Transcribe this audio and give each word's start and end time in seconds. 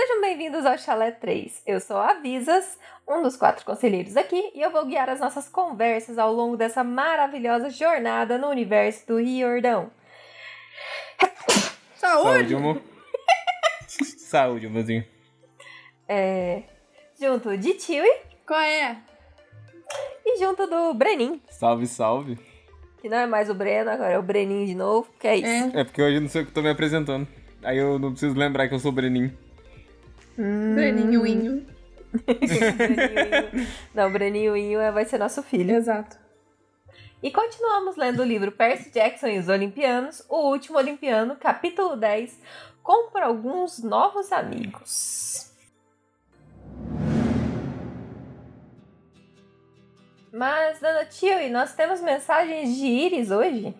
Sejam 0.00 0.20
bem-vindos 0.20 0.64
ao 0.64 0.78
Chalé 0.78 1.10
3. 1.10 1.64
Eu 1.66 1.80
sou 1.80 1.96
a 1.96 2.14
Visas, 2.14 2.78
um 3.06 3.20
dos 3.20 3.36
quatro 3.36 3.64
conselheiros 3.64 4.16
aqui, 4.16 4.52
e 4.54 4.62
eu 4.62 4.70
vou 4.70 4.86
guiar 4.86 5.10
as 5.10 5.18
nossas 5.18 5.48
conversas 5.48 6.18
ao 6.18 6.32
longo 6.32 6.56
dessa 6.56 6.84
maravilhosa 6.84 7.68
jornada 7.68 8.38
no 8.38 8.46
universo 8.46 9.08
do 9.08 9.16
Riordão. 9.18 9.90
Saúde! 11.96 12.38
Saúde, 12.38 12.54
amor. 12.54 12.80
Saúde, 13.90 14.66
amorzinho. 14.68 15.04
É, 16.06 16.62
junto 17.20 17.56
de 17.58 17.74
Tiwi 17.74 18.08
Qual 18.46 18.60
é? 18.60 18.98
e 20.24 20.38
junto 20.38 20.68
do 20.68 20.94
Brenin, 20.94 21.42
Salve, 21.50 21.88
salve. 21.88 22.38
que 23.00 23.08
não 23.08 23.18
é 23.18 23.26
mais 23.26 23.50
o 23.50 23.54
Breno, 23.54 23.90
agora 23.90 24.12
é 24.12 24.18
o 24.18 24.22
Brenin 24.22 24.64
de 24.64 24.76
novo, 24.76 25.08
que 25.18 25.26
é 25.26 25.36
isso. 25.38 25.76
É. 25.76 25.80
É 25.80 25.84
porque 25.84 26.00
hoje 26.00 26.18
eu 26.18 26.20
não 26.20 26.28
sei 26.28 26.42
o 26.42 26.44
que 26.44 26.52
eu 26.52 26.54
tô 26.54 26.62
me 26.62 26.70
apresentando. 26.70 27.26
Aí 27.64 27.76
eu 27.76 27.98
não 27.98 28.12
preciso 28.12 28.38
lembrar 28.38 28.68
que 28.68 28.74
eu 28.76 28.78
sou 28.78 28.92
o 28.92 28.94
Breninho. 28.94 29.36
Hum. 30.38 30.74
Breninho 30.74 31.26
Inho. 31.26 31.66
Não, 33.94 34.10
Breninho 34.12 34.56
Inho 34.56 34.80
é- 34.80 34.92
vai 34.92 35.04
ser 35.04 35.18
nosso 35.18 35.42
filho. 35.42 35.74
Exato. 35.74 36.16
E 37.22 37.30
continuamos 37.32 37.96
lendo 37.96 38.20
o 38.20 38.24
livro 38.24 38.52
Percy 38.52 38.90
Jackson 38.90 39.26
e 39.26 39.38
os 39.38 39.48
Olimpianos, 39.48 40.24
o 40.28 40.50
último 40.50 40.78
Olimpiano, 40.78 41.34
capítulo 41.34 41.96
10, 41.96 42.38
Compra 42.88 43.26
alguns 43.26 43.82
novos 43.82 44.32
amigos. 44.32 45.52
Mas, 50.32 50.80
dona 50.80 51.04
Tio, 51.04 51.50
nós 51.50 51.74
temos 51.74 52.00
mensagens 52.00 52.74
de 52.74 52.86
Iris 52.86 53.30
hoje? 53.30 53.74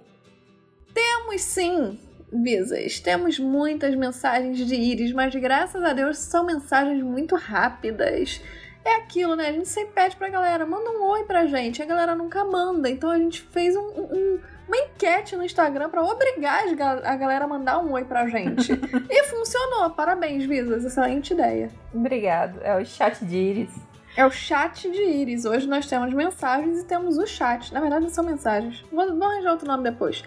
Temos 0.93 1.41
sim, 1.41 1.99
Visas. 2.33 3.01
Temos 3.01 3.39
muitas 3.39 3.95
mensagens 3.95 4.59
de 4.59 4.75
íris, 4.75 5.13
mas 5.13 5.35
graças 5.35 5.83
a 5.83 5.93
Deus 5.93 6.19
são 6.19 6.45
mensagens 6.45 7.03
muito 7.03 7.35
rápidas. 7.37 8.41
É 8.85 8.97
aquilo, 8.97 9.35
né? 9.37 9.49
A 9.49 9.53
gente 9.53 9.69
sempre 9.69 9.93
pede 9.95 10.17
pra 10.17 10.29
galera, 10.29 10.65
manda 10.67 10.91
um 10.91 11.03
oi 11.11 11.25
pra 11.25 11.47
gente. 11.47 11.83
A 11.83 11.87
galera 11.87 12.15
nunca 12.15 12.45
manda. 12.45 12.89
Então 12.89 13.11
a 13.11 13.19
gente 13.19 13.41
fez 13.43 13.77
um- 13.77 13.81
um- 13.81 14.41
uma 14.67 14.77
enquete 14.77 15.35
no 15.37 15.45
Instagram 15.45 15.89
pra 15.91 16.03
obrigar 16.03 16.63
a 17.05 17.17
galera 17.17 17.45
a 17.45 17.49
mandar 17.49 17.79
um 17.83 17.93
oi 17.93 18.05
pra 18.05 18.27
gente. 18.29 18.73
e 19.11 19.25
funcionou. 19.25 19.91
Parabéns, 19.91 20.45
Visas. 20.47 20.85
Excelente 20.85 21.33
ideia. 21.33 21.71
Obrigado, 21.93 22.61
é 22.63 22.77
o 22.81 22.85
chat 22.85 23.25
de 23.25 23.37
Iris. 23.37 23.71
É 24.17 24.25
o 24.27 24.31
chat 24.31 24.91
de 24.91 25.03
Iris. 25.03 25.45
Hoje 25.45 25.67
nós 25.69 25.87
temos 25.87 26.13
mensagens 26.13 26.81
e 26.81 26.85
temos 26.85 27.19
o 27.19 27.27
chat. 27.27 27.73
Na 27.73 27.81
verdade, 27.81 28.03
não 28.05 28.11
são 28.11 28.25
mensagens. 28.25 28.85
Vou, 28.93 29.07
vou 29.17 29.29
arranjar 29.29 29.53
outro 29.53 29.67
nome 29.67 29.85
depois. 29.85 30.23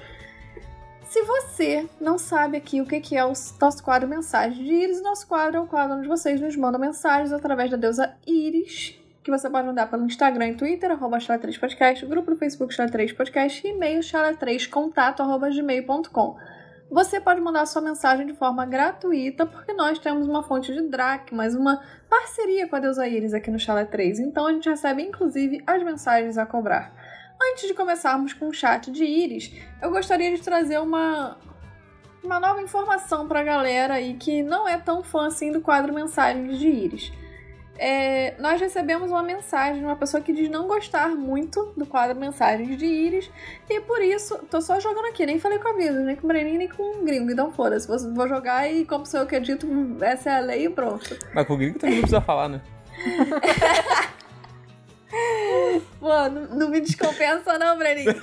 Se 1.12 1.22
você 1.24 1.90
não 2.00 2.18
sabe 2.18 2.56
aqui 2.56 2.80
o 2.80 2.86
que 2.86 3.18
é 3.18 3.26
o 3.26 3.34
nosso 3.60 3.84
quadro 3.84 4.08
Mensagem 4.08 4.64
de 4.64 4.74
Iris, 4.74 5.02
nosso 5.02 5.28
quadro 5.28 5.58
é 5.58 5.60
o 5.60 5.68
quadro 5.68 5.98
onde 5.98 6.08
vocês 6.08 6.40
nos 6.40 6.56
mandam 6.56 6.80
mensagens 6.80 7.34
através 7.34 7.70
da 7.70 7.76
deusa 7.76 8.14
Iris, 8.26 8.98
que 9.22 9.30
você 9.30 9.50
pode 9.50 9.68
mandar 9.68 9.90
pelo 9.90 10.06
Instagram 10.06 10.48
e 10.48 10.56
Twitter, 10.56 10.90
arroba 10.90 11.18
chala3podcast, 11.18 12.08
grupo 12.08 12.32
do 12.32 12.38
Facebook 12.38 12.74
chala3podcast 12.74 13.62
e 13.66 13.72
e-mail 13.72 14.00
chala3contato, 14.00 15.20
arroba 15.20 15.50
gmail.com. 15.50 16.38
Você 16.90 17.20
pode 17.20 17.42
mandar 17.42 17.66
sua 17.66 17.82
mensagem 17.82 18.26
de 18.26 18.34
forma 18.34 18.66
gratuita, 18.66 19.46
porque 19.46 19.74
nós 19.74 20.00
temos 20.00 20.30
uma 20.30 20.44
fonte 20.44 20.74
de 20.74 20.82
dracmas, 20.84 21.56
uma 21.56 21.82
parceria 22.10 22.70
com 22.70 22.78
a 22.78 22.80
deusa 22.80 23.06
Iris 23.06 23.34
aqui 23.34 23.52
no 23.52 23.60
Chala 23.60 23.86
3, 23.86 24.18
então 24.20 24.48
a 24.48 24.54
gente 24.54 24.70
recebe 24.70 25.02
inclusive 25.02 25.62
as 25.68 25.84
mensagens 25.84 26.38
a 26.38 26.46
cobrar. 26.46 27.01
Antes 27.50 27.68
de 27.68 27.74
começarmos 27.74 28.34
com 28.34 28.50
o 28.50 28.54
chat 28.54 28.92
de 28.92 29.04
Iris, 29.04 29.52
eu 29.82 29.90
gostaria 29.90 30.36
de 30.36 30.42
trazer 30.42 30.80
uma, 30.80 31.38
uma 32.24 32.40
nova 32.40 32.62
informação 32.62 33.28
pra 33.28 33.42
galera 33.42 33.96
aí 33.96 34.14
que 34.14 34.44
não 34.44 34.68
é 34.68 34.78
tão 34.78 35.02
fã 35.02 35.26
assim 35.26 35.52
do 35.52 35.60
quadro 35.60 35.92
Mensagens 35.92 36.60
de 36.60 36.68
Iris. 36.68 37.12
É, 37.78 38.36
nós 38.40 38.62
recebemos 38.62 39.10
uma 39.10 39.24
mensagem 39.24 39.80
de 39.80 39.86
uma 39.86 39.96
pessoa 39.96 40.22
que 40.22 40.32
diz 40.32 40.48
não 40.52 40.68
gostar 40.68 41.10
muito 41.10 41.74
do 41.76 41.84
quadro 41.84 42.16
Mensagens 42.20 42.78
de 42.78 42.86
Iris 42.86 43.32
e 43.68 43.82
por 43.82 44.04
isso, 44.04 44.38
tô 44.52 44.62
só 44.62 44.80
jogando 44.80 45.08
aqui, 45.08 45.26
nem 45.26 45.40
falei 45.40 45.58
com 45.58 45.70
a 45.70 45.74
Vida, 45.74 46.00
nem 46.02 46.16
com 46.16 46.26
o 46.26 46.28
Breninho, 46.28 46.60
nem 46.60 46.70
com 46.70 47.00
o 47.00 47.04
Gringo, 47.04 47.32
então 47.32 47.52
foda-se, 47.52 47.88
vou, 47.88 47.98
vou 48.14 48.28
jogar 48.28 48.72
e 48.72 48.86
como 48.86 49.04
sou 49.06 49.22
eu 49.22 49.26
que 49.26 49.36
edito, 49.36 49.68
essa 50.00 50.30
é 50.30 50.38
a 50.38 50.42
lei 50.42 50.66
e 50.66 50.70
pronto. 50.70 51.18
Mas 51.34 51.48
com 51.48 51.56
o 51.56 51.58
gringo 51.58 51.80
também 51.80 51.96
não 51.96 52.02
precisa 52.02 52.22
falar, 52.22 52.50
né? 52.50 52.62
Mano, 56.00 56.56
não 56.56 56.70
me 56.70 56.80
descompensa 56.80 57.58
não, 57.58 57.78
Breninho. 57.78 58.16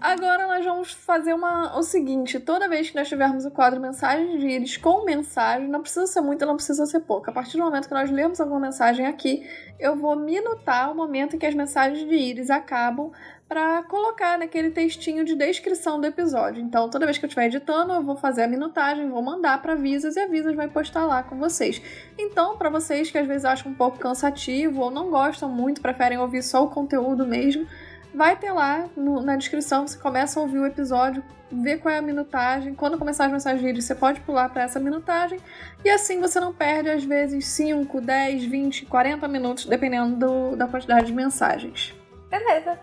Agora 0.00 0.46
nós 0.46 0.64
vamos 0.64 0.92
fazer 0.92 1.34
uma, 1.34 1.76
o 1.76 1.82
seguinte: 1.82 2.38
toda 2.38 2.68
vez 2.68 2.90
que 2.90 2.96
nós 2.96 3.08
tivermos 3.08 3.44
o 3.44 3.50
quadro 3.50 3.80
Mensagens 3.80 4.40
de 4.40 4.46
Íris 4.46 4.76
com 4.76 5.04
mensagem, 5.04 5.68
não 5.68 5.80
precisa 5.80 6.06
ser 6.06 6.20
muita, 6.20 6.46
não 6.46 6.56
precisa 6.56 6.86
ser 6.86 7.00
pouca. 7.00 7.30
A 7.30 7.34
partir 7.34 7.56
do 7.56 7.64
momento 7.64 7.88
que 7.88 7.94
nós 7.94 8.10
lemos 8.10 8.40
alguma 8.40 8.60
mensagem 8.60 9.06
aqui, 9.06 9.48
eu 9.78 9.96
vou 9.96 10.16
minutar 10.16 10.90
o 10.90 10.94
momento 10.94 11.34
em 11.34 11.38
que 11.38 11.46
as 11.46 11.54
mensagens 11.54 12.06
de 12.06 12.14
Íris 12.14 12.50
acabam 12.50 13.10
para 13.48 13.82
colocar 13.84 14.38
naquele 14.38 14.70
textinho 14.70 15.24
de 15.24 15.34
descrição 15.34 16.00
do 16.00 16.06
episódio. 16.06 16.62
Então, 16.62 16.88
toda 16.88 17.04
vez 17.04 17.18
que 17.18 17.24
eu 17.24 17.28
estiver 17.28 17.46
editando, 17.46 17.92
eu 17.92 18.02
vou 18.02 18.16
fazer 18.16 18.42
a 18.42 18.48
minutagem, 18.48 19.08
vou 19.08 19.22
mandar 19.22 19.60
para 19.60 19.74
Visas 19.74 20.16
e 20.16 20.20
a 20.20 20.26
Visas 20.26 20.54
vai 20.56 20.66
postar 20.68 21.04
lá 21.06 21.22
com 21.22 21.36
vocês. 21.36 21.80
Então, 22.18 22.56
para 22.56 22.70
vocês 22.70 23.10
que 23.10 23.18
às 23.18 23.26
vezes 23.26 23.44
acham 23.44 23.70
um 23.70 23.74
pouco 23.74 23.98
cansativo 23.98 24.80
ou 24.80 24.90
não 24.90 25.10
gostam 25.10 25.48
muito, 25.48 25.80
preferem 25.82 26.18
ouvir 26.18 26.42
só 26.42 26.64
o 26.64 26.70
conteúdo 26.70 27.26
mesmo, 27.26 27.66
vai 28.14 28.34
ter 28.34 28.50
lá 28.52 28.86
no- 28.96 29.20
na 29.20 29.36
descrição, 29.36 29.86
você 29.86 29.98
começa 29.98 30.38
a 30.40 30.42
ouvir 30.42 30.58
o 30.58 30.66
episódio, 30.66 31.22
vê 31.52 31.76
qual 31.76 31.94
é 31.94 31.98
a 31.98 32.02
minutagem. 32.02 32.74
Quando 32.74 32.98
começar 32.98 33.26
as 33.26 33.32
mensagens, 33.32 33.84
você 33.84 33.94
pode 33.94 34.20
pular 34.22 34.48
para 34.48 34.62
essa 34.62 34.80
minutagem 34.80 35.38
e 35.84 35.90
assim 35.90 36.18
você 36.20 36.40
não 36.40 36.52
perde 36.52 36.88
às 36.90 37.04
vezes 37.04 37.46
5, 37.48 38.00
10, 38.00 38.44
20, 38.44 38.86
40 38.86 39.28
minutos, 39.28 39.66
dependendo 39.66 40.16
do- 40.16 40.56
da 40.56 40.66
quantidade 40.66 41.06
de 41.06 41.12
mensagens. 41.12 41.94
Beleza, 42.30 42.78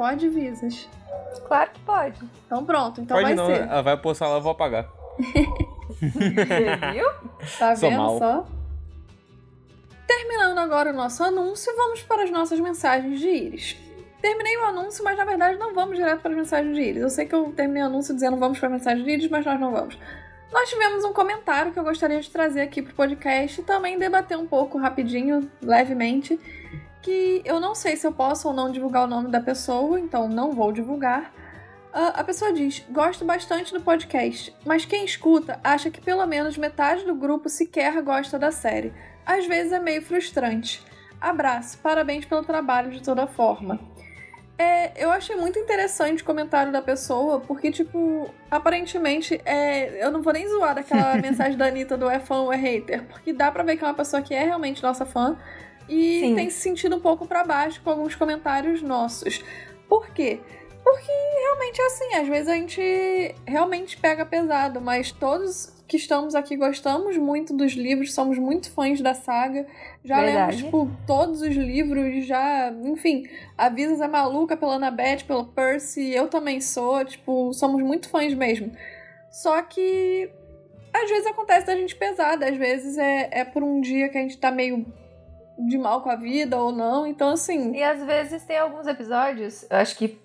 Pode, 0.00 0.30
Visas. 0.30 0.88
claro 1.46 1.72
que 1.72 1.80
pode. 1.80 2.18
Então 2.46 2.64
pronto, 2.64 3.02
então 3.02 3.14
Pode 3.18 3.26
vai 3.26 3.34
não, 3.34 3.44
ser. 3.44 3.66
né? 3.66 3.68
ela 3.70 3.82
vai 3.82 3.98
postar 3.98 4.28
lá, 4.28 4.36
eu 4.36 4.40
vou 4.40 4.52
apagar. 4.52 4.88
Você 5.18 6.76
viu? 6.94 7.04
Tá 7.58 7.76
Sou 7.76 7.90
vendo 7.90 7.98
mal. 7.98 8.18
só? 8.18 8.46
Terminando 10.06 10.56
agora 10.56 10.88
o 10.88 10.94
nosso 10.94 11.22
anúncio, 11.22 11.70
vamos 11.76 12.02
para 12.02 12.22
as 12.24 12.30
nossas 12.30 12.58
mensagens 12.60 13.20
de 13.20 13.28
Íris. 13.28 13.76
Terminei 14.22 14.56
o 14.56 14.64
anúncio, 14.64 15.04
mas 15.04 15.18
na 15.18 15.24
verdade 15.26 15.58
não 15.58 15.74
vamos 15.74 15.98
direto 15.98 16.22
para 16.22 16.30
as 16.30 16.36
mensagens 16.38 16.74
de 16.74 16.80
Íris. 16.80 17.02
Eu 17.02 17.10
sei 17.10 17.26
que 17.26 17.34
eu 17.34 17.52
terminei 17.52 17.82
o 17.82 17.86
anúncio 17.86 18.14
dizendo 18.14 18.38
vamos 18.38 18.58
para 18.58 18.68
as 18.68 18.72
mensagens 18.72 19.04
de 19.04 19.10
Íris, 19.10 19.28
mas 19.28 19.44
nós 19.44 19.60
não 19.60 19.70
vamos. 19.70 19.98
Nós 20.50 20.70
tivemos 20.70 21.04
um 21.04 21.12
comentário 21.12 21.72
que 21.74 21.78
eu 21.78 21.84
gostaria 21.84 22.22
de 22.22 22.30
trazer 22.30 22.62
aqui 22.62 22.80
pro 22.80 22.94
podcast 22.94 23.60
e 23.60 23.64
também 23.64 23.98
debater 23.98 24.38
um 24.38 24.46
pouco 24.46 24.78
rapidinho, 24.78 25.46
levemente, 25.60 26.40
que 27.02 27.42
eu 27.44 27.60
não 27.60 27.74
sei 27.74 27.96
se 27.96 28.06
eu 28.06 28.12
posso 28.12 28.48
ou 28.48 28.54
não 28.54 28.70
divulgar 28.70 29.04
o 29.04 29.06
nome 29.06 29.30
da 29.30 29.40
pessoa, 29.40 29.98
então 29.98 30.28
não 30.28 30.52
vou 30.52 30.72
divulgar. 30.72 31.32
Ah, 31.92 32.20
a 32.20 32.24
pessoa 32.24 32.52
diz: 32.52 32.84
Gosto 32.90 33.24
bastante 33.24 33.72
do 33.72 33.80
podcast, 33.80 34.54
mas 34.64 34.84
quem 34.84 35.04
escuta 35.04 35.58
acha 35.64 35.90
que 35.90 36.00
pelo 36.00 36.24
menos 36.26 36.56
metade 36.56 37.04
do 37.04 37.14
grupo 37.14 37.48
sequer 37.48 38.00
gosta 38.02 38.38
da 38.38 38.52
série. 38.52 38.92
Às 39.24 39.46
vezes 39.46 39.72
é 39.72 39.80
meio 39.80 40.02
frustrante. 40.02 40.82
Abraço, 41.20 41.78
parabéns 41.78 42.24
pelo 42.24 42.42
trabalho 42.42 42.90
de 42.90 43.02
toda 43.02 43.26
forma. 43.26 43.78
É, 44.56 44.92
eu 45.02 45.10
achei 45.10 45.36
muito 45.36 45.58
interessante 45.58 46.22
o 46.22 46.26
comentário 46.26 46.70
da 46.70 46.82
pessoa, 46.82 47.40
porque, 47.40 47.70
tipo, 47.70 48.28
aparentemente, 48.50 49.40
é, 49.42 50.04
eu 50.04 50.10
não 50.10 50.20
vou 50.20 50.34
nem 50.34 50.46
zoar 50.46 50.74
daquela 50.74 51.14
mensagem 51.20 51.56
da 51.56 51.66
Anitta 51.66 51.96
do 51.96 52.10
é 52.10 52.20
fã 52.20 52.40
ou 52.40 52.52
é 52.52 52.56
hater, 52.56 53.04
porque 53.06 53.32
dá 53.32 53.50
pra 53.50 53.62
ver 53.62 53.78
que 53.78 53.84
é 53.84 53.86
uma 53.86 53.94
pessoa 53.94 54.20
que 54.20 54.34
é 54.34 54.44
realmente 54.44 54.82
nossa 54.82 55.06
fã 55.06 55.38
e 55.90 56.20
Sim. 56.20 56.34
tem 56.36 56.48
se 56.48 56.60
sentido 56.60 56.96
um 56.96 57.00
pouco 57.00 57.26
pra 57.26 57.42
baixo 57.42 57.82
com 57.82 57.90
alguns 57.90 58.14
comentários 58.14 58.80
nossos. 58.80 59.44
Por 59.88 60.08
quê? 60.10 60.38
Porque 60.84 61.12
realmente 61.42 61.80
é 61.80 61.86
assim, 61.86 62.14
às 62.14 62.28
vezes 62.28 62.48
a 62.48 62.54
gente 62.54 63.34
realmente 63.46 63.96
pega 63.98 64.24
pesado, 64.24 64.80
mas 64.80 65.10
todos 65.12 65.78
que 65.86 65.96
estamos 65.96 66.36
aqui 66.36 66.56
gostamos 66.56 67.16
muito 67.18 67.52
dos 67.52 67.72
livros, 67.72 68.14
somos 68.14 68.38
muito 68.38 68.70
fãs 68.70 69.00
da 69.00 69.12
saga. 69.12 69.66
Já 70.04 70.20
Verdade. 70.20 70.56
lemos, 70.56 70.56
tipo, 70.56 70.90
todos 71.06 71.42
os 71.42 71.54
livros, 71.54 72.24
já, 72.24 72.72
enfim, 72.84 73.28
a 73.58 73.68
Visas 73.68 74.00
é 74.00 74.06
maluca 74.06 74.56
pela 74.56 74.76
Annabeth, 74.76 75.24
pelo 75.26 75.46
Percy, 75.46 76.14
eu 76.14 76.28
também 76.28 76.60
sou, 76.60 77.04
tipo, 77.04 77.52
somos 77.52 77.82
muito 77.82 78.08
fãs 78.08 78.32
mesmo. 78.32 78.70
Só 79.32 79.60
que 79.62 80.30
às 80.92 81.08
vezes 81.08 81.26
acontece 81.26 81.66
da 81.66 81.76
gente 81.76 81.94
pesada, 81.96 82.48
às 82.48 82.56
vezes 82.56 82.96
é, 82.96 83.28
é 83.32 83.44
por 83.44 83.62
um 83.62 83.80
dia 83.80 84.08
que 84.08 84.18
a 84.18 84.22
gente 84.22 84.38
tá 84.38 84.50
meio 84.50 84.86
de 85.68 85.76
mal 85.78 86.00
com 86.00 86.10
a 86.10 86.16
vida 86.16 86.56
ou 86.58 86.72
não, 86.72 87.06
então 87.06 87.30
assim. 87.30 87.74
E 87.74 87.82
às 87.82 88.02
vezes 88.04 88.42
tem 88.44 88.58
alguns 88.58 88.86
episódios, 88.86 89.64
eu 89.70 89.76
acho 89.76 89.96
que 89.96 90.18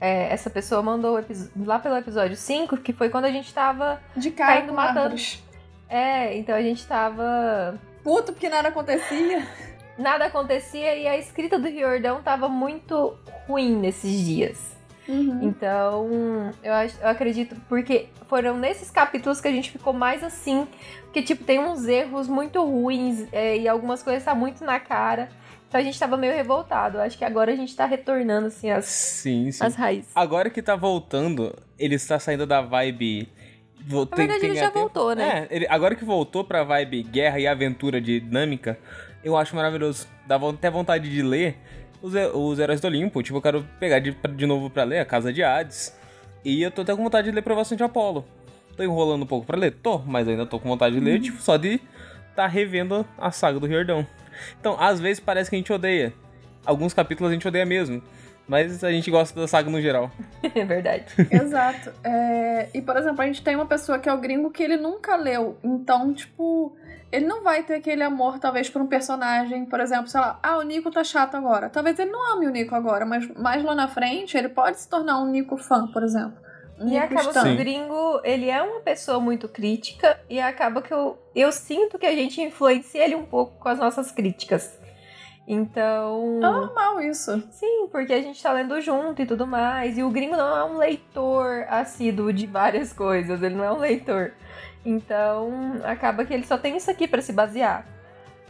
é, 0.00 0.32
essa 0.32 0.50
pessoa 0.50 0.82
mandou 0.82 1.18
lá 1.64 1.78
pelo 1.78 1.96
episódio 1.96 2.36
5, 2.36 2.76
que 2.78 2.92
foi 2.92 3.08
quando 3.08 3.24
a 3.24 3.30
gente 3.30 3.52
tava. 3.52 4.00
De 4.16 4.30
cara 4.30 4.56
Caindo 4.60 4.72
matando. 4.72 4.98
árvores. 5.00 5.42
É, 5.88 6.36
então 6.36 6.54
a 6.54 6.62
gente 6.62 6.86
tava. 6.86 7.78
Puto 8.02 8.32
porque 8.32 8.48
nada 8.48 8.68
acontecia. 8.68 9.46
Nada 9.98 10.26
acontecia 10.26 10.94
e 10.94 11.06
a 11.08 11.16
escrita 11.16 11.58
do 11.58 11.66
Riordão 11.68 12.22
tava 12.22 12.48
muito 12.48 13.16
ruim 13.48 13.74
nesses 13.76 14.20
dias. 14.20 14.76
Uhum. 15.08 15.38
Então, 15.42 16.52
eu, 16.62 16.74
acho- 16.74 17.00
eu 17.00 17.08
acredito, 17.08 17.56
porque 17.68 18.08
foram 18.28 18.56
nesses 18.58 18.90
capítulos 18.90 19.40
que 19.40 19.48
a 19.48 19.52
gente 19.52 19.70
ficou 19.70 19.92
mais 19.92 20.22
assim, 20.22 20.66
porque, 21.16 21.22
tipo, 21.28 21.44
tem 21.44 21.58
uns 21.58 21.86
erros 21.88 22.28
muito 22.28 22.62
ruins 22.62 23.26
é, 23.32 23.56
e 23.56 23.66
algumas 23.66 24.02
coisas 24.02 24.22
tá 24.22 24.34
muito 24.34 24.62
na 24.66 24.78
cara. 24.78 25.30
Então 25.66 25.80
a 25.80 25.82
gente 25.82 25.98
tava 25.98 26.14
meio 26.18 26.34
revoltado. 26.34 26.98
Acho 27.00 27.16
que 27.16 27.24
agora 27.24 27.50
a 27.52 27.56
gente 27.56 27.74
tá 27.74 27.86
retornando, 27.86 28.48
assim, 28.48 28.70
as, 28.70 28.84
Sim, 28.84 29.50
sim. 29.50 29.64
as 29.64 29.74
raízes. 29.74 30.10
Agora 30.14 30.50
que 30.50 30.60
tá 30.60 30.76
voltando, 30.76 31.56
ele 31.78 31.94
está 31.94 32.18
saindo 32.18 32.44
da 32.46 32.60
vibe. 32.60 33.30
vo- 33.88 34.06
Na 34.10 34.14
verdade, 34.16 34.44
ele 34.44 34.56
já 34.56 34.66
até- 34.68 34.78
voltou, 34.78 35.14
né? 35.14 35.46
É, 35.50 35.56
ele- 35.56 35.66
agora 35.70 35.94
que 35.94 36.04
voltou 36.04 36.44
pra 36.44 36.62
vibe 36.64 37.02
guerra 37.04 37.40
e 37.40 37.46
aventura 37.46 37.98
dinâmica, 37.98 38.78
eu 39.24 39.36
acho 39.38 39.56
maravilhoso. 39.56 40.06
Dá 40.26 40.36
até 40.36 40.68
vontade 40.70 41.08
de 41.08 41.22
ler 41.22 41.56
os, 42.02 42.12
os 42.34 42.58
Heróis 42.58 42.78
do 42.80 42.88
Olimpo. 42.88 43.22
Tipo, 43.22 43.38
eu 43.38 43.42
quero 43.42 43.66
pegar 43.80 44.00
de, 44.00 44.10
de 44.10 44.44
novo 44.44 44.68
pra 44.68 44.84
ler 44.84 44.98
a 44.98 45.04
Casa 45.06 45.32
de 45.32 45.42
Hades. 45.42 45.96
E 46.44 46.60
eu 46.62 46.70
tô 46.70 46.82
até 46.82 46.94
com 46.94 47.02
vontade 47.02 47.28
de 47.30 47.34
ler 47.34 47.40
Provação 47.42 47.74
de 47.74 47.82
Apolo. 47.82 48.22
Tô 48.76 48.82
enrolando 48.82 49.22
um 49.22 49.26
pouco 49.26 49.46
pra 49.46 49.56
ler? 49.56 49.72
Tô, 49.82 49.98
mas 49.98 50.28
ainda 50.28 50.44
tô 50.46 50.58
com 50.58 50.68
vontade 50.68 50.94
de 50.94 51.00
ler, 51.00 51.20
tipo, 51.20 51.40
só 51.40 51.56
de 51.56 51.80
tá 52.34 52.46
revendo 52.46 53.06
a 53.18 53.30
saga 53.30 53.58
do 53.58 53.66
Riordão. 53.66 54.06
Então, 54.60 54.76
às 54.78 55.00
vezes 55.00 55.18
parece 55.18 55.48
que 55.48 55.56
a 55.56 55.58
gente 55.58 55.72
odeia. 55.72 56.12
Alguns 56.64 56.92
capítulos 56.92 57.30
a 57.30 57.34
gente 57.34 57.48
odeia 57.48 57.64
mesmo. 57.64 58.02
Mas 58.46 58.84
a 58.84 58.92
gente 58.92 59.10
gosta 59.10 59.38
da 59.40 59.48
saga 59.48 59.70
no 59.70 59.80
geral. 59.80 60.10
É 60.54 60.64
verdade. 60.64 61.06
Exato. 61.30 61.90
É, 62.04 62.68
E, 62.72 62.80
por 62.80 62.96
exemplo, 62.96 63.20
a 63.22 63.26
gente 63.26 63.42
tem 63.42 63.56
uma 63.56 63.66
pessoa 63.66 63.98
que 63.98 64.08
é 64.08 64.12
o 64.12 64.18
gringo 64.18 64.50
que 64.50 64.62
ele 64.62 64.76
nunca 64.76 65.16
leu. 65.16 65.58
Então, 65.64 66.12
tipo, 66.14 66.76
ele 67.10 67.26
não 67.26 67.42
vai 67.42 67.62
ter 67.64 67.74
aquele 67.74 68.02
amor, 68.02 68.38
talvez, 68.38 68.70
por 68.70 68.80
um 68.80 68.86
personagem. 68.86 69.64
Por 69.64 69.80
exemplo, 69.80 70.06
sei 70.06 70.20
lá, 70.20 70.38
ah, 70.42 70.58
o 70.58 70.62
Nico 70.62 70.90
tá 70.90 71.02
chato 71.02 71.34
agora. 71.34 71.68
Talvez 71.68 71.98
ele 71.98 72.10
não 72.10 72.34
ame 72.34 72.46
o 72.46 72.50
Nico 72.50 72.74
agora, 72.74 73.04
mas 73.04 73.28
mais 73.36 73.64
lá 73.64 73.74
na 73.74 73.88
frente 73.88 74.36
ele 74.36 74.48
pode 74.48 74.78
se 74.78 74.88
tornar 74.88 75.20
um 75.20 75.26
Nico 75.30 75.56
fã, 75.56 75.86
por 75.88 76.02
exemplo. 76.04 76.45
E 76.78 76.84
Nico 76.84 77.04
acaba 77.04 77.32
que 77.32 77.48
o 77.48 77.56
gringo, 77.56 78.20
ele 78.22 78.50
é 78.50 78.62
uma 78.62 78.80
pessoa 78.80 79.18
muito 79.18 79.48
crítica 79.48 80.20
e 80.28 80.38
acaba 80.38 80.82
que 80.82 80.92
eu, 80.92 81.18
eu 81.34 81.50
sinto 81.50 81.98
que 81.98 82.06
a 82.06 82.14
gente 82.14 82.40
influencia 82.40 83.04
ele 83.04 83.14
um 83.14 83.24
pouco 83.24 83.58
com 83.58 83.68
as 83.68 83.78
nossas 83.78 84.10
críticas. 84.10 84.78
Então. 85.48 86.36
É 86.38 86.40
normal 86.40 87.00
isso. 87.00 87.40
Sim, 87.50 87.88
porque 87.90 88.12
a 88.12 88.20
gente 88.20 88.42
tá 88.42 88.52
lendo 88.52 88.80
junto 88.80 89.22
e 89.22 89.26
tudo 89.26 89.46
mais. 89.46 89.96
E 89.96 90.02
o 90.02 90.10
gringo 90.10 90.36
não 90.36 90.56
é 90.56 90.64
um 90.64 90.76
leitor 90.76 91.64
assíduo 91.68 92.32
de 92.32 92.46
várias 92.46 92.92
coisas, 92.92 93.42
ele 93.42 93.54
não 93.54 93.64
é 93.64 93.72
um 93.72 93.78
leitor. 93.78 94.32
Então, 94.84 95.80
acaba 95.84 96.24
que 96.24 96.34
ele 96.34 96.46
só 96.46 96.58
tem 96.58 96.76
isso 96.76 96.90
aqui 96.90 97.08
pra 97.08 97.22
se 97.22 97.32
basear. 97.32 97.86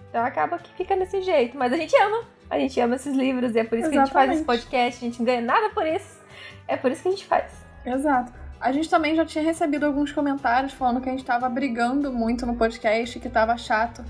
Então, 0.08 0.24
acaba 0.24 0.58
que 0.58 0.72
fica 0.74 0.96
desse 0.96 1.22
jeito. 1.22 1.56
Mas 1.56 1.72
a 1.72 1.76
gente 1.76 1.94
ama. 1.96 2.24
A 2.48 2.58
gente 2.58 2.78
ama 2.80 2.96
esses 2.96 3.14
livros 3.14 3.54
e 3.54 3.58
é 3.58 3.64
por 3.64 3.78
isso 3.78 3.90
que 3.90 3.96
a 3.96 4.04
gente 4.04 4.12
faz 4.12 4.30
esse 4.30 4.40
Exatamente. 4.40 4.62
podcast. 4.62 5.04
A 5.04 5.08
gente 5.08 5.18
não 5.18 5.26
ganha 5.26 5.40
nada 5.40 5.70
por 5.70 5.86
isso. 5.86 6.20
É 6.66 6.76
por 6.76 6.90
isso 6.90 7.02
que 7.02 7.08
a 7.08 7.10
gente 7.10 7.24
faz. 7.24 7.65
Exato. 7.86 8.32
A 8.60 8.72
gente 8.72 8.88
também 8.88 9.14
já 9.14 9.24
tinha 9.24 9.44
recebido 9.44 9.86
alguns 9.86 10.12
comentários 10.12 10.72
falando 10.72 11.00
que 11.00 11.08
a 11.08 11.12
gente 11.12 11.24
tava 11.24 11.48
brigando 11.48 12.12
muito 12.12 12.46
no 12.46 12.56
podcast, 12.56 13.18
que 13.20 13.28
tava 13.28 13.56
chato. 13.56 14.04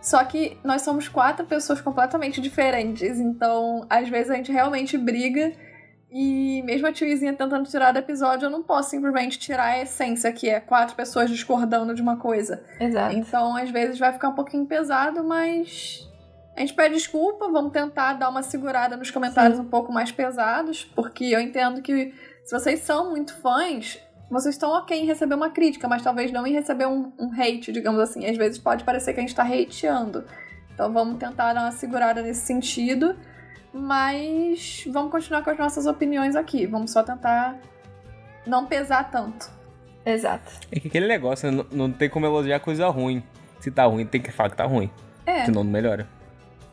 Só 0.00 0.22
que 0.22 0.58
nós 0.62 0.82
somos 0.82 1.08
quatro 1.08 1.44
pessoas 1.46 1.80
completamente 1.80 2.40
diferentes, 2.40 3.18
então 3.18 3.84
às 3.90 4.08
vezes 4.08 4.30
a 4.30 4.34
gente 4.34 4.52
realmente 4.52 4.96
briga. 4.96 5.52
E 6.08 6.62
mesmo 6.62 6.86
a 6.86 6.92
tiozinha 6.92 7.32
tentando 7.32 7.68
tirar 7.68 7.90
do 7.90 7.98
episódio, 7.98 8.46
eu 8.46 8.50
não 8.50 8.62
posso 8.62 8.90
simplesmente 8.90 9.38
tirar 9.38 9.64
a 9.64 9.82
essência, 9.82 10.32
que 10.32 10.48
é 10.48 10.60
quatro 10.60 10.94
pessoas 10.94 11.28
discordando 11.28 11.92
de 11.92 12.00
uma 12.00 12.16
coisa. 12.16 12.62
Exato. 12.78 13.16
Então, 13.16 13.56
às 13.56 13.68
vezes 13.70 13.98
vai 13.98 14.12
ficar 14.12 14.28
um 14.28 14.34
pouquinho 14.34 14.64
pesado, 14.66 15.24
mas 15.24 16.08
a 16.56 16.60
gente 16.60 16.74
pede 16.74 16.94
desculpa, 16.94 17.50
vamos 17.50 17.72
tentar 17.72 18.14
dar 18.14 18.28
uma 18.28 18.42
segurada 18.42 18.96
nos 18.96 19.10
comentários 19.10 19.58
um 19.58 19.64
pouco 19.64 19.92
mais 19.92 20.12
pesados, 20.12 20.84
porque 20.84 21.24
eu 21.24 21.40
entendo 21.40 21.82
que 21.82 22.14
se 22.46 22.52
vocês 22.52 22.78
são 22.78 23.10
muito 23.10 23.34
fãs, 23.34 23.98
vocês 24.30 24.54
estão 24.54 24.70
ok 24.70 24.96
em 24.96 25.04
receber 25.04 25.34
uma 25.34 25.50
crítica, 25.50 25.88
mas 25.88 26.00
talvez 26.00 26.30
não 26.30 26.46
em 26.46 26.52
receber 26.52 26.86
um, 26.86 27.12
um 27.18 27.28
hate, 27.32 27.72
digamos 27.72 28.00
assim. 28.00 28.24
Às 28.24 28.36
vezes 28.36 28.56
pode 28.56 28.84
parecer 28.84 29.12
que 29.12 29.18
a 29.18 29.22
gente 29.22 29.34
tá 29.34 29.42
hateando. 29.42 30.24
Então 30.72 30.92
vamos 30.92 31.18
tentar 31.18 31.52
dar 31.52 31.62
uma 31.62 31.72
segurada 31.72 32.22
nesse 32.22 32.46
sentido, 32.46 33.16
mas 33.72 34.84
vamos 34.92 35.10
continuar 35.10 35.42
com 35.42 35.50
as 35.50 35.58
nossas 35.58 35.86
opiniões 35.86 36.36
aqui. 36.36 36.66
Vamos 36.66 36.92
só 36.92 37.02
tentar 37.02 37.56
não 38.46 38.64
pesar 38.64 39.10
tanto. 39.10 39.50
Exato. 40.04 40.52
É 40.70 40.78
que 40.78 40.86
aquele 40.86 41.08
negócio, 41.08 41.50
né? 41.50 41.64
não, 41.72 41.88
não 41.88 41.92
tem 41.92 42.08
como 42.08 42.26
elogiar 42.26 42.60
coisa 42.60 42.86
ruim. 42.86 43.24
Se 43.58 43.72
tá 43.72 43.86
ruim, 43.86 44.06
tem 44.06 44.22
que 44.22 44.30
falar 44.30 44.50
que 44.50 44.56
tá 44.56 44.66
ruim. 44.66 44.88
É, 45.26 45.46
Senão 45.46 45.64
não 45.64 45.70
melhora. 45.72 46.06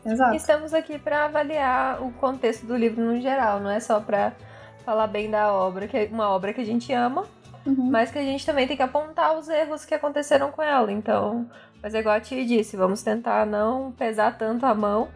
exato. 0.06 0.36
Estamos 0.36 0.72
aqui 0.72 1.00
para 1.00 1.24
avaliar 1.24 2.00
o 2.00 2.12
contexto 2.12 2.64
do 2.64 2.76
livro 2.76 3.04
no 3.04 3.20
geral, 3.20 3.58
não 3.58 3.70
é 3.70 3.80
só 3.80 3.98
para 3.98 4.34
falar 4.84 5.06
bem 5.06 5.30
da 5.30 5.52
obra, 5.52 5.86
que 5.88 5.96
é 5.96 6.08
uma 6.10 6.28
obra 6.28 6.52
que 6.52 6.60
a 6.60 6.64
gente 6.64 6.92
ama, 6.92 7.24
Uhum. 7.66 7.90
mas 7.90 8.10
que 8.10 8.18
a 8.18 8.22
gente 8.22 8.44
também 8.44 8.66
tem 8.66 8.76
que 8.76 8.82
apontar 8.82 9.36
os 9.38 9.48
erros 9.48 9.84
que 9.86 9.94
aconteceram 9.94 10.50
com 10.52 10.62
ela. 10.62 10.92
Então, 10.92 11.48
mas 11.82 11.94
é 11.94 12.00
igual 12.00 12.14
a 12.14 12.20
Tia 12.20 12.44
disse, 12.44 12.76
vamos 12.76 13.02
tentar 13.02 13.46
não 13.46 13.90
pesar 13.92 14.36
tanto 14.36 14.66
a 14.66 14.74
mão 14.74 15.08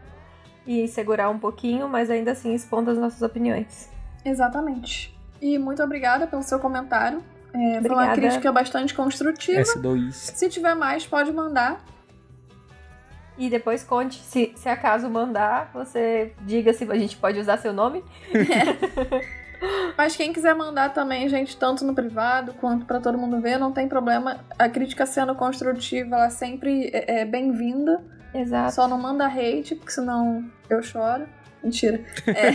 e 0.67 0.89
segurar 0.89 1.29
um 1.29 1.39
pouquinho, 1.39 1.89
mas 1.89 2.11
ainda 2.11 2.33
assim 2.33 2.55
expondo 2.55 2.91
as 2.91 2.99
nossas 2.99 3.21
opiniões. 3.23 3.91
Exatamente. 4.25 5.15
E 5.41 5.59
muito 5.59 5.83
obrigada 5.83 6.27
pelo 6.27 6.43
seu 6.43 6.59
comentário. 6.59 7.23
É, 7.53 7.81
foi 7.81 7.91
uma 7.91 8.13
crítica 8.13 8.53
bastante 8.53 8.93
construtiva. 8.95 9.61
S2. 9.63 10.13
Se 10.13 10.49
tiver 10.49 10.75
mais, 10.75 11.07
pode 11.07 11.33
mandar. 11.33 11.83
E 13.39 13.49
depois 13.49 13.85
conte, 13.85 14.17
se, 14.17 14.53
se 14.57 14.69
acaso 14.69 15.09
mandar, 15.09 15.71
você 15.73 16.33
diga 16.41 16.73
se 16.73 16.85
a 16.91 16.97
gente 16.97 17.17
pode 17.17 17.39
usar 17.39 17.57
seu 17.59 17.73
nome. 17.73 18.03
Mas 19.97 20.17
quem 20.17 20.33
quiser 20.33 20.55
mandar 20.55 20.93
também, 20.93 21.29
gente, 21.29 21.57
tanto 21.57 21.85
no 21.85 21.95
privado 21.95 22.55
quanto 22.55 22.87
pra 22.87 23.01
todo 23.01 23.19
mundo 23.19 23.41
ver, 23.41 23.59
não 23.59 23.73
tem 23.73 23.89
problema. 23.89 24.45
A 24.59 24.69
crítica 24.69 25.05
sendo 25.05 25.35
construtiva, 25.35 26.15
ela 26.15 26.31
sempre 26.31 26.91
é, 26.93 27.21
é 27.21 27.25
bem-vinda. 27.25 28.03
Exato. 28.33 28.75
Só 28.75 28.87
não 28.87 28.99
manda 28.99 29.27
hate, 29.27 29.75
porque 29.75 29.93
senão 29.93 30.45
eu 30.69 30.83
choro. 30.83 31.27
Mentira. 31.63 32.01
É, 32.27 32.53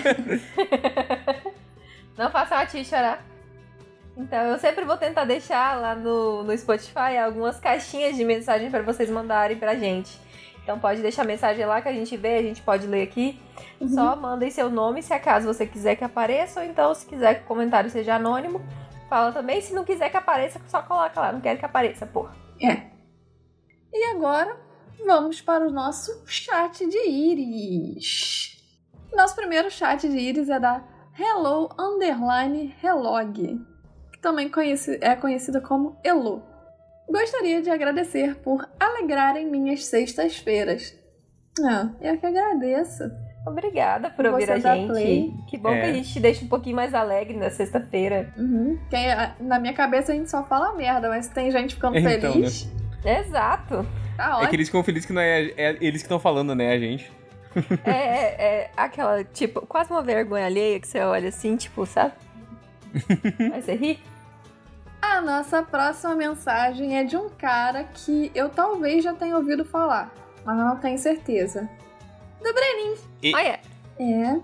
Não 2.18 2.30
façam 2.30 2.58
a 2.58 2.66
tia 2.66 2.84
chorar. 2.84 3.26
Então, 4.16 4.40
eu 4.46 4.60
sempre 4.60 4.86
vou 4.86 4.96
tentar 4.96 5.26
deixar 5.26 5.80
lá 5.80 5.96
no, 5.96 6.44
no 6.44 6.56
Spotify 6.58 7.18
algumas 7.24 7.60
caixinhas 7.60 8.16
de 8.16 8.24
mensagem 8.24 8.70
para 8.70 8.84
vocês 8.84 9.10
mandarem 9.10 9.58
pra 9.58 9.76
gente. 9.76 10.20
Então, 10.64 10.80
pode 10.80 11.02
deixar 11.02 11.26
mensagem 11.26 11.66
lá 11.66 11.82
que 11.82 11.90
a 11.90 11.94
gente 11.94 12.16
vê, 12.16 12.38
a 12.38 12.42
gente 12.42 12.62
pode 12.62 12.88
ler 12.88 13.04
aqui. 13.04 13.40
Uhum. 13.80 13.90
Só 13.90 14.16
mandem 14.16 14.50
seu 14.50 14.70
nome 14.70 15.04
se 15.04 15.14
acaso 15.14 15.46
você 15.46 15.68
quiser 15.68 15.96
que 15.96 16.04
apareça, 16.04 16.62
ou 16.62 16.66
então, 16.66 16.94
se 16.96 17.06
quiser 17.06 17.36
que 17.36 17.42
o 17.44 17.48
comentário 17.48 17.90
seja 17.90 18.16
anônimo, 18.16 18.62
fala 19.10 19.32
também. 19.32 19.62
Se 19.62 19.74
não 19.74 19.84
quiser 19.84 20.10
que 20.10 20.18
apareça, 20.18 20.62
só 20.68 20.82
coloca 20.82 21.20
lá. 21.20 21.32
Não 21.32 21.42
quero 21.42 21.60
que 21.60 21.66
apareça, 21.66 22.06
porra. 22.06 22.34
É. 22.62 22.84
E 23.92 24.06
agora, 24.16 24.58
vamos 25.06 25.42
para 25.42 25.68
o 25.68 25.72
nosso 25.72 26.24
chat 26.26 26.88
de 26.88 27.10
íris. 27.10 28.58
Nosso 29.14 29.36
primeiro 29.36 29.70
chat 29.70 30.08
de 30.10 30.18
íris 30.18 30.50
é 30.50 30.60
da 30.60 30.84
Hello 31.18 31.70
Underline 31.78 32.76
Helog, 32.82 33.62
que 34.12 34.20
também 34.20 34.50
é 35.02 35.16
conhecida 35.16 35.62
como 35.62 36.00
Elo. 36.04 36.42
Gostaria 37.10 37.62
de 37.62 37.70
agradecer 37.70 38.36
por 38.36 38.68
alegrarem 38.80 39.46
minhas 39.50 39.86
sextas-feiras. 39.86 40.96
Ah, 41.64 41.90
eu 42.02 42.18
que 42.18 42.26
agradeço. 42.26 43.04
Obrigada 43.46 44.10
por 44.10 44.26
ouvir 44.26 44.46
você 44.46 44.52
a 44.54 44.58
dar 44.58 44.76
gente. 44.78 44.88
play. 44.88 45.34
Que 45.50 45.58
bom 45.58 45.70
É. 45.70 45.82
que 45.82 45.86
a 45.88 45.94
gente 45.94 46.14
te 46.14 46.20
deixa 46.20 46.46
um 46.46 46.48
pouquinho 46.48 46.76
mais 46.78 46.94
alegre 46.94 47.36
na 47.36 47.50
sexta-feira. 47.50 48.34
Uhum. 48.38 48.80
Na 49.42 49.60
minha 49.60 49.74
cabeça 49.74 50.14
a 50.14 50.16
gente 50.16 50.30
só 50.32 50.44
fala 50.46 50.74
merda, 50.76 51.10
mas 51.10 51.28
tem 51.28 51.52
gente 51.52 51.76
ficando 51.76 51.98
Então, 51.98 52.34
feliz. 52.34 52.70
Exato. 53.06 53.86
Tá 54.16 54.24
É 54.24 54.28
que 54.30 54.34
ótimo. 54.38 54.54
eles 54.56 54.68
ficam 54.70 54.84
felizes 54.84 55.06
que 55.06 55.14
não 55.14 55.22
é, 55.22 55.44
é 55.58 55.78
eles 55.82 56.02
que 56.02 56.06
estão 56.06 56.20
falando, 56.20 56.56
né, 56.56 56.72
a 56.72 56.80
gente. 56.80 57.12
É, 57.84 57.92
é, 57.92 58.36
é 58.64 58.72
aquela, 58.78 59.24
tipo, 59.26 59.66
quase 59.68 59.92
uma 59.92 60.02
vergonha 60.02 60.46
alheia 60.46 60.80
que 60.80 60.88
você 60.88 61.00
olha 61.02 61.28
assim, 61.30 61.56
tipo, 61.58 61.86
sabe? 61.86 62.14
Aí 63.54 63.62
você 63.62 63.76
ri. 63.76 64.00
A 65.14 65.22
nossa 65.22 65.62
próxima 65.62 66.16
mensagem 66.16 66.98
é 66.98 67.04
de 67.04 67.16
um 67.16 67.30
cara 67.30 67.84
que 67.84 68.32
eu 68.34 68.50
talvez 68.50 69.04
já 69.04 69.14
tenha 69.14 69.38
ouvido 69.38 69.64
falar, 69.64 70.12
mas 70.44 70.58
eu 70.58 70.66
não 70.66 70.76
tenho 70.78 70.98
certeza. 70.98 71.70
Do 72.42 72.52
Brenin. 72.52 72.96
E- 73.22 73.36
Ah, 73.36 73.44
é. 73.44 73.60
É. 74.00 74.40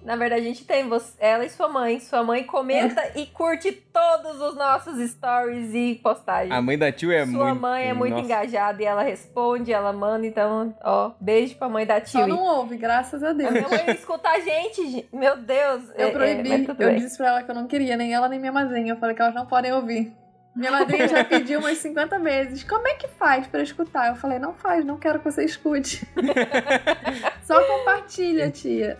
Na 0.06 0.16
verdade, 0.16 0.42
a 0.42 0.46
gente 0.46 0.64
tem 0.66 0.88
você, 0.88 1.14
ela 1.20 1.44
e 1.44 1.50
sua 1.50 1.68
mãe. 1.68 2.00
Sua 2.00 2.24
mãe 2.24 2.44
comenta 2.44 3.02
e 3.16 3.26
curte 3.26 3.72
todos 3.72 4.40
os 4.40 4.56
nossos 4.56 4.98
stories 5.12 5.74
e 5.74 6.00
postagens. 6.02 6.52
A 6.54 6.62
mãe 6.62 6.78
da 6.78 6.92
tio 6.92 7.12
é 7.12 7.26
Sua 7.26 7.46
muito. 7.48 7.62
mãe 7.62 7.88
é 7.90 7.94
muito 7.94 8.12
Nossa. 8.14 8.24
engajada 8.26 8.82
e 8.82 8.86
ela 8.86 9.02
responde, 9.02 9.74
ela 9.74 9.92
manda. 9.92 10.26
Então, 10.28 10.76
ó, 10.84 11.12
beijo 11.20 11.56
pra 11.58 11.68
mãe 11.68 11.86
da 11.86 11.96
Só 12.06 12.20
Tio. 12.20 12.28
não 12.28 12.40
ouve, 12.44 12.78
graças 12.78 13.24
a 13.24 13.30
A 13.30 13.34
Deus. 13.34 13.52
minha 13.52 13.68
mãe 13.68 13.84
escuta 13.96 14.30
a 14.30 14.40
gente, 14.40 14.90
gente. 14.92 15.10
Meu 15.12 15.38
Deus. 15.38 15.84
Eu 15.98 16.08
É, 16.08 16.10
é, 16.10 16.12
proibi, 16.12 16.66
tudo 16.68 16.82
eu 16.84 16.90
bem. 16.90 17.00
disse 17.00 17.18
pra 17.18 17.28
ela 17.30 17.44
que 17.44 17.50
eu 17.50 17.56
não 17.56 17.66
queria, 17.68 17.98
nem 17.98 18.14
ela 18.14 18.30
nem 18.30 18.40
minha 18.40 18.52
madrinha. 18.52 18.94
Eu 18.94 18.98
falei 18.98 19.16
que 19.16 19.22
elas 19.24 19.34
não 19.34 19.48
podem 19.48 19.74
ouvir. 19.74 20.14
Minha 20.56 20.72
madrinha 20.72 21.08
já 21.08 21.24
pediu 21.24 21.60
umas 21.60 21.78
50 21.80 22.18
vezes. 22.20 22.64
Como 22.64 22.88
é 22.88 22.94
que 22.94 23.08
faz 23.10 23.46
pra 23.48 23.62
escutar? 23.62 24.08
Eu 24.08 24.16
falei, 24.16 24.40
não 24.40 24.54
faz, 24.54 24.86
não 24.86 24.98
quero 24.98 25.20
que 25.20 25.26
você 25.26 25.44
escute. 25.44 26.08
Só 27.44 27.62
compartilha, 27.66 28.50
tia. 28.50 28.98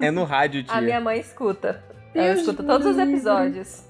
É 0.00 0.10
no 0.12 0.22
rádio, 0.24 0.62
tia. 0.62 0.72
A 0.74 0.80
minha 0.80 1.00
mãe 1.00 1.18
escuta. 1.18 1.82
Ela 2.14 2.28
Deus 2.28 2.40
escuta 2.40 2.62
me 2.62 2.68
todos 2.68 2.86
os 2.86 2.98
episódios. 2.98 3.84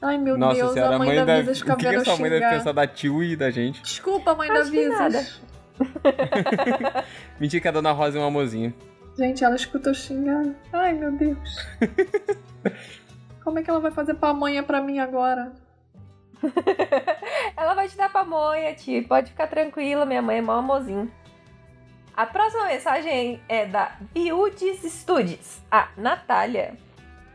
Ai, 0.00 0.16
meu 0.16 0.38
Nossa 0.38 0.54
Deus, 0.60 0.72
senhora, 0.72 0.94
a 0.94 0.98
mãe, 0.98 1.14
da 1.16 1.24
deve- 1.24 1.42
Visas 1.42 1.60
O 1.60 1.76
que, 1.76 1.88
que 1.88 1.96
a 1.96 2.04
sua 2.04 2.16
mãe 2.16 2.30
deve 2.30 2.48
pensar 2.48 2.72
da 2.72 2.86
tio 2.86 3.22
e 3.22 3.36
da 3.36 3.50
gente? 3.50 3.82
Desculpa, 3.82 4.34
mãe 4.34 4.48
Acho 4.50 4.64
da. 4.64 4.70
Visas. 4.70 5.40
Mentira 7.38 7.60
que 7.60 7.68
a 7.68 7.72
dona 7.72 7.92
Rosa 7.92 8.18
é 8.18 8.20
um 8.20 8.24
amorzinho. 8.24 8.72
Gente, 9.18 9.44
ela 9.44 9.56
escutou 9.56 9.92
xingar. 9.92 10.46
Ai, 10.72 10.94
meu 10.94 11.12
Deus. 11.12 11.56
Como 13.44 13.58
é 13.58 13.62
que 13.62 13.68
ela 13.68 13.80
vai 13.80 13.90
fazer 13.90 14.14
pamonha 14.14 14.62
pra 14.62 14.80
mim 14.80 14.98
agora? 14.98 15.52
Ela 17.56 17.74
vai 17.74 17.88
te 17.88 17.96
dar 17.96 18.10
pamonha, 18.10 18.74
tio. 18.74 19.06
Pode 19.06 19.30
ficar 19.30 19.46
tranquila, 19.46 20.06
minha 20.06 20.22
mãe 20.22 20.38
é 20.38 20.42
mó 20.42 20.52
amorzinho. 20.52 21.10
A 22.16 22.26
próxima 22.26 22.66
mensagem 22.66 23.40
é 23.48 23.64
da 23.64 23.96
Biudes 24.12 24.82
Studies, 24.82 25.62
a 25.70 25.88
Natália, 25.96 26.76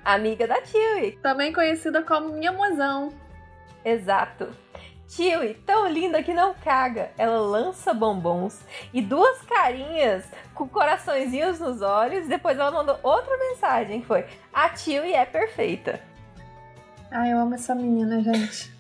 amiga 0.04 0.48
da 0.48 0.62
Tio. 0.62 1.20
Também 1.22 1.52
conhecida 1.52 2.04
como 2.04 2.34
minha 2.34 2.52
mozão. 2.52 3.10
Exato. 3.84 4.50
Tio, 5.08 5.56
tão 5.66 5.88
linda 5.88 6.22
que 6.22 6.34
não 6.34 6.54
caga. 6.54 7.12
Ela 7.18 7.40
lança 7.40 7.94
bombons 7.94 8.64
e 8.94 9.02
duas 9.02 9.42
carinhas 9.44 10.26
com 10.54 10.68
coraçõezinhos 10.68 11.60
nos 11.60 11.82
olhos. 11.82 12.28
Depois 12.28 12.58
ela 12.58 12.72
mandou 12.72 13.00
outra 13.02 13.38
mensagem 13.38 14.02
que 14.02 14.08
foi: 14.08 14.26
A 14.54 14.70
Tio 14.70 15.04
é 15.04 15.26
perfeita. 15.26 16.00
Ai, 17.10 17.32
eu 17.32 17.40
amo 17.40 17.56
essa 17.56 17.74
menina, 17.74 18.22
gente. 18.22 18.75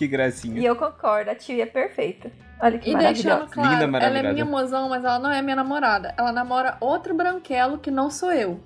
Que 0.00 0.08
gracinha. 0.08 0.58
E 0.58 0.64
eu 0.64 0.74
concordo, 0.76 1.30
a 1.30 1.34
Tio 1.34 1.60
é 1.60 1.66
perfeita. 1.66 2.32
Olha 2.58 2.78
que 2.78 2.88
E 2.88 2.94
maravilhosa. 2.94 3.22
deixando 3.28 3.50
claro, 3.52 3.84
Linda, 3.84 3.98
ela 3.98 4.18
é 4.18 4.32
minha 4.32 4.46
mozão, 4.46 4.88
mas 4.88 5.04
ela 5.04 5.18
não 5.18 5.30
é 5.30 5.42
minha 5.42 5.56
namorada. 5.56 6.14
Ela 6.16 6.32
namora 6.32 6.78
outro 6.80 7.12
branquelo 7.14 7.76
que 7.76 7.90
não 7.90 8.08
sou 8.08 8.32
eu. 8.32 8.58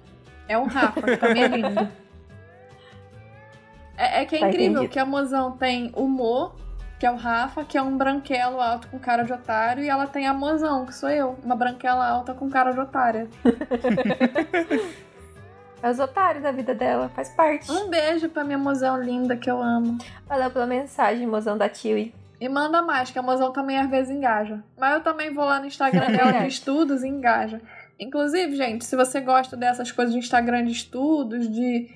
É 0.46 0.56
o 0.56 0.62
Rafa, 0.62 1.02
que 1.02 1.16
também 1.16 1.42
é 1.42 1.48
lindo. 1.48 1.88
É, 3.96 4.22
é 4.22 4.24
que 4.24 4.36
é 4.36 4.38
Tá 4.40 4.48
incrível 4.48 4.70
entendido. 4.70 4.92
que 4.92 4.98
a 5.00 5.04
mozão 5.04 5.52
tem 5.56 5.90
o 5.96 6.06
Mo, 6.06 6.52
que 7.00 7.06
é 7.06 7.10
o 7.10 7.16
Rafa, 7.16 7.64
que 7.64 7.76
é 7.76 7.82
um 7.82 7.96
branquelo 7.96 8.60
alto 8.60 8.86
com 8.88 8.98
cara 9.00 9.24
de 9.24 9.32
otário, 9.32 9.82
e 9.82 9.88
ela 9.88 10.06
tem 10.06 10.26
a 10.28 10.34
mozão, 10.34 10.86
que 10.86 10.94
sou 10.94 11.08
eu, 11.10 11.36
uma 11.44 11.56
branquela 11.56 12.08
alta 12.08 12.32
com 12.32 12.48
cara 12.48 12.70
de 12.72 12.78
otária. 12.78 13.28
É 15.84 15.90
os 15.90 16.00
otários 16.00 16.42
da 16.42 16.50
vida 16.50 16.74
dela, 16.74 17.10
faz 17.10 17.28
parte. 17.28 17.70
Um 17.70 17.90
beijo 17.90 18.30
pra 18.30 18.42
minha 18.42 18.56
mozão 18.56 18.96
linda 19.02 19.36
que 19.36 19.50
eu 19.50 19.62
amo. 19.62 19.98
Valeu 20.26 20.50
pela 20.50 20.66
mensagem, 20.66 21.26
mozão 21.26 21.58
da 21.58 21.68
Tio. 21.68 22.10
E 22.40 22.48
manda 22.48 22.80
mais, 22.80 23.10
que 23.10 23.18
a 23.18 23.22
mozão 23.22 23.52
também 23.52 23.76
às 23.76 23.90
vezes 23.90 24.10
engaja. 24.10 24.64
Mas 24.78 24.94
eu 24.94 25.02
também 25.02 25.34
vou 25.34 25.44
lá 25.44 25.60
no 25.60 25.66
Instagram 25.66 26.06
dela 26.06 26.32
de 26.40 26.48
estudos 26.48 27.04
e 27.04 27.08
engaja. 27.08 27.60
Inclusive, 28.00 28.56
gente, 28.56 28.82
se 28.82 28.96
você 28.96 29.20
gosta 29.20 29.58
dessas 29.58 29.92
coisas 29.92 30.14
de 30.14 30.20
Instagram 30.20 30.64
de 30.64 30.72
estudos, 30.72 31.46
de 31.50 31.90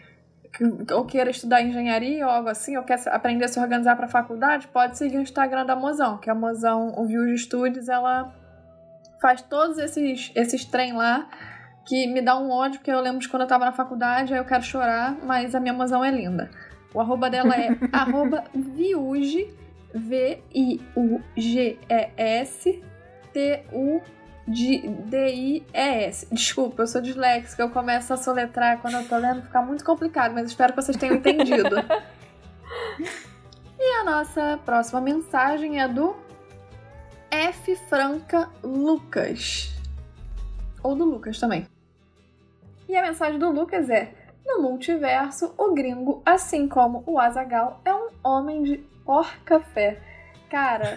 ou 0.92 1.06
queira 1.06 1.30
estudar 1.30 1.62
engenharia 1.62 2.26
ou 2.26 2.30
algo 2.30 2.50
assim, 2.50 2.76
ou 2.76 2.82
quer 2.82 3.00
aprender 3.08 3.46
a 3.46 3.48
se 3.48 3.58
organizar 3.58 3.96
para 3.96 4.06
faculdade, 4.06 4.68
pode 4.68 4.98
seguir 4.98 5.16
o 5.16 5.22
Instagram 5.22 5.64
da 5.64 5.74
Mozão, 5.74 6.18
que 6.18 6.28
a 6.28 6.34
Mozão, 6.34 6.92
o 6.94 7.06
View 7.06 7.24
de 7.24 7.32
Estudos, 7.32 7.88
ela 7.88 8.34
faz 9.18 9.40
todos 9.40 9.78
esses, 9.78 10.30
esses 10.34 10.66
trem 10.66 10.92
lá 10.92 11.26
que 11.88 12.06
me 12.06 12.20
dá 12.20 12.38
um 12.38 12.50
ódio, 12.50 12.78
porque 12.80 12.90
eu 12.90 13.00
lembro 13.00 13.18
de 13.18 13.28
quando 13.30 13.42
eu 13.42 13.48
tava 13.48 13.64
na 13.64 13.72
faculdade, 13.72 14.34
aí 14.34 14.38
eu 14.38 14.44
quero 14.44 14.62
chorar, 14.62 15.16
mas 15.24 15.54
a 15.54 15.60
minha 15.60 15.72
Mozão 15.72 16.04
é 16.04 16.10
linda. 16.10 16.50
O 16.92 17.00
arroba 17.00 17.30
dela 17.30 17.56
é 17.56 17.70
arroba 17.90 18.44
viuge, 18.54 19.56
V-I-U-G-E-S, 19.94 20.84
T-U-D-I-E-S. 23.32 24.04
Desculpa, 26.30 26.82
eu 26.82 26.86
sou 26.86 27.00
disléxica, 27.00 27.62
eu 27.62 27.70
começo 27.70 28.12
a 28.12 28.18
soletrar 28.18 28.82
quando 28.82 28.98
eu 28.98 29.08
tô 29.08 29.16
lendo, 29.16 29.40
fica 29.40 29.62
muito 29.62 29.82
complicado, 29.82 30.34
mas 30.34 30.48
espero 30.48 30.74
que 30.74 30.82
vocês 30.82 30.98
tenham 30.98 31.16
entendido. 31.16 31.74
e 33.80 33.98
a 33.98 34.04
nossa 34.04 34.60
próxima 34.62 35.00
mensagem 35.00 35.80
é 35.80 35.88
do 35.88 36.14
F. 37.30 37.74
Franca 37.88 38.50
Lucas. 38.62 39.72
Ou 40.82 40.94
do 40.94 41.06
Lucas 41.06 41.40
também. 41.40 41.66
E 42.88 42.96
a 42.96 43.02
mensagem 43.02 43.38
do 43.38 43.50
Lucas 43.50 43.88
é: 43.90 44.12
No 44.46 44.62
multiverso, 44.62 45.52
o 45.58 45.72
gringo, 45.74 46.22
assim 46.24 46.66
como 46.68 47.02
o 47.06 47.18
Azagal, 47.18 47.80
é 47.84 47.92
um 47.94 48.08
homem 48.24 48.62
de 48.62 48.78
porca-fé. 49.04 49.98
Cara, 50.50 50.94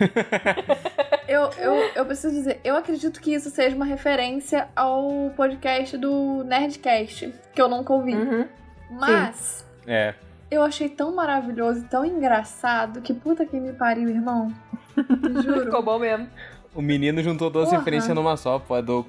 eu, 1.27 1.49
eu, 1.57 1.73
eu 1.95 2.05
preciso 2.05 2.33
dizer, 2.33 2.61
eu 2.63 2.75
acredito 2.77 3.19
que 3.19 3.33
isso 3.33 3.49
seja 3.49 3.75
uma 3.75 3.83
referência 3.83 4.69
ao 4.73 5.29
podcast 5.35 5.97
do 5.97 6.43
Nerdcast, 6.45 7.33
que 7.53 7.61
eu 7.61 7.67
nunca 7.67 7.91
ouvi. 7.91 8.15
Uhum. 8.15 8.47
Mas 8.91 9.65
É. 9.85 10.13
eu 10.49 10.61
achei 10.63 10.87
tão 10.87 11.13
maravilhoso 11.13 11.79
e 11.81 11.83
tão 11.89 12.05
engraçado 12.05 13.01
que 13.01 13.13
puta 13.13 13.45
que 13.45 13.59
me 13.59 13.73
pariu, 13.73 14.07
irmão. 14.09 14.53
Juro. 15.43 15.65
Ficou 15.65 15.83
bom 15.83 15.99
mesmo. 15.99 16.29
O 16.73 16.81
menino 16.81 17.21
juntou 17.21 17.49
duas 17.49 17.65
Porra. 17.67 17.79
referências 17.79 18.15
numa 18.15 18.37
só, 18.37 18.57
pô. 18.57 18.77
É 18.77 18.81
do, 18.81 19.05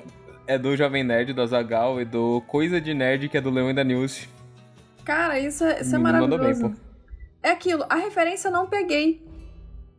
é 0.47 0.59
do 0.59 0.77
Jovem 0.77 1.05
Nerd, 1.05 1.33
do 1.33 1.43
Azagal, 1.43 2.01
e 2.01 2.05
do 2.05 2.41
Coisa 2.47 2.81
de 2.81 2.95
Nerd, 2.95 3.29
que 3.29 3.37
é 3.37 3.41
do 3.41 3.51
Leão 3.51 3.71
e 3.71 3.75
da 3.75 3.85
Nilce. 3.85 4.29
Cara, 5.05 5.39
isso 5.39 5.65
é, 5.65 5.81
isso 5.81 5.95
é 5.95 5.99
mandou 5.99 6.29
maravilhoso. 6.29 6.69
bem, 6.69 6.77
pô. 6.77 6.81
É 7.43 7.51
aquilo, 7.51 7.85
a 7.89 7.97
referência 7.97 8.49
eu 8.49 8.53
não 8.53 8.67
peguei. 8.67 9.23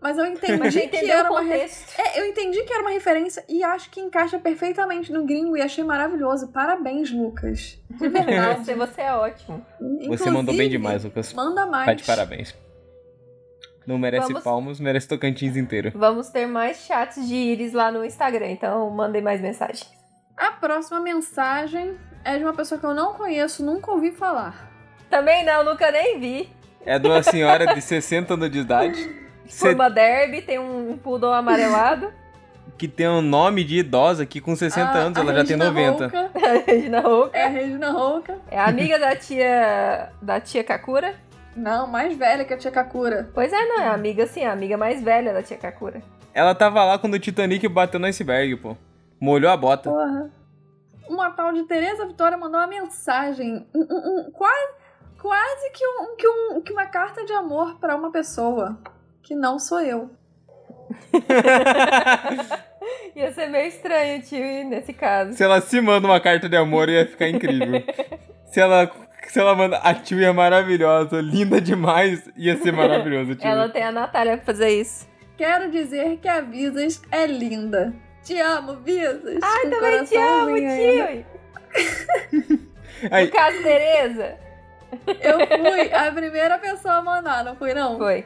Mas 0.01 0.17
eu 0.17 0.25
entendi 0.25 0.88
que 0.89 1.09
era 1.09 1.29
uma 1.31 1.41
re... 1.41 1.47
contexto. 1.53 1.93
É, 1.97 2.19
eu 2.19 2.25
entendi 2.25 2.62
que 2.63 2.73
era 2.73 2.81
uma 2.81 2.91
referência 2.91 3.43
e 3.47 3.63
acho 3.63 3.89
que 3.89 4.01
encaixa 4.01 4.38
perfeitamente 4.38 5.13
no 5.13 5.25
gringo 5.25 5.55
e 5.55 5.62
achei 5.62 5.83
maravilhoso. 5.83 6.50
Parabéns, 6.50 7.09
Lucas. 7.09 7.79
De 7.89 8.09
verdade. 8.09 8.65
Você, 8.65 8.75
você 8.75 9.01
é 9.01 9.13
ótimo. 9.13 9.65
Você 10.07 10.29
mandou 10.29 10.53
bem 10.53 10.67
Inclusive, 10.67 10.69
demais, 10.69 11.03
Lucas. 11.05 11.33
Manda 11.33 11.65
mais. 11.65 11.85
Tá 11.85 11.93
de 11.93 12.03
parabéns. 12.03 12.53
Não 13.88 13.97
merece 13.97 14.27
Vamos- 14.27 14.43
palmos, 14.43 14.79
merece 14.79 15.07
Tocantins 15.07 15.55
inteiro. 15.55 15.91
Vamos 15.95 16.29
ter 16.29 16.45
mais 16.47 16.77
chats 16.85 17.25
de 17.27 17.35
íris 17.35 17.73
lá 17.73 17.91
no 17.91 18.03
Instagram, 18.03 18.51
então 18.51 18.89
mandem 18.89 19.21
mais 19.21 19.41
mensagens. 19.41 19.89
A 20.37 20.51
próxima 20.51 20.99
mensagem 20.99 21.95
é 22.23 22.37
de 22.37 22.43
uma 22.43 22.53
pessoa 22.53 22.79
que 22.79 22.85
eu 22.85 22.93
não 22.93 23.13
conheço, 23.13 23.63
nunca 23.63 23.91
ouvi 23.91 24.11
falar. 24.11 24.71
Também 25.09 25.45
não, 25.45 25.63
nunca 25.63 25.91
nem 25.91 26.19
vi. 26.19 26.49
É 26.85 26.97
de 26.97 27.07
uma 27.07 27.21
senhora 27.23 27.73
de 27.73 27.81
60 27.81 28.33
anos 28.33 28.51
de 28.51 28.59
idade. 28.59 29.23
Cê- 29.47 29.67
Forma 29.67 29.89
derby, 29.89 30.41
tem 30.41 30.57
um 30.57 30.97
poodle 30.97 31.33
amarelado. 31.33 32.11
que 32.77 32.87
tem 32.87 33.07
um 33.07 33.21
nome 33.21 33.63
de 33.63 33.79
idosa 33.79 34.25
que 34.25 34.41
com 34.41 34.55
60 34.55 34.89
A- 34.89 34.93
anos 34.95 35.17
a 35.17 35.21
ela 35.21 35.33
já 35.35 35.45
tem 35.45 35.57
Regina 35.57 35.65
90. 35.71 36.07
Rouca, 36.07 36.31
A 36.49 36.71
Regina 36.71 36.99
Rouca. 37.01 37.37
é 37.37 37.43
a 37.43 37.47
Regina 37.49 37.91
Rouca. 37.91 38.37
É 38.49 38.59
amiga 38.59 38.97
da 38.99 39.15
tia. 39.15 40.09
da 40.21 40.39
tia 40.39 40.63
Kakura. 40.63 41.13
Não, 41.55 41.85
mais 41.85 42.17
velha 42.17 42.43
que 42.43 42.53
a 42.53 42.57
tia 42.57 42.71
Kakura. 42.71 43.29
Pois 43.33 43.53
é, 43.53 43.65
não, 43.65 43.79
é 43.81 43.87
amiga 43.89 44.25
sim, 44.25 44.41
é 44.41 44.47
a 44.47 44.53
amiga 44.53 44.75
mais 44.75 45.01
velha 45.03 45.31
da 45.33 45.43
tia 45.43 45.55
Kakura. 45.57 46.01
Ela 46.33 46.55
tava 46.55 46.83
lá 46.83 46.97
quando 46.97 47.13
o 47.13 47.19
Titanic 47.19 47.67
bateu 47.67 47.99
no 47.99 48.07
iceberg, 48.07 48.55
pô. 48.55 48.75
Molhou 49.24 49.50
a 49.50 49.56
bota. 49.56 49.89
Porra. 49.89 50.30
Uma 51.08 51.32
tal 51.32 51.53
de 51.53 51.63
Tereza 51.63 52.06
Vitória 52.06 52.38
mandou 52.38 52.60
uma 52.60 52.68
mensagem. 52.68 53.65
um- 53.74 53.88
um- 53.89 54.20
um- 54.27 54.32
quase 54.32 54.74
quase 55.18 55.70
que, 55.72 55.88
um, 55.88 56.15
que, 56.18 56.27
um, 56.27 56.62
que 56.62 56.74
uma 56.74 56.86
carta 56.88 57.24
de 57.24 57.32
amor 57.32 57.80
pra 57.80 57.96
uma 57.96 58.12
pessoa. 58.12 58.77
Que 59.22 59.34
não 59.34 59.58
sou 59.58 59.80
eu. 59.80 60.10
Ia 63.15 63.32
ser 63.32 63.48
meio 63.48 63.68
estranho, 63.70 64.22
tio, 64.22 64.68
nesse 64.68 64.92
caso. 64.92 65.32
Se 65.32 65.42
ela 65.44 65.62
se 65.62 65.80
manda 65.80 66.06
uma 66.06 66.20
carta 66.20 66.50
de 66.50 66.58
amor, 66.58 66.89
ia 66.89 67.08
ficar 67.08 67.30
incrível. 67.30 67.82
se 68.51 68.60
ela 68.60 68.92
se 69.27 69.39
ela 69.39 69.56
manda 69.56 69.77
a 69.77 69.94
tio 69.94 70.22
é 70.22 70.34
maravilhosa, 70.34 71.22
linda 71.22 71.62
demais, 71.62 72.30
ia 72.36 72.58
ser 72.58 72.74
maravilhoso, 72.74 73.36
tio. 73.36 73.48
Ela 73.48 73.70
tem 73.70 73.84
a 73.84 73.92
Natália 73.92 74.36
pra 74.36 74.46
fazer 74.46 74.82
isso. 74.82 75.08
Quero 75.38 75.72
dizer 75.72 76.18
que 76.18 76.27
a 76.27 76.42
Visas 76.42 77.01
é 77.10 77.25
linda. 77.25 77.94
Te 78.24 78.39
amo, 78.39 78.77
Visas. 78.77 79.39
Ai, 79.42 79.70
também 79.70 80.06
te 80.06 80.15
amo, 80.15 80.56
tio. 80.56 81.25
Aí, 83.12 83.25
No 83.25 83.32
caso, 83.32 83.62
Tereza. 83.62 84.38
Eu 85.22 85.39
fui 85.48 85.94
a 85.94 86.12
primeira 86.12 86.58
pessoa 86.58 86.96
a 86.96 87.01
mandar, 87.01 87.44
não 87.44 87.56
fui 87.56 87.74
não? 87.74 87.98
Foi. 87.98 88.25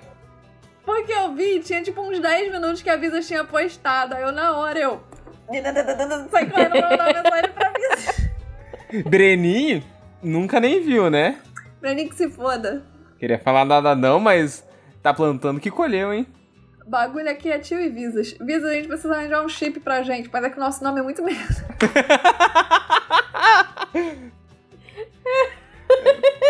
Porque 0.86 1.12
eu 1.12 1.34
vi, 1.34 1.60
tinha 1.60 1.82
tipo 1.82 2.02
uns 2.02 2.20
10 2.20 2.52
minutos 2.52 2.82
que 2.82 2.90
a 2.90 2.96
Visas 2.96 3.28
tinha 3.28 3.44
postado. 3.44 4.16
Aí 4.16 4.22
eu, 4.24 4.32
na 4.32 4.58
hora, 4.58 4.80
eu... 4.80 5.02
Saí 6.30 6.50
correndo 6.50 6.72
pra 6.72 6.90
mandar 6.90 7.14
mensagem 7.14 7.52
pra 7.52 7.74
Visas. 7.74 8.30
Breninho 9.06 9.84
nunca 10.22 10.60
nem 10.60 10.82
viu, 10.82 11.10
né? 11.10 11.40
Nem 11.82 12.08
que 12.08 12.16
se 12.16 12.30
foda. 12.30 12.84
Queria 13.20 13.40
falar 13.40 13.66
nada 13.66 13.96
não, 13.96 14.20
mas 14.20 14.64
tá 15.02 15.14
plantando 15.14 15.60
que 15.60 15.72
colheu, 15.72 16.14
hein? 16.14 16.28
Bagulho 16.88 17.30
aqui 17.30 17.52
é 17.52 17.60
tio 17.60 17.80
e 17.80 17.90
Visas. 17.90 18.34
Visas, 18.40 18.70
a 18.70 18.74
gente 18.74 18.88
precisa 18.88 19.14
arranjar 19.14 19.44
um 19.44 19.50
chip 19.50 19.80
pra 19.82 20.02
gente, 20.04 20.30
mas 20.32 20.44
é 20.44 20.50
que 20.50 20.58
o 20.58 20.60
nosso 20.60 20.84
nome 20.84 21.00
é 21.00 21.04
muito 21.04 21.24
merda. 21.24 21.48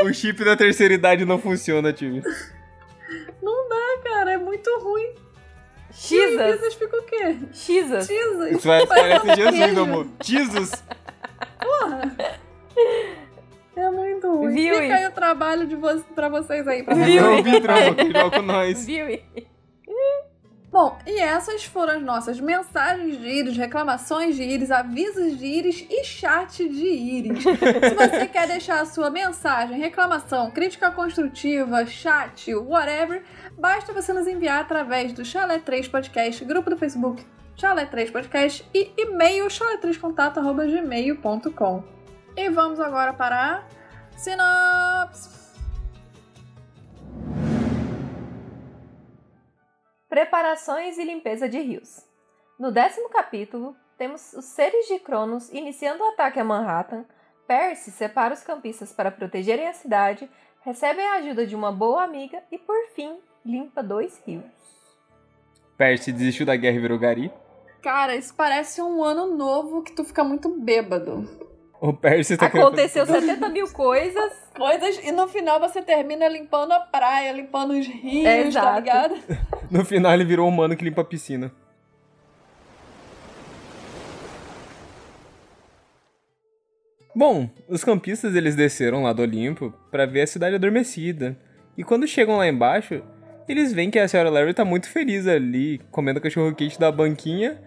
O 0.03 0.13
chip 0.13 0.43
da 0.43 0.55
terceira 0.55 0.93
idade 0.93 1.25
não 1.25 1.39
funciona, 1.39 1.91
tio. 1.91 2.21
Não 3.41 3.69
dá, 3.69 3.97
cara, 4.03 4.31
é 4.33 4.37
muito 4.37 4.69
ruim. 4.79 5.09
E 5.89 5.93
Xisas. 5.93 6.55
Visas 6.55 6.73
fica 6.75 6.97
o 6.97 7.03
quê? 7.03 7.37
Xisas. 7.51 8.07
Jesus. 8.07 8.57
Isso 8.57 8.67
vai 8.67 8.85
parece 8.85 9.35
Jesus, 9.35 9.73
meu 9.73 9.83
amor. 9.83 10.07
Jesus! 10.23 10.71
É 13.75 13.91
muito 13.91 14.35
ruim. 14.35 14.53
Viu, 14.53 14.75
Fica 14.75 14.95
aí 14.95 15.07
o 15.07 15.11
trabalho 15.11 15.67
de 15.67 15.75
vo 15.75 15.99
pra 16.15 16.29
vocês 16.29 16.67
aí. 16.67 16.83
Pra 16.83 16.95
Viu? 16.95 17.21
Não 17.21 18.11
joga 18.11 18.37
com 18.37 18.41
nós. 18.41 18.85
Viu? 18.85 19.19
Bom, 20.77 20.93
e 21.07 21.19
essas 21.19 21.65
foram 21.65 21.95
as 21.95 22.03
nossas 22.03 22.39
mensagens 22.39 23.17
de 23.17 23.27
íris, 23.27 23.57
reclamações 23.57 24.35
de 24.35 24.43
íris, 24.43 24.69
avisos 24.69 25.35
de 25.35 25.43
íris 25.43 25.87
e 25.89 26.03
chat 26.03 26.69
de 26.69 26.85
íris. 26.85 27.41
Se 27.41 27.95
você 27.95 28.27
quer 28.27 28.47
deixar 28.47 28.81
a 28.81 28.85
sua 28.85 29.09
mensagem, 29.09 29.79
reclamação, 29.79 30.51
crítica 30.51 30.91
construtiva, 30.91 31.83
chat, 31.87 32.53
whatever, 32.53 33.23
basta 33.57 33.91
você 33.91 34.13
nos 34.13 34.27
enviar 34.27 34.61
através 34.61 35.13
do 35.13 35.25
Chalé 35.25 35.57
3 35.57 35.87
Podcast, 35.87 36.45
grupo 36.45 36.69
do 36.69 36.77
Facebook 36.77 37.25
Chalé 37.55 37.87
3 37.87 38.11
Podcast 38.11 38.63
e 38.71 38.93
e-mail 38.95 39.47
chalé3contato.gmail.com. 39.47 41.83
E 42.35 42.49
vamos 42.51 42.79
agora 42.79 43.13
para 43.13 43.35
a 43.35 43.63
sinopse. 44.15 45.46
Preparações 50.17 50.97
e 50.97 51.03
limpeza 51.03 51.47
de 51.47 51.59
rios. 51.59 52.03
No 52.57 52.71
décimo 52.71 53.07
capítulo, 53.07 53.75
temos 53.99 54.33
os 54.33 54.45
seres 54.45 54.87
de 54.87 54.97
Cronos 54.97 55.53
iniciando 55.53 56.03
o 56.03 56.07
ataque 56.07 56.39
a 56.39 56.43
Manhattan. 56.43 57.05
Percy 57.47 57.91
separa 57.91 58.33
os 58.33 58.41
campistas 58.41 58.91
para 58.91 59.11
protegerem 59.11 59.67
a 59.67 59.73
cidade, 59.73 60.27
recebe 60.61 61.01
a 61.01 61.17
ajuda 61.17 61.45
de 61.45 61.55
uma 61.55 61.71
boa 61.71 62.03
amiga 62.03 62.41
e, 62.51 62.57
por 62.57 62.87
fim, 62.95 63.19
limpa 63.45 63.83
dois 63.83 64.19
rios. 64.25 64.43
Percy 65.77 66.11
desistiu 66.11 66.47
da 66.47 66.55
guerra 66.55 66.77
e 66.77 66.81
virou 66.81 66.97
gari. 66.97 67.31
Cara, 67.83 68.15
isso 68.15 68.33
parece 68.33 68.81
um 68.81 69.03
ano 69.03 69.35
novo 69.35 69.83
que 69.83 69.91
tu 69.91 70.03
fica 70.03 70.23
muito 70.23 70.49
bêbado. 70.49 71.46
O 71.79 71.93
Percy 71.93 72.35
tá 72.37 72.49
querendo- 72.49 72.67
Aconteceu 72.67 73.05
70 73.05 73.49
mil 73.49 73.71
coisas. 73.71 74.33
Coisas, 74.55 74.97
e 75.03 75.11
no 75.11 75.27
final 75.27 75.59
você 75.59 75.81
termina 75.81 76.27
limpando 76.27 76.71
a 76.71 76.79
praia, 76.79 77.31
limpando 77.31 77.73
os 77.73 77.85
rios, 77.85 78.25
É, 78.25 78.59
tá 78.59 78.75
ligado? 78.79 79.15
No 79.69 79.83
final 79.85 80.13
ele 80.13 80.23
virou 80.25 80.45
um 80.47 80.49
humano 80.49 80.75
que 80.75 80.83
limpa 80.83 81.01
a 81.01 81.05
piscina. 81.05 81.51
Bom, 87.15 87.49
os 87.67 87.83
campistas 87.83 88.35
eles 88.35 88.55
desceram 88.55 89.03
lá 89.03 89.13
do 89.13 89.21
Olimpo 89.23 89.73
pra 89.89 90.05
ver 90.05 90.21
a 90.21 90.27
cidade 90.27 90.55
adormecida. 90.55 91.37
E 91.75 91.83
quando 91.83 92.07
chegam 92.07 92.37
lá 92.37 92.47
embaixo, 92.47 93.01
eles 93.47 93.73
veem 93.73 93.89
que 93.89 93.97
a 93.97 94.07
senhora 94.07 94.29
Larry 94.29 94.53
tá 94.53 94.63
muito 94.63 94.87
feliz 94.89 95.25
ali, 95.27 95.79
comendo 95.91 96.21
cachorro 96.21 96.53
quente 96.53 96.79
da 96.79 96.91
banquinha, 96.91 97.59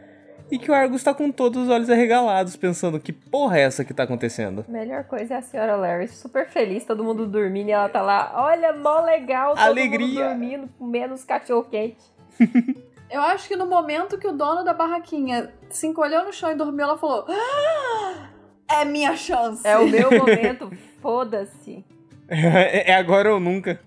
e 0.51 0.59
que 0.59 0.71
o 0.71 0.75
Argus 0.75 1.03
tá 1.03 1.15
com 1.15 1.31
todos 1.31 1.65
os 1.65 1.69
olhos 1.69 1.89
arregalados, 1.91 2.57
pensando 2.57 2.99
que 3.01 3.13
porra 3.13 3.59
é 3.59 3.63
essa 3.63 3.85
que 3.85 3.95
tá 3.95 4.03
acontecendo. 4.03 4.65
Melhor 4.69 5.05
coisa 5.05 5.35
é 5.35 5.37
a 5.39 5.43
senhora 5.43 5.77
Larry, 5.77 6.09
super 6.09 6.49
feliz, 6.49 6.85
todo 6.85 7.05
mundo 7.05 7.27
dormindo 7.27 7.69
e 7.69 7.73
ela 7.73 7.89
tá 7.89 8.03
lá, 8.03 8.33
olha, 8.35 8.73
mó 8.73 9.01
legal, 9.01 9.55
todo 9.55 9.63
Alegria. 9.65 10.07
mundo 10.07 10.29
dormindo, 10.29 10.69
comendo 10.79 11.15
os 11.15 11.25
cachorro 11.25 11.65
quente. 11.65 12.03
Eu 13.11 13.23
acho 13.23 13.49
que 13.49 13.57
no 13.57 13.67
momento 13.67 14.17
que 14.19 14.27
o 14.29 14.33
dono 14.33 14.63
da 14.65 14.73
barraquinha 14.73 15.53
se 15.69 15.87
encolheu 15.87 16.25
no 16.25 16.33
chão 16.33 16.53
e 16.53 16.55
dormiu, 16.55 16.85
ela 16.85 16.97
falou: 16.97 17.27
"Ah, 17.29 18.29
É 18.71 18.85
minha 18.85 19.17
chance. 19.17 19.67
É 19.67 19.77
o 19.77 19.89
meu 19.89 20.11
momento, 20.17 20.71
foda-se. 21.03 21.85
é 22.29 22.95
agora 22.95 23.35
ou 23.35 23.41
nunca. 23.41 23.81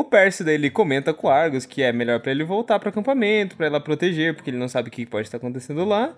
O 0.00 0.04
Percy 0.04 0.44
daí 0.44 0.54
ele 0.54 0.70
comenta 0.70 1.12
com 1.14 1.26
o 1.26 1.30
Argus 1.30 1.66
que 1.66 1.82
é 1.82 1.92
melhor 1.92 2.20
pra 2.20 2.30
ele 2.30 2.44
voltar 2.44 2.78
pro 2.78 2.88
acampamento, 2.88 3.56
pra 3.56 3.66
ela 3.66 3.80
proteger, 3.80 4.34
porque 4.34 4.50
ele 4.50 4.56
não 4.58 4.68
sabe 4.68 4.88
o 4.88 4.92
que 4.92 5.04
pode 5.06 5.26
estar 5.26 5.38
acontecendo 5.38 5.84
lá. 5.84 6.14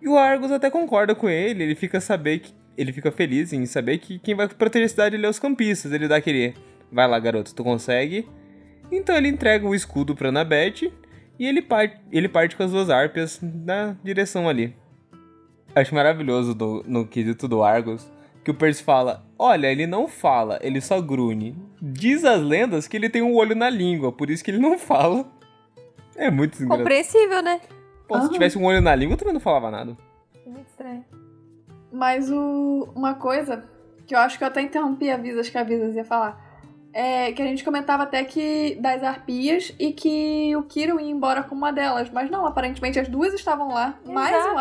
E 0.00 0.08
o 0.08 0.16
Argus 0.16 0.50
até 0.50 0.70
concorda 0.70 1.14
com 1.14 1.28
ele, 1.28 1.62
ele 1.62 1.74
fica 1.74 2.00
saber 2.00 2.38
que 2.40 2.52
ele 2.76 2.92
fica 2.92 3.10
feliz 3.12 3.52
em 3.52 3.66
saber 3.66 3.98
que 3.98 4.18
quem 4.18 4.34
vai 4.34 4.48
proteger 4.48 4.86
a 4.86 4.88
cidade 4.88 5.22
é 5.24 5.28
os 5.28 5.38
campistas. 5.38 5.92
Ele 5.92 6.08
dá 6.08 6.16
aquele, 6.16 6.54
vai 6.90 7.06
lá 7.06 7.18
garoto, 7.18 7.54
tu 7.54 7.62
consegue. 7.62 8.26
Então 8.90 9.14
ele 9.14 9.28
entrega 9.28 9.66
o 9.66 9.74
escudo 9.74 10.14
pra 10.16 10.30
Annabeth 10.30 10.90
e 11.38 11.46
ele 11.46 11.60
parte, 11.60 11.96
ele 12.10 12.28
parte 12.28 12.56
com 12.56 12.62
as 12.62 12.70
duas 12.72 12.88
harpias 12.88 13.38
na 13.42 13.94
direção 14.02 14.48
ali. 14.48 14.74
Acho 15.74 15.94
maravilhoso 15.94 16.54
do- 16.54 16.82
no 16.86 17.06
quesito 17.06 17.46
do 17.46 17.62
Argus 17.62 18.10
que 18.44 18.50
o 18.50 18.54
Percy 18.54 18.82
fala: 18.82 19.24
Olha, 19.38 19.68
ele 19.68 19.86
não 19.86 20.08
fala, 20.08 20.58
ele 20.62 20.80
só 20.80 21.00
grune. 21.00 21.56
Diz 21.80 22.24
as 22.24 22.40
lendas 22.42 22.86
que 22.86 22.96
ele 22.96 23.08
tem 23.08 23.22
um 23.22 23.34
olho 23.34 23.54
na 23.54 23.70
língua, 23.70 24.12
por 24.12 24.30
isso 24.30 24.44
que 24.44 24.50
ele 24.50 24.58
não 24.58 24.76
fala. 24.78 25.26
É 26.16 26.30
muito 26.30 26.56
engraçado. 26.56 26.78
Compreensível, 26.78 27.42
né? 27.42 27.60
Pô, 28.06 28.16
se 28.16 28.22
Aham. 28.22 28.32
tivesse 28.32 28.58
um 28.58 28.64
olho 28.64 28.80
na 28.80 28.94
língua, 28.94 29.14
eu 29.14 29.18
também 29.18 29.34
não 29.34 29.40
falava 29.40 29.70
nada. 29.70 29.96
Muito 30.44 30.66
estranho. 30.68 31.04
Mas 31.92 32.30
o, 32.30 32.88
uma 32.94 33.14
coisa 33.14 33.64
que 34.06 34.14
eu 34.14 34.18
acho 34.18 34.36
que 34.36 34.44
eu 34.44 34.48
até 34.48 34.60
interrompi 34.60 35.10
a 35.10 35.16
Visas, 35.16 35.48
que 35.48 35.56
a 35.56 35.62
Visas 35.62 35.94
ia 35.94 36.04
falar. 36.04 36.48
É 36.92 37.30
que 37.30 37.40
a 37.40 37.44
gente 37.46 37.62
comentava 37.62 38.02
até 38.02 38.24
que 38.24 38.76
das 38.80 39.04
arpias 39.04 39.72
e 39.78 39.92
que 39.92 40.54
o 40.56 40.64
Kiro 40.64 40.98
ia 40.98 41.08
embora 41.08 41.44
com 41.44 41.54
uma 41.54 41.72
delas. 41.72 42.10
Mas 42.10 42.28
não, 42.28 42.44
aparentemente 42.44 42.98
as 42.98 43.08
duas 43.08 43.32
estavam 43.32 43.68
lá, 43.68 43.98
mais 44.04 44.34
o 44.34 44.38
Exato. 44.38 44.54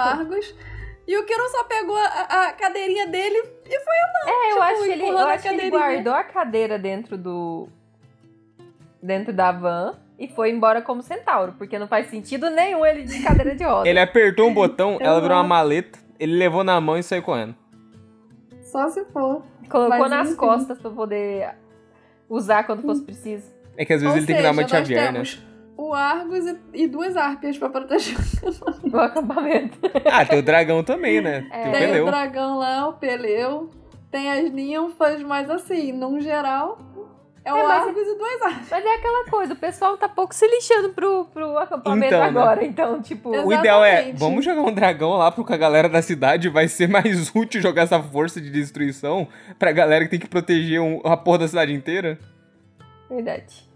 E 1.10 1.18
o 1.18 1.26
Kiro 1.26 1.50
só 1.50 1.64
pegou 1.64 1.96
a, 1.98 2.50
a 2.50 2.54
cadeirinha 2.54 3.08
dele 3.08 3.36
e 3.66 3.80
foi 3.80 3.94
É, 4.28 4.46
eu 4.46 4.50
Tipo, 4.52 4.62
acho 4.62 4.84
que 4.84 4.92
ele, 4.92 5.08
eu 5.10 5.18
acho 5.18 5.42
que 5.42 5.50
ele 5.56 5.70
guardou 5.72 6.14
a 6.14 6.24
cadeira 6.24 6.78
dentro 6.78 7.18
do. 7.18 7.68
dentro 9.02 9.34
da 9.34 9.52
van 9.52 9.98
e 10.20 10.28
foi 10.28 10.52
embora 10.52 10.84
como 10.84 11.02
centauro, 11.02 11.56
porque 11.58 11.80
não 11.80 11.88
faz 11.88 12.12
sentido 12.12 12.52
nenhum 12.52 12.86
ele 12.86 13.02
de 13.06 13.24
cadeira 13.24 13.56
de 13.56 13.64
roda. 13.64 13.90
Ele 13.90 14.00
apertou 14.00 14.48
um 14.50 14.54
botão, 14.54 14.98
ela 15.02 15.20
virou 15.20 15.36
uma 15.36 15.44
maleta, 15.44 15.98
ele 16.20 16.38
levou 16.38 16.64
na 16.64 16.80
mão 16.80 16.96
e 16.96 17.02
saiu 17.02 17.24
correndo. 17.24 17.56
só 18.62 18.88
se 18.90 19.04
for. 19.06 19.42
Colocou 19.68 19.98
Mas, 19.98 20.10
nas 20.12 20.28
enfim. 20.28 20.38
costas 20.38 20.78
pra 20.78 20.92
poder 20.92 21.56
usar 22.30 22.66
quando 22.66 22.84
fosse 22.84 23.02
preciso. 23.04 23.52
É 23.76 23.84
que 23.84 23.94
às 23.94 24.02
vezes 24.02 24.14
Ou 24.14 24.20
ele 24.20 24.28
tem 24.28 24.36
que 24.36 24.44
dar 24.44 24.52
uma 24.52 24.62
seja, 24.62 24.78
nós 24.80 24.88
Xavier, 24.88 25.12
né? 25.12 25.20
O 25.82 25.94
Argus 25.94 26.46
e, 26.46 26.58
e 26.74 26.88
duas 26.88 27.16
arpias 27.16 27.58
pra 27.58 27.70
proteger. 27.70 28.18
No 28.84 29.00
acampamento. 29.00 29.78
Ah, 30.12 30.26
tem 30.26 30.40
o 30.40 30.44
dragão 30.44 30.84
também, 30.84 31.22
né? 31.22 31.48
É. 31.52 31.62
Tem 31.72 31.72
o 31.90 31.92
Tem 31.94 32.02
o 32.02 32.06
dragão 32.06 32.58
lá, 32.58 32.88
o 32.90 32.94
Peleu. 32.94 33.70
Tem 34.12 34.30
as 34.32 34.52
ninfas, 34.52 35.22
mas 35.24 35.50
assim, 35.50 35.92
num 35.92 36.20
geral, 36.20 36.80
É 37.46 37.54
o 37.54 37.58
É, 37.58 37.64
mas- 37.64 37.88
Argos 37.88 38.02
e 38.08 38.18
duas 38.18 38.42
Argos. 38.42 38.68
Mas 38.70 38.84
é 38.86 38.94
aquela 38.96 39.26
coisa, 39.30 39.54
o 39.54 39.56
pessoal 39.56 39.98
tá 39.98 40.10
pouco 40.10 40.34
se 40.36 40.46
lixando 40.48 40.90
pro, 40.90 41.26
pro 41.26 41.58
acampamento 41.58 42.08
Então, 42.08 42.20
né? 42.20 42.28
agora. 42.28 42.66
Então, 42.66 43.02
tipo. 43.02 43.34
Exato. 43.34 43.48
O 43.48 43.54
ideal 43.54 43.86
é, 43.86 43.94
Exatamente. 43.94 44.20
vamos 44.20 44.44
jogar 44.46 44.62
um 44.62 44.74
dragão 44.74 45.12
lá 45.12 45.32
porque 45.32 45.54
a 45.54 45.58
galera 45.58 45.88
da 45.88 46.02
cidade 46.02 46.50
vai 46.50 46.68
ser 46.68 46.90
mais 46.90 47.30
útil 47.34 47.62
jogar 47.62 47.84
essa 47.84 48.02
força 48.02 48.42
de 48.42 48.50
destruição 48.52 49.28
pra 49.58 49.72
galera 49.72 50.04
que 50.04 50.12
tem 50.12 50.20
que 50.20 50.28
proteger 50.28 50.82
um- 50.82 51.00
a 51.06 51.16
porra 51.16 51.38
da 51.40 51.48
cidade 51.48 51.72
inteira. 51.74 52.20
Verdade. 53.10 53.69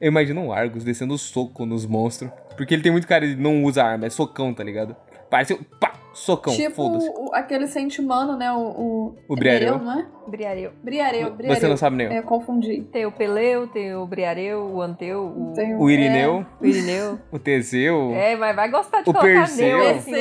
Eu 0.00 0.08
imagino 0.08 0.40
um 0.40 0.52
Argus 0.52 0.82
descendo 0.84 1.16
soco 1.18 1.66
nos 1.66 1.84
monstros. 1.86 2.30
Porque 2.56 2.74
ele 2.74 2.82
tem 2.82 2.90
muito 2.92 3.06
cara 3.06 3.26
de 3.26 3.36
não 3.36 3.62
usa 3.64 3.82
arma, 3.84 4.06
é 4.06 4.10
socão, 4.10 4.52
tá 4.54 4.64
ligado? 4.64 4.96
Parece, 5.28 5.54
um- 5.54 5.62
pá, 5.78 5.92
socão, 6.12 6.54
tipo 6.54 6.74
foda-se. 6.74 7.08
o- 7.08 7.34
aquele 7.34 7.66
sente 7.68 8.00
humano, 8.00 8.36
né? 8.36 8.50
O, 8.52 8.58
o, 8.58 9.16
O 9.28 9.36
Briareu. 9.36 9.78
Não 9.78 10.00
é? 10.00 10.06
Briareu. 10.26 10.72
Briareu, 10.82 11.34
Briareu. 11.34 11.56
Você 11.60 11.68
não 11.68 11.76
sabe 11.76 11.96
nenhum. 11.96 12.12
É, 12.12 12.22
confundi. 12.22 12.82
Tem 12.92 13.06
o 13.06 13.12
Peleu, 13.12 13.66
tem 13.68 13.94
o 13.94 14.06
Briareu, 14.06 14.62
o 14.74 14.80
Anteu, 14.82 15.22
o, 15.24 15.52
Tem 15.54 15.74
O 15.76 15.88
Irineu, 15.90 16.44
o 16.60 16.66
Irineu. 16.66 17.18
o 17.30 17.38
Teseu. 17.38 18.12
É, 18.14 18.34
mas 18.36 18.56
vai 18.56 18.70
gostar 18.70 19.02
de 19.02 19.10
O 19.10 19.12
colocar 19.12 19.28
Perseu. 19.28 19.78
Neu 19.78 19.86
É, 19.86 19.90
assim. 19.92 20.12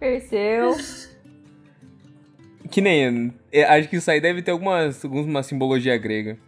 Perseu. 0.00 0.76
Que 2.70 2.80
nem. 2.80 3.32
é, 3.52 3.64
Acho 3.64 3.88
que 3.88 3.96
isso 3.96 4.10
aí 4.10 4.20
deve 4.20 4.42
ter 4.42 4.50
algumas, 4.50 5.04
alguma 5.04 5.42
simbologia 5.42 5.96
grega. 5.98 6.38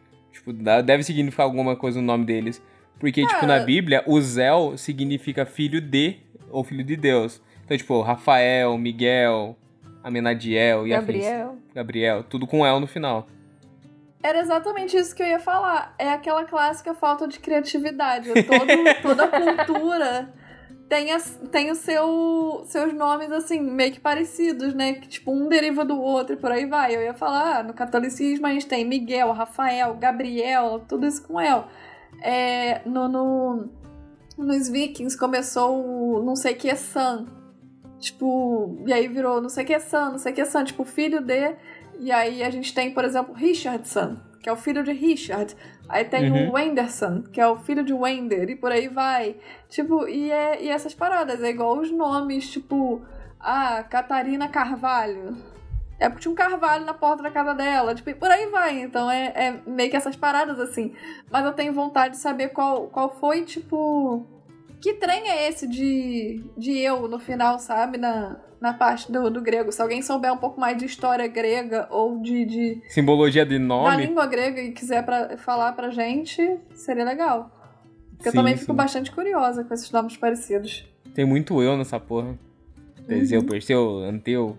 Tipo, 0.53 0.83
deve 0.83 1.03
significar 1.03 1.45
alguma 1.45 1.77
coisa 1.77 2.01
no 2.01 2.07
nome 2.07 2.25
deles. 2.25 2.63
Porque, 2.99 3.27
tipo, 3.27 3.47
na 3.47 3.55
Cara. 3.55 3.65
Bíblia, 3.65 4.05
o 4.07 4.21
Zel 4.21 4.77
significa 4.77 5.47
filho 5.47 5.81
de 5.81 6.19
ou 6.51 6.63
filho 6.63 6.85
de 6.85 6.97
Deus. 6.97 7.41
Então, 7.65 7.77
tipo, 7.77 8.01
Rafael, 8.03 8.77
Miguel, 8.77 9.57
Amenadiel 10.03 10.87
e 10.87 10.93
afins. 10.93 11.07
Gabriel. 11.07 11.57
Gabriel. 11.75 12.25
Tudo 12.25 12.47
com 12.47 12.67
El 12.67 12.81
no 12.81 12.87
final. 12.87 13.27
Era 14.23 14.41
exatamente 14.41 14.97
isso 14.97 15.15
que 15.15 15.23
eu 15.23 15.27
ia 15.27 15.41
falar. 15.41 15.95
É 15.99 16.11
aquela 16.11 16.45
clássica 16.45 16.95
falta 16.95 17.27
de 17.27 17.39
criatividade. 17.39 18.29
Todo, 18.45 19.03
toda 19.03 19.29
cultura 19.29 20.35
tem, 20.91 21.13
as- 21.13 21.39
tem 21.53 21.71
o 21.71 21.75
seu, 21.77 22.63
seus 22.67 22.93
nomes, 22.93 23.31
assim, 23.31 23.61
meio 23.61 23.93
que 23.93 24.01
parecidos, 24.01 24.75
né? 24.75 24.95
Que, 24.95 25.09
tipo, 25.09 25.31
um 25.33 25.49
deriva 25.49 25.85
do 25.85 25.99
outro 25.99 26.35
e 26.35 26.37
por 26.37 26.51
aí 26.51 26.67
vai. 26.67 26.95
Eu 26.95 27.01
ia 27.03 27.15
falar, 27.15 27.59
ah, 27.59 27.63
no 27.63 27.73
catolicismo 27.73 28.47
a 28.47 28.51
gente 28.53 28.67
tem 28.67 28.85
Miguel, 28.85 29.31
Rafael, 29.33 29.95
Gabriel, 29.95 30.83
tudo 30.89 31.07
isso 31.07 31.23
com 31.23 31.41
El. 31.41 31.67
É, 32.21 32.81
no, 32.85 33.09
no- 33.09 33.69
nos 34.37 34.69
Vikings 34.69 35.17
começou 35.17 36.17
o 36.19 36.23
não 36.25 36.35
sei 36.35 36.55
que 36.55 36.69
é 36.69 36.75
San. 36.75 37.27
Tipo, 38.01 38.77
e 38.87 38.93
aí 38.93 39.07
virou 39.07 39.41
não 39.41 39.49
sei 39.49 39.65
que 39.65 39.73
é 39.75 39.79
San, 39.79 40.11
não 40.11 40.19
sei 40.19 40.33
que 40.33 40.41
é 40.41 40.45
San, 40.45 40.65
tipo, 40.65 40.85
filho 40.85 41.21
de. 41.21 41.55
E 42.01 42.11
aí 42.11 42.43
a 42.43 42.51
gente 42.51 42.75
tem, 42.75 42.93
por 42.93 43.05
exemplo, 43.05 43.33
Richardson, 43.35 44.17
que 44.43 44.49
é 44.49 44.53
o 44.53 44.57
filho 44.57 44.83
de 44.83 44.93
Richard. 44.93 45.55
Aí 45.89 46.05
tem 46.05 46.31
Uhum. 46.31 46.51
o 46.51 46.53
Wenderson, 46.55 47.23
que 47.33 47.41
é 47.41 47.47
o 47.47 47.57
filho 47.57 47.85
de 47.85 47.93
Wender, 47.93 48.49
e 48.51 48.57
por 48.57 48.73
aí 48.73 48.89
vai. 48.89 49.37
Tipo, 49.69 50.09
e, 50.09 50.31
é, 50.31 50.63
e 50.63 50.69
essas 50.69 50.95
paradas, 50.95 51.43
é 51.43 51.51
igual 51.51 51.79
os 51.79 51.91
nomes, 51.91 52.51
tipo, 52.51 53.03
ah, 53.39 53.83
Catarina 53.89 54.49
Carvalho. 54.49 55.37
É 55.99 56.09
porque 56.09 56.23
tinha 56.23 56.33
um 56.33 56.35
carvalho 56.35 56.87
na 56.87 56.95
porta 56.95 57.23
da 57.23 57.31
casa 57.31 57.53
dela, 57.55 57.95
tipo, 57.95 58.09
e 58.09 58.15
por 58.15 58.31
aí 58.31 58.47
vai. 58.47 58.81
Então 58.81 59.11
é, 59.11 59.33
é 59.35 59.61
meio 59.67 59.91
que 59.91 59.97
essas 59.97 60.17
paradas 60.17 60.59
assim. 60.59 60.95
Mas 61.31 61.45
eu 61.45 61.53
tenho 61.53 61.75
vontade 61.75 62.15
de 62.15 62.21
saber 62.21 62.49
qual, 62.49 62.87
qual 62.89 63.11
foi, 63.21 63.43
tipo. 63.45 64.27
Que 64.81 64.95
trem 64.95 65.29
é 65.29 65.49
esse 65.49 65.67
de, 65.69 66.43
de 66.57 66.79
eu 66.79 67.07
no 67.09 67.19
final, 67.19 67.59
sabe? 67.59 67.99
Na, 67.99 68.37
na 68.61 68.73
parte 68.73 69.11
do, 69.13 69.31
do 69.31 69.41
grego. 69.43 69.71
Se 69.71 69.81
alguém 69.83 70.01
souber 70.03 70.33
um 70.33 70.39
pouco 70.39 70.59
mais 70.61 70.77
de 70.79 70.87
história 70.87 71.27
grega 71.27 71.87
ou 71.91 72.19
de, 72.21 72.45
de 72.47 72.83
Simbologia 72.89 73.45
de 73.45 73.59
da 73.59 73.65
nome. 73.65 74.07
língua 74.07 74.27
grega 74.27 74.61
e 74.61 74.73
quiser 74.73 75.05
pra, 75.05 75.37
falar 75.37 75.73
pra 75.73 75.91
gente, 75.91 76.59
seria 76.75 77.05
legal. 77.05 77.51
Porque 78.17 78.29
eu 78.29 78.33
Sim, 78.33 78.39
também 78.39 78.55
sim. 78.55 78.61
fico 78.61 78.73
bastante 78.75 79.11
curiosa 79.13 79.65
com 79.65 79.73
esses 79.75 79.91
nomes 79.91 80.17
parecidos. 80.17 80.87
Tem 81.15 81.25
muito 81.25 81.63
eu 81.63 81.77
nessa 81.77 81.99
porra. 82.01 82.39
Teseu, 83.07 83.41
Uhum. 83.41 83.47
Perseu, 83.47 83.99
Anteu. 84.01 84.57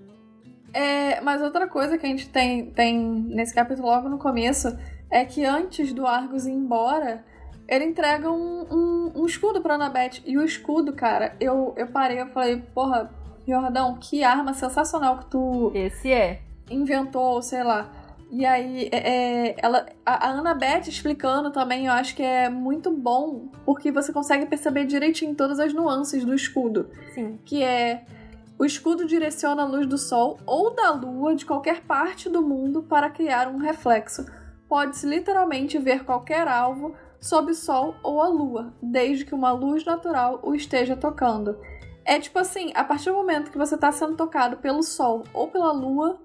É, 0.73 1.19
mas 1.21 1.41
outra 1.41 1.67
coisa 1.67 1.97
que 1.97 2.05
a 2.05 2.09
gente 2.09 2.29
tem, 2.29 2.67
tem 2.71 2.97
nesse 2.99 3.53
capítulo 3.53 3.87
logo 3.87 4.07
no 4.09 4.17
começo 4.17 4.77
é 5.09 5.25
que 5.25 5.43
antes 5.45 5.93
do 5.93 6.05
Argus 6.07 6.45
ir 6.45 6.51
embora, 6.51 7.23
ele 7.71 7.85
entrega 7.85 8.29
um, 8.29 8.67
um, 8.69 9.11
um 9.15 9.25
escudo 9.25 9.61
pra 9.61 9.75
Annabeth. 9.75 10.21
E 10.25 10.37
o 10.37 10.43
escudo, 10.43 10.91
cara, 10.91 11.37
eu, 11.39 11.73
eu 11.77 11.87
parei, 11.87 12.19
eu 12.19 12.27
falei, 12.27 12.57
porra, 12.57 13.09
Jordão, 13.47 13.97
que 13.97 14.25
arma 14.25 14.53
sensacional 14.53 15.19
que 15.19 15.25
tu 15.27 15.71
Esse 15.73 16.11
é. 16.11 16.41
inventou, 16.69 17.41
sei 17.41 17.63
lá. 17.63 17.89
E 18.29 18.45
aí, 18.45 18.89
é, 18.91 19.49
é, 19.49 19.55
ela, 19.57 19.85
a, 20.05 20.29
a 20.29 20.79
explicando 20.87 21.49
também, 21.51 21.85
eu 21.85 21.93
acho 21.93 22.13
que 22.13 22.23
é 22.23 22.49
muito 22.49 22.91
bom, 22.91 23.47
porque 23.65 23.89
você 23.89 24.11
consegue 24.11 24.45
perceber 24.45 24.85
direitinho 24.85 25.33
todas 25.33 25.59
as 25.59 25.73
nuances 25.73 26.23
do 26.23 26.33
escudo 26.33 26.89
Sim. 27.13 27.39
que 27.43 27.61
é 27.61 28.05
o 28.57 28.63
escudo 28.63 29.05
direciona 29.05 29.63
a 29.63 29.65
luz 29.65 29.85
do 29.87 29.97
sol 29.97 30.39
ou 30.45 30.73
da 30.73 30.91
lua 30.91 31.35
de 31.35 31.45
qualquer 31.45 31.81
parte 31.81 32.29
do 32.29 32.41
mundo 32.41 32.83
para 32.83 33.09
criar 33.09 33.47
um 33.47 33.57
reflexo. 33.57 34.25
Pode-se 34.69 35.05
literalmente 35.05 35.77
ver 35.77 36.05
qualquer 36.05 36.47
alvo 36.47 36.95
sob 37.21 37.51
o 37.51 37.55
sol 37.55 37.95
ou 38.03 38.21
a 38.21 38.27
lua, 38.27 38.73
desde 38.81 39.23
que 39.23 39.35
uma 39.35 39.51
luz 39.51 39.85
natural 39.85 40.39
o 40.43 40.55
esteja 40.55 40.97
tocando. 40.97 41.57
É 42.03 42.19
tipo 42.19 42.39
assim, 42.39 42.71
a 42.73 42.83
partir 42.83 43.11
do 43.11 43.15
momento 43.15 43.51
que 43.51 43.57
você 43.57 43.75
está 43.75 43.91
sendo 43.91 44.17
tocado 44.17 44.57
pelo 44.57 44.81
sol 44.81 45.23
ou 45.31 45.47
pela 45.47 45.71
lua, 45.71 46.19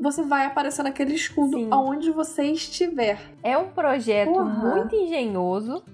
você 0.00 0.22
vai 0.22 0.46
aparecer 0.46 0.82
naquele 0.82 1.14
escudo 1.14 1.58
Sim. 1.58 1.68
aonde 1.70 2.10
você 2.10 2.44
estiver. 2.44 3.20
É 3.42 3.56
um 3.58 3.68
projeto 3.68 4.32
Porra. 4.32 4.74
muito 4.74 4.96
engenhoso. 4.96 5.84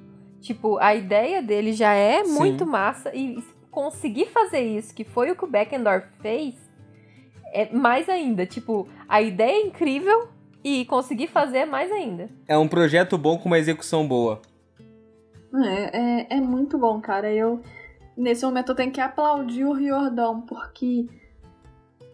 Tipo, 0.41 0.79
a 0.79 0.95
ideia 0.95 1.43
dele 1.43 1.73
já 1.73 1.93
é 1.93 2.25
Sim. 2.25 2.39
muito 2.39 2.65
massa. 2.65 3.11
E 3.13 3.43
conseguir 3.69 4.27
fazer 4.27 4.61
isso, 4.61 4.95
que 4.95 5.03
foi 5.03 5.33
o 5.33 5.37
que 5.37 5.45
o 5.45 5.49
Beckendorf 5.49 6.07
fez, 6.23 6.55
é 7.53 7.69
mais 7.75 8.09
ainda. 8.09 8.47
Tipo, 8.47 8.87
a 9.09 9.21
ideia 9.21 9.57
é 9.57 9.67
incrível 9.67 10.29
e 10.67 10.85
conseguir 10.85 11.29
fazer 11.29 11.65
mais 11.65 11.93
ainda. 11.93 12.29
É 12.49 12.59
um 12.59 12.67
projeto 12.67 13.17
bom 13.17 13.39
com 13.39 13.47
uma 13.47 13.57
execução 13.57 14.05
boa. 14.05 14.43
É, 15.55 15.97
é, 15.97 16.27
é 16.39 16.41
muito 16.41 16.77
bom, 16.77 17.01
cara. 17.01 17.33
Eu, 17.33 17.61
nesse 18.17 18.45
momento, 18.45 18.73
eu 18.73 18.75
tenho 18.75 18.91
que 18.91 19.01
aplaudir 19.01 19.65
o 19.65 19.73
Riordão, 19.73 20.41
porque. 20.41 21.07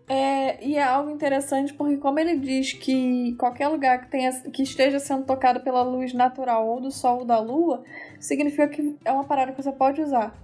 É, 0.06 0.62
e 0.62 0.76
é 0.76 0.82
algo 0.82 1.10
interessante, 1.10 1.72
porque, 1.72 1.96
como 1.96 2.18
ele 2.18 2.36
diz 2.36 2.74
que 2.74 3.34
qualquer 3.38 3.68
lugar 3.68 4.02
que, 4.02 4.10
tenha, 4.10 4.30
que 4.50 4.62
esteja 4.62 4.98
sendo 4.98 5.24
tocado 5.24 5.60
pela 5.60 5.82
luz 5.82 6.12
natural, 6.12 6.68
ou 6.68 6.78
do 6.78 6.90
sol 6.90 7.20
ou 7.20 7.24
da 7.24 7.40
lua, 7.40 7.82
significa 8.20 8.68
que 8.68 8.98
é 9.02 9.12
uma 9.12 9.24
parada 9.24 9.52
que 9.52 9.62
você 9.62 9.72
pode 9.72 10.02
usar. 10.02 10.34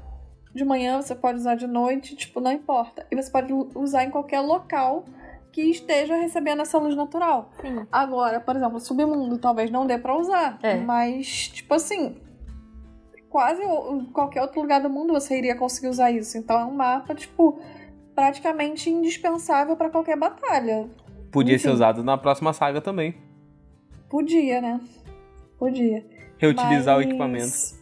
De 0.54 0.64
manhã, 0.64 1.02
você 1.02 1.14
pode 1.14 1.40
usar 1.40 1.56
de 1.56 1.66
noite, 1.66 2.16
tipo, 2.16 2.40
não 2.40 2.52
importa. 2.52 3.06
E 3.10 3.14
você 3.14 3.30
pode 3.30 3.52
usar 3.74 4.04
em 4.04 4.10
qualquer 4.10 4.40
local 4.40 5.04
que 5.52 5.62
esteja 5.62 6.16
recebendo 6.16 6.62
essa 6.62 6.78
luz 6.78 6.94
natural. 6.94 7.50
Sim. 7.60 7.86
Agora, 7.90 8.40
por 8.40 8.54
exemplo, 8.56 8.78
submundo 8.80 9.38
talvez 9.38 9.70
não 9.70 9.86
dê 9.86 9.98
pra 9.98 10.16
usar. 10.16 10.58
É. 10.62 10.76
Mas, 10.76 11.48
tipo 11.48 11.74
assim, 11.74 12.16
quase 13.28 13.62
o- 13.62 14.06
qualquer 14.12 14.42
outro 14.42 14.60
lugar 14.60 14.80
do 14.80 14.90
mundo 14.90 15.12
você 15.12 15.36
iria 15.38 15.56
conseguir 15.56 15.88
usar 15.88 16.10
isso. 16.10 16.36
Então 16.38 16.58
é 16.60 16.64
um 16.64 16.74
mapa, 16.74 17.14
tipo, 17.14 17.58
praticamente 18.14 18.90
indispensável 18.90 19.76
pra 19.76 19.90
qualquer 19.90 20.16
batalha. 20.18 20.88
Podia 21.32 21.54
Enfim. 21.56 21.64
ser 21.64 21.70
usado 21.70 22.02
na 22.02 22.16
próxima 22.16 22.52
saga 22.52 22.80
também. 22.80 23.14
Podia, 24.08 24.60
né? 24.60 24.80
Podia. 25.58 26.04
Reutilizar 26.38 26.96
o 26.96 26.98
Mas 26.98 27.06
equipamento. 27.08 27.78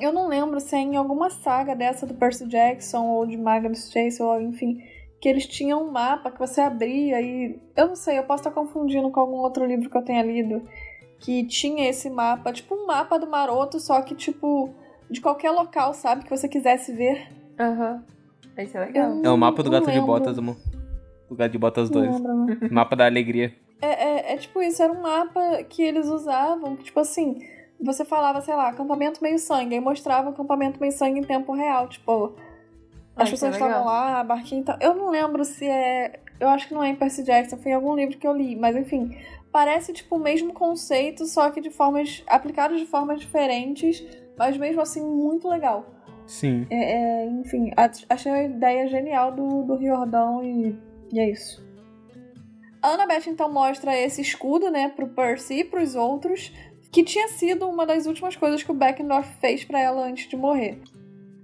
Eu 0.00 0.12
não 0.12 0.28
lembro 0.28 0.60
se 0.60 0.74
é 0.76 0.78
em 0.78 0.96
alguma 0.96 1.28
saga 1.28 1.74
dessa 1.74 2.06
do 2.06 2.14
Percy 2.14 2.46
Jackson 2.46 3.04
ou 3.06 3.26
de 3.26 3.36
Magnus 3.36 3.90
Chase, 3.90 4.22
ou 4.22 4.40
enfim, 4.40 4.80
que 5.20 5.28
eles 5.28 5.46
tinham 5.46 5.82
um 5.82 5.90
mapa 5.90 6.30
que 6.30 6.38
você 6.38 6.60
abria 6.60 7.20
e. 7.20 7.58
Eu 7.76 7.88
não 7.88 7.96
sei, 7.96 8.18
eu 8.18 8.22
posso 8.24 8.40
estar 8.42 8.50
confundindo 8.50 9.10
com 9.10 9.20
algum 9.20 9.36
outro 9.38 9.64
livro 9.64 9.88
que 9.90 9.96
eu 9.96 10.02
tenha 10.04 10.22
lido. 10.22 10.62
Que 11.18 11.44
tinha 11.44 11.88
esse 11.88 12.08
mapa, 12.08 12.52
tipo 12.52 12.74
um 12.74 12.86
mapa 12.86 13.18
do 13.18 13.26
maroto, 13.26 13.80
só 13.80 14.00
que, 14.02 14.14
tipo, 14.14 14.70
de 15.10 15.20
qualquer 15.20 15.50
local, 15.50 15.92
sabe? 15.92 16.22
Que 16.24 16.30
você 16.30 16.48
quisesse 16.48 16.92
ver. 16.92 17.26
Aham. 17.58 18.04
Isso 18.56 18.76
é 18.76 18.84
legal. 18.84 19.10
Eu 19.16 19.24
É 19.24 19.30
o 19.30 19.36
mapa 19.36 19.62
do 19.62 19.70
gato 19.70 19.86
de 19.86 19.90
lembro. 19.92 20.06
botas, 20.06 20.38
amor. 20.38 20.56
O 21.28 21.34
gato 21.34 21.52
de 21.52 21.58
botas 21.58 21.90
Não 21.90 22.00
2. 22.02 22.12
lembro, 22.20 22.34
não. 22.34 22.68
Mapa 22.70 22.94
da 22.96 23.06
alegria. 23.06 23.52
É, 23.82 23.86
é, 24.30 24.34
é 24.34 24.36
tipo 24.36 24.60
isso, 24.62 24.82
era 24.82 24.92
um 24.92 25.00
mapa 25.02 25.62
que 25.68 25.82
eles 25.82 26.06
usavam, 26.08 26.74
que, 26.76 26.84
tipo 26.84 26.98
assim, 26.98 27.38
você 27.80 28.04
falava, 28.04 28.40
sei 28.40 28.54
lá, 28.54 28.68
acampamento 28.68 29.22
meio 29.22 29.38
sangue, 29.38 29.74
aí 29.74 29.80
mostrava 29.80 30.28
o 30.28 30.32
acampamento 30.32 30.80
meio 30.80 30.92
sangue 30.92 31.20
em 31.20 31.24
tempo 31.24 31.52
real, 31.52 31.88
tipo, 31.88 32.34
as 33.18 33.28
é 33.28 33.30
pessoas 33.32 33.54
estavam 33.54 33.84
lá, 33.84 34.20
a 34.20 34.24
barquinha 34.24 34.62
tá... 34.62 34.78
Eu 34.80 34.94
não 34.94 35.10
lembro 35.10 35.44
se 35.44 35.66
é. 35.66 36.20
Eu 36.38 36.48
acho 36.48 36.68
que 36.68 36.74
não 36.74 36.82
é 36.82 36.88
em 36.88 36.94
Percy 36.94 37.24
Jackson, 37.24 37.56
foi 37.56 37.72
em 37.72 37.74
algum 37.74 37.94
livro 37.94 38.16
que 38.16 38.26
eu 38.26 38.32
li, 38.32 38.54
mas 38.54 38.76
enfim. 38.76 39.16
Parece 39.50 39.92
tipo 39.92 40.16
o 40.16 40.18
mesmo 40.18 40.52
conceito, 40.52 41.24
só 41.26 41.50
que 41.50 41.60
de 41.60 41.70
formas. 41.70 42.22
aplicados 42.26 42.78
de 42.78 42.86
formas 42.86 43.20
diferentes, 43.20 44.04
mas 44.36 44.56
mesmo 44.56 44.80
assim 44.80 45.02
muito 45.02 45.48
legal. 45.48 45.84
Sim. 46.26 46.66
É, 46.70 46.92
é, 46.92 47.26
enfim, 47.26 47.72
achei 48.08 48.30
a 48.30 48.44
ideia 48.44 48.86
genial 48.86 49.32
do, 49.32 49.62
do 49.62 49.76
Riordão 49.76 50.44
e, 50.44 50.78
e 51.10 51.18
é 51.18 51.30
isso. 51.30 51.66
A 52.82 52.90
Annabeth 52.90 53.26
então 53.26 53.50
mostra 53.50 53.96
esse 53.98 54.20
escudo, 54.20 54.70
né, 54.70 54.88
pro 54.88 55.08
Percy 55.08 55.60
e 55.60 55.64
pros 55.64 55.94
outros, 55.96 56.52
que 56.92 57.02
tinha 57.02 57.28
sido 57.28 57.68
uma 57.68 57.84
das 57.84 58.06
últimas 58.06 58.36
coisas 58.36 58.62
que 58.62 58.70
o 58.70 58.74
Beckendorf 58.74 59.28
fez 59.40 59.64
para 59.64 59.80
ela 59.80 60.06
antes 60.06 60.28
de 60.28 60.36
morrer. 60.36 60.80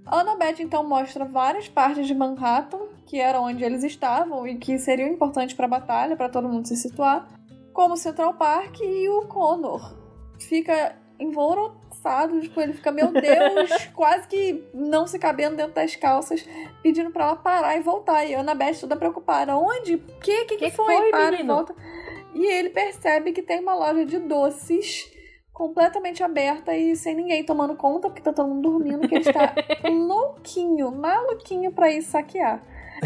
Annabeth 0.05 0.59
então 0.59 0.83
mostra 0.83 1.25
várias 1.25 1.67
partes 1.67 2.05
de 2.05 2.13
Manhattan, 2.13 2.79
que 3.05 3.19
era 3.19 3.39
onde 3.41 3.63
eles 3.63 3.83
estavam 3.83 4.47
e 4.47 4.55
que 4.57 4.77
seriam 4.77 5.09
importantes 5.09 5.55
para 5.55 5.65
a 5.65 5.69
batalha, 5.69 6.15
para 6.15 6.29
todo 6.29 6.47
mundo 6.47 6.67
se 6.67 6.75
situar, 6.75 7.27
como 7.73 7.97
Central 7.97 8.33
Park 8.35 8.79
e 8.81 9.09
o 9.09 9.21
Connor. 9.27 9.95
Fica 10.39 10.95
envolroçado, 11.19 12.39
tipo, 12.41 12.59
ele 12.59 12.73
fica, 12.73 12.91
meu 12.91 13.11
Deus, 13.11 13.85
quase 13.95 14.27
que 14.27 14.63
não 14.73 15.07
se 15.07 15.17
cabendo 15.17 15.55
dentro 15.55 15.73
das 15.73 15.95
calças, 15.95 16.45
pedindo 16.83 17.09
para 17.09 17.25
ela 17.25 17.35
parar 17.35 17.77
e 17.77 17.81
voltar. 17.81 18.25
E 18.25 18.35
a 18.35 18.41
Annabeth 18.41 18.79
toda 18.81 18.95
preocupada, 18.95 19.55
onde? 19.55 19.95
O 19.95 19.99
que, 20.19 20.45
que, 20.45 20.57
que, 20.57 20.69
Que 20.69 20.71
foi? 20.71 20.95
foi, 20.95 21.11
Para 21.11 21.27
e 21.27 21.31
menino? 21.31 21.55
volta. 21.55 21.75
E 22.33 22.45
ele 22.45 22.69
percebe 22.69 23.31
que 23.31 23.41
tem 23.41 23.59
uma 23.61 23.73
loja 23.73 24.05
de 24.05 24.19
doces 24.19 25.09
completamente 25.55 26.21
aberta 26.21 26.75
e 26.75 26.97
sem 26.97 27.15
ninguém 27.15 27.41
tomando 27.41 27.75
conta, 27.75 28.09
porque 28.09 28.21
tá 28.21 28.33
todo 28.33 28.49
mundo 28.49 28.69
dormindo, 28.69 29.07
que 29.07 29.15
ele 29.15 29.23
está 29.23 29.55
louquinho, 29.89 30.91
maluquinho 30.91 31.71
pra 31.71 31.89
ir 31.89 32.01
saquear. 32.01 32.61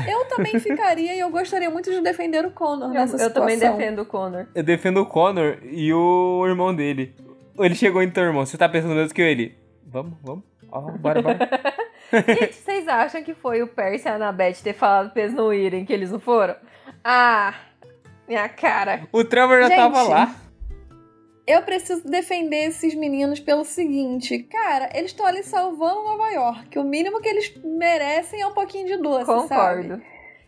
Eu 0.08 0.26
também 0.26 0.60
ficaria 0.60 1.14
e 1.14 1.20
eu 1.20 1.30
gostaria 1.30 1.70
muito 1.70 1.92
de 1.92 2.02
defender 2.02 2.44
o 2.46 2.52
Connor 2.52 2.90
Eu, 2.90 2.94
nessa 2.94 3.16
eu 3.16 3.28
situação. 3.28 3.34
também 3.34 3.60
defendo 3.60 4.00
o 4.00 4.06
Connor. 4.06 4.48
Eu 4.56 4.64
defendo 4.64 4.98
o 4.98 5.06
Connor 5.06 5.60
e 5.64 5.94
o 5.94 6.44
irmão 6.48 6.74
dele. 6.76 7.16
Ele 7.58 7.76
chegou 7.76 8.02
então, 8.02 8.24
irmão. 8.24 8.44
Você 8.44 8.58
tá 8.58 8.68
pensando 8.68 8.96
mesmo 8.96 9.14
que 9.14 9.22
ele? 9.22 9.56
Vamos, 9.86 10.14
vamos. 10.24 10.44
Ó, 10.72 10.82
bora, 10.82 11.22
bora. 11.22 11.38
Gente, 12.28 12.54
vocês 12.54 12.88
acham 12.88 13.24
que 13.24 13.36
foi 13.36 13.62
o 13.62 13.68
Percy 13.68 14.08
e 14.08 14.10
a 14.10 14.16
Annabeth 14.16 14.64
ter 14.64 14.74
falado 14.74 15.12
pra 15.12 15.22
eles 15.22 15.36
não 15.36 15.54
irem, 15.54 15.86
que 15.86 15.94
eles 15.94 16.12
não 16.12 16.20
foram? 16.20 16.56
Ah, 17.04 17.54
minha 18.28 18.50
cara. 18.50 19.08
O 19.12 19.24
Trevor 19.24 19.62
já 19.62 19.68
Gente, 19.68 19.78
tava 19.78 20.02
lá. 20.04 20.36
Eu 21.50 21.64
preciso 21.64 22.08
defender 22.08 22.68
esses 22.68 22.94
meninos 22.94 23.40
pelo 23.40 23.66
seguinte, 23.66 24.38
cara, 24.44 24.88
eles 24.94 25.10
estão 25.10 25.26
ali 25.26 25.42
salvando 25.42 26.04
Nova 26.04 26.30
York. 26.30 26.78
O 26.78 26.84
mínimo 26.84 27.20
que 27.20 27.28
eles 27.28 27.52
merecem 27.64 28.40
é 28.40 28.46
um 28.46 28.54
pouquinho 28.54 28.86
de 28.86 28.98
doce, 28.98 29.26
sabe? 29.26 29.42
Concordo. 29.48 30.02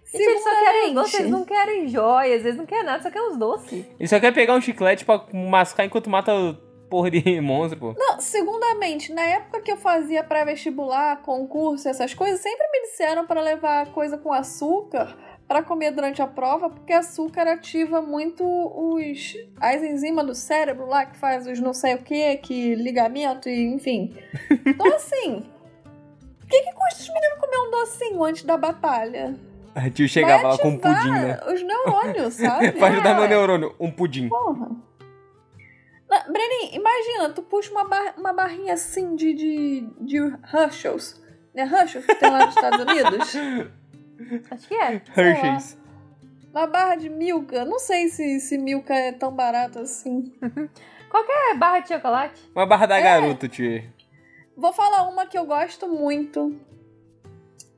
Gente, 0.06 0.22
eles 0.24 0.44
só 0.44 0.60
querem 0.60 0.88
os 0.90 0.94
doces, 0.94 1.20
eles 1.20 1.32
não 1.32 1.44
querem 1.44 1.88
joias, 1.88 2.46
eles 2.46 2.56
não 2.56 2.68
querem 2.68 2.86
nada, 2.86 3.02
só 3.02 3.10
querem 3.10 3.30
os 3.30 3.38
doces. 3.38 3.84
Ele 4.00 4.08
só 4.08 4.20
quer 4.20 4.32
pegar 4.32 4.54
um 4.54 4.62
chiclete 4.62 5.04
pra 5.04 5.26
mascar 5.34 5.86
enquanto 5.86 6.08
mata 6.08 6.36
o 6.36 6.54
porra 6.88 7.10
de 7.10 7.42
monstro, 7.42 7.80
pô. 7.80 7.96
Não, 7.98 8.20
segundamente, 8.20 9.12
na 9.12 9.24
época 9.24 9.62
que 9.62 9.72
eu 9.72 9.78
fazia 9.78 10.24
pré-vestibular, 10.24 11.24
concurso, 11.24 11.90
essas 11.90 12.14
coisas, 12.14 12.42
sempre 12.42 12.68
me 12.72 12.82
disseram 12.82 13.26
para 13.26 13.42
levar 13.42 13.92
coisa 13.92 14.20
com 14.20 14.32
açúcar 14.32 15.18
para 15.52 15.62
comer 15.62 15.92
durante 15.92 16.22
a 16.22 16.28
prova, 16.28 16.70
porque 16.70 16.94
açúcar 16.94 17.46
ativa 17.46 18.02
muito 18.02 18.42
os 18.46 19.36
as 19.60 19.84
enzimas 19.84 20.26
do 20.26 20.34
cérebro 20.34 20.86
lá 20.88 21.06
que 21.06 21.18
faz 21.18 21.46
os 21.46 21.60
não 21.60 21.74
sei 21.74 21.96
o 21.96 21.98
que, 21.98 22.38
que 22.38 22.74
ligamento 22.76 23.50
e 23.50 23.62
enfim. 23.74 24.16
Então 24.66 24.88
assim, 24.96 25.44
o 26.42 26.48
que, 26.48 26.62
que 26.62 26.72
custa 26.74 27.02
os 27.02 27.10
meninos 27.10 27.38
comer 27.38 27.58
um 27.68 27.72
docinho 27.72 28.24
antes 28.24 28.44
da 28.44 28.56
batalha? 28.56 29.36
A 29.76 29.90
tio 29.90 30.08
chegava 30.08 30.48
lá 30.52 30.58
com 30.58 30.70
um 30.70 30.78
pudim, 30.78 31.12
né? 31.12 31.38
Os 31.54 31.62
neurônios, 31.62 32.34
sabe? 32.40 32.72
pra 32.72 32.88
ajudar 32.88 33.10
É, 33.10 33.14
meu 33.20 33.28
neurônio, 33.28 33.76
um 33.78 33.92
pudim. 33.92 34.30
Porra. 34.30 34.70
Na- 36.10 36.24
Brenin, 36.30 36.76
imagina, 36.76 37.30
tu 37.36 37.42
puxa 37.42 37.72
uma, 37.72 37.84
bar- 37.84 38.14
uma 38.18 38.32
barrinha 38.32 38.74
assim 38.76 39.18
de, 39.18 39.34
de, 39.34 39.90
de 40.00 40.18
Herschel's. 40.54 41.22
Né, 41.54 41.64
Herschel's 41.64 42.06
que 42.06 42.16
tem 42.16 42.30
lá 42.32 42.46
nos 42.46 42.56
Estados 42.56 42.80
Unidos? 42.80 43.34
Acho 44.50 44.68
que 44.68 44.76
é. 44.76 45.02
Hershey's. 45.16 45.78
Uma 46.54 46.68
barra 46.68 46.96
de 46.96 47.10
Milka. 47.10 47.64
Não 47.66 47.80
sei 47.80 48.10
se, 48.10 48.40
se 48.40 48.58
Milka 48.58 48.94
é 48.94 49.12
tão 49.12 49.32
barato 49.32 49.80
assim. 49.80 50.34
É 51.52 51.56
barra 51.56 51.80
de 51.80 51.90
chocolate? 51.90 52.42
Uma 52.56 52.66
barra 52.66 52.86
da 52.86 52.98
É. 52.98 53.04
garoto, 53.04 53.46
tio. 53.50 53.84
Vou 54.56 54.72
falar 54.72 55.10
uma 55.10 55.26
que 55.26 55.38
eu 55.38 55.46
gosto 55.46 55.86
muito. 55.86 56.56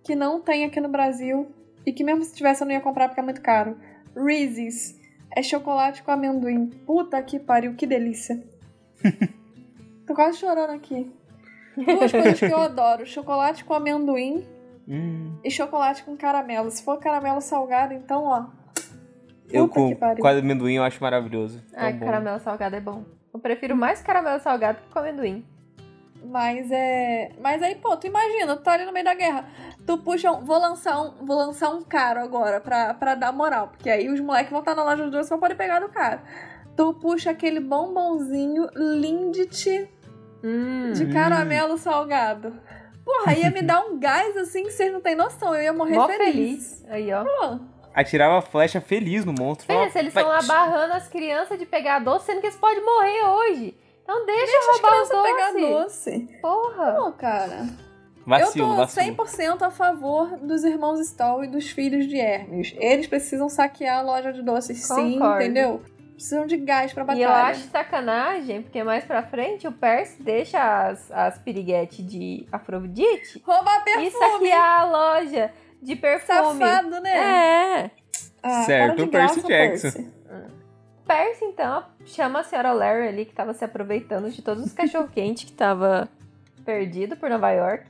Que 0.04 0.16
não 0.16 0.40
tem 0.40 0.66
aqui 0.66 0.80
no 0.80 0.88
Brasil. 0.88 1.52
E 1.84 1.92
que 1.92 2.04
mesmo 2.04 2.24
se 2.24 2.36
tivesse 2.36 2.62
eu 2.62 2.68
não 2.68 2.74
ia 2.76 2.80
comprar 2.82 3.08
porque 3.08 3.20
é 3.20 3.24
muito 3.24 3.42
caro. 3.42 3.76
Reese's. 4.16 5.00
É 5.36 5.42
chocolate 5.42 6.04
com 6.04 6.12
amendoim. 6.12 6.68
Puta 6.86 7.20
que 7.24 7.40
pariu, 7.40 7.74
que 7.74 7.88
delícia. 7.88 8.40
Tô 10.06 10.14
quase 10.14 10.38
chorando 10.38 10.72
aqui. 10.74 11.12
Duas 11.76 12.12
coisas 12.12 12.40
que 12.40 12.46
eu 12.46 12.58
adoro: 12.62 13.04
chocolate 13.04 13.66
com 13.66 13.74
amendoim 13.74 14.46
Hum. 14.88 15.38
e 15.44 15.50
chocolate 15.52 16.04
com 16.04 16.16
caramelo. 16.18 16.70
Se 16.70 16.84
for 16.84 17.00
caramelo 17.00 17.40
salgado, 17.42 17.94
então, 17.94 18.24
ó. 18.26 18.46
Eu 19.50 19.68
com, 19.70 19.96
com 19.96 20.28
amendoim 20.28 20.76
eu 20.76 20.84
acho 20.84 21.02
maravilhoso. 21.02 21.62
Bom. 21.72 22.00
caramelo 22.00 22.40
salgado 22.40 22.76
é 22.76 22.82
bom. 22.82 23.04
Eu 23.34 23.40
prefiro 23.40 23.76
mais 23.76 24.02
caramelo 24.02 24.40
salgado 24.40 24.80
que 24.82 24.90
com 24.92 25.00
amendoim. 25.00 25.46
Mas 26.26 26.72
é. 26.72 27.32
Mas 27.42 27.62
aí, 27.62 27.76
pô, 27.76 27.96
tu 27.98 28.08
imagina, 28.08 28.56
tu 28.56 28.64
tá 28.64 28.74
ali 28.74 28.86
no 28.86 28.94
meio 28.94 29.06
da 29.06 29.14
guerra. 29.14 29.46
Tu 29.86 29.98
puxa 29.98 30.32
um. 30.32 30.44
Vou 30.46 30.58
lançar 30.58 31.00
um, 31.02 31.26
vou 31.26 31.36
lançar 31.36 31.70
um 31.70 31.82
caro 31.84 32.22
agora 32.22 32.60
pra, 32.62 32.94
pra 32.94 33.14
dar 33.16 33.32
moral. 33.34 33.68
Porque 33.70 33.90
aí 33.90 34.10
os 34.10 34.20
moleques 34.22 34.50
vão 34.50 34.60
estar 34.60 34.74
na 34.76 34.84
loja 34.84 35.04
dos 35.04 35.12
dois 35.12 35.30
vão 35.30 35.40
poder 35.40 35.56
pegar 35.56 35.80
do 35.80 35.90
caro. 35.90 36.22
Tu 36.76 36.94
puxa 36.96 37.30
aquele 37.32 37.60
bombonzinho 37.60 38.68
Lindt 38.76 39.90
Hum. 40.44 40.92
de 40.94 41.06
Hum. 41.06 41.14
caramelo 41.14 41.78
salgado. 41.78 42.54
Porra, 43.06 43.34
ia 43.34 43.50
me 43.52 43.62
dar 43.64 43.82
um 43.82 44.00
gás 44.00 44.36
assim 44.38 44.64
que 44.64 44.72
vocês 44.72 44.92
não 44.92 45.02
têm 45.02 45.16
noção. 45.16 45.54
Eu 45.56 45.62
ia 45.64 45.74
morrer 45.74 45.96
Mó 45.96 46.08
feliz. 46.08 46.26
feliz. 46.26 46.86
Aí, 46.90 47.12
ó. 47.14 47.24
Pô, 47.24 47.60
Atirava 47.94 48.40
a 48.40 48.42
flecha 48.42 48.82
feliz 48.82 49.24
no 49.24 49.34
monstro. 49.34 49.68
Falava, 49.68 49.86
Pensa, 49.86 50.00
eles 50.00 50.14
"Vai, 50.14 50.24
estão 50.24 50.36
lá 50.36 50.42
barrando 50.44 50.94
as 50.94 51.08
crianças 51.08 51.60
de 51.60 51.66
pegar 51.66 52.00
doce, 52.00 52.26
sendo 52.26 52.42
que 52.42 52.48
eles 52.48 52.58
podem 52.58 52.84
morrer 52.84 53.24
hoje. 53.28 53.78
Então 54.04 54.26
deixa, 54.26 54.46
deixa 54.46 54.58
as 54.60 54.66
roubar 54.82 55.02
os 55.02 55.08
crianças 55.10 55.32
pegar 55.32 55.52
doces. 55.54 56.06
doce. 56.06 56.40
Porra. 56.42 56.92
Pô, 56.94 57.12
cara. 57.12 57.68
Vacilo, 58.26 58.66
eu 58.68 58.70
tô 58.72 58.76
vacilo. 58.78 59.16
100% 59.18 59.62
a 59.64 59.70
favor 59.70 60.38
dos 60.38 60.64
irmãos 60.64 61.00
Stoll 61.02 61.44
e 61.44 61.48
dos 61.48 61.70
filhos 61.70 62.08
de 62.08 62.18
Hermes. 62.18 62.74
Eles 62.80 63.06
precisam 63.06 63.48
saquear 63.50 64.00
a 64.00 64.02
loja 64.02 64.32
de 64.34 64.42
doces, 64.42 64.78
sim, 64.82 65.14
Concordo. 65.20 65.44
entendeu? 65.44 65.82
Precisam 66.24 66.48
de 66.48 66.56
gás 66.56 66.94
pra 66.94 67.04
E 67.04 67.06
batalha. 67.06 67.24
eu 67.26 67.30
acho 67.30 67.68
sacanagem, 67.70 68.62
porque 68.62 68.82
mais 68.82 69.04
pra 69.04 69.24
frente 69.24 69.68
o 69.68 69.74
Percy 69.74 70.24
deixa 70.24 70.88
as, 70.88 71.12
as 71.12 71.38
piriguetes 71.38 72.06
de 72.06 72.48
Afrodite 72.50 73.44
Roubar 73.46 73.82
e 73.82 73.84
perfume! 73.84 74.12
saquear 74.12 74.80
a 74.80 74.86
loja 74.86 75.52
de 75.82 75.98
perfume. 75.98 76.60
Safado, 76.60 77.02
né? 77.02 77.82
É. 77.82 77.92
Ah, 78.42 78.64
Certo, 78.64 79.04
de 79.04 79.08
Percy 79.08 79.42
graça, 79.42 79.48
Jackson. 79.50 79.92
Percy. 79.92 80.12
Percy, 81.06 81.44
então, 81.44 81.84
chama 82.06 82.40
a 82.40 82.44
senhora 82.44 82.72
Larry 82.72 83.10
ali, 83.10 83.26
que 83.26 83.34
tava 83.34 83.54
se 83.54 83.66
aproveitando 83.66 84.30
de 84.32 84.42
todos 84.42 84.64
os 84.64 84.72
cachorro-quente 84.72 85.46
que 85.46 85.52
tava 85.52 86.08
perdido 86.64 87.18
por 87.18 87.30
Nova 87.30 87.52
York. 87.52 87.86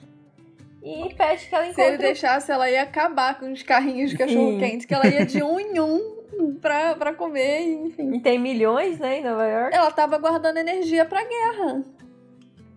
E 0.82 1.14
pede 1.14 1.46
que 1.46 1.54
ela 1.54 1.66
Se 1.66 1.70
ele 1.70 1.72
encontre 1.72 1.96
o 1.96 2.00
deixasse, 2.00 2.52
ela 2.52 2.68
ia 2.68 2.82
acabar 2.82 3.38
com 3.40 3.52
os 3.52 3.62
carrinhos 3.62 4.10
de 4.10 4.18
cachorro-quente, 4.18 4.88
que 4.88 4.94
ela 4.96 5.06
ia 5.06 5.24
de 5.24 5.44
um 5.44 5.60
em 5.60 5.80
um 5.80 6.23
pra, 6.62 6.96
pra 6.96 7.14
comer, 7.14 7.62
e, 7.62 7.74
enfim. 7.88 8.16
E 8.16 8.20
tem 8.20 8.40
milhões, 8.40 9.00
né, 9.00 9.20
em 9.20 9.24
Nova 9.24 9.46
York. 9.46 9.76
Ela 9.76 9.92
tava 9.92 10.18
guardando 10.18 10.58
energia 10.58 11.06
pra 11.06 11.24
guerra. 11.24 11.84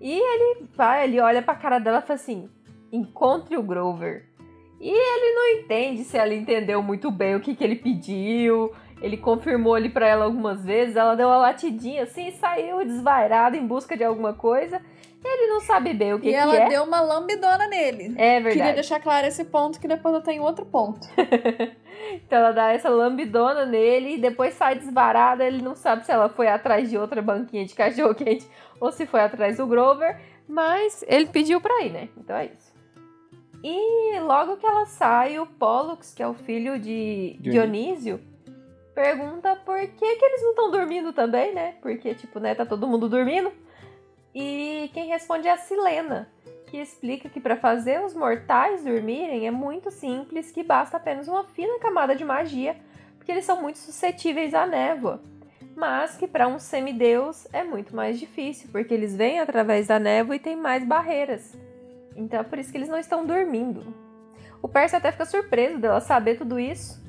E 0.00 0.12
ele 0.12 0.66
vai, 0.74 1.04
ele 1.04 1.20
olha 1.20 1.42
pra 1.42 1.54
cara 1.54 1.78
dela 1.78 1.98
e 1.98 2.02
fala 2.02 2.14
assim: 2.14 2.48
encontre 2.92 3.56
o 3.56 3.62
Grover. 3.62 4.24
E 4.80 4.90
ele 4.90 5.34
não 5.34 5.60
entende 5.60 6.04
se 6.04 6.18
ela 6.18 6.34
entendeu 6.34 6.82
muito 6.82 7.10
bem 7.10 7.34
o 7.34 7.40
que, 7.40 7.54
que 7.54 7.64
ele 7.64 7.76
pediu. 7.76 8.72
Ele 9.00 9.16
confirmou 9.16 9.74
ali 9.74 9.88
pra 9.88 10.06
ela 10.06 10.24
algumas 10.24 10.64
vezes. 10.64 10.96
Ela 10.96 11.14
deu 11.14 11.28
uma 11.28 11.38
latidinha 11.38 12.02
assim 12.02 12.28
e 12.28 12.32
saiu 12.32 12.84
desvairada 12.84 13.56
em 13.56 13.66
busca 13.66 13.96
de 13.96 14.04
alguma 14.04 14.34
coisa. 14.34 14.80
Ele 15.24 15.48
não 15.48 15.60
sabe 15.60 15.92
bem 15.92 16.14
o 16.14 16.20
que, 16.20 16.28
e 16.28 16.30
que 16.30 16.36
ela 16.36 16.56
é. 16.56 16.68
deu 16.68 16.84
uma 16.84 17.00
lambidona 17.00 17.66
nele. 17.66 18.14
É 18.16 18.36
Queria 18.36 18.40
verdade. 18.40 18.74
deixar 18.74 19.00
claro 19.00 19.26
esse 19.26 19.44
ponto, 19.44 19.80
que 19.80 19.88
depois 19.88 20.14
eu 20.14 20.20
tenho 20.22 20.42
outro 20.42 20.64
ponto. 20.64 21.00
Então 22.24 22.38
ela 22.38 22.52
dá 22.52 22.72
essa 22.72 22.88
lambidona 22.88 23.66
nele 23.66 24.14
e 24.14 24.20
depois 24.20 24.54
sai 24.54 24.76
desvarada. 24.76 25.44
Ele 25.44 25.62
não 25.62 25.74
sabe 25.74 26.04
se 26.04 26.12
ela 26.12 26.28
foi 26.28 26.48
atrás 26.48 26.88
de 26.88 26.96
outra 26.96 27.20
banquinha 27.22 27.64
de 27.64 27.74
cachorro 27.74 28.14
quente 28.14 28.48
ou 28.80 28.90
se 28.92 29.06
foi 29.06 29.20
atrás 29.20 29.56
do 29.56 29.66
Grover. 29.66 30.18
Mas 30.48 31.04
ele 31.08 31.26
pediu 31.26 31.60
pra 31.60 31.82
ir, 31.82 31.92
né? 31.92 32.08
Então 32.16 32.36
é 32.36 32.46
isso. 32.46 32.74
E 33.62 34.20
logo 34.20 34.56
que 34.56 34.66
ela 34.66 34.86
sai, 34.86 35.38
o 35.38 35.46
Pollux, 35.46 36.14
que 36.14 36.22
é 36.22 36.28
o 36.28 36.34
filho 36.34 36.78
de 36.78 37.36
Dionísio. 37.40 38.18
Dionísio, 38.18 38.20
pergunta 38.94 39.56
por 39.56 39.78
que, 39.78 40.16
que 40.16 40.24
eles 40.24 40.42
não 40.42 40.50
estão 40.50 40.70
dormindo 40.70 41.12
também, 41.12 41.52
né? 41.52 41.74
Porque, 41.82 42.14
tipo, 42.14 42.38
né, 42.38 42.54
tá 42.54 42.64
todo 42.64 42.86
mundo 42.86 43.08
dormindo. 43.08 43.50
E 44.34 44.90
quem 44.92 45.08
responde 45.08 45.48
é 45.48 45.52
a 45.52 45.56
Silena, 45.56 46.28
que 46.66 46.76
explica 46.76 47.28
que 47.28 47.40
para 47.40 47.56
fazer 47.56 48.02
os 48.04 48.14
mortais 48.14 48.84
dormirem 48.84 49.46
é 49.46 49.50
muito 49.50 49.90
simples, 49.90 50.50
que 50.50 50.62
basta 50.62 50.96
apenas 50.96 51.28
uma 51.28 51.44
fina 51.44 51.78
camada 51.78 52.14
de 52.14 52.24
magia, 52.24 52.76
porque 53.16 53.32
eles 53.32 53.44
são 53.44 53.60
muito 53.60 53.78
suscetíveis 53.78 54.54
à 54.54 54.66
névoa. 54.66 55.20
Mas 55.76 56.16
que 56.16 56.26
para 56.26 56.48
um 56.48 56.58
semideus 56.58 57.46
é 57.52 57.62
muito 57.62 57.94
mais 57.94 58.18
difícil, 58.18 58.68
porque 58.72 58.92
eles 58.92 59.14
vêm 59.14 59.40
através 59.40 59.86
da 59.86 59.98
névoa 59.98 60.36
e 60.36 60.40
tem 60.40 60.56
mais 60.56 60.84
barreiras. 60.84 61.56
Então 62.16 62.40
é 62.40 62.42
por 62.42 62.58
isso 62.58 62.72
que 62.72 62.78
eles 62.78 62.88
não 62.88 62.98
estão 62.98 63.26
dormindo. 63.26 63.94
O 64.62 64.68
Percy 64.68 64.96
até 64.96 65.12
fica 65.12 65.26
surpreso 65.26 65.78
dela 65.78 66.00
saber 66.00 66.38
tudo 66.38 66.58
isso, 66.58 67.00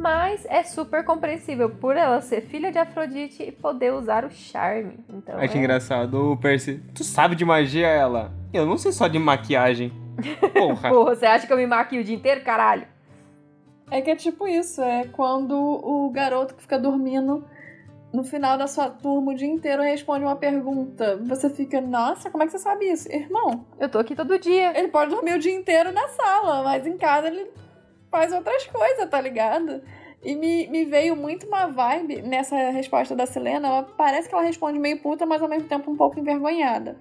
Mas 0.00 0.46
é 0.48 0.62
super 0.62 1.04
compreensível 1.04 1.68
por 1.68 1.94
ela 1.94 2.22
ser 2.22 2.40
filha 2.40 2.72
de 2.72 2.78
Afrodite 2.78 3.42
e 3.42 3.52
poder 3.52 3.92
usar 3.92 4.24
o 4.24 4.30
charme. 4.30 4.98
Então, 5.06 5.38
Acho 5.38 5.54
é... 5.54 5.58
engraçado 5.58 6.32
o 6.32 6.36
Percy. 6.38 6.82
Tu 6.94 7.04
sabe 7.04 7.36
de 7.36 7.44
magia, 7.44 7.86
ela? 7.86 8.32
Eu 8.50 8.64
não 8.64 8.78
sei 8.78 8.92
só 8.92 9.06
de 9.06 9.18
maquiagem. 9.18 9.92
Porra. 10.54 10.88
Porra, 10.88 11.14
você 11.14 11.26
acha 11.26 11.46
que 11.46 11.52
eu 11.52 11.56
me 11.58 11.66
maquio 11.66 12.00
o 12.00 12.04
dia 12.04 12.16
inteiro, 12.16 12.42
caralho? 12.42 12.86
É 13.90 14.00
que 14.00 14.10
é 14.10 14.16
tipo 14.16 14.48
isso, 14.48 14.80
é 14.80 15.04
quando 15.12 15.54
o 15.54 16.08
garoto 16.10 16.54
que 16.54 16.62
fica 16.62 16.78
dormindo 16.78 17.44
no 18.10 18.24
final 18.24 18.56
da 18.56 18.66
sua 18.66 18.88
turma 18.88 19.32
o 19.32 19.34
dia 19.34 19.48
inteiro 19.48 19.82
responde 19.82 20.24
uma 20.24 20.36
pergunta. 20.36 21.18
Você 21.24 21.50
fica, 21.50 21.78
nossa, 21.78 22.30
como 22.30 22.42
é 22.42 22.46
que 22.46 22.52
você 22.52 22.58
sabe 22.58 22.86
isso? 22.86 23.10
Irmão, 23.12 23.66
Eu 23.78 23.88
tô 23.88 23.98
aqui 23.98 24.14
todo 24.14 24.38
dia. 24.38 24.78
ele 24.78 24.88
pode 24.88 25.10
dormir 25.10 25.34
o 25.34 25.38
dia 25.38 25.54
inteiro 25.54 25.92
na 25.92 26.08
sala, 26.08 26.62
mas 26.62 26.86
em 26.86 26.96
casa 26.96 27.26
ele 27.26 27.50
faz 28.10 28.32
outras 28.32 28.66
coisas, 28.66 29.08
tá 29.08 29.20
ligado? 29.20 29.82
E 30.22 30.34
me, 30.34 30.66
me 30.68 30.84
veio 30.84 31.16
muito 31.16 31.46
uma 31.46 31.66
vibe 31.66 32.22
nessa 32.22 32.70
resposta 32.70 33.16
da 33.16 33.24
Selena. 33.24 33.68
Ela 33.68 33.82
parece 33.82 34.28
que 34.28 34.34
ela 34.34 34.44
responde 34.44 34.78
meio 34.78 35.00
puta, 35.00 35.24
mas 35.24 35.40
ao 35.40 35.48
mesmo 35.48 35.68
tempo 35.68 35.90
um 35.90 35.96
pouco 35.96 36.18
envergonhada. 36.18 37.00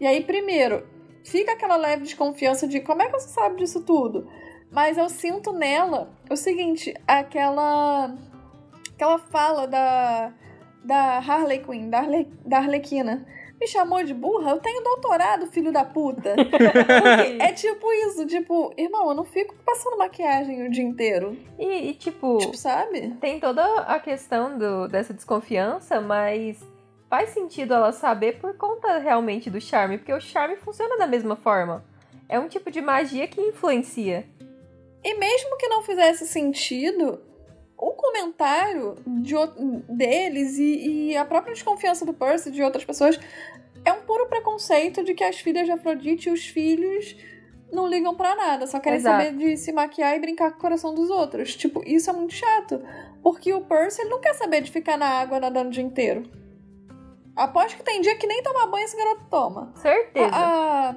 E 0.00 0.06
aí, 0.06 0.22
primeiro, 0.24 0.86
fica 1.24 1.52
aquela 1.52 1.76
leve 1.76 2.04
desconfiança 2.04 2.66
de 2.66 2.80
como 2.80 3.02
é 3.02 3.06
que 3.06 3.12
você 3.12 3.28
sabe 3.28 3.56
disso 3.56 3.82
tudo? 3.82 4.28
Mas 4.70 4.96
eu 4.96 5.08
sinto 5.08 5.52
nela 5.52 6.10
o 6.30 6.36
seguinte, 6.36 6.94
aquela 7.06 8.14
aquela 8.94 9.18
fala 9.18 9.66
da 9.66 10.32
da 10.84 11.18
Harley 11.18 11.58
Quinn, 11.58 11.90
da, 11.90 11.98
Arle, 11.98 12.28
da 12.46 12.58
Arlequina. 12.58 13.26
Me 13.60 13.66
chamou 13.66 14.04
de 14.04 14.14
burra? 14.14 14.50
Eu 14.52 14.58
tenho 14.60 14.82
doutorado, 14.84 15.46
filho 15.48 15.72
da 15.72 15.84
puta. 15.84 16.34
É 17.40 17.52
tipo 17.52 17.92
isso, 17.92 18.24
tipo, 18.26 18.72
irmão, 18.76 19.08
eu 19.08 19.14
não 19.14 19.24
fico 19.24 19.54
passando 19.64 19.96
maquiagem 19.98 20.66
o 20.66 20.70
dia 20.70 20.84
inteiro. 20.84 21.36
E, 21.58 21.90
e, 21.90 21.94
tipo, 21.94 22.38
Tipo, 22.38 22.56
sabe? 22.56 23.16
tem 23.20 23.40
toda 23.40 23.64
a 23.82 23.98
questão 23.98 24.56
do, 24.56 24.86
dessa 24.88 25.12
desconfiança, 25.12 26.00
mas 26.00 26.58
faz 27.08 27.30
sentido 27.30 27.74
ela 27.74 27.90
saber 27.92 28.38
por 28.38 28.56
conta 28.56 28.98
realmente 28.98 29.50
do 29.50 29.60
charme, 29.60 29.98
porque 29.98 30.12
o 30.12 30.20
charme 30.20 30.56
funciona 30.56 30.96
da 30.96 31.06
mesma 31.06 31.34
forma. 31.36 31.84
É 32.28 32.38
um 32.38 32.48
tipo 32.48 32.70
de 32.70 32.80
magia 32.80 33.26
que 33.26 33.40
influencia. 33.40 34.26
E 35.02 35.14
mesmo 35.14 35.56
que 35.56 35.68
não 35.68 35.82
fizesse 35.82 36.26
sentido, 36.26 37.20
o 37.78 37.92
comentário 37.92 38.96
de, 39.06 39.34
deles 39.88 40.58
e, 40.58 41.10
e 41.10 41.16
a 41.16 41.24
própria 41.24 41.54
desconfiança 41.54 42.04
do 42.04 42.12
Percy 42.12 42.50
de 42.50 42.62
outras 42.62 42.84
pessoas 42.84 43.18
é 43.84 43.92
um 43.92 44.00
puro 44.00 44.26
preconceito 44.26 45.04
de 45.04 45.14
que 45.14 45.22
as 45.22 45.38
filhas 45.38 45.64
de 45.64 45.70
Afrodite 45.70 46.28
e 46.28 46.32
os 46.32 46.46
filhos 46.46 47.16
não 47.72 47.86
ligam 47.86 48.14
pra 48.14 48.34
nada, 48.34 48.66
só 48.66 48.80
querem 48.80 48.98
Exato. 48.98 49.24
saber 49.24 49.36
de 49.36 49.56
se 49.56 49.72
maquiar 49.72 50.16
e 50.16 50.20
brincar 50.20 50.50
com 50.50 50.58
o 50.58 50.60
coração 50.60 50.94
dos 50.94 51.10
outros. 51.10 51.54
Tipo, 51.54 51.82
isso 51.86 52.10
é 52.10 52.12
muito 52.12 52.32
chato. 52.32 52.82
Porque 53.22 53.52
o 53.52 53.60
Percy 53.60 54.00
ele 54.00 54.10
não 54.10 54.20
quer 54.20 54.34
saber 54.34 54.62
de 54.62 54.70
ficar 54.70 54.96
na 54.96 55.06
água 55.06 55.38
nadando 55.38 55.68
o 55.68 55.72
dia 55.72 55.82
inteiro. 55.82 56.30
Aposto 57.36 57.76
que 57.76 57.84
tem 57.84 58.00
dia 58.00 58.16
que 58.16 58.26
nem 58.26 58.42
tomar 58.42 58.66
banho 58.66 58.84
esse 58.84 58.96
garoto 58.96 59.26
toma. 59.30 59.72
Certeza. 59.76 60.34
A, 60.34 60.90
a, 60.90 60.94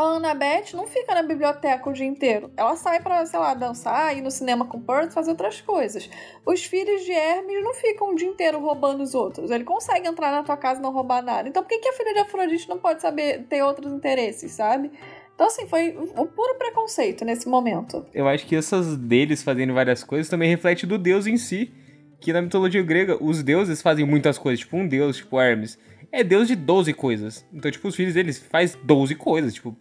a 0.00 0.16
Annabeth 0.16 0.74
não 0.74 0.86
fica 0.86 1.14
na 1.14 1.22
biblioteca 1.22 1.90
o 1.90 1.92
dia 1.92 2.06
inteiro. 2.06 2.50
Ela 2.56 2.74
sai 2.74 3.02
pra, 3.02 3.24
sei 3.26 3.38
lá, 3.38 3.52
dançar, 3.52 4.16
ir 4.16 4.22
no 4.22 4.30
cinema 4.30 4.64
com 4.64 4.78
o 4.78 4.80
Percy, 4.80 5.12
fazer 5.12 5.30
outras 5.30 5.60
coisas. 5.60 6.08
Os 6.46 6.64
filhos 6.64 7.04
de 7.04 7.12
Hermes 7.12 7.62
não 7.62 7.74
ficam 7.74 8.10
o 8.10 8.14
dia 8.14 8.26
inteiro 8.26 8.58
roubando 8.58 9.02
os 9.02 9.14
outros. 9.14 9.50
Ele 9.50 9.62
consegue 9.62 10.08
entrar 10.08 10.30
na 10.30 10.42
tua 10.42 10.56
casa 10.56 10.80
e 10.80 10.82
não 10.82 10.90
roubar 10.90 11.22
nada. 11.22 11.48
Então 11.48 11.62
por 11.62 11.68
que, 11.68 11.78
que 11.78 11.88
a 11.88 11.92
filha 11.92 12.14
de 12.14 12.20
Afrodite 12.20 12.66
não 12.66 12.78
pode 12.78 13.02
saber 13.02 13.44
ter 13.44 13.62
outros 13.62 13.92
interesses, 13.92 14.52
sabe? 14.52 14.90
Então, 15.34 15.46
assim, 15.46 15.66
foi 15.66 15.96
o 16.16 16.26
puro 16.26 16.54
preconceito 16.56 17.24
nesse 17.24 17.48
momento. 17.48 18.04
Eu 18.12 18.28
acho 18.28 18.46
que 18.46 18.56
essas 18.56 18.96
deles 18.96 19.42
fazendo 19.42 19.74
várias 19.74 20.02
coisas 20.02 20.28
também 20.28 20.48
reflete 20.48 20.86
do 20.86 20.98
deus 20.98 21.26
em 21.26 21.36
si. 21.36 21.72
Que 22.20 22.32
na 22.32 22.42
mitologia 22.42 22.82
grega, 22.82 23.16
os 23.22 23.42
deuses 23.42 23.80
fazem 23.80 24.06
muitas 24.06 24.36
coisas. 24.36 24.60
Tipo, 24.60 24.76
um 24.76 24.86
deus, 24.86 25.16
tipo 25.16 25.40
Hermes, 25.40 25.78
é 26.12 26.22
deus 26.22 26.48
de 26.48 26.54
12 26.54 26.92
coisas. 26.92 27.46
Então, 27.52 27.70
tipo, 27.70 27.88
os 27.88 27.96
filhos 27.96 28.14
deles 28.14 28.38
faz 28.38 28.74
12 28.82 29.14
coisas. 29.14 29.54
Tipo, 29.54 29.74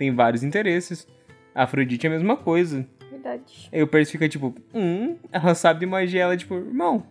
tem 0.00 0.14
vários 0.14 0.42
interesses. 0.42 1.06
A 1.54 1.64
Afrodite 1.64 2.06
é 2.06 2.08
a 2.08 2.12
mesma 2.14 2.34
coisa. 2.38 2.86
Verdade. 3.10 3.68
Aí 3.70 3.82
o 3.82 3.86
Percy 3.86 4.12
fica 4.12 4.26
tipo, 4.30 4.54
hum, 4.72 5.18
ela 5.30 5.54
sabe 5.54 5.80
de 5.80 5.86
magia. 5.86 6.22
Ela, 6.22 6.36
tipo, 6.38 6.54
irmão, 6.54 7.04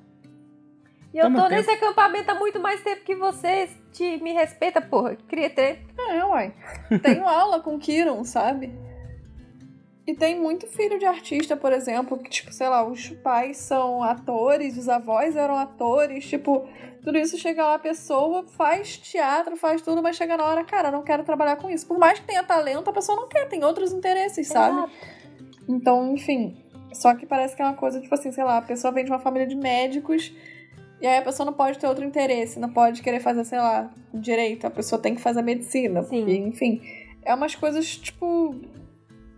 E 1.14 1.20
eu 1.20 1.26
tô 1.32 1.36
tempo. 1.36 1.50
nesse 1.50 1.70
acampamento 1.70 2.32
há 2.32 2.34
muito 2.34 2.60
mais 2.60 2.82
tempo 2.82 3.04
que 3.06 3.14
vocês. 3.16 3.78
Te, 3.92 4.18
me 4.24 4.34
respeita, 4.34 4.82
porra. 4.82 5.16
Cria 5.28 5.52
ter. 5.52 5.82
É, 6.00 6.26
uai. 6.26 6.52
Tenho 7.04 7.26
aula 7.30 7.60
com 7.60 7.78
Kiron, 7.78 8.24
sabe? 8.24 8.72
E 10.08 10.16
tem 10.16 10.40
muito 10.40 10.66
filho 10.66 10.98
de 10.98 11.06
artista, 11.06 11.56
por 11.56 11.72
exemplo, 11.72 12.18
que, 12.18 12.32
tipo, 12.32 12.52
sei 12.52 12.68
lá, 12.68 12.84
os 12.84 13.10
pais 13.10 13.58
são 13.58 14.02
atores, 14.02 14.76
os 14.78 14.90
avós 14.90 15.36
eram 15.36 15.56
atores, 15.56 16.28
tipo, 16.28 16.68
tudo 17.10 17.18
isso 17.18 17.40
chega 17.40 17.64
lá, 17.64 17.74
a 17.74 17.80
pessoa 17.80 18.46
faz 18.56 18.96
teatro, 18.98 19.58
faz 19.58 19.82
tudo, 19.82 20.02
mas 20.02 20.16
chega 20.16 20.38
na 20.38 20.46
hora, 20.46 20.64
cara, 20.64 20.92
não 20.92 21.02
quero 21.02 21.24
trabalhar 21.24 21.56
com 21.56 21.68
isso. 21.68 21.88
Por 21.88 21.98
mais 21.98 22.20
que 22.20 22.28
tenha 22.28 22.44
talento, 22.44 22.88
a 22.88 22.94
pessoa 22.94 23.20
não 23.20 23.28
quer, 23.28 23.50
tem 23.50 23.64
outros 23.64 23.92
interesses, 23.92 24.48
sabe? 24.48 24.78
Exato. 24.78 24.94
Então, 25.68 26.14
enfim. 26.14 26.56
Só 26.94 27.16
que 27.16 27.26
parece 27.26 27.56
que 27.56 27.64
é 27.64 27.66
uma 27.66 27.74
coisa, 27.74 28.00
tipo 28.00 28.14
assim, 28.14 28.32
sei 28.32 28.44
lá, 28.44 28.60
a 28.60 28.62
pessoa 28.62 28.94
vem 28.94 29.04
de 29.04 29.10
uma 29.10 29.18
família 29.18 29.48
de 29.48 29.56
médicos 29.56 30.32
e 31.02 31.08
aí 31.08 31.18
a 31.18 31.22
pessoa 31.24 31.48
não 31.48 31.54
pode 31.54 31.80
ter 31.80 31.88
outro 31.88 32.06
interesse, 32.06 32.60
não 32.60 32.70
pode 32.70 33.02
querer 33.02 33.22
fazer, 33.22 33.44
sei 33.44 33.58
lá, 33.58 33.90
direito, 34.14 34.68
a 34.68 34.70
pessoa 34.70 35.02
tem 35.02 35.16
que 35.16 35.22
fazer 35.22 35.42
medicina. 35.42 36.04
Sim. 36.04 36.28
E, 36.28 36.38
enfim. 36.38 36.80
É 37.24 37.34
umas 37.34 37.56
coisas, 37.56 37.98
tipo, 37.98 38.54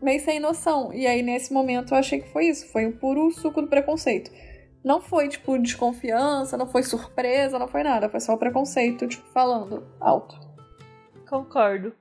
meio 0.01 0.19
sem 0.19 0.41
noção. 0.41 0.93
E 0.93 1.07
aí, 1.07 1.23
nesse 1.23 1.53
momento, 1.53 1.93
eu 1.93 1.97
achei 1.97 2.19
que 2.19 2.27
foi 2.27 2.47
isso. 2.47 2.67
Foi 2.67 2.85
o 2.85 2.91
puro 2.91 3.31
suco 3.31 3.61
do 3.61 3.67
preconceito. 3.67 4.29
Não 4.83 4.99
foi, 5.01 5.27
tipo, 5.27 5.57
desconfiança, 5.59 6.57
não 6.57 6.67
foi 6.67 6.81
surpresa, 6.83 7.59
não 7.59 7.67
foi 7.67 7.83
nada. 7.83 8.09
Foi 8.09 8.19
só 8.19 8.33
o 8.33 8.37
preconceito, 8.37 9.07
tipo, 9.07 9.27
falando 9.31 9.83
alto. 9.99 10.39
Concordo. 11.29 11.93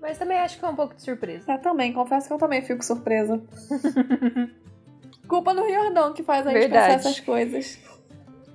Mas 0.00 0.18
também 0.18 0.38
acho 0.38 0.58
que 0.58 0.64
é 0.64 0.68
um 0.68 0.76
pouco 0.76 0.94
de 0.94 1.02
surpresa. 1.02 1.52
Eu 1.52 1.58
também, 1.60 1.92
confesso 1.92 2.26
que 2.28 2.32
eu 2.32 2.38
também 2.38 2.62
fico 2.62 2.84
surpresa. 2.84 3.40
Culpa 5.28 5.54
do 5.54 5.64
Riordão 5.64 6.12
que 6.12 6.22
faz 6.22 6.46
a 6.46 6.50
gente 6.50 6.60
Verdade. 6.60 6.96
pensar 6.96 7.08
essas 7.08 7.20
coisas. 7.20 7.78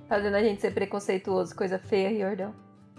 Fazendo 0.08 0.36
a 0.36 0.42
gente 0.42 0.60
ser 0.60 0.72
preconceituoso, 0.72 1.54
coisa 1.54 1.78
feia, 1.78 2.08
Riordão. 2.08 2.54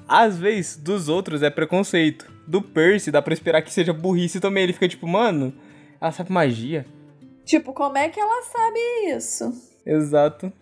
às 0.08 0.38
vezes 0.38 0.78
dos 0.78 1.08
outros 1.10 1.42
é 1.44 1.50
preconceito. 1.50 2.32
Do 2.48 2.62
Percy 2.62 3.12
dá 3.12 3.22
pra 3.22 3.34
esperar 3.34 3.62
que 3.62 3.72
seja 3.72 3.94
burrice 3.94 4.40
também. 4.40 4.64
Ele 4.64 4.74
fica 4.74 4.88
tipo, 4.88 5.08
mano, 5.08 5.54
ela 6.02 6.12
sabe 6.12 6.32
magia. 6.32 6.86
Tipo, 7.46 7.74
como 7.74 7.98
é 7.98 8.10
que 8.10 8.20
ela 8.20 8.42
sabe 8.44 8.80
isso? 9.16 9.54
Exato. 9.90 10.54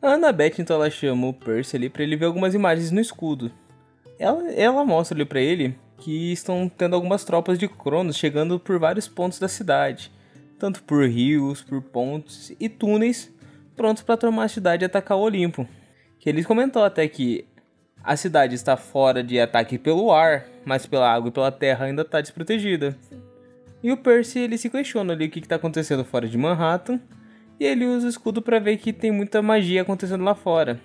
A 0.00 0.12
Annabeth, 0.12 0.54
então, 0.58 0.76
ela 0.76 0.88
chama 0.88 1.26
o 1.26 1.34
Percy 1.34 1.76
ali 1.76 1.90
pra 1.90 2.02
ele 2.02 2.16
ver 2.16 2.24
algumas 2.24 2.54
imagens 2.54 2.90
no 2.90 3.00
escudo. 3.00 3.52
Ela, 4.18 4.50
ela 4.52 4.84
mostra 4.86 5.14
ali 5.14 5.26
pra 5.26 5.40
ele 5.40 5.76
que 5.98 6.32
estão 6.32 6.66
tendo 6.66 6.94
algumas 6.94 7.24
tropas 7.24 7.58
de 7.58 7.68
Cronos 7.68 8.16
chegando 8.16 8.58
por 8.58 8.78
vários 8.78 9.06
pontos 9.06 9.38
da 9.38 9.48
cidade. 9.48 10.10
Tanto 10.58 10.82
por 10.82 11.06
rios, 11.06 11.62
por 11.62 11.82
pontes 11.82 12.56
e 12.58 12.70
túneis, 12.70 13.30
prontos 13.76 14.02
pra 14.02 14.16
tomar 14.16 14.44
a 14.44 14.48
cidade 14.48 14.84
e 14.84 14.86
atacar 14.86 15.18
o 15.18 15.20
Olimpo. 15.20 15.68
Que 16.18 16.30
ele 16.30 16.42
comentou 16.42 16.84
até 16.84 17.06
que 17.08 17.46
a 18.02 18.16
cidade 18.16 18.54
está 18.54 18.78
fora 18.78 19.22
de 19.22 19.38
ataque 19.38 19.76
pelo 19.76 20.10
ar, 20.10 20.46
mas 20.64 20.86
pela 20.86 21.12
água 21.12 21.28
e 21.28 21.32
pela 21.32 21.52
terra 21.52 21.84
ainda 21.84 22.00
está 22.00 22.22
desprotegida. 22.22 22.96
E 23.82 23.92
o 23.92 23.96
Percy 23.98 24.38
ele 24.38 24.56
se 24.56 24.70
questiona 24.70 25.12
ali 25.12 25.26
o 25.26 25.30
que 25.30 25.40
está 25.40 25.56
acontecendo 25.56 26.04
fora 26.04 26.26
de 26.26 26.38
Manhattan 26.38 26.98
e 27.58 27.64
ele 27.64 27.86
usa 27.86 28.06
o 28.06 28.10
escudo 28.10 28.42
para 28.42 28.58
ver 28.58 28.76
que 28.76 28.92
tem 28.92 29.10
muita 29.10 29.40
magia 29.42 29.82
acontecendo 29.82 30.24
lá 30.24 30.34
fora. 30.34 30.80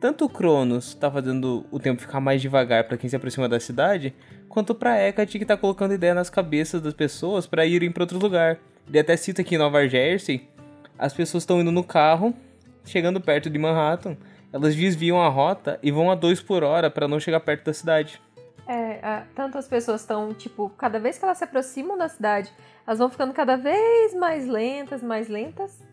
Tanto 0.00 0.26
o 0.26 0.28
Cronos 0.28 0.94
tá 0.94 1.10
fazendo 1.10 1.66
o 1.70 1.78
tempo 1.78 2.00
ficar 2.00 2.20
mais 2.20 2.42
devagar 2.42 2.84
para 2.84 2.96
quem 2.96 3.08
se 3.08 3.16
aproxima 3.16 3.48
da 3.48 3.58
cidade, 3.58 4.14
quanto 4.48 4.74
para 4.74 5.00
Hecate 5.00 5.38
que 5.38 5.44
tá 5.44 5.56
colocando 5.56 5.94
ideia 5.94 6.14
nas 6.14 6.28
cabeças 6.28 6.82
das 6.82 6.94
pessoas 6.94 7.46
para 7.46 7.64
irem 7.64 7.90
para 7.90 8.02
outro 8.02 8.18
lugar. 8.18 8.58
Ele 8.88 8.98
até 8.98 9.16
cita 9.16 9.42
que 9.42 9.54
em 9.54 9.58
Nova 9.58 9.86
Jersey, 9.88 10.48
as 10.98 11.12
pessoas 11.12 11.42
estão 11.42 11.60
indo 11.60 11.72
no 11.72 11.82
carro, 11.82 12.34
chegando 12.84 13.20
perto 13.20 13.48
de 13.48 13.58
Manhattan, 13.58 14.16
elas 14.52 14.74
desviam 14.76 15.20
a 15.20 15.28
rota 15.28 15.78
e 15.82 15.90
vão 15.90 16.10
a 16.10 16.14
2 16.14 16.40
por 16.42 16.62
hora 16.62 16.90
para 16.90 17.08
não 17.08 17.18
chegar 17.18 17.40
perto 17.40 17.64
da 17.64 17.74
cidade. 17.74 18.20
É, 18.68 19.22
tanto 19.34 19.58
as 19.58 19.68
pessoas 19.68 20.00
estão, 20.00 20.34
tipo, 20.34 20.70
cada 20.70 20.98
vez 20.98 21.18
que 21.18 21.24
elas 21.24 21.38
se 21.38 21.44
aproximam 21.44 21.96
da 21.96 22.08
cidade, 22.08 22.52
elas 22.86 22.98
vão 22.98 23.08
ficando 23.08 23.32
cada 23.32 23.56
vez 23.56 24.14
mais 24.14 24.46
lentas, 24.46 25.02
mais 25.02 25.28
lentas. 25.28 25.85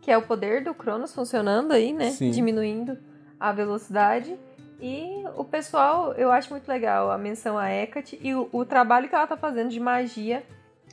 Que 0.00 0.10
é 0.10 0.16
o 0.16 0.22
poder 0.22 0.64
do 0.64 0.74
Cronos 0.74 1.14
funcionando 1.14 1.72
aí, 1.72 1.92
né? 1.92 2.10
Sim. 2.10 2.30
Diminuindo 2.30 2.98
a 3.38 3.52
velocidade. 3.52 4.36
E 4.80 5.24
o 5.36 5.44
pessoal, 5.44 6.14
eu 6.14 6.32
acho 6.32 6.50
muito 6.50 6.66
legal 6.66 7.10
a 7.10 7.18
menção 7.18 7.58
a 7.58 7.70
Hecate 7.70 8.18
e 8.22 8.34
o, 8.34 8.48
o 8.50 8.64
trabalho 8.64 9.08
que 9.08 9.14
ela 9.14 9.26
tá 9.26 9.36
fazendo 9.36 9.68
de 9.68 9.78
magia 9.78 10.42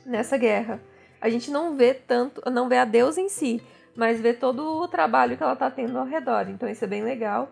nessa 0.04 0.36
guerra. 0.36 0.80
A 1.20 1.28
gente 1.28 1.50
não 1.50 1.74
vê 1.74 1.94
tanto, 1.94 2.42
não 2.50 2.68
vê 2.68 2.76
a 2.78 2.84
deusa 2.84 3.20
em 3.20 3.28
si, 3.28 3.62
mas 3.96 4.20
vê 4.20 4.32
todo 4.32 4.80
o 4.82 4.86
trabalho 4.86 5.36
que 5.36 5.42
ela 5.42 5.56
tá 5.56 5.70
tendo 5.70 5.98
ao 5.98 6.04
redor. 6.04 6.48
Então 6.48 6.68
isso 6.68 6.84
é 6.84 6.88
bem 6.88 7.02
legal. 7.02 7.50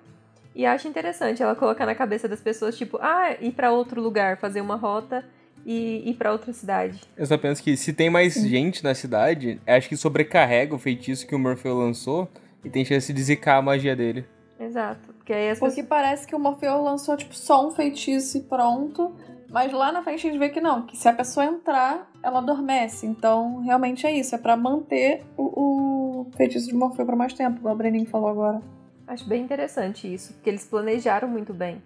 E 0.54 0.64
acho 0.64 0.88
interessante 0.88 1.42
ela 1.42 1.54
colocar 1.54 1.84
na 1.84 1.94
cabeça 1.94 2.28
das 2.28 2.40
pessoas, 2.40 2.76
tipo, 2.76 2.98
ah, 3.00 3.32
ir 3.40 3.52
pra 3.52 3.72
outro 3.72 4.00
lugar, 4.00 4.38
fazer 4.38 4.60
uma 4.60 4.76
rota 4.76 5.24
e 5.66 6.08
ir 6.08 6.14
pra 6.14 6.30
outra 6.30 6.52
cidade. 6.52 7.00
Eu 7.16 7.26
só 7.26 7.36
penso 7.36 7.60
que 7.60 7.76
se 7.76 7.92
tem 7.92 8.08
mais 8.08 8.34
gente 8.34 8.84
na 8.84 8.94
cidade, 8.94 9.60
acho 9.66 9.88
que 9.88 9.96
sobrecarrega 9.96 10.72
o 10.72 10.78
feitiço 10.78 11.26
que 11.26 11.34
o 11.34 11.38
Morfeu 11.38 11.76
lançou 11.76 12.28
e 12.64 12.70
tem 12.70 12.84
chance 12.84 13.12
de 13.12 13.20
zicar 13.20 13.56
a 13.56 13.62
magia 13.62 13.96
dele. 13.96 14.24
Exato. 14.60 15.12
Porque 15.14 15.32
aí 15.32 15.50
as 15.50 15.58
Porque 15.58 15.82
parece 15.82 16.24
que 16.24 16.36
o 16.36 16.38
Morfeu 16.38 16.80
lançou, 16.80 17.16
tipo, 17.16 17.34
só 17.34 17.66
um 17.66 17.72
feitiço 17.72 18.38
e 18.38 18.42
pronto. 18.42 19.12
Mas 19.50 19.72
lá 19.72 19.90
na 19.90 20.02
frente 20.02 20.26
a 20.26 20.30
gente 20.30 20.38
vê 20.38 20.48
que 20.48 20.60
não, 20.60 20.82
que 20.82 20.96
se 20.96 21.08
a 21.08 21.12
pessoa 21.12 21.44
entrar, 21.44 22.10
ela 22.22 22.38
adormece. 22.38 23.04
Então, 23.04 23.60
realmente 23.60 24.06
é 24.06 24.16
isso. 24.16 24.36
É 24.36 24.38
pra 24.38 24.56
manter 24.56 25.24
o, 25.36 26.22
o 26.22 26.30
feitiço 26.36 26.68
de 26.68 26.74
Morfeu 26.74 27.04
pra 27.04 27.16
mais 27.16 27.32
tempo, 27.32 27.58
igual 27.58 27.74
a 27.74 27.76
Breninho 27.76 28.06
falou 28.06 28.28
agora. 28.28 28.62
Acho 29.06 29.28
bem 29.28 29.42
interessante 29.42 30.12
isso, 30.12 30.32
porque 30.34 30.50
eles 30.50 30.64
planejaram 30.64 31.28
muito 31.28 31.52
bem. 31.52 31.82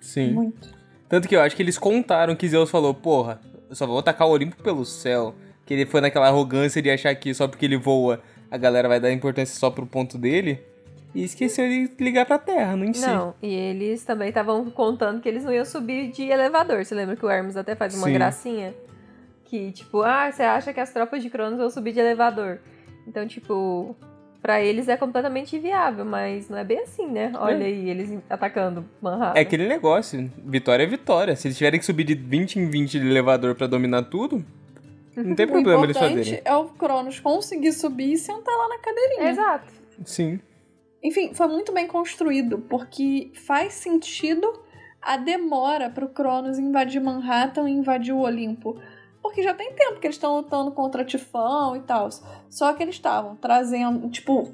Sim. 0.00 0.32
Muito. 0.32 0.83
Tanto 1.14 1.28
que 1.28 1.36
eu 1.36 1.40
acho 1.40 1.54
que 1.54 1.62
eles 1.62 1.78
contaram 1.78 2.34
que 2.34 2.48
Zeus 2.48 2.68
falou, 2.68 2.92
porra, 2.92 3.40
eu 3.70 3.76
só 3.76 3.86
vou 3.86 4.00
atacar 4.00 4.26
o 4.26 4.32
Olimpo 4.32 4.60
pelo 4.60 4.84
céu. 4.84 5.32
Que 5.64 5.72
ele 5.72 5.86
foi 5.86 6.00
naquela 6.00 6.26
arrogância 6.26 6.82
de 6.82 6.90
achar 6.90 7.14
que 7.14 7.32
só 7.32 7.46
porque 7.46 7.64
ele 7.66 7.76
voa 7.76 8.20
a 8.50 8.56
galera 8.56 8.88
vai 8.88 8.98
dar 8.98 9.12
importância 9.12 9.56
só 9.56 9.70
pro 9.70 9.86
ponto 9.86 10.18
dele. 10.18 10.60
E 11.14 11.22
esqueceu 11.22 11.68
de 11.68 11.88
ligar 12.00 12.26
pra 12.26 12.36
terra, 12.36 12.74
não 12.74 12.84
em 12.84 12.92
si. 12.92 13.06
Não, 13.06 13.32
e 13.40 13.54
eles 13.54 14.04
também 14.04 14.30
estavam 14.30 14.68
contando 14.72 15.20
que 15.20 15.28
eles 15.28 15.44
não 15.44 15.52
iam 15.52 15.64
subir 15.64 16.10
de 16.10 16.24
elevador. 16.24 16.84
Você 16.84 16.96
lembra 16.96 17.14
que 17.14 17.24
o 17.24 17.30
Hermes 17.30 17.56
até 17.56 17.76
faz 17.76 17.94
uma 17.94 18.08
Sim. 18.08 18.12
gracinha? 18.14 18.74
Que, 19.44 19.70
tipo, 19.70 20.02
ah, 20.02 20.32
você 20.32 20.42
acha 20.42 20.72
que 20.72 20.80
as 20.80 20.92
tropas 20.92 21.22
de 21.22 21.30
Cronos 21.30 21.60
vão 21.60 21.70
subir 21.70 21.92
de 21.92 22.00
elevador. 22.00 22.58
Então, 23.06 23.24
tipo, 23.24 23.94
pra 24.44 24.62
eles 24.62 24.88
é 24.88 24.96
completamente 24.98 25.56
inviável, 25.56 26.04
mas 26.04 26.50
não 26.50 26.58
é 26.58 26.64
bem 26.64 26.80
assim, 26.80 27.06
né? 27.06 27.32
Olha 27.34 27.64
aí, 27.64 27.88
eles 27.88 28.18
atacando 28.28 28.84
Manhattan. 29.00 29.38
É 29.38 29.40
aquele 29.40 29.66
negócio, 29.66 30.30
vitória 30.44 30.82
é 30.82 30.86
vitória. 30.86 31.34
Se 31.34 31.48
eles 31.48 31.56
tiverem 31.56 31.80
que 31.80 31.86
subir 31.86 32.04
de 32.04 32.14
20 32.14 32.56
em 32.56 32.68
20 32.68 33.00
de 33.00 33.08
elevador 33.08 33.54
pra 33.54 33.66
dominar 33.66 34.02
tudo, 34.02 34.44
não 35.16 35.34
tem 35.34 35.46
o 35.48 35.48
problema 35.48 35.84
eles 35.84 35.96
importante 35.96 36.18
fazerem. 36.18 36.42
é 36.44 36.54
o 36.54 36.66
Cronos 36.66 37.18
conseguir 37.20 37.72
subir 37.72 38.12
e 38.12 38.18
sentar 38.18 38.54
lá 38.54 38.68
na 38.68 38.78
cadeirinha. 38.80 39.30
Exato. 39.30 39.72
Sim. 40.04 40.38
Enfim, 41.02 41.32
foi 41.32 41.48
muito 41.48 41.72
bem 41.72 41.86
construído, 41.86 42.58
porque 42.68 43.32
faz 43.46 43.72
sentido 43.72 44.46
a 45.00 45.16
demora 45.16 45.88
pro 45.88 46.10
Cronos 46.10 46.58
invadir 46.58 47.00
Manhattan 47.00 47.66
e 47.66 47.72
invadir 47.72 48.12
o 48.12 48.18
Olimpo. 48.18 48.78
Porque 49.24 49.42
já 49.42 49.54
tem 49.54 49.72
tempo 49.72 49.98
que 49.98 50.06
eles 50.06 50.16
estão 50.16 50.36
lutando 50.36 50.70
contra 50.72 51.02
Tifão 51.02 51.74
e 51.74 51.80
tal. 51.80 52.10
Só 52.50 52.74
que 52.74 52.82
eles 52.82 52.96
estavam 52.96 53.34
trazendo, 53.36 54.10
tipo, 54.10 54.46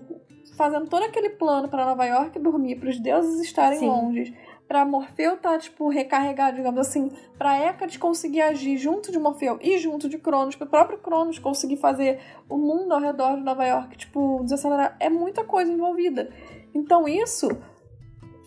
fazendo 0.56 0.86
todo 0.86 1.02
aquele 1.02 1.30
plano 1.30 1.68
pra 1.68 1.84
Nova 1.84 2.06
York 2.06 2.38
dormir, 2.38 2.76
pros 2.76 2.96
deuses 3.00 3.40
estarem 3.40 3.80
Sim. 3.80 3.88
longe, 3.88 4.38
pra 4.68 4.84
Morfeu 4.84 5.36
tá, 5.38 5.58
tipo, 5.58 5.88
recarregado, 5.88 6.56
digamos 6.56 6.78
assim, 6.78 7.10
pra 7.36 7.58
Hecate 7.58 7.98
conseguir 7.98 8.42
agir 8.42 8.76
junto 8.76 9.10
de 9.10 9.18
Morfeu 9.18 9.58
e 9.60 9.76
junto 9.76 10.08
de 10.08 10.18
Cronos, 10.18 10.54
pro 10.54 10.68
próprio 10.68 10.98
Cronos 10.98 11.40
conseguir 11.40 11.76
fazer 11.76 12.20
o 12.48 12.56
mundo 12.56 12.92
ao 12.92 13.00
redor 13.00 13.38
de 13.38 13.42
Nova 13.42 13.66
York, 13.66 13.98
tipo, 13.98 14.40
desacelerar. 14.44 14.96
É 15.00 15.10
muita 15.10 15.42
coisa 15.42 15.72
envolvida. 15.72 16.30
Então 16.72 17.08
isso 17.08 17.48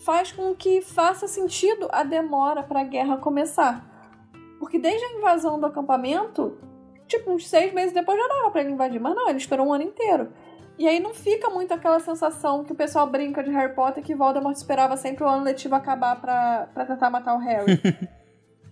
faz 0.06 0.32
com 0.32 0.54
que 0.54 0.80
faça 0.80 1.28
sentido 1.28 1.86
a 1.92 2.02
demora 2.02 2.62
pra 2.62 2.82
guerra 2.82 3.18
começar. 3.18 3.93
Porque 4.58 4.78
desde 4.78 5.04
a 5.04 5.12
invasão 5.18 5.58
do 5.58 5.66
acampamento, 5.66 6.58
tipo, 7.06 7.30
uns 7.30 7.48
seis 7.48 7.72
meses 7.72 7.92
depois 7.92 8.18
já 8.18 8.28
dava 8.28 8.50
pra 8.50 8.60
ele 8.60 8.72
invadir. 8.72 9.00
Mas 9.00 9.14
não, 9.14 9.28
ele 9.28 9.38
esperou 9.38 9.66
um 9.66 9.72
ano 9.72 9.84
inteiro. 9.84 10.32
E 10.76 10.88
aí 10.88 10.98
não 10.98 11.14
fica 11.14 11.48
muito 11.50 11.72
aquela 11.72 12.00
sensação 12.00 12.64
que 12.64 12.72
o 12.72 12.74
pessoal 12.74 13.06
brinca 13.06 13.42
de 13.42 13.50
Harry 13.50 13.74
Potter 13.74 14.02
que 14.02 14.14
Voldemort 14.14 14.56
esperava 14.56 14.96
sempre 14.96 15.22
o 15.22 15.28
ano 15.28 15.44
letivo 15.44 15.74
acabar 15.74 16.20
pra, 16.20 16.68
pra 16.74 16.84
tentar 16.84 17.10
matar 17.10 17.36
o 17.36 17.38
Harry. 17.38 17.80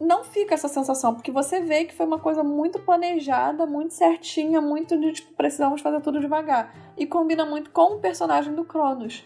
não 0.03 0.25
fica 0.25 0.55
essa 0.55 0.69
sensação, 0.69 1.15
porque 1.15 1.31
você 1.31 1.61
vê 1.61 1.85
que 1.85 1.95
foi 1.95 2.05
uma 2.05 2.19
coisa 2.19 2.43
muito 2.43 2.79
planejada, 2.81 3.65
muito 3.67 3.95
certinha, 3.95 4.61
muito 4.61 4.99
de, 4.99 5.13
tipo, 5.13 5.33
precisamos 5.35 5.81
fazer 5.81 6.01
tudo 6.01 6.21
devagar. 6.21 6.75
E 6.97 7.07
combina 7.07 7.47
muito 7.47 7.71
com 7.71 7.95
o 7.95 8.01
personagem 8.01 8.53
do 8.53 8.65
Cronos. 8.65 9.25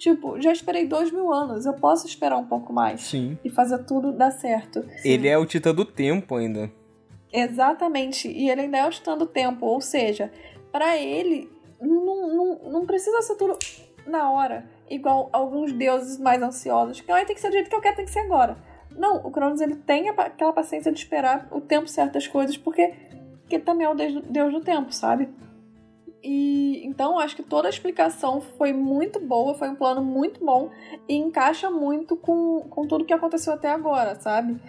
Tipo, 0.00 0.40
já 0.40 0.50
esperei 0.50 0.86
dois 0.86 1.12
mil 1.12 1.30
anos, 1.30 1.66
eu 1.66 1.74
posso 1.74 2.06
esperar 2.06 2.38
um 2.38 2.46
pouco 2.46 2.72
mais. 2.72 3.02
Sim. 3.02 3.38
E 3.44 3.50
fazer 3.50 3.84
tudo 3.84 4.12
dar 4.12 4.30
certo. 4.30 4.82
Ele 5.04 5.28
é 5.28 5.36
o 5.36 5.44
titã 5.44 5.74
do 5.74 5.84
tempo 5.84 6.36
ainda. 6.36 6.72
Exatamente. 7.30 8.26
E 8.26 8.48
ele 8.48 8.62
ainda 8.62 8.78
é 8.78 8.86
o 8.86 8.90
titã 8.90 9.14
do 9.14 9.26
tempo. 9.26 9.66
Ou 9.66 9.78
seja, 9.78 10.32
pra 10.72 10.96
ele, 10.96 11.52
não, 11.78 12.34
não, 12.34 12.72
não 12.72 12.86
precisa 12.86 13.20
ser 13.20 13.36
tudo 13.36 13.58
na 14.06 14.30
hora. 14.30 14.64
Igual 14.88 15.28
alguns 15.34 15.70
deuses 15.70 16.18
mais 16.18 16.40
ansiosos. 16.42 17.02
Que 17.02 17.12
"Ai, 17.12 17.26
tem 17.26 17.34
que 17.34 17.40
ser 17.42 17.48
do 17.50 17.52
jeito 17.52 17.68
que 17.68 17.76
eu 17.76 17.82
quero, 17.82 17.96
tem 17.96 18.06
que 18.06 18.10
ser 18.10 18.20
agora. 18.20 18.56
Não, 18.96 19.16
o 19.18 19.30
Cronos 19.30 19.60
ele 19.60 19.76
tem 19.76 20.08
aquela 20.08 20.54
paciência 20.54 20.90
de 20.90 20.98
esperar 20.98 21.46
o 21.50 21.60
tempo 21.60 21.86
certo 21.86 22.14
das 22.14 22.26
coisas, 22.26 22.56
porque, 22.56 22.94
porque 23.42 23.56
ele 23.56 23.64
também 23.64 23.86
é 23.86 23.90
o 23.90 23.94
deus 23.94 24.50
do 24.50 24.60
tempo, 24.62 24.94
sabe? 24.94 25.28
E 26.22 26.82
então 26.84 27.18
acho 27.18 27.34
que 27.36 27.42
toda 27.42 27.68
a 27.68 27.70
explicação 27.70 28.40
foi 28.40 28.72
muito 28.72 29.20
boa, 29.20 29.54
foi 29.54 29.68
um 29.68 29.74
plano 29.74 30.02
muito 30.02 30.44
bom 30.44 30.70
e 31.08 31.16
encaixa 31.16 31.70
muito 31.70 32.16
com, 32.16 32.66
com 32.68 32.86
tudo 32.86 33.04
que 33.04 33.12
aconteceu 33.12 33.54
até 33.54 33.70
agora, 33.70 34.14
sabe? 34.20 34.60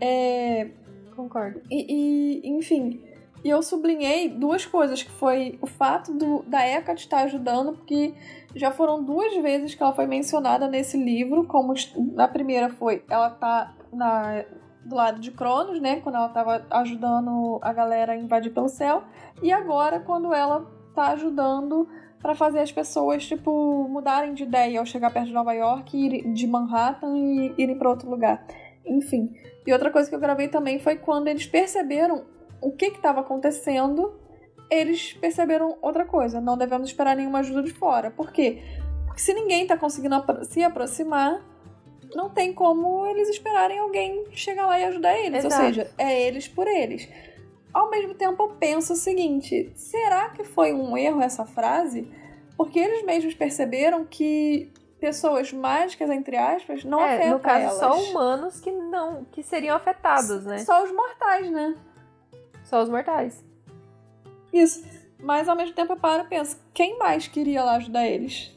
É, 0.00 0.68
Concordo. 1.16 1.60
e, 1.70 2.40
e, 2.44 2.48
enfim, 2.50 3.02
e 3.44 3.50
eu 3.50 3.60
sublinhei 3.62 4.28
duas 4.28 4.64
coisas, 4.64 5.02
que 5.02 5.10
foi 5.10 5.58
o 5.60 5.66
fato 5.66 6.12
do, 6.12 6.44
da 6.46 6.64
Hecate 6.64 7.02
estar 7.02 7.22
ajudando, 7.24 7.72
porque 7.72 8.14
já 8.54 8.70
foram 8.70 9.02
duas 9.02 9.34
vezes 9.36 9.74
que 9.74 9.82
ela 9.82 9.92
foi 9.92 10.06
mencionada 10.06 10.68
nesse 10.68 10.96
livro, 10.96 11.44
como 11.44 11.74
na 12.14 12.28
primeira 12.28 12.70
foi, 12.70 13.02
ela 13.10 13.30
tá 13.30 13.74
na, 13.92 14.44
do 14.84 14.94
lado 14.94 15.20
de 15.20 15.32
Cronos, 15.32 15.80
né, 15.80 16.00
quando 16.00 16.16
ela 16.16 16.28
tava 16.28 16.64
ajudando 16.70 17.58
a 17.62 17.72
galera 17.72 18.12
a 18.12 18.16
invadir 18.16 18.52
pelo 18.52 18.68
céu, 18.68 19.02
e 19.42 19.50
agora 19.50 19.98
quando 19.98 20.32
ela 20.32 20.70
tá 20.94 21.08
ajudando 21.08 21.88
para 22.20 22.34
fazer 22.34 22.60
as 22.60 22.70
pessoas, 22.70 23.26
tipo, 23.26 23.88
mudarem 23.88 24.32
de 24.32 24.44
ideia 24.44 24.78
ao 24.78 24.86
chegar 24.86 25.12
perto 25.12 25.26
de 25.26 25.32
Nova 25.32 25.52
York, 25.52 25.96
ir, 25.96 26.32
de 26.32 26.46
Manhattan 26.46 27.16
e 27.16 27.54
irem 27.58 27.76
para 27.76 27.90
outro 27.90 28.08
lugar. 28.08 28.46
Enfim. 28.86 29.34
E 29.66 29.72
outra 29.72 29.90
coisa 29.90 30.08
que 30.08 30.14
eu 30.14 30.20
gravei 30.20 30.48
também 30.48 30.78
foi 30.78 30.96
quando 30.96 31.28
eles 31.28 31.46
perceberam 31.46 32.24
o 32.60 32.70
que 32.70 32.86
estava 32.86 33.20
acontecendo, 33.20 34.14
eles 34.70 35.14
perceberam 35.14 35.76
outra 35.82 36.04
coisa. 36.04 36.40
Não 36.40 36.56
devemos 36.56 36.88
esperar 36.88 37.16
nenhuma 37.16 37.40
ajuda 37.40 37.62
de 37.62 37.72
fora. 37.72 38.10
Por 38.10 38.32
quê? 38.32 38.62
Porque 39.04 39.20
se 39.20 39.34
ninguém 39.34 39.62
está 39.62 39.76
conseguindo 39.76 40.16
se 40.44 40.62
aproximar, 40.62 41.44
não 42.14 42.30
tem 42.30 42.52
como 42.52 43.04
eles 43.06 43.28
esperarem 43.28 43.78
alguém 43.78 44.24
chegar 44.30 44.66
lá 44.66 44.78
e 44.78 44.84
ajudar 44.84 45.18
eles. 45.18 45.44
Exato. 45.44 45.62
Ou 45.62 45.68
seja, 45.68 45.90
é 45.98 46.22
eles 46.22 46.46
por 46.46 46.68
eles. 46.68 47.08
Ao 47.72 47.90
mesmo 47.90 48.14
tempo, 48.14 48.42
eu 48.42 48.48
penso 48.50 48.92
o 48.92 48.96
seguinte: 48.96 49.72
será 49.74 50.30
que 50.30 50.44
foi 50.44 50.72
um 50.72 50.96
erro 50.96 51.22
essa 51.22 51.44
frase? 51.44 52.08
Porque 52.56 52.78
eles 52.78 53.04
mesmos 53.04 53.34
perceberam 53.34 54.04
que 54.04 54.70
pessoas 55.00 55.52
mágicas, 55.52 56.10
entre 56.10 56.36
aspas, 56.36 56.84
não 56.84 57.00
é, 57.00 57.14
afetam 57.14 57.32
no 57.32 57.40
caso, 57.40 57.64
elas. 57.64 57.78
só 57.78 58.10
humanos 58.10 58.60
que 58.60 58.70
não. 58.70 59.24
que 59.24 59.42
seriam 59.42 59.74
afetados, 59.74 60.44
né? 60.44 60.58
Só 60.58 60.84
os 60.84 60.92
mortais, 60.92 61.50
né? 61.50 61.74
Só 62.64 62.82
os 62.82 62.88
mortais. 62.88 63.44
Isso. 64.52 64.84
Mas 65.18 65.48
ao 65.48 65.56
mesmo 65.56 65.74
tempo 65.74 65.92
eu 65.92 65.96
paro 65.96 66.24
e 66.24 66.26
penso, 66.28 66.60
quem 66.74 66.98
mais 66.98 67.26
queria 67.26 67.64
lá 67.64 67.76
ajudar 67.76 68.06
eles? 68.06 68.56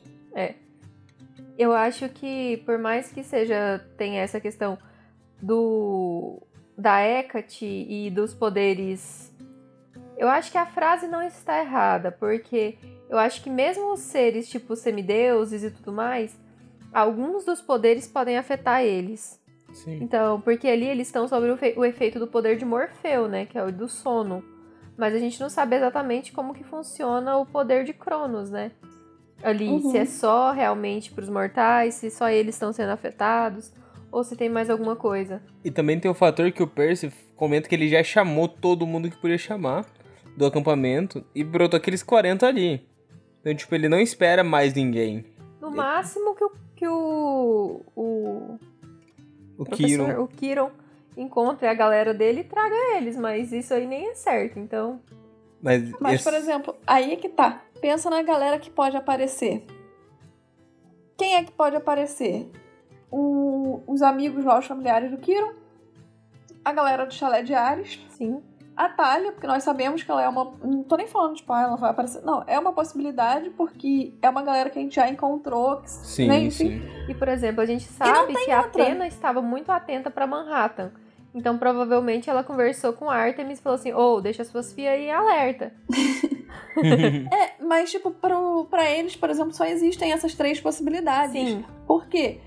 Eu 1.57 1.74
acho 1.74 2.09
que, 2.09 2.57
por 2.66 2.78
mais 2.78 3.11
que 3.11 3.24
seja, 3.24 3.80
tenha 3.97 4.22
essa 4.22 4.41
questão 4.41 4.78
do 5.41 6.41
da 6.78 7.01
Hecate 7.01 7.65
e 7.65 8.09
dos 8.09 8.34
poderes, 8.34 9.34
eu 10.17 10.28
acho 10.28 10.51
que 10.51 10.57
a 10.57 10.65
frase 10.65 11.07
não 11.07 11.21
está 11.21 11.59
errada, 11.59 12.11
porque 12.11 12.78
eu 13.09 13.17
acho 13.17 13.41
que 13.43 13.49
mesmo 13.49 13.93
os 13.93 13.99
seres 14.01 14.47
tipo 14.49 14.76
semideuses 14.76 15.63
e 15.63 15.71
tudo 15.71 15.91
mais, 15.91 16.38
alguns 16.93 17.45
dos 17.45 17.61
poderes 17.61 18.07
podem 18.07 18.38
afetar 18.38 18.82
eles. 18.82 19.39
Sim. 19.73 19.99
Então, 20.01 20.39
porque 20.41 20.67
ali 20.67 20.86
eles 20.88 21.07
estão 21.07 21.28
sobre 21.28 21.51
o, 21.51 21.57
o 21.78 21.86
efeito 21.86 22.17
do 22.19 22.28
poder 22.28 22.55
de 22.57 22.63
Morfeu, 22.65 23.28
né, 23.28 23.45
que 23.45 23.57
é 23.57 23.63
o 23.63 23.71
do 23.71 23.88
sono. 23.89 24.43
Mas 24.97 25.13
a 25.13 25.19
gente 25.19 25.39
não 25.41 25.49
sabe 25.49 25.76
exatamente 25.76 26.32
como 26.32 26.53
que 26.53 26.63
funciona 26.63 27.36
o 27.38 27.45
poder 27.45 27.84
de 27.84 27.91
Cronos, 27.91 28.49
né? 28.49 28.71
Ali, 29.43 29.67
Uhum. 29.67 29.91
se 29.91 29.97
é 29.97 30.05
só 30.05 30.51
realmente 30.51 31.11
para 31.11 31.23
os 31.23 31.30
mortais, 31.30 31.95
se 31.95 32.09
só 32.09 32.30
eles 32.30 32.55
estão 32.55 32.71
sendo 32.71 32.91
afetados, 32.91 33.73
ou 34.16 34.24
se 34.24 34.36
tem 34.36 34.47
mais 34.49 34.70
alguma 34.70 34.95
coisa. 34.95 35.41
E 35.63 35.70
também 35.70 35.99
tem 35.99 36.09
o 36.09 36.13
fator 36.13 36.51
que 36.51 36.63
o 36.63 36.68
Percy 36.68 37.11
comenta 37.36 37.68
que 37.68 37.76
ele 37.76 37.89
já 37.89 38.01
chamou 38.01 38.47
todo 38.47 38.88
mundo 38.88 39.09
que 39.09 39.18
podia 39.18 39.38
chamar 39.38 39.86
do 40.38 40.45
acampamento 40.45 41.24
e 41.36 41.43
brotou 41.43 41.78
aqueles 41.78 42.01
40 42.01 42.47
ali. 42.47 42.88
Então, 43.41 43.53
tipo, 43.53 43.76
ele 43.76 43.89
não 43.89 43.99
espera 43.99 44.43
mais 44.43 44.74
ninguém. 44.74 45.26
No 45.61 45.70
máximo 45.70 46.34
que 46.36 46.43
o, 46.45 46.51
que 46.76 46.88
o, 46.88 47.82
o 47.95 48.59
O 49.57 49.66
Kiron. 49.66 50.24
o 50.24 50.28
Kiron 50.28 50.72
encontre 51.18 51.68
a 51.68 51.74
galera 51.74 52.13
dele 52.13 52.41
e 52.41 52.43
traga 52.43 52.76
eles, 52.97 53.18
mas 53.18 53.51
isso 53.51 53.74
aí 53.74 53.86
nem 53.86 54.09
é 54.09 54.16
certo, 54.16 54.59
então... 54.59 55.01
Mas, 55.61 55.89
Mas, 55.99 56.16
esse- 56.16 56.24
por 56.24 56.34
exemplo, 56.34 56.76
aí 56.86 57.13
é 57.13 57.16
que 57.16 57.30
tá. 57.30 57.61
Pensa 57.82 58.09
na 58.09 58.22
galera 58.22 58.59
que 58.59 58.70
pode 58.70 58.95
aparecer. 58.95 59.66
Quem 61.18 61.36
é 61.36 61.43
que 61.43 61.51
pode 61.51 61.76
aparecer? 61.76 62.49
O- 63.18 63.82
os 63.88 64.01
amigos 64.01 64.43
lá, 64.43 64.59
os 64.59 64.66
familiares 64.66 65.09
do 65.09 65.18
Kiron. 65.18 65.53
a 66.66 66.74
galera 66.74 67.05
do 67.05 67.13
Chalé 67.13 67.43
de 67.43 67.53
Ares, 67.53 67.99
Sim. 68.09 68.41
a 68.76 68.89
Talha, 68.89 69.32
porque 69.32 69.45
nós 69.47 69.63
sabemos 69.63 70.01
que 70.03 70.09
ela 70.11 70.24
é 70.24 70.28
uma. 70.28 70.51
Não 70.63 70.82
tô 70.84 70.97
nem 70.97 71.05
falando, 71.07 71.36
tipo, 71.36 71.53
ah, 71.53 71.61
ela 71.61 71.76
vai 71.78 71.91
aparecer. 71.91 72.24
Não, 72.24 72.43
é 72.47 72.57
uma 72.59 72.74
possibilidade, 72.74 73.51
porque 73.51 74.13
é 74.22 74.28
uma 74.30 74.41
galera 74.41 74.70
que 74.70 74.80
a 74.80 74.82
gente 74.82 74.95
já 74.95 75.07
encontrou. 75.07 75.78
que- 75.78 75.89
Sim, 75.91 76.28
né, 76.28 76.39
enfim. 76.39 76.82
sim. 76.82 76.82
E, 77.07 77.13
por 77.13 77.28
exemplo, 77.28 77.61
a 77.61 77.66
gente 77.66 77.84
sabe 77.84 78.34
que 78.34 78.51
a 78.51 78.63
outra. 78.63 78.84
Atena 78.84 79.07
estava 79.07 79.41
muito 79.43 79.72
atenta 79.72 80.09
pra 80.09 80.26
Manhattan. 80.28 80.91
Então, 81.36 81.57
provavelmente, 81.57 82.30
ela 82.30 82.43
conversou 82.43 82.93
com 82.93 83.09
a 83.09 83.16
Artemis 83.16 83.59
e 83.59 83.61
falou 83.61 83.76
assim: 83.76 83.93
Ô, 83.93 84.20
deixa 84.20 84.43
suas 84.43 84.74
filhas 84.74 84.93
aí 84.93 85.09
alerta. 85.09 85.72
É, 86.78 87.63
mas, 87.63 87.89
tipo, 87.91 88.11
pro, 88.11 88.66
pra 88.70 88.89
eles, 88.91 89.16
por 89.16 89.30
exemplo, 89.30 89.53
só 89.53 89.66
existem 89.66 90.11
essas 90.11 90.36
três 90.36 90.59
possibilidades. 90.59 91.32
Sim. 91.32 91.63
Por 91.88 92.07
quê? 92.07 92.39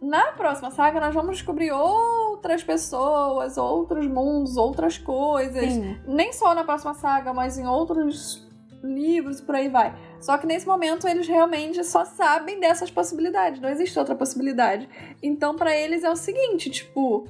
Na 0.00 0.32
próxima 0.32 0.70
saga, 0.70 0.98
nós 0.98 1.14
vamos 1.14 1.36
descobrir 1.36 1.70
outras 1.72 2.62
pessoas, 2.62 3.58
outros 3.58 4.06
mundos, 4.06 4.56
outras 4.56 4.96
coisas. 4.96 5.72
Sim. 5.72 6.00
Nem 6.06 6.32
só 6.32 6.54
na 6.54 6.64
próxima 6.64 6.94
saga, 6.94 7.34
mas 7.34 7.58
em 7.58 7.66
outros 7.66 8.48
livros 8.82 9.40
e 9.40 9.42
por 9.42 9.54
aí 9.54 9.68
vai. 9.68 9.94
Só 10.20 10.38
que 10.38 10.46
nesse 10.46 10.66
momento 10.66 11.06
eles 11.06 11.28
realmente 11.28 11.82
só 11.84 12.04
sabem 12.04 12.58
dessas 12.58 12.90
possibilidades, 12.90 13.60
não 13.60 13.68
existe 13.68 13.98
outra 13.98 14.14
possibilidade. 14.14 14.88
Então 15.22 15.54
pra 15.54 15.76
eles 15.76 16.02
é 16.02 16.10
o 16.10 16.16
seguinte, 16.16 16.70
tipo, 16.70 17.28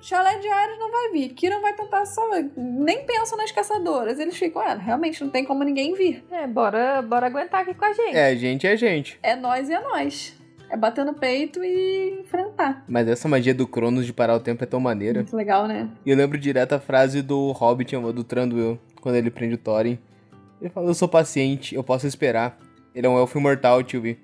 Chalé 0.00 0.38
de 0.38 0.48
Ares 0.48 0.78
não 0.78 0.90
vai 0.90 1.10
vir, 1.10 1.30
Kiran 1.30 1.60
vai 1.60 1.72
tentar 1.72 2.04
só, 2.06 2.22
nem 2.56 3.04
pensam 3.04 3.36
nas 3.36 3.50
caçadoras. 3.50 4.18
Eles 4.18 4.36
ficam, 4.36 4.62
é, 4.62 4.74
realmente 4.74 5.22
não 5.22 5.30
tem 5.30 5.44
como 5.44 5.64
ninguém 5.64 5.94
vir. 5.94 6.24
É, 6.30 6.46
bora, 6.46 7.02
bora 7.02 7.26
aguentar 7.26 7.62
aqui 7.62 7.74
com 7.74 7.84
a 7.84 7.92
gente. 7.92 8.16
É, 8.16 8.36
gente 8.36 8.66
é 8.66 8.76
gente. 8.76 9.18
É 9.22 9.34
nós 9.34 9.68
e 9.68 9.74
é 9.74 9.80
nós. 9.80 10.37
É 10.70 10.76
bater 10.76 11.04
no 11.04 11.14
peito 11.14 11.62
e 11.64 12.20
enfrentar. 12.20 12.84
Mas 12.88 13.08
essa 13.08 13.26
magia 13.28 13.54
do 13.54 13.66
Cronos 13.66 14.04
de 14.04 14.12
parar 14.12 14.34
o 14.36 14.40
tempo 14.40 14.62
é 14.62 14.66
tão 14.66 14.78
maneira. 14.80 15.20
Muito 15.20 15.36
legal, 15.36 15.66
né? 15.66 15.88
E 16.04 16.10
eu 16.10 16.16
lembro 16.16 16.36
direto 16.38 16.74
a 16.74 16.78
frase 16.80 17.22
do 17.22 17.52
Hobbit, 17.52 17.96
do 17.96 18.22
Tranduil, 18.24 18.78
quando 19.00 19.14
ele 19.16 19.30
prende 19.30 19.54
o 19.54 19.58
Thorin. 19.58 19.98
Ele 20.60 20.68
fala, 20.70 20.86
eu 20.88 20.94
sou 20.94 21.08
paciente, 21.08 21.74
eu 21.74 21.82
posso 21.82 22.06
esperar. 22.06 22.58
Ele 22.94 23.06
é 23.06 23.10
um 23.10 23.18
elfo 23.18 23.38
imortal, 23.38 23.82
tio 23.82 24.02
Vi. 24.02 24.18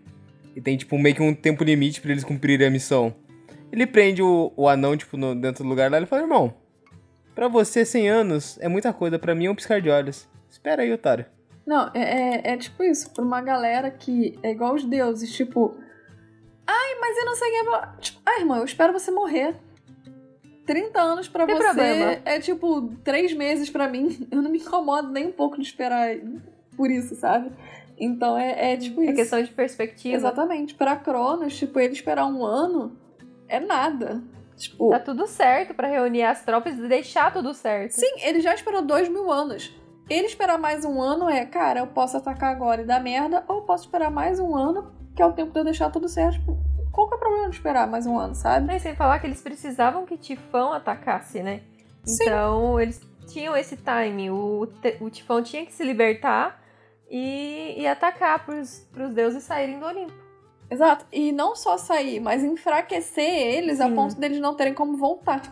E 0.55 0.61
tem, 0.61 0.77
tipo, 0.77 0.99
meio 0.99 1.15
que 1.15 1.23
um 1.23 1.35
tempo 1.35 1.65
limite 1.65 2.01
pra 2.01 2.11
eles 2.13 2.25
cumprirem 2.25 2.67
a 2.67 2.71
missão. 2.71 3.15
Ele 3.73 3.87
prende 3.87 4.23
o, 4.23 4.53
o 4.57 4.69
anão, 4.69 4.97
tipo, 4.97 5.17
no- 5.17 5.35
dentro 5.35 5.65
do 5.65 5.71
lugar 5.71 5.91
lá, 5.91 5.97
ele 5.97 6.07
fala, 6.07 6.23
irmão, 6.23 6.55
pra 7.35 7.49
você 7.49 7.85
100 7.85 8.09
anos 8.09 8.59
é 8.61 8.69
muita 8.69 8.93
coisa, 8.93 9.19
pra 9.19 9.35
mim 9.35 9.47
é 9.47 9.51
um 9.51 9.55
piscar 9.55 9.81
de 9.81 9.89
olhos. 9.91 10.29
Espera 10.51 10.83
aí, 10.83 10.93
otário. 10.93 11.25
Não, 11.67 11.91
é, 11.95 12.01
é, 12.51 12.53
é 12.53 12.57
tipo 12.57 12.85
isso, 12.85 13.11
pra 13.13 13.25
uma 13.25 13.41
galera 13.41 13.91
que 13.91 14.39
é 14.43 14.51
igual 14.51 14.75
os 14.75 14.85
deuses, 14.85 15.33
tipo. 15.33 15.75
Ai, 16.67 16.95
mas 17.01 17.17
eu 17.19 17.25
não 17.27 17.35
sei 17.35 17.49
o 17.49 17.53
que. 17.53 18.03
Tipo, 18.03 18.21
ah, 18.27 18.39
irmão, 18.41 18.59
eu 18.59 18.65
espero 18.65 18.93
você 18.93 19.11
morrer. 19.11 19.55
30 20.67 20.99
anos 21.01 21.29
pra 21.29 21.45
Tem 21.47 21.55
você 21.57 21.63
problema. 21.63 22.17
é 22.25 22.41
tipo 22.41 22.91
3 23.05 23.35
meses 23.35 23.69
pra 23.69 23.87
mim. 23.87 24.27
Eu 24.33 24.41
não 24.41 24.51
me 24.51 24.59
incomodo 24.59 25.11
nem 25.11 25.27
um 25.27 25.33
pouco 25.33 25.57
de 25.57 25.63
esperar 25.63 26.17
por 26.75 26.91
isso, 26.91 27.15
sabe? 27.17 27.53
Então 27.99 28.37
é, 28.39 28.73
é 28.73 28.77
tipo 28.77 29.03
É 29.03 29.07
isso. 29.07 29.15
questão 29.15 29.43
de 29.43 29.51
perspectiva. 29.53 30.17
Exatamente. 30.17 30.75
Pra 30.75 30.97
Cronos, 30.97 31.55
tipo, 31.57 31.79
ele 31.79 31.93
esperar 31.93 32.25
um 32.27 32.45
ano 32.45 32.97
é 33.47 33.61
nada. 33.61 34.23
Tipo, 34.57 34.89
Tá 34.89 34.99
tudo 35.01 35.27
certo 35.27 35.75
pra 35.75 35.87
reunir 35.87 36.23
as 36.23 36.43
tropas 36.45 36.79
e 36.79 36.89
deixar 36.89 37.31
tudo 37.31 37.53
certo. 37.53 37.91
Sim, 37.93 38.15
ele 38.23 38.41
já 38.41 38.55
esperou 38.55 38.81
dois 38.81 39.07
mil 39.09 39.31
anos. 39.31 39.71
Ele 40.09 40.27
esperar 40.27 40.59
mais 40.59 40.83
um 40.85 41.01
ano 41.01 41.29
é, 41.29 41.45
cara, 41.45 41.81
eu 41.81 41.87
posso 41.89 42.17
atacar 42.17 42.51
agora 42.55 42.81
e 42.83 42.85
dar 42.87 43.01
merda, 43.03 43.45
ou 43.49 43.57
eu 43.57 43.63
posso 43.63 43.85
esperar 43.85 44.11
mais 44.11 44.39
um 44.41 44.55
ano, 44.57 44.93
que 45.15 45.23
é 45.23 45.27
o 45.27 45.33
tempo 45.33 45.53
de 45.53 45.59
eu 45.59 45.65
deixar 45.65 45.91
tudo 45.91 46.09
certo. 46.09 46.35
Tipo, 46.39 46.59
qual 46.91 47.09
que 47.09 47.15
é 47.15 47.17
o 47.17 47.21
problema 47.21 47.49
de 47.49 47.57
esperar 47.57 47.87
mais 47.87 48.07
um 48.07 48.19
ano, 48.19 48.35
sabe? 48.35 48.75
E 48.75 48.81
sem 48.81 48.95
falar 48.95 49.19
que 49.19 49.27
eles 49.27 49.43
precisavam 49.43 50.07
que 50.07 50.17
Tifão 50.17 50.73
atacasse, 50.73 51.43
né? 51.43 51.63
Sim. 52.05 52.25
Então, 52.25 52.81
eles 52.81 53.01
tinham 53.27 53.57
esse 53.57 53.77
time. 53.77 54.31
O, 54.31 54.69
o 55.01 55.11
Tifão 55.11 55.43
tinha 55.43 55.65
que 55.65 55.73
se 55.73 55.85
libertar 55.85 56.63
e, 57.11 57.75
e 57.79 57.87
atacar 57.87 58.45
pros, 58.45 58.87
pros 58.93 59.15
deuses 59.15 59.43
saírem 59.45 59.79
do 59.79 59.87
Olimpo. 59.87 60.13
Exato. 60.71 61.07
E 61.13 61.31
não 61.33 61.55
só 61.55 61.77
sair, 61.77 62.21
mas 62.21 62.43
enfraquecer 62.43 63.25
eles 63.25 63.81
a 63.81 63.89
Sim. 63.89 63.95
ponto 63.95 64.19
deles 64.19 64.41
não 64.41 64.55
terem 64.55 64.75
como 64.75 64.97
voltar. 64.97 65.43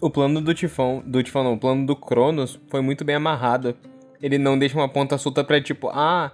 O 0.00 0.10
plano 0.10 0.40
do 0.40 0.52
Tifão, 0.54 1.02
do 1.06 1.22
Tifão 1.22 1.44
não, 1.44 1.54
o 1.54 1.58
plano 1.58 1.86
do 1.86 1.94
Cronos 1.94 2.60
foi 2.68 2.80
muito 2.80 3.04
bem 3.04 3.16
amarrado. 3.16 3.76
Ele 4.20 4.38
não 4.38 4.58
deixa 4.58 4.76
uma 4.76 4.88
ponta 4.88 5.16
solta 5.18 5.42
pra 5.42 5.60
tipo, 5.60 5.88
ah, 5.88 6.32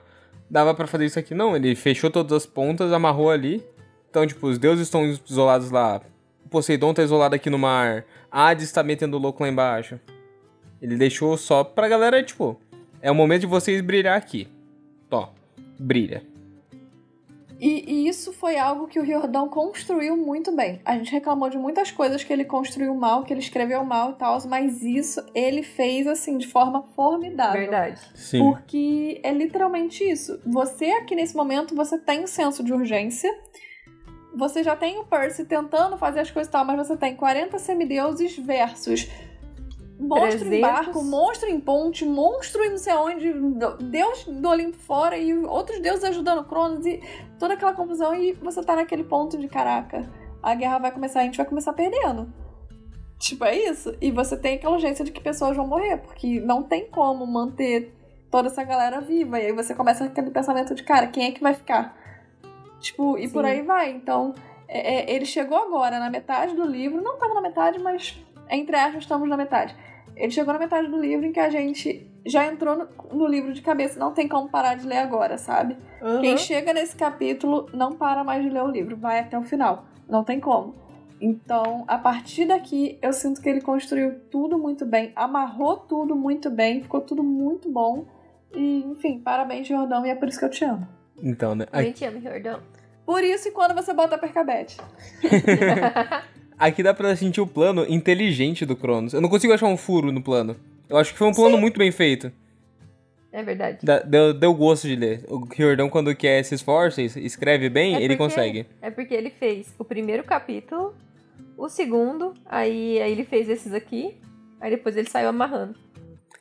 dava 0.51 0.75
pra 0.75 0.87
fazer 0.87 1.07
isso 1.07 1.19
aqui. 1.19 1.35
Não, 1.35 1.57
ele 1.57 1.75
fechou 1.75 2.11
todas 2.11 2.33
as 2.33 2.47
pontas, 2.47 2.93
amarrou 2.93 3.31
ali. 3.31 3.65
Então, 4.11 4.27
tipo, 4.27 4.47
os 4.47 4.59
deuses 4.59 4.87
estão 4.87 5.05
isolados 5.05 5.71
lá. 5.71 6.01
O 6.45 6.49
Poseidon 6.49 6.95
tá 6.95 7.03
isolado 7.03 7.35
aqui 7.35 7.51
no 7.51 7.59
mar. 7.59 8.05
Hades 8.31 8.73
tá 8.73 8.83
metendo 8.83 9.19
louco 9.19 9.43
lá 9.43 9.49
embaixo. 9.49 10.01
Ele 10.81 10.97
deixou 10.97 11.37
só 11.37 11.65
pra 11.65 11.89
galera, 11.89 12.23
tipo, 12.23 12.59
é 13.03 13.11
o 13.11 13.15
momento 13.15 13.43
de 13.43 13.47
vocês 13.47 13.81
brilhar 13.81 14.17
aqui. 14.17 14.49
Tó, 15.11 15.33
brilha. 15.79 16.23
E, 17.59 17.85
e 17.93 18.09
isso 18.09 18.33
foi 18.33 18.57
algo 18.57 18.87
que 18.87 19.01
o 19.01 19.03
Riordão 19.03 19.49
construiu 19.49 20.17
muito 20.17 20.55
bem. 20.55 20.81
A 20.85 20.97
gente 20.97 21.11
reclamou 21.11 21.51
de 21.51 21.59
muitas 21.59 21.91
coisas 21.91 22.23
que 22.23 22.33
ele 22.33 22.45
construiu 22.45 22.95
mal, 22.95 23.25
que 23.25 23.33
ele 23.33 23.41
escreveu 23.41 23.85
mal 23.85 24.13
e 24.13 24.15
tal, 24.15 24.39
mas 24.47 24.83
isso 24.83 25.25
ele 25.35 25.63
fez 25.63 26.07
assim 26.07 26.39
de 26.39 26.47
forma 26.47 26.83
formidável. 26.95 27.61
Verdade. 27.61 28.01
Sim. 28.15 28.39
Porque 28.39 29.21
é 29.25 29.33
literalmente 29.33 30.05
isso. 30.05 30.41
Você 30.47 30.87
aqui 30.93 31.17
nesse 31.17 31.37
momento, 31.37 31.75
você 31.75 31.99
tem 31.99 32.23
um 32.23 32.27
senso 32.29 32.63
de 32.63 32.73
urgência. 32.73 33.31
Você 34.37 34.63
já 34.63 34.77
tem 34.77 34.99
o 34.99 35.05
Percy 35.05 35.45
tentando 35.45 35.99
fazer 35.99 36.21
as 36.21 36.31
coisas 36.31 36.49
e 36.49 36.53
tal, 36.53 36.65
mas 36.65 36.87
você 36.87 36.97
tem 36.97 37.17
40 37.17 37.59
semideuses 37.59 38.39
versus 38.39 39.09
monstro 39.99 40.47
em 40.47 40.61
300. 40.61 40.61
barco, 40.61 41.05
monstro 41.05 41.49
em 41.49 41.61
ponte, 41.61 42.05
monstro 42.05 42.63
em 42.65 42.71
não 42.71 42.79
sei 42.79 42.95
onde, 42.95 43.33
deus 43.85 44.25
do 44.25 44.49
Olimpo 44.49 44.77
fora 44.77 45.17
e 45.17 45.35
outros 45.35 45.81
deuses 45.81 46.05
ajudando 46.05 46.45
Cronos 46.45 46.87
e 46.87 47.03
toda 47.39 47.55
aquela 47.55 47.73
confusão 47.73 48.15
e 48.15 48.33
você 48.33 48.63
tá 48.63 48.77
naquele 48.77 49.05
ponto 49.05 49.37
de 49.37 49.49
caraca, 49.49 50.09
a 50.43 50.55
guerra 50.55 50.79
vai 50.79 50.93
começar, 50.93 51.21
a 51.21 51.25
gente 51.25 51.37
vai 51.37 51.47
começar 51.47 51.73
perdendo. 51.73 52.33
Tipo, 53.19 53.45
é 53.45 53.57
isso. 53.57 53.97
E 54.01 54.13
você 54.13 54.37
tem 54.37 54.55
aquela 54.55 54.75
urgência 54.75 55.05
de 55.05 55.11
que 55.11 55.21
pessoas 55.21 55.57
vão 55.57 55.67
morrer, 55.67 55.97
porque 55.99 56.41
não 56.41 56.63
tem 56.63 56.87
como 56.87 57.27
manter 57.27 57.93
toda 58.31 58.47
essa 58.49 58.63
galera 58.63 59.01
viva. 59.01 59.41
E 59.41 59.47
aí 59.47 59.53
você 59.53 59.75
começa 59.75 60.05
aquele 60.05 60.31
pensamento 60.31 60.75
de, 60.75 60.85
cara, 60.85 61.09
quem 61.09 61.27
é 61.27 61.33
que 61.33 61.43
vai 61.43 61.53
ficar? 61.53 61.97
Tipo, 62.81 63.19
e 63.19 63.29
por 63.29 63.45
Sim. 63.45 63.51
aí 63.51 63.63
vai. 63.63 63.91
Então, 63.91 64.35
é- 64.69 65.11
é, 65.11 65.15
ele 65.17 65.25
chegou 65.25 65.59
agora 65.59 65.99
na 65.99 66.09
metade 66.09 66.55
do 66.55 66.65
livro, 66.65 67.03
não 67.03 67.19
tava 67.19 67.35
na 67.35 67.41
metade, 67.41 67.81
mas 67.81 68.17
entre 68.49 68.77
aspas 68.77 69.03
estamos 69.03 69.29
na 69.29 69.37
metade. 69.37 69.75
Ele 70.19 70.31
chegou 70.31 70.53
na 70.53 70.59
metade 70.59 70.89
do 70.89 71.01
livro 71.01 71.25
em 71.27 71.33
que 71.33 71.41
a 71.41 71.49
gente 71.49 72.07
já 72.27 72.47
entrou 72.47 72.77
no, 72.77 72.89
no 73.13 73.27
livro 73.27 73.53
de 73.53 73.63
cabeça, 73.63 73.99
não 73.99 74.13
tem 74.13 74.29
como 74.29 74.49
parar 74.49 74.75
de 74.75 74.87
ler 74.87 74.99
agora, 74.99 75.39
sabe? 75.39 75.77
Quem 76.21 76.37
chega 76.37 76.73
nesse 76.73 76.97
capítulo 76.97 77.67
não 77.73 77.93
para 77.93 78.25
mais 78.25 78.43
de 78.43 78.51
ler 78.51 78.63
o 78.63 78.69
livro, 78.69 78.97
vai 78.97 79.21
até 79.21 79.39
o 79.39 79.43
final. 79.43 79.87
Não 80.09 80.25
tem 80.25 80.41
como. 80.41 80.75
Então, 81.21 81.85
a 81.89 81.99
partir 81.99 82.47
daqui, 82.47 82.99
eu 83.03 83.13
sinto 83.13 83.41
que 83.41 83.49
ele 83.49 83.61
construiu 83.61 84.21
tudo 84.31 84.59
muito 84.59 84.87
bem, 84.87 85.13
amarrou 85.17 85.77
tudo 85.77 86.15
muito 86.15 86.51
bem, 86.51 86.81
ficou 86.81 87.01
tudo 87.01 87.23
muito 87.23 87.71
bom. 87.71 88.07
E, 88.55 88.85
enfim, 88.85 89.19
parabéns, 89.21 89.67
Jordão, 89.67 90.07
e 90.07 90.11
é 90.11 90.15
por 90.15 90.29
isso 90.29 90.39
que 90.39 90.45
eu 90.45 90.51
te 90.51 90.65
amo. 90.65 90.87
Então, 91.23 91.55
né? 91.55 91.67
A 91.73 91.83
gente 91.83 92.05
ama 92.05 92.21
Jordão. 92.21 92.61
Por 93.05 93.25
isso, 93.25 93.49
e 93.49 93.51
quando 93.51 93.75
você 93.75 93.93
bota 93.93 94.15
a 94.15 94.19
Percabete? 94.19 94.77
Aqui 96.59 96.83
dá 96.83 96.93
pra 96.93 97.15
sentir 97.15 97.41
o 97.41 97.47
plano 97.47 97.85
inteligente 97.89 98.67
do 98.67 98.75
Cronos. 98.77 99.13
Eu 99.15 99.21
não 99.21 99.29
consigo 99.29 99.53
achar 99.53 99.67
um 99.67 99.77
furo 99.77 100.11
no 100.11 100.21
plano. 100.23 100.57
Eu 100.89 100.97
acho 100.97 101.13
que 101.13 101.19
foi 101.19 101.29
um 101.29 101.33
plano 101.35 101.57
muito 101.59 101.79
bem 101.79 101.93
feito. 101.93 102.33
É 103.31 103.43
verdade. 103.43 103.79
Dá- 103.83 104.01
Deu, 104.01 104.33
deu 104.35 104.55
gosto 104.55 104.89
de 104.89 104.97
ler. 104.97 105.25
O 105.29 105.45
Riordão, 105.45 105.89
quando 105.89 106.15
quer 106.17 106.43
se 106.43 106.55
esforça 106.55 107.01
e 107.03 107.05
escreve 107.05 107.69
bem, 107.69 107.95
É 107.95 107.99
ele 108.03 108.17
porque- 108.17 108.35
consegue. 108.35 108.67
É 108.83 108.91
porque 108.91 109.15
ele 109.15 109.31
fez 109.31 109.73
o 109.79 109.85
primeiro 109.85 110.25
capítulo, 110.25 110.95
o 111.57 111.69
segundo, 111.69 112.35
aí, 112.47 113.01
aí 113.01 113.13
ele 113.13 113.25
fez 113.25 113.49
esses 113.49 113.73
aqui, 113.75 114.17
aí 114.61 114.71
depois 114.71 114.97
ele 114.97 115.09
saiu 115.11 115.29
amarrando. 115.29 115.75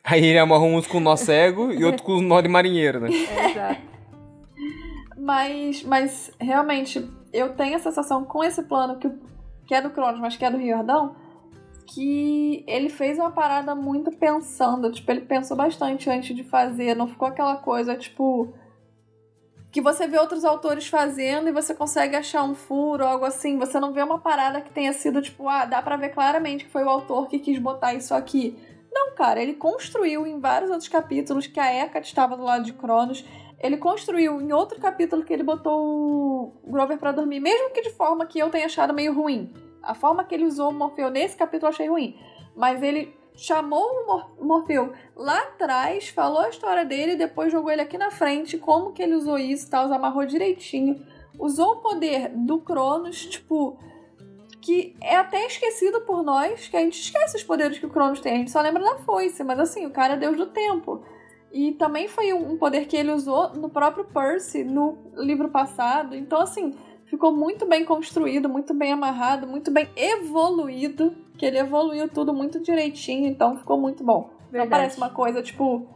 Aí 0.04 0.26
ele 0.26 0.40
amarrou 0.40 0.70
uns 0.70 0.88
com 0.88 1.00
nó 1.02 1.16
cego 1.18 1.72
e 1.74 1.84
outro 1.84 2.02
com 2.04 2.22
nó 2.22 2.40
de 2.42 2.48
marinheiro, 2.48 3.02
né? 3.02 3.10
É, 3.38 3.52
exato. 3.52 3.82
Mas, 5.18 5.84
mas 5.84 6.32
realmente, 6.40 7.06
eu 7.34 7.50
tenho 7.50 7.76
a 7.76 7.80
sensação 7.80 8.24
com 8.24 8.44
esse 8.44 8.64
plano 8.64 8.98
que, 8.98 9.10
que 9.68 9.76
é 9.76 9.82
do 9.82 9.90
Cronos, 9.90 10.20
mas 10.20 10.38
que 10.38 10.46
é 10.46 10.50
do 10.50 10.58
Riordão, 10.58 11.16
que 11.86 12.64
ele 12.68 12.90
fez 12.90 13.20
uma 13.20 13.32
parada 13.32 13.76
muito 13.76 14.12
pensando. 14.12 14.92
Tipo, 14.92 15.12
ele 15.12 15.22
pensou 15.22 15.56
bastante 15.56 16.10
antes 16.10 16.36
de 16.36 16.44
fazer. 16.44 16.96
Não 16.96 17.08
ficou 17.08 17.28
aquela 17.28 17.58
coisa, 17.58 17.96
tipo. 17.96 18.54
Que 19.72 19.82
você 19.82 20.08
vê 20.08 20.18
outros 20.18 20.46
autores 20.46 20.88
fazendo 20.88 21.50
e 21.50 21.52
você 21.52 21.74
consegue 21.74 22.16
achar 22.16 22.44
um 22.44 22.56
furo 22.56 23.06
algo 23.06 23.26
assim. 23.26 23.58
Você 23.60 23.80
não 23.80 23.92
vê 23.92 24.02
uma 24.02 24.20
parada 24.20 24.62
que 24.62 24.72
tenha 24.72 24.94
sido, 24.94 25.22
tipo, 25.22 25.48
ah, 25.48 25.66
dá 25.66 25.82
pra 25.82 25.98
ver 25.98 26.10
claramente 26.10 26.66
que 26.66 26.72
foi 26.72 26.84
o 26.84 26.90
autor 26.90 27.28
que 27.28 27.38
quis 27.38 27.60
botar 27.60 27.94
isso 27.94 28.14
aqui. 28.14 28.58
Não, 28.92 29.14
cara, 29.14 29.42
ele 29.42 29.54
construiu 29.54 30.26
em 30.26 30.40
vários 30.40 30.72
outros 30.72 30.90
capítulos 30.90 31.46
que 31.46 31.60
a 31.60 31.72
Hecate 31.72 32.08
estava 32.08 32.36
do 32.36 32.44
lado 32.44 32.64
de 32.64 32.74
Cronos. 32.74 33.24
Ele 33.60 33.78
construiu 33.78 34.40
em 34.40 34.54
outro 34.54 34.80
capítulo 34.80 35.24
que 35.24 35.34
ele 35.34 35.44
botou 35.44 36.54
o 36.64 36.72
Grover 36.72 36.98
pra 36.98 37.12
dormir, 37.12 37.40
mesmo 37.40 37.72
que 37.72 37.82
de 37.82 37.90
forma 37.90 38.26
que 38.26 38.38
eu 38.38 38.50
tenha 38.50 38.66
achado 38.66 38.94
meio 38.94 39.14
ruim. 39.14 39.52
A 39.82 39.96
forma 39.96 40.24
que 40.24 40.36
ele 40.36 40.46
usou 40.46 40.70
o 40.70 40.74
Morfeu 40.74 41.10
nesse 41.10 41.36
capítulo 41.36 41.68
eu 41.68 41.74
achei 41.74 41.88
ruim. 41.88 42.16
Mas 42.56 42.84
ele 42.84 43.16
chamou 43.36 43.84
o 43.84 44.06
Mor 44.06 44.36
Morfeu 44.40 44.94
lá 45.16 45.40
atrás, 45.40 46.10
falou 46.10 46.40
a 46.40 46.50
história 46.50 46.84
dele, 46.84 47.16
depois 47.16 47.52
jogou 47.52 47.72
ele 47.72 47.82
aqui 47.82 47.98
na 47.98 48.12
frente, 48.12 48.58
como 48.58 48.92
que 48.92 49.02
ele 49.02 49.16
usou 49.16 49.38
isso 49.38 49.68
e 49.68 49.70
tal, 49.70 49.92
amarrou 49.94 50.26
direitinho. 50.26 51.06
Usou 51.40 51.74
o 51.74 51.76
poder 51.78 52.30
do 52.30 52.60
Cronos, 52.60 53.26
tipo, 53.28 53.78
que 54.60 54.96
é 55.02 55.16
até 55.16 55.46
esquecido 55.46 56.02
por 56.02 56.24
nós, 56.24 56.68
que 56.68 56.76
a 56.76 56.80
gente 56.80 57.00
esquece 57.00 57.38
os 57.38 57.44
poderes 57.44 57.78
que 57.78 57.86
o 57.86 57.90
Cronos 57.90 58.20
tem, 58.20 58.34
a 58.34 58.38
gente 58.38 58.52
só 58.52 58.60
lembra 58.60 58.84
da 58.84 58.98
foice, 58.98 59.44
mas 59.44 59.60
assim, 59.60 59.86
o 59.86 59.92
cara 59.92 60.16
é 60.16 60.18
deus 60.18 60.36
do 60.36 60.48
tempo. 60.48 61.04
E 61.58 61.72
também 61.72 62.08
foi 62.08 62.32
um 62.34 62.56
poder 62.56 62.86
que 62.86 62.96
ele 62.96 63.12
usou 63.12 63.50
no 63.56 63.68
próprio 63.68 64.06
Percy, 64.06 64.64
no 64.64 64.96
livro 65.16 65.50
passado. 65.50 66.16
Então, 66.16 66.40
assim, 66.40 66.76
ficou 67.06 67.36
muito 67.36 67.66
bem 67.66 67.84
construído, 67.84 68.48
muito 68.48 68.76
bem 68.76 68.92
amarrado, 68.92 69.48
muito 69.48 69.72
bem 69.72 69.90
evoluído. 69.96 71.16
Que 71.36 71.48
ele 71.48 71.58
evoluiu 71.58 72.08
tudo 72.08 72.32
muito 72.32 72.60
direitinho, 72.60 73.28
então 73.28 73.58
ficou 73.58 73.76
muito 73.76 74.04
bom. 74.04 74.30
Verdade. 74.52 74.70
Não 74.70 74.70
parece 74.70 74.98
uma 74.98 75.10
coisa 75.10 75.42
tipo. 75.42 75.88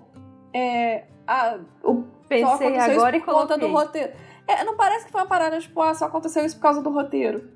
É, 0.51 1.03
a, 1.27 1.59
o, 1.83 2.05
Pensei 2.27 2.79
agora 2.79 3.19
por 3.19 3.25
conta 3.31 3.55
do 3.55 3.67
roteiro. 3.67 4.13
É, 4.47 4.63
não 4.63 4.75
parece 4.75 5.05
que 5.05 5.11
foi 5.11 5.21
uma 5.21 5.27
parada, 5.27 5.59
tipo, 5.59 5.79
ah, 5.79 5.93
só 5.93 6.05
aconteceu 6.05 6.43
isso 6.43 6.55
por 6.55 6.63
causa 6.63 6.81
do 6.81 6.89
roteiro. 6.89 7.51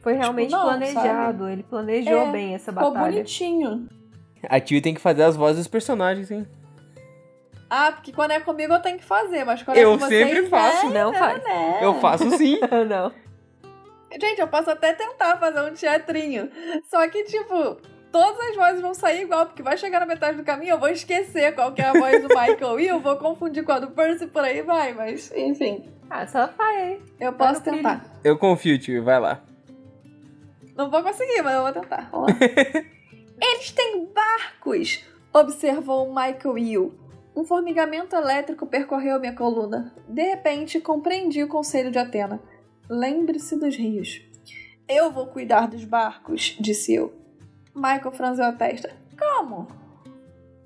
Foi 0.00 0.12
tipo, 0.12 0.22
realmente 0.22 0.50
tipo, 0.50 0.60
não, 0.60 0.68
planejado. 0.68 1.38
Sabe? 1.38 1.52
Ele 1.52 1.62
planejou 1.64 2.18
é, 2.18 2.30
bem 2.30 2.54
essa 2.54 2.70
batalha. 2.70 2.94
Ficou 2.94 3.10
bonitinho. 3.10 3.88
A 4.48 4.60
Tio 4.60 4.80
tem 4.80 4.94
que 4.94 5.00
fazer 5.00 5.24
as 5.24 5.34
vozes 5.34 5.56
dos 5.56 5.66
personagens, 5.66 6.30
hein? 6.30 6.46
Ah, 7.70 7.92
porque 7.92 8.12
quando 8.12 8.30
é 8.30 8.40
comigo 8.40 8.72
eu 8.72 8.80
tenho 8.80 8.98
que 8.98 9.04
fazer, 9.04 9.44
mas 9.44 9.62
quando 9.62 9.76
é 9.76 9.84
eu 9.84 9.94
é 9.94 9.98
com 9.98 10.06
vocês... 10.06 10.20
Eu 10.20 10.34
sempre 10.34 10.48
faço. 10.48 10.86
É, 10.86 10.90
não 10.90 11.12
faz. 11.12 11.44
Né? 11.44 11.78
Eu 11.82 11.94
faço 12.00 12.30
sim. 12.36 12.58
não. 12.88 13.12
Gente, 14.10 14.40
eu 14.40 14.48
posso 14.48 14.70
até 14.70 14.94
tentar 14.94 15.36
fazer 15.36 15.60
um 15.60 15.74
teatrinho. 15.74 16.50
Só 16.88 17.06
que, 17.08 17.24
tipo, 17.24 17.76
todas 18.10 18.40
as 18.48 18.56
vozes 18.56 18.80
vão 18.80 18.94
sair 18.94 19.22
igual, 19.22 19.46
porque 19.46 19.62
vai 19.62 19.76
chegar 19.76 20.00
na 20.00 20.06
metade 20.06 20.36
do 20.36 20.44
caminho, 20.44 20.70
eu 20.70 20.78
vou 20.78 20.88
esquecer 20.88 21.54
qual 21.54 21.72
que 21.72 21.82
é 21.82 21.86
a 21.86 21.92
voz 21.92 22.22
do 22.22 22.28
Michael 22.28 22.80
e 22.80 22.88
eu 22.88 23.00
vou 23.00 23.16
confundir 23.16 23.64
com 23.64 23.72
a 23.72 23.78
do 23.78 23.90
Percy 23.90 24.26
por 24.26 24.42
aí 24.42 24.62
vai, 24.62 24.94
mas 24.94 25.30
enfim. 25.32 25.84
Ah, 26.08 26.26
só 26.26 26.48
faz. 26.48 27.00
Eu 27.20 27.32
posso 27.34 27.62
tentar. 27.62 28.02
Eu 28.24 28.38
confio, 28.38 28.78
tio, 28.78 29.04
vai 29.04 29.20
lá. 29.20 29.42
Não 30.74 30.90
vou 30.90 31.02
conseguir, 31.02 31.42
mas 31.42 31.54
eu 31.54 31.62
vou 31.62 31.72
tentar. 31.72 32.08
Vamos 32.10 32.32
lá. 32.32 32.38
Eles 33.40 33.70
têm 33.70 34.06
barcos, 34.06 35.04
observou 35.32 36.08
Michael 36.08 36.54
Will. 36.54 37.07
Um 37.38 37.44
formigamento 37.44 38.16
elétrico 38.16 38.66
percorreu 38.66 39.20
minha 39.20 39.32
coluna. 39.32 39.94
De 40.08 40.22
repente, 40.22 40.80
compreendi 40.80 41.40
o 41.40 41.46
conselho 41.46 41.88
de 41.88 41.96
Atena. 41.96 42.42
Lembre-se 42.90 43.54
dos 43.54 43.76
rios. 43.76 44.20
Eu 44.88 45.12
vou 45.12 45.28
cuidar 45.28 45.68
dos 45.68 45.84
barcos, 45.84 46.56
disse 46.58 46.94
eu. 46.94 47.14
Michael 47.72 48.10
franziu 48.10 48.44
a 48.44 48.50
testa. 48.50 48.90
Como? 49.16 49.68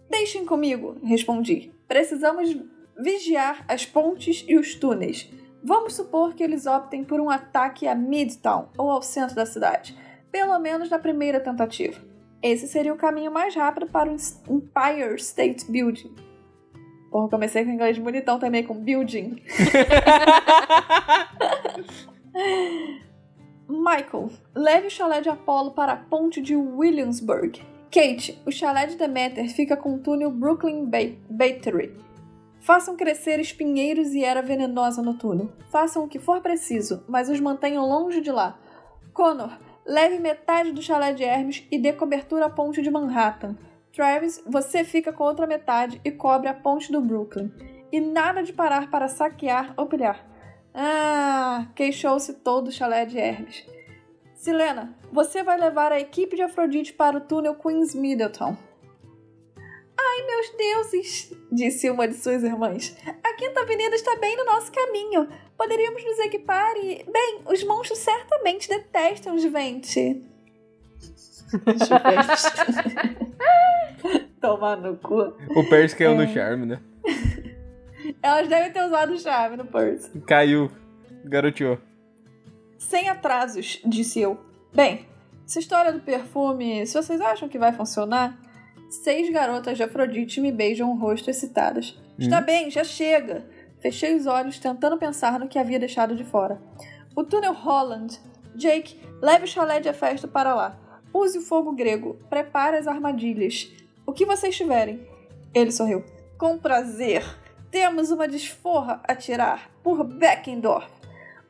Deixem 0.09 0.47
comigo, 0.47 0.97
respondi. 1.05 1.75
Precisamos 1.87 2.57
vigiar 2.99 3.67
as 3.69 3.85
pontes 3.85 4.43
e 4.49 4.57
os 4.57 4.75
túneis. 4.75 5.31
Vamos 5.63 5.95
supor 5.95 6.33
que 6.33 6.43
eles 6.43 6.65
optem 6.65 7.05
por 7.05 7.21
um 7.21 7.29
ataque 7.29 7.87
a 7.87 7.95
Midtown 7.95 8.71
ou 8.79 8.91
ao 8.91 9.03
centro 9.03 9.37
da 9.37 9.45
cidade, 9.45 9.95
pelo 10.31 10.59
menos 10.59 10.89
na 10.89 10.99
primeira 10.99 11.39
tentativa. 11.39 12.01
Esse 12.43 12.67
seria 12.67 12.95
o 12.95 12.97
caminho 12.97 13.31
mais 13.31 13.55
rápido 13.55 13.89
para 13.89 14.11
o 14.11 14.15
Empire 14.15 15.17
State 15.17 15.71
Building. 15.71 16.32
Porra, 17.13 17.29
comecei 17.29 17.63
com 17.63 17.71
inglês 17.71 17.99
bonitão 17.99 18.39
também, 18.39 18.65
com 18.65 18.75
building. 18.75 19.37
Michael, 23.69 24.31
leve 24.55 24.87
o 24.87 24.91
chalé 24.91 25.21
de 25.21 25.29
Apollo 25.29 25.73
para 25.73 25.93
a 25.93 25.97
ponte 25.97 26.41
de 26.41 26.57
Williamsburg. 26.57 27.61
Kate, 27.91 28.41
o 28.47 28.51
chalé 28.51 28.87
de 28.87 28.97
Demeter 28.97 29.51
fica 29.51 29.77
com 29.77 29.97
o 29.97 29.99
túnel 29.99 30.31
Brooklyn 30.31 30.89
Battery. 31.29 31.95
Façam 32.61 32.97
crescer 32.97 33.39
espinheiros 33.39 34.15
e 34.15 34.25
era 34.25 34.41
venenosa 34.41 35.03
no 35.03 35.13
túnel. 35.13 35.53
Façam 35.71 36.05
o 36.05 36.09
que 36.09 36.19
for 36.19 36.41
preciso, 36.41 37.05
mas 37.07 37.29
os 37.29 37.41
mantenham 37.41 37.87
longe 37.87 38.23
de 38.23 38.33
lá. 38.33 38.59
Connor, 39.13 39.59
leve 39.85 40.19
metade 40.19 40.73
do 40.73 40.81
chalé 40.81 41.13
de 41.13 41.25
Hermes 41.25 41.67
e 41.71 41.79
dê 41.79 41.93
cobertura 41.93 42.47
à 42.47 42.51
ponte 42.51 42.81
de 42.81 42.91
Manhattan. 42.91 43.55
Travis, 43.93 44.43
você 44.47 44.85
fica 44.85 45.13
com 45.13 45.25
outra 45.25 45.47
metade 45.47 46.01
e 46.05 46.11
cobre 46.11 46.49
a 46.49 46.55
ponte 46.55 46.91
do 46.91 47.01
Brooklyn. 47.01 47.53
E 47.93 48.01
nada 48.01 48.43
de 48.43 48.53
parar 48.53 48.91
para 48.91 49.07
saquear 49.07 49.75
ou 49.77 49.87
pilhar. 49.87 50.27
Ah, 50.75 51.67
queixou-se 51.77 52.33
todo 52.35 52.69
o 52.69 52.73
chalé 52.73 53.05
de 53.05 53.19
Hermes. 53.19 53.67
Silena, 54.35 54.97
você 55.13 55.43
vai 55.43 55.59
levar 55.59 55.93
a 55.93 56.01
equipe 56.01 56.35
de 56.35 56.43
Afrodite 56.43 56.93
para 56.95 57.19
o 57.19 57.21
túnel 57.21 57.55
Queens 57.55 57.95
Middleton. 57.95 58.57
Ai, 59.97 60.27
meus 60.27 60.51
deuses, 60.57 61.33
disse 61.53 61.91
uma 61.91 62.09
de 62.09 62.15
suas 62.15 62.43
irmãs. 62.43 62.97
A 63.07 63.35
Quinta 63.35 63.61
Avenida 63.61 63.95
está 63.95 64.17
bem 64.17 64.37
no 64.37 64.45
nosso 64.47 64.73
caminho. 64.73 65.29
Poderíamos 65.57 66.03
nos 66.05 66.19
equipar 66.21 66.75
e. 66.77 67.05
Bem, 67.05 67.43
os 67.47 67.63
monstros 67.63 67.99
certamente 67.99 68.69
detestam 68.69 69.35
os 69.35 69.45
Vente. 69.45 70.32
Tomar 74.41 74.77
no 74.77 74.97
cu. 74.97 75.35
O 75.57 75.69
Percy 75.69 75.97
caiu 75.97 76.13
é. 76.13 76.15
no 76.15 76.33
charme, 76.33 76.67
né? 76.67 76.81
Elas 78.23 78.49
devem 78.49 78.73
ter 78.73 78.85
usado 78.85 79.13
o 79.13 79.19
charme 79.19 79.57
no 79.57 79.65
Percy. 79.65 80.21
Caiu. 80.21 80.71
Garoteou. 81.25 81.79
Sem 82.79 83.09
atrasos, 83.09 83.81
disse 83.85 84.21
eu. 84.21 84.41
Bem, 84.75 85.07
essa 85.47 85.61
história 85.61 85.93
do 85.93 86.01
perfume, 86.01 86.87
se 86.87 86.95
vocês 86.95 87.21
acham 87.21 87.49
que 87.49 87.59
vai 87.59 87.73
funcionar, 87.73 88.37
seis 88.91 89.31
garotas 89.31 89.77
de 89.77 89.83
Afrodite 89.83 90.41
me 90.41 90.51
beijam 90.51 90.91
o 90.91 90.99
rosto 90.99 91.31
excitadas. 91.31 91.97
Hum. 92.19 92.19
Está 92.19 92.41
bem, 92.41 92.71
já 92.71 92.83
chega. 92.83 93.47
Fechei 93.81 94.15
os 94.15 94.27
olhos, 94.27 94.59
tentando 94.59 94.97
pensar 94.97 95.39
no 95.39 95.49
que 95.49 95.59
havia 95.59 95.79
deixado 95.79 96.17
de 96.17 96.25
fora. 96.25 96.61
O 97.15 97.25
túnel 97.25 97.53
Holland. 97.53 98.19
Jake, 98.55 99.01
leve 99.21 99.45
o 99.45 99.49
chalé 99.49 99.81
de 99.81 99.89
Hefesto 99.89 100.29
para 100.29 100.55
lá. 100.55 100.79
Use 101.13 101.39
o 101.39 101.43
fogo 101.43 101.73
grego. 101.73 102.17
Prepare 102.29 102.77
as 102.77 102.87
armadilhas. 102.87 103.71
O 104.07 104.13
que 104.13 104.25
vocês 104.27 104.57
tiverem. 104.57 105.07
Ele 105.55 105.71
sorriu. 105.71 106.05
Com 106.39 106.59
prazer. 106.59 107.25
Temos 107.71 108.11
uma 108.11 108.29
desforra 108.29 109.01
a 109.05 109.15
tirar 109.15 109.71
por 109.83 110.05
Beckendorf. 110.05 110.91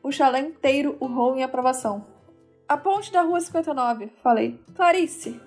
O 0.02 0.10
chalé 0.10 0.40
inteiro 0.40 0.96
urrou 1.00 1.36
em 1.36 1.42
aprovação. 1.42 2.04
A 2.68 2.76
ponte 2.76 3.12
da 3.12 3.22
rua 3.22 3.40
59, 3.40 4.08
falei. 4.22 4.58
Clarice. 4.74 5.40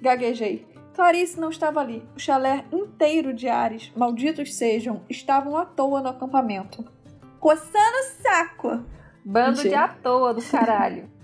Gaguejei. 0.00 0.66
Clarice 0.94 1.40
não 1.40 1.50
estava 1.50 1.80
ali. 1.80 2.06
O 2.14 2.20
chalé 2.20 2.64
inteiro 2.70 3.32
de 3.32 3.48
Ares, 3.48 3.90
malditos 3.96 4.54
sejam, 4.54 5.02
estavam 5.08 5.56
à 5.56 5.64
toa 5.64 6.00
no 6.00 6.08
acampamento. 6.08 6.84
Coçando 7.40 7.70
o 7.70 8.22
saco. 8.22 8.84
Bando 9.24 9.56
Mentira. 9.56 9.68
de 9.68 9.74
à 9.74 9.88
toa 9.88 10.34
do 10.34 10.42
caralho. 10.42 11.10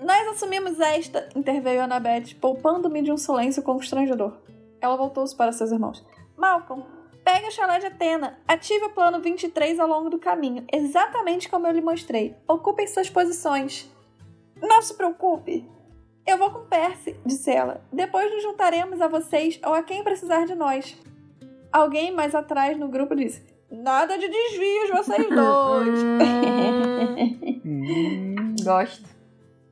Nós 0.00 0.28
assumimos 0.28 0.80
esta, 0.80 1.28
interveio 1.34 1.82
Annabeth, 1.82 2.34
poupando-me 2.40 3.02
de 3.02 3.12
um 3.12 3.16
silêncio 3.16 3.62
constrangedor. 3.62 4.32
Ela 4.80 4.96
voltou-se 4.96 5.34
para 5.34 5.52
seus 5.52 5.72
irmãos. 5.72 6.04
Malcolm, 6.36 6.84
pegue 7.24 7.48
o 7.48 7.52
chalé 7.52 7.78
de 7.78 7.86
Atena. 7.86 8.38
Ative 8.46 8.86
o 8.86 8.90
plano 8.90 9.20
23 9.20 9.78
ao 9.78 9.88
longo 9.88 10.10
do 10.10 10.18
caminho, 10.18 10.64
exatamente 10.72 11.48
como 11.48 11.66
eu 11.66 11.72
lhe 11.72 11.80
mostrei. 11.80 12.36
Ocupem 12.46 12.86
suas 12.86 13.08
posições. 13.08 13.90
Não 14.60 14.82
se 14.82 14.94
preocupe. 14.94 15.68
Eu 16.26 16.38
vou 16.38 16.50
com 16.50 16.64
Percy, 16.66 17.16
disse 17.24 17.50
ela. 17.50 17.82
Depois 17.92 18.32
nos 18.32 18.42
juntaremos 18.42 19.00
a 19.00 19.08
vocês 19.08 19.60
ou 19.64 19.74
a 19.74 19.82
quem 19.82 20.02
precisar 20.02 20.46
de 20.46 20.54
nós. 20.54 20.96
Alguém 21.72 22.12
mais 22.12 22.34
atrás 22.34 22.78
no 22.78 22.88
grupo 22.88 23.14
disse: 23.14 23.42
Nada 23.70 24.16
de 24.16 24.28
desvios, 24.28 24.90
vocês 24.90 25.28
dois. 25.28 25.98
Gosto. 28.64 29.13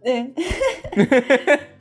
É. 0.05 0.31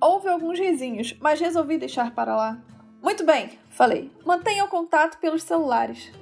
Houve 0.00 0.28
alguns 0.28 0.58
risinhos, 0.58 1.16
mas 1.20 1.40
resolvi 1.40 1.76
deixar 1.76 2.14
para 2.14 2.36
lá. 2.36 2.62
Muito 3.02 3.24
bem, 3.24 3.58
falei. 3.70 4.10
Mantenha 4.24 4.64
o 4.64 4.68
contato 4.68 5.18
pelos 5.18 5.42
celulares. 5.42 6.12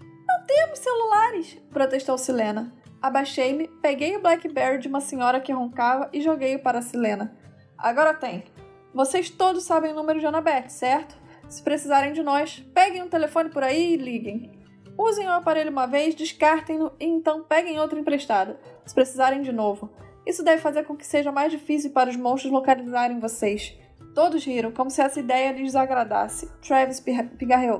Não 0.00 0.44
temos 0.46 0.78
celulares, 0.78 1.54
protestou 1.70 2.18
Silena. 2.18 2.72
Abaixei-me, 3.00 3.68
peguei 3.80 4.16
o 4.16 4.20
Blackberry 4.20 4.78
de 4.78 4.88
uma 4.88 5.00
senhora 5.00 5.40
que 5.40 5.52
roncava 5.52 6.08
e 6.12 6.20
joguei-o 6.20 6.62
para 6.62 6.82
Silena. 6.82 7.36
Agora 7.76 8.12
tem. 8.12 8.44
Vocês 8.92 9.30
todos 9.30 9.64
sabem 9.64 9.92
o 9.92 9.94
número 9.94 10.18
de 10.18 10.26
Annabeth, 10.26 10.68
certo? 10.68 11.16
Se 11.48 11.62
precisarem 11.62 12.12
de 12.12 12.22
nós, 12.22 12.58
peguem 12.74 13.02
um 13.02 13.08
telefone 13.08 13.50
por 13.50 13.62
aí 13.62 13.94
e 13.94 13.96
liguem. 13.96 14.50
Usem 14.98 15.26
o 15.26 15.32
aparelho 15.32 15.70
uma 15.70 15.86
vez, 15.86 16.14
descartem-no 16.14 16.92
e 16.98 17.04
então 17.04 17.44
peguem 17.44 17.78
outro 17.78 17.98
emprestado, 17.98 18.56
se 18.84 18.94
precisarem 18.94 19.42
de 19.42 19.52
novo. 19.52 19.88
Isso 20.28 20.44
deve 20.44 20.60
fazer 20.60 20.84
com 20.84 20.94
que 20.94 21.06
seja 21.06 21.32
mais 21.32 21.50
difícil 21.50 21.90
para 21.90 22.10
os 22.10 22.16
monstros 22.16 22.52
localizarem 22.52 23.18
vocês. 23.18 23.74
Todos 24.14 24.44
riram, 24.44 24.70
como 24.70 24.90
se 24.90 25.00
essa 25.00 25.18
ideia 25.18 25.52
lhes 25.52 25.68
desagradasse. 25.68 26.50
Travis 26.60 27.02
pigarreou. 27.38 27.78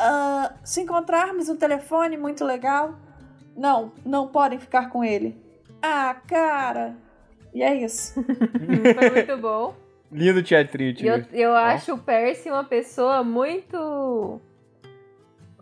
Uh, 0.00 0.50
se 0.64 0.80
encontrarmos 0.80 1.50
um 1.50 1.56
telefone 1.56 2.16
muito 2.16 2.42
legal. 2.42 2.98
Não, 3.54 3.92
não 4.02 4.28
podem 4.28 4.58
ficar 4.58 4.88
com 4.88 5.04
ele. 5.04 5.36
Ah, 5.82 6.16
cara! 6.26 6.96
E 7.52 7.62
é 7.62 7.74
isso. 7.74 8.14
Foi 8.24 9.10
muito 9.10 9.36
bom. 9.36 9.74
Lindo 10.10 10.42
teatrinho, 10.42 10.94
tio. 10.94 11.06
eu, 11.06 11.24
eu 11.32 11.54
acho 11.54 11.92
o 11.92 11.98
Percy 11.98 12.48
uma 12.48 12.64
pessoa 12.64 13.22
muito 13.22 14.40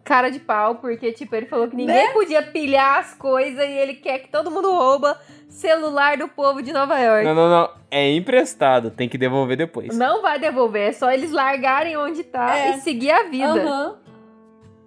cara 0.06 0.30
de 0.30 0.38
pau, 0.38 0.76
porque, 0.76 1.12
tipo, 1.12 1.34
ele 1.34 1.46
falou 1.46 1.68
que 1.68 1.74
ninguém 1.76 2.12
podia 2.12 2.40
pilhar 2.42 3.00
as 3.00 3.12
coisas 3.14 3.62
e 3.62 3.72
ele 3.72 3.94
quer 3.94 4.20
que 4.20 4.28
todo 4.28 4.50
mundo 4.50 4.70
rouba 4.70 5.20
celular 5.48 6.16
do 6.16 6.28
povo 6.28 6.62
de 6.62 6.72
Nova 6.72 6.98
York. 6.98 7.24
Não, 7.24 7.34
não, 7.34 7.50
não. 7.50 7.70
É 7.90 8.10
emprestado, 8.12 8.90
tem 8.90 9.08
que 9.08 9.18
devolver 9.18 9.56
depois. 9.56 9.96
Não 9.96 10.22
vai 10.22 10.38
devolver, 10.38 10.88
é 10.90 10.92
só 10.92 11.10
eles 11.10 11.32
largarem 11.32 11.96
onde 11.96 12.22
tá 12.22 12.56
É. 12.56 12.70
e 12.70 12.80
seguir 12.80 13.10
a 13.10 13.24
vida. 13.24 13.62
Aham. 13.62 13.96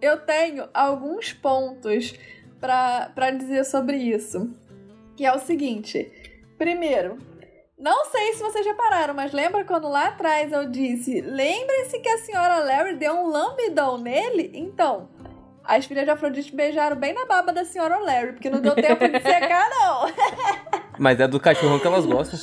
Eu 0.02 0.18
tenho 0.18 0.70
alguns 0.74 1.34
pontos 1.34 2.14
pra 2.62 3.32
dizer 3.38 3.66
sobre 3.66 3.98
isso. 3.98 4.50
Que 5.18 5.26
é 5.26 5.34
o 5.34 5.40
seguinte. 5.40 6.10
Primeiro, 6.58 7.18
não 7.80 8.06
sei 8.06 8.34
se 8.34 8.44
vocês 8.44 8.66
repararam, 8.66 9.14
mas 9.14 9.32
lembra 9.32 9.64
quando 9.64 9.88
lá 9.88 10.08
atrás 10.08 10.52
eu 10.52 10.70
disse: 10.70 11.22
lembre-se 11.22 12.00
que 12.00 12.10
a 12.10 12.18
senhora 12.18 12.60
Larry 12.60 12.96
deu 12.96 13.14
um 13.14 13.28
lambidão 13.28 13.98
nele? 13.98 14.52
Então, 14.54 15.10
as 15.64 15.86
filhas 15.86 16.04
de 16.04 16.12
Afrodite 16.12 16.54
beijaram 16.54 16.98
bem 16.98 17.14
na 17.14 17.26
baba 17.26 17.54
da 17.54 17.64
senhora 17.64 17.98
Larry, 18.00 18.34
porque 18.34 18.50
não 18.50 18.60
deu 18.60 18.76
tempo 18.76 19.08
de 19.08 19.22
secar, 19.22 19.70
não. 19.72 20.12
Mas 21.00 21.20
é 21.22 21.28
do 21.28 21.40
cachorrão 21.40 21.80
que 21.80 21.88
elas 21.88 22.06
gostam. 22.06 22.38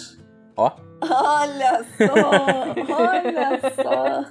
Ó. 0.57 0.72
Olha 1.03 1.84
só! 1.99 2.95
Olha 2.95 3.61
só! 3.74 4.24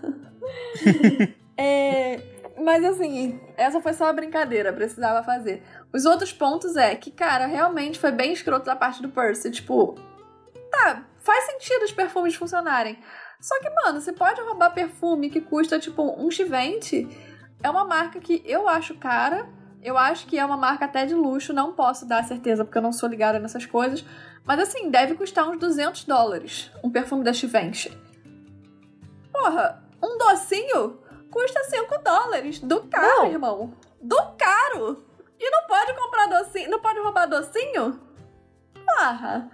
É, 1.58 2.20
mas 2.58 2.84
assim, 2.84 3.40
essa 3.56 3.80
foi 3.80 3.94
só 3.94 4.06
uma 4.06 4.14
brincadeira, 4.14 4.74
precisava 4.74 5.24
fazer. 5.24 5.62
Os 5.94 6.06
outros 6.06 6.34
pontos 6.34 6.76
é 6.76 6.96
que, 6.96 7.12
cara, 7.12 7.46
realmente 7.46 8.00
foi 8.00 8.12
bem 8.12 8.34
escroto 8.34 8.66
da 8.66 8.76
parte 8.76 9.02
do 9.02 9.10
Percy. 9.10 9.52
Tipo, 9.52 9.96
tá, 10.76 11.04
faz 11.20 11.46
sentido 11.46 11.84
os 11.84 11.92
perfumes 11.92 12.36
funcionarem. 12.36 13.00
Só 13.40 13.60
que, 13.60 13.70
mano, 13.70 14.02
você 14.02 14.14
pode 14.14 14.42
roubar 14.42 14.72
perfume 14.74 15.30
que 15.30 15.42
custa, 15.42 15.80
tipo, 15.80 16.02
um 16.18 16.32
chivente. 16.32 17.08
É 17.62 17.70
uma 17.70 17.86
marca 17.86 18.20
que 18.20 18.42
eu 18.46 18.68
acho 18.68 18.96
cara. 18.96 19.48
Eu 19.82 19.98
acho 19.98 20.26
que 20.26 20.40
é 20.40 20.46
uma 20.46 20.58
marca 20.58 20.86
até 20.86 21.06
de 21.06 21.14
luxo. 21.14 21.54
Não 21.54 21.74
posso 21.74 22.08
dar 22.08 22.24
certeza 22.24 22.66
porque 22.66 22.78
eu 22.78 22.82
não 22.82 22.92
sou 22.92 23.08
ligada 23.08 23.38
nessas 23.40 23.66
coisas. 23.66 24.04
Mas 24.44 24.60
assim, 24.60 24.90
deve 24.90 25.16
custar 25.16 25.48
uns 25.48 25.60
200 25.60 26.06
dólares 26.06 26.72
um 26.84 26.90
perfume 26.90 27.24
da 27.24 27.32
Givenchy. 27.32 27.96
Porra, 29.32 29.84
um 30.02 30.18
docinho 30.18 31.00
custa 31.30 31.64
5 31.66 31.98
dólares. 32.04 32.60
Do 32.60 32.82
caro, 32.84 33.24
Não. 33.24 33.28
irmão. 33.28 33.74
Do 34.02 34.18
caro. 34.38 35.06
E 35.40 35.50
não 35.50 35.68
pode 35.68 35.94
comprar 35.96 36.28
docinho, 36.28 36.70
não 36.70 36.80
pode 36.80 37.00
roubar 37.00 37.26
docinho? 37.28 38.00
Porra. 38.86 39.52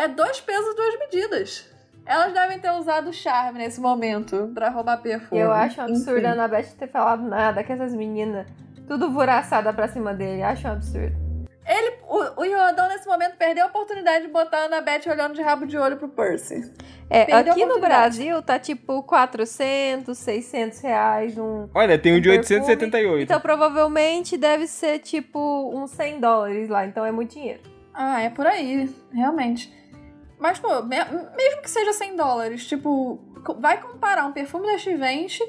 É 0.00 0.08
dois 0.08 0.40
pesos, 0.40 0.74
duas 0.74 0.98
medidas. 0.98 1.68
Elas 2.06 2.32
devem 2.32 2.58
ter 2.58 2.70
usado 2.70 3.12
charme 3.12 3.58
nesse 3.58 3.78
momento 3.78 4.50
pra 4.54 4.70
roubar 4.70 4.96
perfume. 4.96 5.42
Eu 5.42 5.52
acho 5.52 5.78
um 5.78 5.84
absurdo 5.84 6.24
a 6.24 6.30
Anabeth 6.30 6.68
ter 6.78 6.88
falado 6.88 7.22
nada 7.22 7.62
com 7.62 7.70
essas 7.70 7.92
meninas. 7.92 8.46
Tudo 8.88 9.10
voraçada 9.10 9.70
pra 9.74 9.86
cima 9.88 10.14
dele. 10.14 10.42
Acho 10.42 10.68
um 10.68 10.70
absurdo. 10.70 11.14
Ele, 11.66 11.98
o, 12.08 12.40
o 12.40 12.44
Yoadão, 12.46 12.88
nesse 12.88 13.06
momento, 13.06 13.36
perdeu 13.36 13.64
a 13.64 13.66
oportunidade 13.66 14.24
de 14.24 14.32
botar 14.32 14.60
a 14.60 14.64
Annabeth 14.64 15.02
olhando 15.06 15.34
de 15.34 15.42
rabo 15.42 15.66
de 15.66 15.76
olho 15.76 15.98
pro 15.98 16.08
Percy. 16.08 16.72
É, 17.10 17.26
Perdeu 17.26 17.52
aqui 17.52 17.66
no. 17.66 17.78
Brasil 17.78 18.40
tá 18.40 18.58
tipo 18.58 19.02
400, 19.02 20.16
600 20.16 20.80
reais 20.80 21.36
um. 21.36 21.68
Olha, 21.74 21.98
tem 21.98 22.16
um 22.16 22.20
de 22.22 22.30
um 22.30 22.36
perfume. 22.36 22.60
878. 22.60 23.24
Então 23.24 23.38
provavelmente 23.38 24.38
deve 24.38 24.66
ser 24.66 25.00
tipo 25.00 25.70
uns 25.74 25.90
100 25.90 26.20
dólares 26.20 26.70
lá. 26.70 26.86
Então 26.86 27.04
é 27.04 27.12
muito 27.12 27.34
dinheiro. 27.34 27.60
Ah, 27.92 28.22
é 28.22 28.30
por 28.30 28.46
aí, 28.46 28.88
realmente. 29.12 29.78
Mas, 30.40 30.58
pô, 30.58 30.82
me- 30.82 30.96
mesmo 31.36 31.62
que 31.62 31.70
seja 31.70 31.92
100 31.92 32.16
dólares, 32.16 32.66
tipo, 32.66 33.20
vai 33.60 33.80
comparar 33.80 34.24
um 34.26 34.32
perfume 34.32 34.66
da 34.66 34.76
Givenchy 34.78 35.44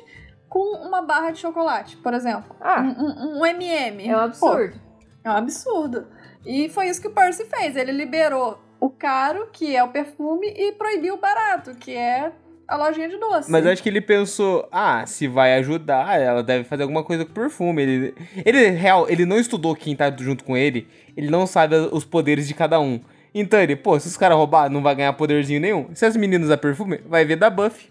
com 0.50 0.60
uma 0.86 1.02
barra 1.02 1.32
de 1.32 1.40
chocolate, 1.40 1.96
por 1.98 2.14
exemplo. 2.14 2.56
Ah, 2.60 2.82
Um, 2.82 3.38
um, 3.38 3.40
um 3.40 3.46
M&M. 3.46 4.08
é 4.08 4.16
um 4.16 4.20
absurdo. 4.20 4.74
Pô, 4.74 4.80
é 5.24 5.30
um 5.30 5.36
absurdo. 5.38 6.08
E 6.46 6.68
foi 6.70 6.90
isso 6.90 7.00
que 7.02 7.08
o 7.08 7.12
Percy 7.12 7.46
fez. 7.46 7.76
Ele 7.76 7.92
liberou 7.92 8.60
o 8.80 8.90
caro, 8.90 9.48
que 9.54 9.76
é 9.76 9.84
o 9.84 9.90
perfume, 9.90 10.48
e 10.48 10.72
proibiu 10.74 11.14
o 11.14 11.18
barato, 11.18 11.76
que 11.76 11.96
é 11.96 12.32
a 12.68 12.76
lojinha 12.76 13.08
de 13.08 13.18
doce. 13.18 13.50
Mas 13.52 13.64
eu 13.66 13.72
acho 13.72 13.84
que 13.84 13.90
ele 13.90 14.02
pensou, 14.02 14.68
ah, 14.72 15.06
se 15.06 15.28
vai 15.28 15.54
ajudar, 15.60 16.20
ela 16.20 16.42
deve 16.42 16.64
fazer 16.64 16.84
alguma 16.84 17.04
coisa 17.04 17.24
com 17.24 17.32
perfume. 17.34 17.82
Ele, 17.84 18.16
ele, 18.46 18.70
real, 18.72 19.08
ele 19.08 19.26
não 19.26 19.38
estudou 19.40 19.76
quem 19.76 19.96
tá 19.96 20.12
junto 20.18 20.44
com 20.44 20.58
ele, 20.58 20.88
ele 21.16 21.30
não 21.30 21.46
sabe 21.46 21.76
os 21.76 22.04
poderes 22.04 22.48
de 22.48 22.54
cada 22.54 22.80
um. 22.80 23.00
Então 23.34 23.60
ele, 23.60 23.76
pô, 23.76 24.00
se 24.00 24.08
os 24.08 24.18
caras 24.18 24.38
roubar, 24.38 24.70
não 24.70 24.82
vai 24.82 24.96
ganhar 24.96 25.14
poderzinho 25.14 25.62
nenhum. 25.62 25.96
Se 25.96 26.06
as 26.06 26.16
meninas 26.16 26.50
da 26.50 26.58
perfume, 26.58 26.98
vai 27.06 27.24
ver 27.26 27.38
da 27.38 27.50
Buffy. 27.50 27.90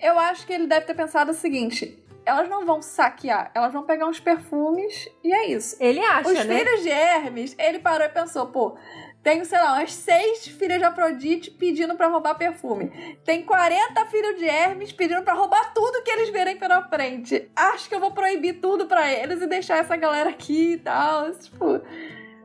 Eu 0.00 0.18
acho 0.18 0.46
que 0.46 0.52
ele 0.52 0.66
deve 0.66 0.86
ter 0.86 0.94
pensado 0.94 1.30
o 1.30 1.34
seguinte: 1.34 1.98
elas 2.24 2.48
não 2.48 2.64
vão 2.64 2.80
saquear, 2.80 3.50
elas 3.54 3.72
vão 3.72 3.82
pegar 3.82 4.06
uns 4.06 4.18
perfumes 4.18 5.08
e 5.22 5.32
é 5.32 5.48
isso. 5.48 5.76
Ele 5.78 6.00
acha, 6.00 6.28
Os 6.30 6.44
né? 6.46 6.58
filhos 6.58 6.82
de 6.82 6.88
Hermes, 6.88 7.54
ele 7.58 7.78
parou 7.80 8.06
e 8.06 8.10
pensou, 8.10 8.46
pô, 8.46 8.76
tenho, 9.22 9.44
sei 9.44 9.58
lá, 9.58 9.74
umas 9.74 9.92
seis 9.92 10.46
filhas 10.46 10.78
de 10.78 10.84
Afrodite 10.84 11.50
pedindo 11.50 11.94
pra 11.94 12.08
roubar 12.08 12.34
perfume. 12.36 12.90
Tem 13.24 13.42
40 13.42 14.06
filhos 14.06 14.38
de 14.38 14.46
Hermes 14.46 14.92
pedindo 14.92 15.22
pra 15.22 15.34
roubar 15.34 15.74
tudo 15.74 16.02
que 16.02 16.10
eles 16.10 16.30
verem 16.30 16.56
pela 16.56 16.82
frente. 16.88 17.50
Acho 17.54 17.88
que 17.88 17.94
eu 17.94 18.00
vou 18.00 18.12
proibir 18.12 18.54
tudo 18.54 18.86
pra 18.86 19.12
eles 19.12 19.42
e 19.42 19.46
deixar 19.46 19.78
essa 19.78 19.96
galera 19.96 20.30
aqui 20.30 20.72
e 20.72 20.78
tal. 20.78 21.30
Tipo, 21.32 21.80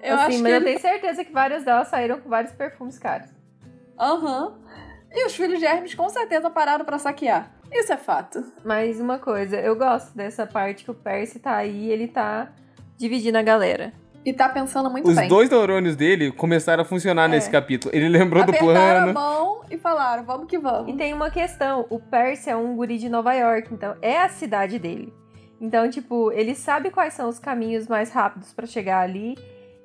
eu 0.08 0.16
assim, 0.16 0.26
acho 0.36 0.44
mas 0.44 0.52
que 0.52 0.58
eu 0.58 0.64
tenho 0.64 0.80
certeza 0.80 1.24
que 1.26 1.32
várias 1.32 1.64
delas 1.64 1.88
saíram 1.88 2.20
com 2.20 2.30
vários 2.30 2.52
perfumes 2.54 2.98
caros. 2.98 3.30
Aham. 4.00 4.56
E 5.12 5.26
os 5.26 5.36
filhos 5.36 5.60
de 5.60 5.66
Hermes 5.66 5.96
com 5.96 6.10
certeza 6.10 6.50
pararam 6.50 6.84
pra 6.84 6.98
saquear. 7.00 7.52
Isso 7.72 7.92
é 7.94 7.98
fato. 7.98 8.44
Mas 8.64 9.00
uma 9.00 9.18
coisa, 9.18 9.56
eu 9.58 9.76
gosto 9.76 10.16
dessa 10.16 10.46
parte 10.46 10.84
que 10.84 10.92
o 10.92 10.94
Percy 10.94 11.40
tá 11.40 11.56
aí, 11.56 11.90
ele 11.90 12.08
tá 12.08 12.50
dividindo 12.98 13.38
a 13.38 13.42
galera. 13.42 13.94
E 14.26 14.34
tá 14.34 14.50
pensando 14.50 14.90
muito 14.90 15.08
Os 15.08 15.16
bem. 15.16 15.28
dois 15.30 15.50
neurônios 15.50 15.96
dele 15.96 16.32
começaram 16.32 16.82
a 16.82 16.86
funcionar 16.86 17.26
É. 17.26 17.28
nesse 17.28 17.50
capítulo. 17.50 17.96
Ele 17.96 18.10
lembrou 18.10 18.44
do 18.44 18.50
Apertaram 18.50 18.74
plano. 19.04 19.10
a 19.12 19.14
mão 19.14 19.62
e 19.70 19.78
falaram, 19.78 20.24
vamos 20.26 20.48
que 20.48 20.56
E 20.56 20.60
vamos. 20.60 20.96
tem 20.98 21.14
uma 21.14 21.30
questão, 21.30 21.86
o 21.90 22.00
Percy 22.00 22.50
é 22.50 22.56
um 22.56 22.76
guri 22.76 22.98
de 22.98 23.08
Nova 23.08 23.34
York, 23.34 23.72
então 23.74 23.96
é 24.02 24.20
a 24.20 24.28
cidade 24.28 24.80
dele. 24.80 25.14
Então, 25.62 25.90
tipo, 25.90 26.32
ele 26.32 26.56
sabe 26.56 26.90
quais 26.90 27.14
são 27.14 27.30
os 27.30 27.38
caminhos 27.40 27.88
mais 27.88 28.12
rápidos 28.12 28.52
pra 28.52 28.66
chegar 28.66 29.00
ali 29.02 29.38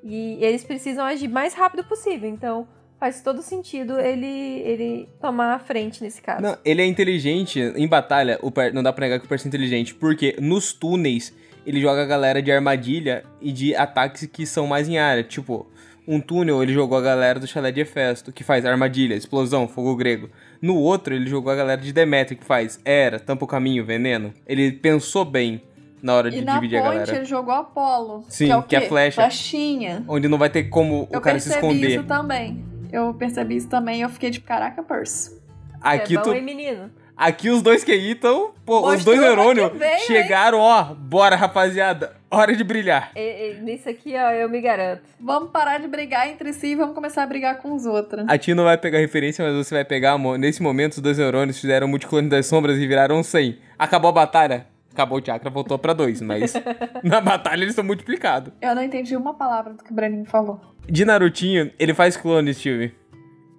e 0.03 0.37
eles 0.43 0.63
precisam 0.63 1.05
agir 1.05 1.27
mais 1.27 1.53
rápido 1.53 1.83
possível. 1.83 2.29
Então, 2.29 2.67
faz 2.99 3.21
todo 3.21 3.41
sentido 3.41 3.99
ele 3.99 4.25
ele 4.27 5.09
tomar 5.19 5.53
a 5.53 5.59
frente 5.59 6.03
nesse 6.03 6.21
caso. 6.21 6.41
Não, 6.41 6.57
ele 6.63 6.81
é 6.81 6.85
inteligente 6.85 7.59
em 7.75 7.87
batalha. 7.87 8.37
O 8.41 8.51
Per- 8.51 8.73
não 8.73 8.83
dá 8.83 8.93
pra 8.93 9.05
negar 9.05 9.19
que 9.19 9.25
o 9.25 9.29
Percy 9.29 9.47
é 9.47 9.49
inteligente, 9.49 9.93
porque 9.95 10.35
nos 10.39 10.73
túneis 10.73 11.33
ele 11.65 11.79
joga 11.81 12.03
a 12.03 12.05
galera 12.05 12.41
de 12.41 12.51
armadilha 12.51 13.23
e 13.39 13.51
de 13.51 13.75
ataques 13.75 14.25
que 14.25 14.45
são 14.45 14.65
mais 14.67 14.87
em 14.89 14.97
área. 14.97 15.23
Tipo, 15.23 15.67
um 16.07 16.19
túnel 16.19 16.61
ele 16.63 16.73
jogou 16.73 16.97
a 16.97 17.01
galera 17.01 17.39
do 17.39 17.45
chalé 17.47 17.71
de 17.71 17.81
Hefesto, 17.81 18.31
que 18.31 18.43
faz 18.43 18.65
armadilha, 18.65 19.13
explosão, 19.13 19.67
fogo 19.67 19.95
grego. 19.95 20.29
No 20.61 20.75
outro 20.77 21.13
ele 21.13 21.27
jogou 21.27 21.51
a 21.51 21.55
galera 21.55 21.79
de 21.81 21.93
Demétrio, 21.93 22.37
que 22.39 22.45
faz 22.45 22.79
era, 22.83 23.19
tampa 23.19 23.45
o 23.45 23.47
caminho, 23.47 23.85
veneno. 23.85 24.33
Ele 24.47 24.71
pensou 24.71 25.23
bem 25.23 25.61
na 26.01 26.13
hora 26.15 26.31
de 26.31 26.37
E 26.39 26.41
na 26.41 26.55
dividir 26.55 26.77
a 26.77 26.81
ponte 26.83 26.93
galera. 26.95 27.15
ele 27.15 27.25
jogou 27.25 27.53
Apolo. 27.53 28.23
Sim, 28.29 28.45
que 28.47 28.51
é, 28.51 28.57
o 28.57 28.63
que 28.63 28.75
é 28.75 28.81
flecha. 28.81 29.21
Flechinha. 29.21 30.03
Onde 30.07 30.27
não 30.27 30.37
vai 30.37 30.49
ter 30.49 30.63
como 30.65 31.07
Eu 31.11 31.19
o 31.19 31.21
cara 31.21 31.39
se 31.39 31.49
percebi 31.49 31.67
esconder. 31.73 31.89
isso 31.95 32.03
também. 32.05 32.65
Eu 32.91 33.13
percebi 33.13 33.55
isso 33.55 33.69
também 33.69 33.99
e 33.99 34.01
eu 34.01 34.09
fiquei 34.09 34.31
tipo, 34.31 34.45
caraca, 34.47 34.81
Percy. 34.83 35.39
Aqui, 35.81 36.13
é 36.15 36.17
bom, 36.17 36.23
tu, 36.23 36.33
hein, 36.33 36.41
menino? 36.43 36.91
aqui 37.17 37.49
os 37.49 37.61
dois 37.61 37.83
QI 37.83 38.11
estão. 38.11 38.51
Pô, 38.65 38.79
os 38.81 38.93
Mostrou 38.93 39.15
dois 39.15 39.19
pra 39.19 39.35
neurônios 39.35 39.71
veio, 39.77 39.91
hein? 39.93 39.99
chegaram, 40.05 40.59
ó. 40.59 40.83
Bora, 40.93 41.35
rapaziada. 41.35 42.19
Hora 42.33 42.55
de 42.55 42.63
brilhar. 42.63 43.11
E- 43.15 43.19
e- 43.57 43.61
nisso 43.61 43.89
aqui, 43.89 44.13
ó, 44.15 44.31
eu 44.31 44.47
me 44.49 44.61
garanto. 44.61 45.01
Vamos 45.19 45.49
parar 45.51 45.79
de 45.79 45.87
brigar 45.87 46.29
entre 46.29 46.53
si 46.53 46.67
e 46.67 46.75
vamos 46.75 46.95
começar 46.95 47.23
a 47.23 47.27
brigar 47.27 47.57
com 47.57 47.73
os 47.73 47.85
outros. 47.85 48.23
A 48.27 48.37
Tia 48.37 48.55
não 48.55 48.63
vai 48.63 48.77
pegar 48.77 48.99
referência, 48.99 49.43
mas 49.45 49.53
você 49.55 49.75
vai 49.75 49.83
pegar, 49.83 50.11
amor. 50.13 50.37
Nesse 50.37 50.61
momento, 50.63 50.93
os 50.93 50.99
dois 50.99 51.17
neurônios 51.17 51.59
fizeram 51.59 51.87
multiclone 51.89 52.29
das 52.29 52.45
sombras 52.45 52.77
e 52.77 52.87
viraram 52.87 53.21
100. 53.21 53.57
Acabou 53.77 54.09
a 54.09 54.13
batalha? 54.13 54.65
Acabou 54.93 55.19
o 55.19 55.25
chakra, 55.25 55.49
voltou 55.49 55.77
pra 55.79 55.93
2, 55.93 56.21
mas 56.21 56.53
na 57.03 57.21
batalha 57.21 57.59
eles 57.61 57.69
estão 57.71 57.83
multiplicados. 57.85 58.51
Eu 58.61 58.75
não 58.75 58.83
entendi 58.83 59.15
uma 59.15 59.33
palavra 59.33 59.73
do 59.73 59.83
que 59.83 59.91
o 59.91 59.95
Breninho 59.95 60.25
falou. 60.25 60.59
De 60.89 61.05
Narutinho, 61.05 61.71
ele 61.79 61.93
faz 61.93 62.17
clone, 62.17 62.53
Steve. 62.53 62.93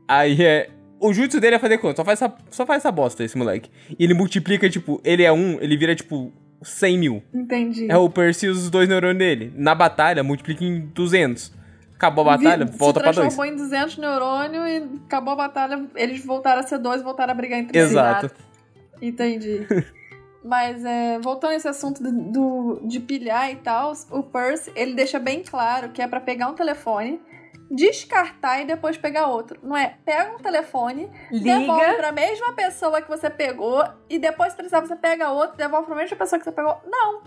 Aí 0.07 0.43
é. 0.45 0.69
O 1.01 1.13
jutsu 1.13 1.41
dele 1.41 1.57
é 1.57 1.59
fazer 1.59 1.79
clone, 1.79 1.97
só 1.97 2.05
faz 2.05 2.21
essa, 2.23 2.33
só 2.51 2.65
faz 2.67 2.79
essa 2.83 2.93
bosta, 2.93 3.25
esse 3.25 3.37
moleque. 3.37 3.69
E 3.99 4.05
ele 4.05 4.15
multiplica, 4.15 4.69
tipo, 4.71 5.01
ele 5.05 5.23
é 5.25 5.33
um, 5.33 5.59
ele 5.61 5.77
vira, 5.77 5.97
tipo, 5.97 6.33
100 6.63 6.99
mil. 6.99 7.23
Entendi. 7.35 7.91
É 7.91 7.97
o 7.97 8.09
Percy 8.09 8.47
os 8.47 8.71
dois 8.71 8.89
neurônios 8.89 9.19
dele. 9.19 9.53
Na 9.57 9.75
batalha, 9.75 10.23
multiplica 10.23 10.63
em 10.65 10.81
200. 10.95 11.53
Acabou 11.97 12.29
a 12.29 12.37
batalha, 12.37 12.65
Vi- 12.67 12.77
volta 12.79 13.01
pra 13.01 13.13
Se 13.13 13.21
2. 13.21 13.35
transformou 13.35 13.53
em 13.53 13.57
200 13.57 13.97
neurônios 13.99 14.65
e 14.69 15.01
acabou 15.07 15.33
a 15.33 15.37
batalha. 15.37 15.87
Eles 15.97 16.25
voltaram 16.25 16.61
a 16.61 16.63
ser 16.65 16.79
dois 16.79 17.01
e 17.01 17.05
voltaram 17.05 17.33
a 17.33 17.35
brigar 17.35 17.59
entre 17.59 17.77
si. 17.79 17.85
Exato. 17.85 18.31
Entendi. 19.01 19.67
Mas 20.45 20.85
é, 20.85 21.19
voltando 21.21 21.53
a 21.53 21.55
esse 21.55 21.69
assunto 21.69 22.03
do, 22.03 22.11
do- 22.11 22.81
de 22.89 22.99
pilhar 22.99 23.51
e 23.53 23.57
tal, 23.57 23.93
o 24.11 24.23
Percy, 24.25 24.73
ele 24.75 24.95
deixa 24.95 25.19
bem 25.19 25.43
claro 25.43 25.91
que 25.91 26.03
é 26.03 26.09
pra 26.09 26.21
pegar 26.21 26.49
um 26.49 26.55
telefone, 26.55 27.23
descartar 27.71 28.61
e 28.61 28.65
depois 28.67 28.97
pegar 28.97 29.27
outro. 29.29 29.59
Não 29.63 29.77
é? 29.77 29.97
Pega 30.05 30.35
um 30.35 30.39
telefone, 30.39 31.11
Liga. 31.31 31.59
devolve 31.61 31.95
pra 31.95 32.13
mesma 32.13 32.53
pessoa 32.55 33.01
que 33.01 33.09
você 33.09 33.31
pegou 33.31 33.85
e 34.11 34.19
depois, 34.19 34.51
se 34.53 34.57
precisar, 34.57 34.81
você 34.81 34.97
pega 34.97 35.31
outro, 35.31 35.57
devolve 35.57 35.87
pra 35.87 35.97
mesma 35.97 36.17
pessoa 36.17 36.39
que 36.39 36.45
você 36.45 36.53
pegou. 36.53 36.77
Não. 36.87 37.23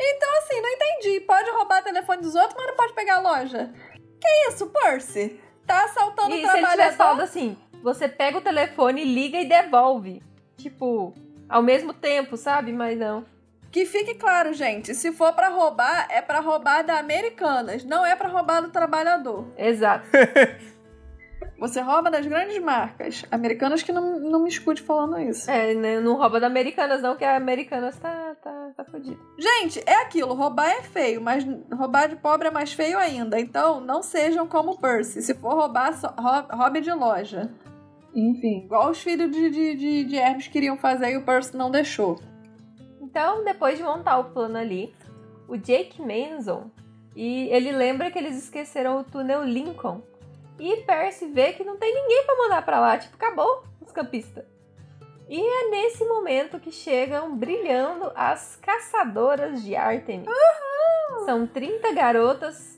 Então, 0.00 0.28
assim, 0.38 0.60
não 0.60 0.68
entendi. 0.70 1.20
Pode 1.20 1.50
roubar 1.50 1.80
o 1.80 1.84
telefone 1.84 2.22
dos 2.22 2.34
outros, 2.34 2.54
mas 2.56 2.66
não 2.66 2.76
pode 2.76 2.92
pegar 2.94 3.16
a 3.16 3.20
loja. 3.20 3.72
Que 4.20 4.48
isso, 4.48 4.66
Percy? 4.68 5.38
Tá 5.66 5.84
assaltando 5.84 6.30
o 6.30 6.34
E 6.34 6.40
se 6.40 6.42
ele 6.42 6.46
tivesse 6.48 6.60
trabalhador? 6.60 6.96
falado 6.96 7.20
assim, 7.20 7.56
você 7.82 8.08
pega 8.08 8.38
o 8.38 8.40
telefone, 8.40 9.04
liga 9.04 9.38
e 9.40 9.48
devolve. 9.48 10.22
Tipo, 10.56 11.14
ao 11.48 11.62
mesmo 11.62 11.92
tempo, 11.92 12.36
sabe? 12.36 12.72
Mas 12.72 12.98
não. 12.98 13.24
Que 13.70 13.84
fique 13.86 14.14
claro, 14.14 14.52
gente. 14.52 14.94
Se 14.94 15.10
for 15.12 15.32
pra 15.32 15.48
roubar, 15.48 16.06
é 16.08 16.22
pra 16.22 16.38
roubar 16.40 16.84
da 16.84 16.98
Americanas. 16.98 17.84
Não 17.84 18.06
é 18.06 18.14
pra 18.14 18.28
roubar 18.28 18.60
do 18.60 18.70
trabalhador. 18.70 19.46
Exato. 19.56 20.06
Você 21.58 21.80
rouba 21.80 22.10
das 22.10 22.26
grandes 22.26 22.58
marcas. 22.58 23.24
Americanas 23.30 23.82
que 23.82 23.92
não, 23.92 24.18
não 24.18 24.40
me 24.42 24.48
escute 24.48 24.82
falando 24.82 25.18
isso. 25.20 25.48
É, 25.50 25.72
né, 25.74 26.00
não 26.00 26.16
rouba 26.16 26.40
da 26.40 26.46
Americanas, 26.46 27.00
não, 27.00 27.16
que 27.16 27.24
a 27.24 27.36
Americanas 27.36 27.96
tá, 27.96 28.34
tá, 28.42 28.70
tá 28.76 28.84
fodida. 28.84 29.16
Gente, 29.38 29.82
é 29.86 29.94
aquilo. 30.02 30.34
Roubar 30.34 30.68
é 30.68 30.82
feio, 30.82 31.20
mas 31.20 31.44
roubar 31.72 32.08
de 32.08 32.16
pobre 32.16 32.48
é 32.48 32.50
mais 32.50 32.72
feio 32.72 32.98
ainda. 32.98 33.38
Então, 33.38 33.80
não 33.80 34.02
sejam 34.02 34.46
como 34.46 34.78
Percy. 34.78 35.22
Se 35.22 35.34
for 35.34 35.54
roubar, 35.54 35.92
rou- 36.18 36.58
roube 36.58 36.80
de 36.80 36.92
loja. 36.92 37.50
Enfim, 38.14 38.64
igual 38.64 38.90
os 38.90 39.02
filhos 39.02 39.30
de, 39.30 39.50
de, 39.50 39.74
de, 39.74 40.04
de 40.04 40.16
Hermes 40.16 40.46
queriam 40.46 40.76
fazer 40.76 41.12
e 41.12 41.16
o 41.16 41.24
Percy 41.24 41.56
não 41.56 41.70
deixou. 41.70 42.20
Então, 43.00 43.44
depois 43.44 43.76
de 43.76 43.82
montar 43.84 44.18
o 44.18 44.30
plano 44.30 44.56
ali, 44.56 44.94
o 45.48 45.56
Jake 45.56 46.00
Manson, 46.00 46.70
e 47.14 47.48
ele 47.48 47.72
lembra 47.72 48.10
que 48.10 48.18
eles 48.18 48.36
esqueceram 48.36 48.98
o 48.98 49.04
túnel 49.04 49.44
Lincoln. 49.44 50.02
E 50.58 50.82
Percy 50.82 51.26
vê 51.26 51.52
que 51.52 51.64
não 51.64 51.76
tem 51.76 51.92
ninguém 51.92 52.24
pra 52.24 52.36
mandar 52.36 52.64
pra 52.64 52.80
lá, 52.80 52.98
tipo, 52.98 53.16
acabou 53.16 53.64
os 53.80 53.90
campistas. 53.90 54.44
E 55.28 55.40
é 55.40 55.70
nesse 55.70 56.04
momento 56.04 56.60
que 56.60 56.70
chegam 56.70 57.36
brilhando 57.36 58.12
as 58.14 58.56
caçadoras 58.56 59.62
de 59.62 59.74
Artemis. 59.74 60.28
São 61.24 61.46
30 61.46 61.92
garotas 61.92 62.76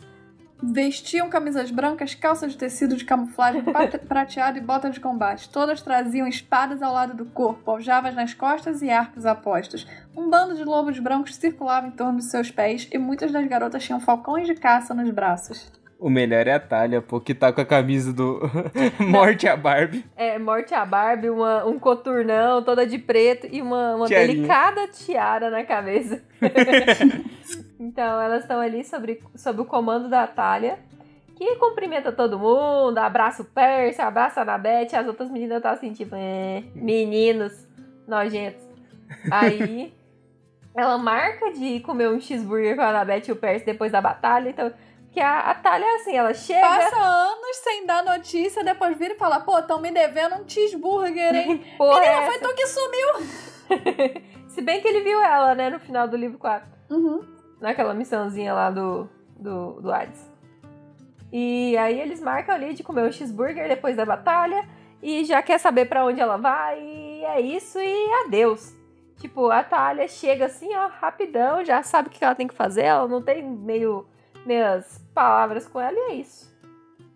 Vestiam 0.63 1.29
camisas 1.29 1.71
brancas, 1.71 2.15
calças 2.15 2.53
de 2.53 2.59
tecido 2.59 2.97
de 2.97 3.05
camuflagem 3.05 3.63
prateado 4.09 4.57
e 4.57 4.61
botas 4.61 4.95
de 4.95 5.01
combate. 5.01 5.51
Todas 5.51 5.83
traziam 5.83 6.27
espadas 6.27 6.83
ao 6.83 6.95
lado 6.95 7.15
do 7.15 7.27
corpo, 7.27 7.71
aljavas 7.71 8.15
nas 8.15 8.33
costas 8.33 8.81
e 8.81 8.89
arcos 8.89 9.27
apostos. 9.27 9.87
Um 10.17 10.31
bando 10.31 10.55
de 10.55 10.65
lobos 10.65 10.99
brancos 10.99 11.37
circulava 11.37 11.87
em 11.87 11.91
torno 11.91 12.19
de 12.19 12.25
seus 12.25 12.51
pés 12.51 12.89
e 12.91 12.97
muitas 12.97 13.31
das 13.31 13.47
garotas 13.47 13.85
tinham 13.85 14.01
falcões 14.01 14.47
de 14.47 14.55
caça 14.55 14.95
nos 14.95 15.11
braços. 15.11 15.71
O 15.99 16.11
melhor 16.11 16.47
é 16.47 16.53
a 16.53 16.61
Talha, 16.61 17.01
pô, 17.01 17.19
que 17.19 17.35
tá 17.35 17.51
com 17.51 17.61
a 17.61 17.65
camisa 17.65 18.13
do 18.13 18.41
Morte 19.01 19.49
a 19.49 19.57
Barbie. 19.57 20.05
é, 20.15 20.39
morte 20.39 20.75
a 20.75 20.85
Barbie, 20.85 21.31
uma, 21.31 21.65
um 21.65 21.79
coturnão 21.79 22.63
toda 22.63 22.87
de 22.87 22.99
preto 22.99 23.47
e 23.51 23.63
uma, 23.63 23.97
uma 23.97 24.07
delicada 24.07 24.87
tiara 24.89 25.49
na 25.49 25.65
cabeça. 25.65 26.23
então 27.81 28.21
elas 28.21 28.43
estão 28.43 28.61
ali 28.61 28.85
sobre, 28.85 29.23
sob 29.35 29.63
o 29.63 29.65
comando 29.65 30.11
da 30.11 30.25
Atalha, 30.25 30.79
que 31.35 31.57
cumprimenta 31.57 32.13
todo 32.13 32.39
mundo, 32.39 32.99
abraça 32.99 33.41
o 33.41 33.47
Percy, 33.47 34.03
abraça 34.03 34.41
a 34.41 34.43
Anabete, 34.43 34.97
as 34.97 35.07
outras 35.07 35.31
meninas 35.31 35.57
estão 35.57 35.73
assim, 35.73 35.93
tipo, 35.93 36.15
é, 36.15 36.63
meninos 36.75 37.67
nojentos. 38.07 38.63
Aí 39.31 39.95
ela 40.77 40.99
marca 40.99 41.53
de 41.53 41.81
comer 41.81 42.11
um 42.11 42.21
cheeseburger 42.21 42.77
com 42.77 42.83
a 42.83 42.91
Anabete 42.91 43.31
e 43.31 43.33
o 43.33 43.37
Percy 43.37 43.65
depois 43.65 43.91
da 43.91 44.01
batalha, 44.03 44.51
então. 44.51 44.71
Que 45.17 45.21
a 45.23 45.39
Atalha, 45.51 45.87
assim, 45.95 46.15
ela 46.15 46.35
chega. 46.35 46.61
Passa 46.61 46.95
anos 46.95 47.57
sem 47.65 47.87
dar 47.87 48.05
notícia, 48.05 48.63
depois 48.63 48.99
vira 48.99 49.15
e 49.15 49.17
fala: 49.17 49.41
pô, 49.41 49.63
tão 49.63 49.81
me 49.81 49.91
devendo 49.91 50.35
um 50.35 50.47
cheeseburger, 50.47 51.35
hein? 51.35 51.65
Porra, 51.79 52.01
Menina, 52.01 52.21
é 52.21 52.27
foi 52.27 52.39
tu 52.39 52.55
que 52.55 52.67
sumiu! 52.67 54.29
Se 54.47 54.61
bem 54.61 54.83
que 54.83 54.87
ele 54.87 55.01
viu 55.01 55.19
ela, 55.19 55.55
né, 55.55 55.71
no 55.71 55.79
final 55.79 56.07
do 56.07 56.19
livro 56.19 56.37
4. 56.37 56.69
Uhum. 56.91 57.25
Naquela 57.59 57.95
missãozinha 57.95 58.53
lá 58.53 58.71
do, 58.71 59.09
do, 59.39 59.81
do 59.81 59.91
Hades. 59.91 60.31
E 61.33 61.75
aí 61.79 61.99
eles 61.99 62.21
marcam 62.21 62.55
ali 62.55 62.75
de 62.75 62.83
comer 62.83 63.09
o 63.09 63.13
cheeseburger 63.13 63.69
depois 63.69 63.97
da 63.97 64.05
batalha. 64.05 64.69
E 65.03 65.25
já 65.25 65.41
quer 65.41 65.57
saber 65.57 65.87
pra 65.87 66.05
onde 66.05 66.21
ela 66.21 66.37
vai. 66.37 66.79
E 66.79 67.25
é 67.25 67.41
isso 67.41 67.79
e 67.81 68.25
adeus. 68.27 68.77
Tipo, 69.17 69.51
a 69.51 69.65
Talia 69.65 70.09
chega 70.09 70.45
assim, 70.45 70.77
ó, 70.77 70.89
rapidão, 70.89 71.65
já 71.65 71.83
sabe 71.83 72.09
o 72.09 72.11
que 72.11 72.23
ela 72.23 72.35
tem 72.35 72.47
que 72.47 72.55
fazer. 72.55 72.83
Ela 72.83 73.09
não 73.09 73.23
tem 73.23 73.43
meio 73.43 74.07
meias 74.47 74.99
palavras 75.15 75.67
com 75.67 75.81
ela 75.81 75.97
e 75.97 76.13
é 76.13 76.15
isso. 76.15 76.55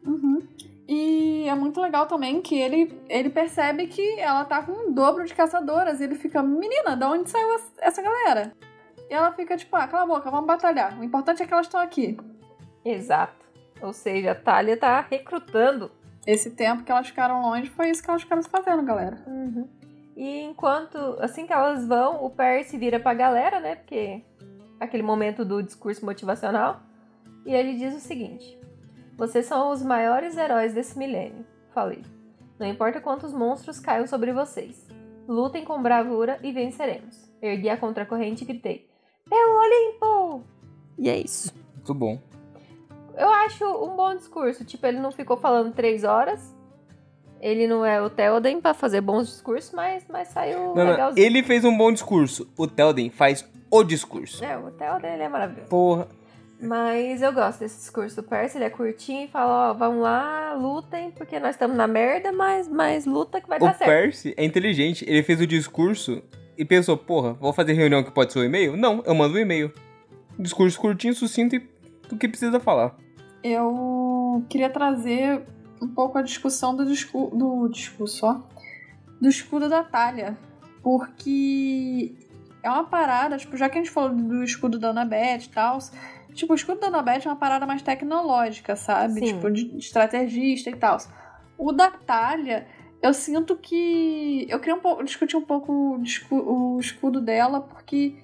Uhum. 0.07 0.43
E 0.89 1.47
é 1.49 1.55
muito 1.55 1.81
legal 1.81 2.07
também 2.07 2.43
que 2.43 2.59
ele, 2.59 3.01
ele 3.09 3.31
percebe 3.31 3.87
que 3.87 4.19
ela 4.19 4.45
tá 4.45 4.63
com 4.63 4.73
um 4.73 4.93
dobro 4.93 5.25
de 5.25 5.33
caçadoras. 5.35 6.01
E 6.01 6.05
ele 6.05 6.17
fica, 6.17 6.43
menina, 6.43 6.97
de 6.97 7.05
onde 7.05 7.31
saiu 7.31 7.49
essa- 7.81 8.03
galera? 8.03 8.53
E 9.09 9.15
ela 9.15 9.31
fica 9.33 9.57
tipo, 9.57 9.77
ah, 9.77 9.87
cala 9.87 10.03
a 10.03 10.07
boca, 10.07 10.31
vamos 10.31 10.47
batalhar. 10.47 10.99
O 10.99 11.05
importante 11.05 11.43
é 11.43 11.47
que 11.47 11.53
elas 11.53 11.67
estão 11.67 11.81
aqui. 11.81 12.17
Exato. 12.85 13.47
Ou 13.81 13.93
seja, 13.93 14.33
a 14.33 14.35
Talia 14.35 14.77
tá 14.77 15.01
recrutando 15.01 15.91
Esse 16.27 16.51
tempo 16.51 16.83
que 16.85 16.93
elas 16.93 17.07
ficaram 17.09 17.41
longe 17.41 17.71
foi 17.71 17.89
isso 17.91 18.03
que 18.03 18.11
elas 18.11 18.23
ficaram 18.23 18.43
fazendo, 18.43 18.83
galera. 18.83 19.17
E 20.15 20.41
enquanto, 20.43 20.99
assim 21.19 21.47
que 21.47 21.53
elas 21.53 21.87
vão, 21.87 22.23
o 22.25 22.29
Percy 22.31 22.77
vira 22.77 23.01
pra 23.01 23.15
galera, 23.15 23.59
né? 23.59 23.77
Porque 23.77 24.23
aquele 24.79 25.03
momento 25.03 25.45
do 25.47 25.63
discurso 25.63 26.05
motivacional. 26.05 26.83
E 27.47 27.55
ele 27.55 27.75
diz 27.77 27.95
o 27.95 28.01
seguinte: 28.01 28.59
Vocês 29.17 29.47
são 29.47 29.71
os 29.71 29.83
maiores 29.83 30.37
heróis 30.37 30.75
desse 30.75 30.99
milênio. 30.99 31.45
Falei. 31.75 32.03
Não 32.59 32.67
importa 32.67 33.01
quantos 33.01 33.33
monstros 33.33 33.81
caiam 33.81 34.07
sobre 34.07 34.33
vocês. 34.33 34.87
Lutem 35.27 35.65
com 35.65 35.81
bravura 35.83 36.39
e 36.43 36.53
venceremos. 36.53 37.31
Ergui 37.41 37.71
a 37.71 37.77
contracorrente 37.77 38.45
e 38.45 38.47
gritei: 38.47 38.87
Pelo 39.29 39.59
Olimpo! 39.59 40.45
E 40.99 41.09
é 41.09 41.17
isso. 41.19 41.55
Muito 41.77 41.95
bom. 41.95 42.19
Eu 43.17 43.29
acho 43.29 43.65
um 43.65 43.97
bom 43.97 44.15
discurso. 44.15 44.65
Tipo, 44.65 44.87
ele 44.87 44.99
não 45.01 45.11
ficou 45.11 45.37
falando 45.37 45.73
três 45.75 46.05
horas. 46.05 46.55
Ele 47.41 47.67
não 47.67 47.85
é 47.87 48.03
o 48.03 48.11
Theoden 48.11 48.61
pra 48.61 48.75
fazer 48.75 49.01
bons 49.01 49.27
discursos, 49.29 49.73
mas, 49.73 50.05
mas 50.11 50.29
saiu 50.29 50.59
Não, 50.59 50.75
não, 50.75 50.91
legalzinho. 50.91 51.25
ele 51.27 51.43
fez 51.43 51.65
um 51.65 51.75
bom 51.75 51.91
discurso. 51.91 52.47
O 52.57 52.67
Telden 52.67 53.09
faz 53.09 53.49
o 53.71 53.83
discurso. 53.83 54.45
É, 54.45 54.59
o 54.59 54.71
Theoden 54.71 55.15
ele 55.15 55.23
é 55.23 55.29
maravilhoso. 55.29 55.71
Porra. 55.71 56.07
Mas 56.63 57.23
eu 57.23 57.33
gosto 57.33 57.61
desse 57.61 57.79
discurso 57.79 58.17
do 58.17 58.23
Percy, 58.23 58.59
ele 58.59 58.65
é 58.65 58.71
curtinho 58.71 59.25
e 59.25 59.29
fala, 59.29 59.71
ó, 59.71 59.75
vamos 59.75 60.03
lá, 60.03 60.53
lutem, 60.55 61.11
porque 61.11 61.41
nós 61.41 61.55
estamos 61.55 61.75
na 61.77 61.87
merda, 61.87 62.33
mas, 62.33 62.69
mas 62.69 63.07
luta 63.07 63.41
que 63.41 63.49
vai 63.49 63.59
O 63.59 63.63
dar 63.63 63.75
certo. 63.75 63.89
Percy 63.89 64.35
é 64.37 64.45
inteligente. 64.45 65.05
Ele 65.09 65.23
fez 65.23 65.41
o 65.41 65.47
discurso 65.47 66.23
e 66.59 66.65
pensou, 66.65 66.97
porra, 66.99 67.33
vou 67.33 67.53
fazer 67.53 67.73
reunião 67.73 68.05
que 68.05 68.11
pode 68.11 68.33
ser 68.33 68.41
o 68.41 68.45
e-mail? 68.45 68.77
Não, 68.77 69.03
eu 69.07 69.15
mando 69.15 69.37
um 69.37 69.39
e-mail. 69.39 69.73
Discurso 70.39 70.79
curtinho, 70.79 71.15
sucinto 71.15 71.57
e 71.57 71.67
do 72.09 72.17
que 72.17 72.29
precisa 72.29 72.61
falar. 72.61 72.95
Eu 73.43 74.45
queria 74.49 74.69
trazer 74.69 75.43
um 75.81 75.89
pouco 75.89 76.19
a 76.19 76.23
discussão 76.23 76.77
do, 76.77 76.85
discu 76.85 77.31
do 77.35 77.69
discurso, 77.69 78.27
ó, 78.27 78.41
do 79.19 79.29
escudo 79.29 79.69
da 79.69 79.83
Talha. 79.83 80.37
Porque 80.83 82.13
é 82.63 82.71
uma 82.71 82.85
parada, 82.85 83.39
tipo, 83.39 83.57
já 83.57 83.69
que 83.69 83.79
a 83.79 83.83
gente 83.83 83.91
falou 83.91 84.15
do 84.15 84.45
escudo 84.45 84.79
da 84.79 84.91
Annabeth 84.91 85.45
e 85.45 85.49
tal, 85.49 85.79
tipo, 86.35 86.53
o 86.53 86.57
escudo 86.57 86.81
da 86.81 86.89
Annabeth 86.89 87.23
é 87.25 87.29
uma 87.29 87.37
parada 87.37 87.67
mais 87.67 87.83
tecnológica, 87.83 88.77
sabe? 88.77 89.15
Sim. 89.15 89.35
Tipo, 89.35 89.51
de, 89.51 89.77
estrategista 89.77 90.71
e 90.71 90.77
tal. 90.77 90.99
O 91.59 91.73
da 91.73 91.91
Talha, 91.91 92.67
eu 93.03 93.13
sinto 93.15 93.57
que. 93.57 94.47
Eu 94.49 94.59
queria 94.59 94.75
um 94.75 94.81
pouco, 94.81 95.05
discutir 95.05 95.37
um 95.37 95.43
pouco 95.43 96.01
o, 96.31 96.79
escudo 96.79 97.21
dela, 97.21 97.61
porque 97.61 98.15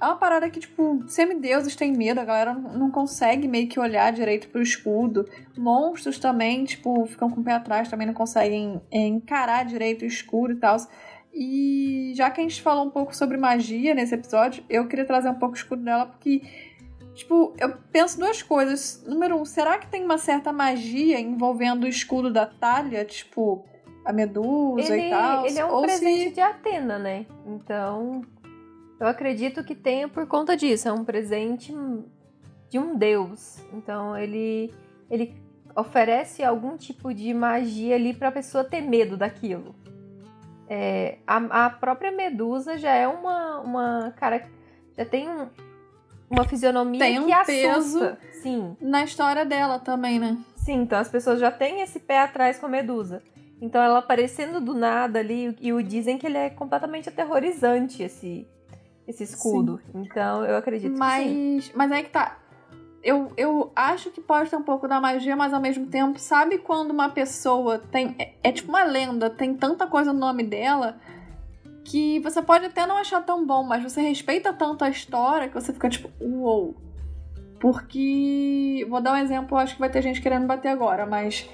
é 0.00 0.04
uma 0.04 0.16
parada 0.16 0.50
que, 0.50 0.60
tipo, 0.60 1.04
semideuses 1.06 1.74
têm 1.74 1.92
medo, 1.92 2.20
a 2.20 2.24
galera 2.24 2.52
não 2.52 2.90
consegue 2.90 3.48
meio 3.48 3.68
que 3.68 3.80
olhar 3.80 4.12
direito 4.12 4.48
pro 4.48 4.62
escudo. 4.62 5.26
Monstros 5.56 6.18
também, 6.18 6.64
tipo, 6.64 7.06
ficam 7.06 7.30
com 7.30 7.40
o 7.40 7.44
pé 7.44 7.52
atrás, 7.52 7.88
também 7.88 8.06
não 8.06 8.14
conseguem 8.14 8.80
é, 8.90 9.06
encarar 9.06 9.64
direito 9.64 10.02
o 10.02 10.06
escuro 10.06 10.52
e 10.52 10.56
tal. 10.56 10.76
E 11.38 12.12
já 12.16 12.30
que 12.30 12.40
a 12.40 12.42
gente 12.42 12.62
falou 12.62 12.86
um 12.86 12.90
pouco 12.90 13.14
sobre 13.14 13.36
magia 13.36 13.94
nesse 13.94 14.14
episódio, 14.14 14.64
eu 14.70 14.88
queria 14.88 15.04
trazer 15.04 15.28
um 15.28 15.34
pouco 15.34 15.54
o 15.54 15.58
escudo 15.58 15.82
dela, 15.82 16.06
porque, 16.06 16.40
tipo, 17.16 17.54
eu 17.58 17.76
penso 17.90 18.18
duas 18.18 18.42
coisas. 18.42 19.02
Número 19.06 19.36
um, 19.36 19.44
será 19.44 19.78
que 19.78 19.88
tem 19.88 20.04
uma 20.04 20.18
certa 20.18 20.52
magia 20.52 21.18
envolvendo 21.18 21.84
o 21.84 21.88
escudo 21.88 22.32
da 22.32 22.46
Talha? 22.46 23.04
Tipo, 23.04 23.64
a 24.04 24.12
medusa 24.12 24.94
Ele, 24.94 25.08
e 25.08 25.10
tal? 25.10 25.46
ele 25.46 25.58
é 25.58 25.64
um 25.64 25.72
Ou 25.72 25.82
presente 25.82 26.28
se... 26.28 26.30
de 26.34 26.40
Atena, 26.40 26.98
né? 26.98 27.26
Então, 27.44 28.22
eu 29.00 29.06
acredito 29.06 29.64
que 29.64 29.74
tenha 29.74 30.08
por 30.08 30.26
conta 30.26 30.56
disso. 30.56 30.88
É 30.88 30.92
um 30.92 31.04
presente 31.04 31.74
de 32.70 32.78
um 32.78 32.96
deus. 32.96 33.58
Então, 33.72 34.16
ele, 34.16 34.72
ele 35.10 35.34
oferece 35.74 36.44
algum 36.44 36.76
tipo 36.76 37.12
de 37.12 37.32
magia 37.34 37.96
ali 37.96 38.14
pra 38.14 38.30
pessoa 38.30 38.62
ter 38.62 38.80
medo 38.82 39.16
daquilo. 39.16 39.74
É, 40.68 41.18
a, 41.26 41.66
a 41.66 41.70
própria 41.70 42.10
Medusa 42.10 42.76
já 42.76 42.92
é 42.92 43.06
uma, 43.08 43.60
uma 43.60 44.14
cara. 44.16 44.48
Já 44.96 45.04
tem 45.04 45.28
um- 45.28 45.48
uma 46.30 46.44
fisionomia 46.44 47.00
Tem 47.00 47.18
um 47.18 47.26
que 47.26 47.44
peso. 47.44 47.98
assusta. 47.98 48.18
Sim, 48.42 48.76
Na 48.80 49.04
história 49.04 49.44
dela 49.44 49.78
também, 49.78 50.18
né? 50.18 50.38
Sim, 50.56 50.82
então 50.82 50.98
as 50.98 51.08
pessoas 51.08 51.38
já 51.38 51.50
têm 51.50 51.80
esse 51.80 52.00
pé 52.00 52.20
atrás 52.20 52.58
com 52.58 52.66
a 52.66 52.68
Medusa. 52.68 53.22
Então 53.60 53.82
ela 53.82 53.98
aparecendo 53.98 54.60
do 54.60 54.74
nada 54.74 55.18
ali, 55.18 55.56
e 55.60 55.72
o 55.72 55.82
dizem 55.82 56.18
que 56.18 56.26
ele 56.26 56.36
é 56.36 56.50
completamente 56.50 57.08
aterrorizante, 57.08 58.02
esse, 58.02 58.46
esse 59.06 59.22
escudo. 59.24 59.80
Sim. 59.92 60.02
Então 60.02 60.44
eu 60.44 60.56
acredito 60.56 60.98
mas, 60.98 61.24
que 61.24 61.62
sim. 61.62 61.72
Mas 61.74 61.92
aí 61.92 62.02
que 62.02 62.10
tá. 62.10 62.38
Eu, 63.02 63.32
eu 63.36 63.70
acho 63.76 64.10
que 64.10 64.20
pode 64.20 64.50
ter 64.50 64.56
um 64.56 64.62
pouco 64.62 64.88
da 64.88 65.00
magia, 65.00 65.36
mas 65.36 65.54
ao 65.54 65.60
mesmo 65.60 65.86
tempo, 65.86 66.18
sabe 66.18 66.58
quando 66.58 66.90
uma 66.90 67.08
pessoa 67.08 67.78
tem. 67.78 68.16
É, 68.18 68.32
é 68.42 68.52
tipo 68.52 68.68
uma 68.68 68.84
lenda, 68.84 69.30
tem 69.30 69.54
tanta 69.54 69.86
coisa 69.86 70.12
no 70.12 70.18
nome 70.18 70.42
dela 70.42 70.98
que 71.86 72.18
você 72.18 72.42
pode 72.42 72.66
até 72.66 72.84
não 72.84 72.96
achar 72.96 73.24
tão 73.24 73.46
bom, 73.46 73.62
mas 73.62 73.82
você 73.82 74.00
respeita 74.00 74.52
tanto 74.52 74.84
a 74.84 74.90
história 74.90 75.48
que 75.48 75.54
você 75.54 75.72
fica 75.72 75.88
tipo, 75.88 76.10
uou. 76.20 76.76
Porque. 77.60 78.84
Vou 78.90 79.00
dar 79.00 79.12
um 79.12 79.16
exemplo, 79.16 79.56
acho 79.56 79.74
que 79.74 79.80
vai 79.80 79.88
ter 79.88 80.02
gente 80.02 80.20
querendo 80.20 80.46
bater 80.46 80.68
agora, 80.68 81.06
mas 81.06 81.48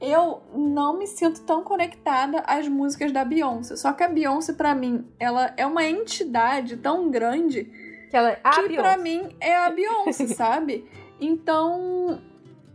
eu 0.00 0.42
não 0.54 0.98
me 0.98 1.06
sinto 1.06 1.40
tão 1.42 1.64
conectada 1.64 2.40
às 2.46 2.68
músicas 2.68 3.10
da 3.10 3.24
Beyoncé. 3.24 3.74
Só 3.74 3.92
que 3.92 4.02
a 4.02 4.08
Beyoncé, 4.08 4.52
para 4.52 4.74
mim, 4.74 5.06
ela 5.18 5.52
é 5.56 5.66
uma 5.66 5.84
entidade 5.84 6.76
tão 6.76 7.10
grande 7.10 7.64
que, 8.10 8.16
ela, 8.16 8.30
é 8.30 8.40
que 8.42 8.76
para 8.76 8.98
mim 8.98 9.34
é 9.40 9.56
a 9.56 9.70
Beyoncé, 9.70 10.26
sabe? 10.34 10.84
Então, 11.18 12.20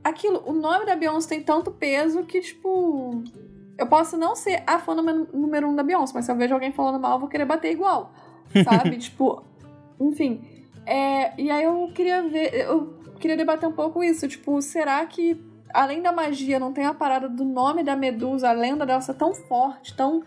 aquilo, 0.03 0.43
o 0.45 0.53
nome 0.53 0.85
da 0.85 0.95
Beyoncé 0.95 1.29
tem 1.29 1.43
tanto 1.43 1.71
peso 1.71 2.23
que, 2.23 2.41
tipo, 2.41 3.23
eu 3.77 3.87
posso 3.87 4.17
não 4.17 4.35
ser 4.35 4.63
a 4.65 4.79
fã 4.79 4.95
número 4.95 5.67
um 5.67 5.75
da 5.75 5.83
Beyoncé, 5.83 6.13
mas 6.15 6.25
se 6.25 6.31
eu 6.31 6.35
vejo 6.35 6.53
alguém 6.53 6.71
falando 6.71 6.99
mal, 6.99 7.13
eu 7.13 7.19
vou 7.19 7.29
querer 7.29 7.45
bater 7.45 7.71
igual, 7.71 8.13
sabe? 8.63 8.97
tipo, 8.97 9.43
enfim. 9.99 10.41
É, 10.85 11.39
e 11.39 11.49
aí 11.49 11.63
eu 11.63 11.91
queria 11.93 12.21
ver, 12.23 12.53
eu 12.53 12.99
queria 13.19 13.35
debater 13.35 13.67
um 13.67 13.73
pouco 13.73 14.03
isso, 14.03 14.27
tipo, 14.27 14.61
será 14.61 15.05
que 15.05 15.41
além 15.75 16.01
da 16.01 16.11
magia, 16.11 16.57
não 16.57 16.71
tem 16.71 16.85
a 16.85 16.93
parada 16.93 17.27
do 17.27 17.43
nome 17.43 17.83
da 17.83 17.95
Medusa, 17.95 18.49
a 18.49 18.53
lenda 18.53 18.85
dela 18.85 19.01
ser 19.01 19.15
tão 19.15 19.33
forte, 19.33 19.93
tão. 19.93 20.23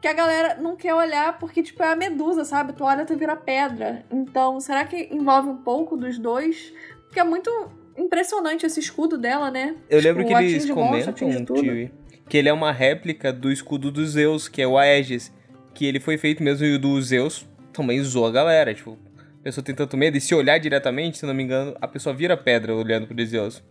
que 0.00 0.08
a 0.08 0.12
galera 0.12 0.56
não 0.60 0.74
quer 0.74 0.94
olhar 0.94 1.38
porque, 1.38 1.62
tipo, 1.62 1.82
é 1.82 1.92
a 1.92 1.96
Medusa, 1.96 2.44
sabe? 2.44 2.72
Tu 2.72 2.82
olha, 2.82 3.04
tu 3.04 3.14
vira 3.16 3.36
pedra. 3.36 4.04
Então, 4.10 4.58
será 4.58 4.84
que 4.84 5.08
envolve 5.12 5.50
um 5.50 5.56
pouco 5.56 5.96
dos 5.96 6.18
dois? 6.18 6.72
Porque 7.04 7.20
é 7.20 7.24
muito 7.24 7.50
impressionante 7.96 8.64
esse 8.64 8.80
escudo 8.80 9.18
dela, 9.18 9.50
né? 9.50 9.74
Eu 9.88 10.00
tipo, 10.00 10.14
lembro 10.14 10.26
que 10.26 10.32
eles 10.32 10.70
comentam, 10.70 11.12
Tio, 11.12 11.90
que 12.28 12.36
ele 12.36 12.48
é 12.48 12.52
uma 12.52 12.72
réplica 12.72 13.32
do 13.32 13.50
escudo 13.50 13.90
dos 13.90 14.10
Zeus, 14.10 14.48
que 14.48 14.60
é 14.60 14.66
o 14.66 14.76
Aegis. 14.78 15.32
Que 15.72 15.86
ele 15.86 16.00
foi 16.00 16.16
feito 16.16 16.42
mesmo 16.42 16.66
e 16.66 16.74
o 16.74 16.78
do 16.78 17.00
Zeus 17.02 17.46
também 17.72 18.02
zoou 18.02 18.26
a 18.26 18.32
galera. 18.32 18.74
Tipo, 18.74 18.98
a 19.40 19.42
pessoa 19.42 19.64
tem 19.64 19.74
tanto 19.74 19.96
medo. 19.96 20.16
E 20.16 20.20
se 20.20 20.34
olhar 20.34 20.58
diretamente, 20.58 21.18
se 21.18 21.26
não 21.26 21.34
me 21.34 21.42
engano, 21.42 21.76
a 21.80 21.86
pessoa 21.86 22.14
vira 22.14 22.36
pedra 22.36 22.74
olhando 22.74 23.06
pro 23.06 23.26
Zeus. 23.26 23.62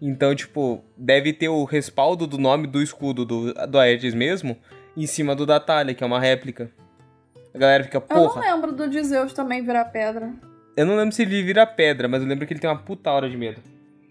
Então, 0.00 0.34
tipo, 0.34 0.84
deve 0.96 1.32
ter 1.32 1.48
o 1.48 1.64
respaldo 1.64 2.26
do 2.26 2.36
nome 2.36 2.66
do 2.66 2.82
escudo 2.82 3.24
do, 3.24 3.54
do 3.54 3.78
Aedes 3.78 4.14
mesmo 4.14 4.56
em 4.96 5.06
cima 5.06 5.34
do 5.34 5.46
da 5.46 5.60
Thalia, 5.60 5.94
que 5.94 6.02
é 6.02 6.06
uma 6.06 6.18
réplica. 6.18 6.70
A 7.54 7.58
galera 7.58 7.84
fica, 7.84 8.00
porra. 8.00 8.40
Eu 8.40 8.50
não 8.50 8.54
lembro 8.54 8.72
do 8.72 8.88
de 8.88 9.02
Zeus 9.04 9.32
também 9.32 9.62
virar 9.62 9.84
pedra. 9.86 10.32
Eu 10.76 10.86
não 10.86 10.96
lembro 10.96 11.14
se 11.14 11.22
ele 11.22 11.42
vira 11.42 11.66
pedra, 11.66 12.08
mas 12.08 12.22
eu 12.22 12.28
lembro 12.28 12.46
que 12.46 12.52
ele 12.52 12.60
tem 12.60 12.68
uma 12.68 12.78
puta 12.78 13.10
hora 13.10 13.28
de 13.28 13.36
medo. 13.36 13.60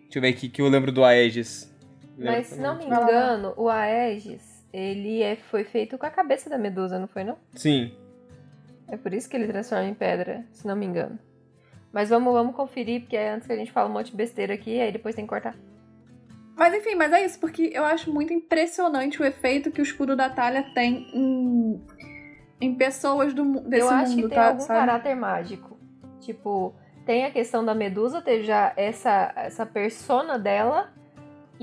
Deixa 0.03 0.17
eu 0.17 0.21
ver 0.21 0.29
aqui 0.29 0.47
que 0.47 0.61
eu 0.61 0.69
lembro 0.69 0.91
do 0.91 1.03
Aegis. 1.03 1.70
Mas 2.25 2.47
se 2.47 2.59
não 2.59 2.77
me 2.77 2.85
engano, 2.85 3.53
o 3.57 3.69
Aegis, 3.69 4.65
ele 4.73 5.21
é, 5.21 5.35
foi 5.35 5.63
feito 5.63 5.97
com 5.97 6.05
a 6.05 6.09
cabeça 6.09 6.49
da 6.49 6.57
Medusa, 6.57 6.99
não 6.99 7.07
foi 7.07 7.23
não? 7.23 7.37
Sim. 7.55 7.93
É 8.87 8.97
por 8.97 9.13
isso 9.13 9.29
que 9.29 9.35
ele 9.35 9.47
transforma 9.47 9.85
em 9.85 9.93
pedra, 9.93 10.45
se 10.51 10.67
não 10.67 10.75
me 10.75 10.85
engano. 10.85 11.17
Mas 11.91 12.09
vamos, 12.09 12.31
vamos 12.33 12.55
conferir, 12.55 13.01
porque 13.01 13.17
é 13.17 13.31
antes 13.31 13.47
que 13.47 13.53
a 13.53 13.57
gente 13.57 13.71
fala 13.71 13.89
um 13.89 13.93
monte 13.93 14.11
de 14.11 14.17
besteira 14.17 14.53
aqui, 14.53 14.79
aí 14.79 14.91
depois 14.91 15.15
tem 15.15 15.25
que 15.25 15.29
cortar. 15.29 15.55
Mas 16.55 16.73
enfim, 16.73 16.95
mas 16.95 17.11
é 17.11 17.25
isso, 17.25 17.39
porque 17.39 17.71
eu 17.73 17.83
acho 17.83 18.11
muito 18.13 18.33
impressionante 18.33 19.21
o 19.21 19.25
efeito 19.25 19.71
que 19.71 19.81
o 19.81 19.83
escudo 19.83 20.15
da 20.15 20.29
Talha 20.29 20.63
tem 20.73 21.07
em, 21.13 21.81
em 22.59 22.75
pessoas 22.75 23.33
do, 23.33 23.61
desse 23.61 23.81
eu 23.81 23.91
mundo, 23.91 24.01
acho 24.03 24.15
que 24.15 24.21
tem 24.21 24.29
tá, 24.29 24.47
algum 24.49 24.59
sabe? 24.59 24.79
caráter 24.79 25.15
mágico. 25.15 25.79
Tipo, 26.19 26.75
tem 27.05 27.25
a 27.25 27.31
questão 27.31 27.65
da 27.65 27.73
Medusa 27.73 28.21
ter 28.21 28.43
já 28.43 28.73
essa, 28.75 29.33
essa 29.35 29.65
persona 29.65 30.37
dela 30.37 30.93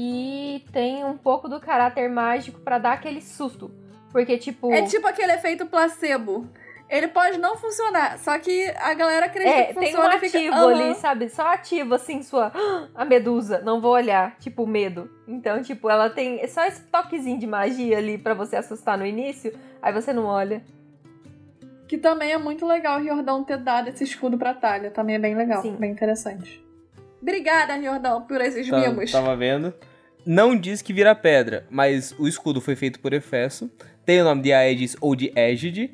e 0.01 0.65
tem 0.71 1.05
um 1.05 1.17
pouco 1.19 1.49
do 1.49 1.59
caráter 1.59 2.09
mágico 2.09 2.61
para 2.61 2.79
dar 2.79 2.93
aquele 2.93 3.21
susto. 3.21 3.69
Porque, 4.13 4.39
tipo. 4.39 4.73
É 4.73 4.83
tipo 4.83 5.05
aquele 5.09 5.33
efeito 5.33 5.67
placebo. 5.67 6.47
Ele 6.89 7.09
pode 7.09 7.37
não 7.37 7.57
funcionar, 7.57 8.17
só 8.19 8.39
que 8.39 8.73
a 8.79 8.95
galera 8.95 9.27
acredita 9.27 9.55
é, 9.57 9.65
que 9.65 9.75
tem 9.75 9.91
funciona 9.93 10.15
um 10.15 10.17
e 10.17 10.21
fica, 10.21 10.39
ativo 10.39 10.55
"Aham". 10.55 10.85
ali, 10.87 10.95
sabe? 10.95 11.29
Só 11.29 11.47
ativo, 11.49 11.95
assim, 11.95 12.23
sua... 12.23 12.51
A 12.95 13.05
medusa, 13.05 13.59
não 13.61 13.79
vou 13.79 13.93
olhar. 13.93 14.37
Tipo, 14.39 14.67
medo. 14.67 15.11
Então, 15.27 15.61
tipo, 15.63 15.91
ela 15.91 16.09
tem 16.09 16.47
só 16.47 16.65
esse 16.65 16.81
toquezinho 16.85 17.39
de 17.39 17.47
magia 17.47 17.99
ali 17.99 18.17
pra 18.17 18.33
você 18.33 18.57
assustar 18.57 18.97
no 18.97 19.05
início, 19.05 19.53
aí 19.83 19.93
você 19.93 20.15
não 20.15 20.25
olha. 20.25 20.63
Que 21.87 21.99
também 21.99 22.33
é 22.33 22.39
muito 22.39 22.65
legal 22.67 22.99
o 22.99 23.03
Riordão 23.03 23.45
ter 23.45 23.59
dado 23.59 23.89
esse 23.89 24.05
escudo 24.05 24.39
pra 24.39 24.55
Talha. 24.55 24.91
Também 24.91 25.17
é 25.17 25.19
bem 25.19 25.35
legal, 25.35 25.61
Sim. 25.61 25.77
bem 25.77 25.91
interessante. 25.91 26.65
Obrigada, 27.21 27.75
Riordão, 27.75 28.23
por 28.23 28.41
esses 28.41 28.67
Tá- 28.67 28.79
mimos. 28.79 29.11
Tava 29.13 29.37
vendo. 29.37 29.75
Não 30.31 30.55
diz 30.55 30.83
que 30.83 30.93
vira 30.93 31.15
pedra, 31.15 31.65
mas 31.71 32.15
o 32.19 32.29
escudo 32.29 32.61
foi 32.61 32.77
feito 32.77 33.01
por 33.01 33.15
Hefesto. 33.15 33.71
Tem 34.05 34.21
o 34.21 34.25
nome 34.25 34.43
de 34.43 34.53
Aegis 34.53 34.95
ou 35.01 35.17
de 35.17 35.33
Égide. 35.35 35.91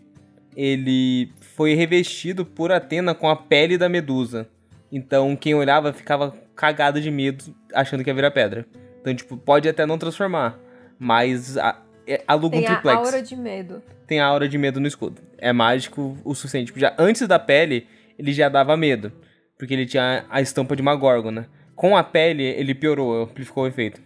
Ele 0.57 1.31
foi 1.55 1.75
revestido 1.75 2.45
por 2.45 2.73
Atena 2.73 3.15
com 3.15 3.31
a 3.31 3.37
pele 3.37 3.79
da 3.79 3.89
medusa. 3.89 4.49
Então 4.91 5.37
quem 5.37 5.55
olhava 5.55 5.93
ficava 5.93 6.35
cagado 6.57 7.01
de 7.01 7.13
medo, 7.13 7.55
achando 7.73 8.03
que 8.03 8.11
ia 8.11 8.15
virar 8.15 8.33
pedra. 8.33 8.67
Então, 9.01 9.15
tipo, 9.15 9.37
pode 9.37 9.69
até 9.69 9.87
não 9.87 9.99
transformar. 9.99 10.59
Mas 10.99 11.57
a, 11.57 11.81
é- 12.05 12.25
aluga 12.27 12.57
um 12.57 12.59
Tem 12.59 12.67
a 12.67 12.73
triplex. 12.73 12.99
aura 12.99 13.23
de 13.23 13.37
medo. 13.37 13.83
Tem 14.05 14.19
a 14.19 14.27
aura 14.27 14.49
de 14.49 14.59
medo 14.59 14.81
no 14.81 14.89
escudo. 14.89 15.23
É 15.39 15.53
mágico 15.53 16.19
o 16.25 16.35
suficiente. 16.35 16.67
Tipo, 16.67 16.81
já 16.81 16.93
antes 16.99 17.29
da 17.29 17.39
pele, 17.39 17.87
ele 18.19 18.33
já 18.33 18.49
dava 18.49 18.77
medo. 18.77 19.13
Porque 19.57 19.75
ele 19.75 19.87
tinha 19.87 20.25
a 20.29 20.41
estampa 20.41 20.75
de 20.75 20.83
uma 20.83 20.97
górgona. 20.97 21.49
Com 21.77 21.97
a 21.97 22.03
pele, 22.03 22.43
ele 22.43 22.75
piorou, 22.75 23.23
amplificou 23.23 23.63
o 23.63 23.69
efeito. 23.69 24.03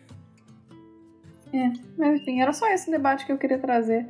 É, 1.52 1.72
mas 1.96 2.20
enfim, 2.20 2.40
era 2.40 2.52
só 2.52 2.66
esse 2.68 2.90
debate 2.90 3.24
que 3.26 3.32
eu 3.32 3.38
queria 3.38 3.58
trazer. 3.58 4.06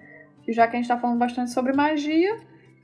E 0.46 0.52
já 0.52 0.66
que 0.66 0.76
a 0.76 0.78
gente 0.78 0.88
tá 0.88 0.98
falando 0.98 1.18
bastante 1.18 1.50
sobre 1.50 1.72
magia, 1.72 2.36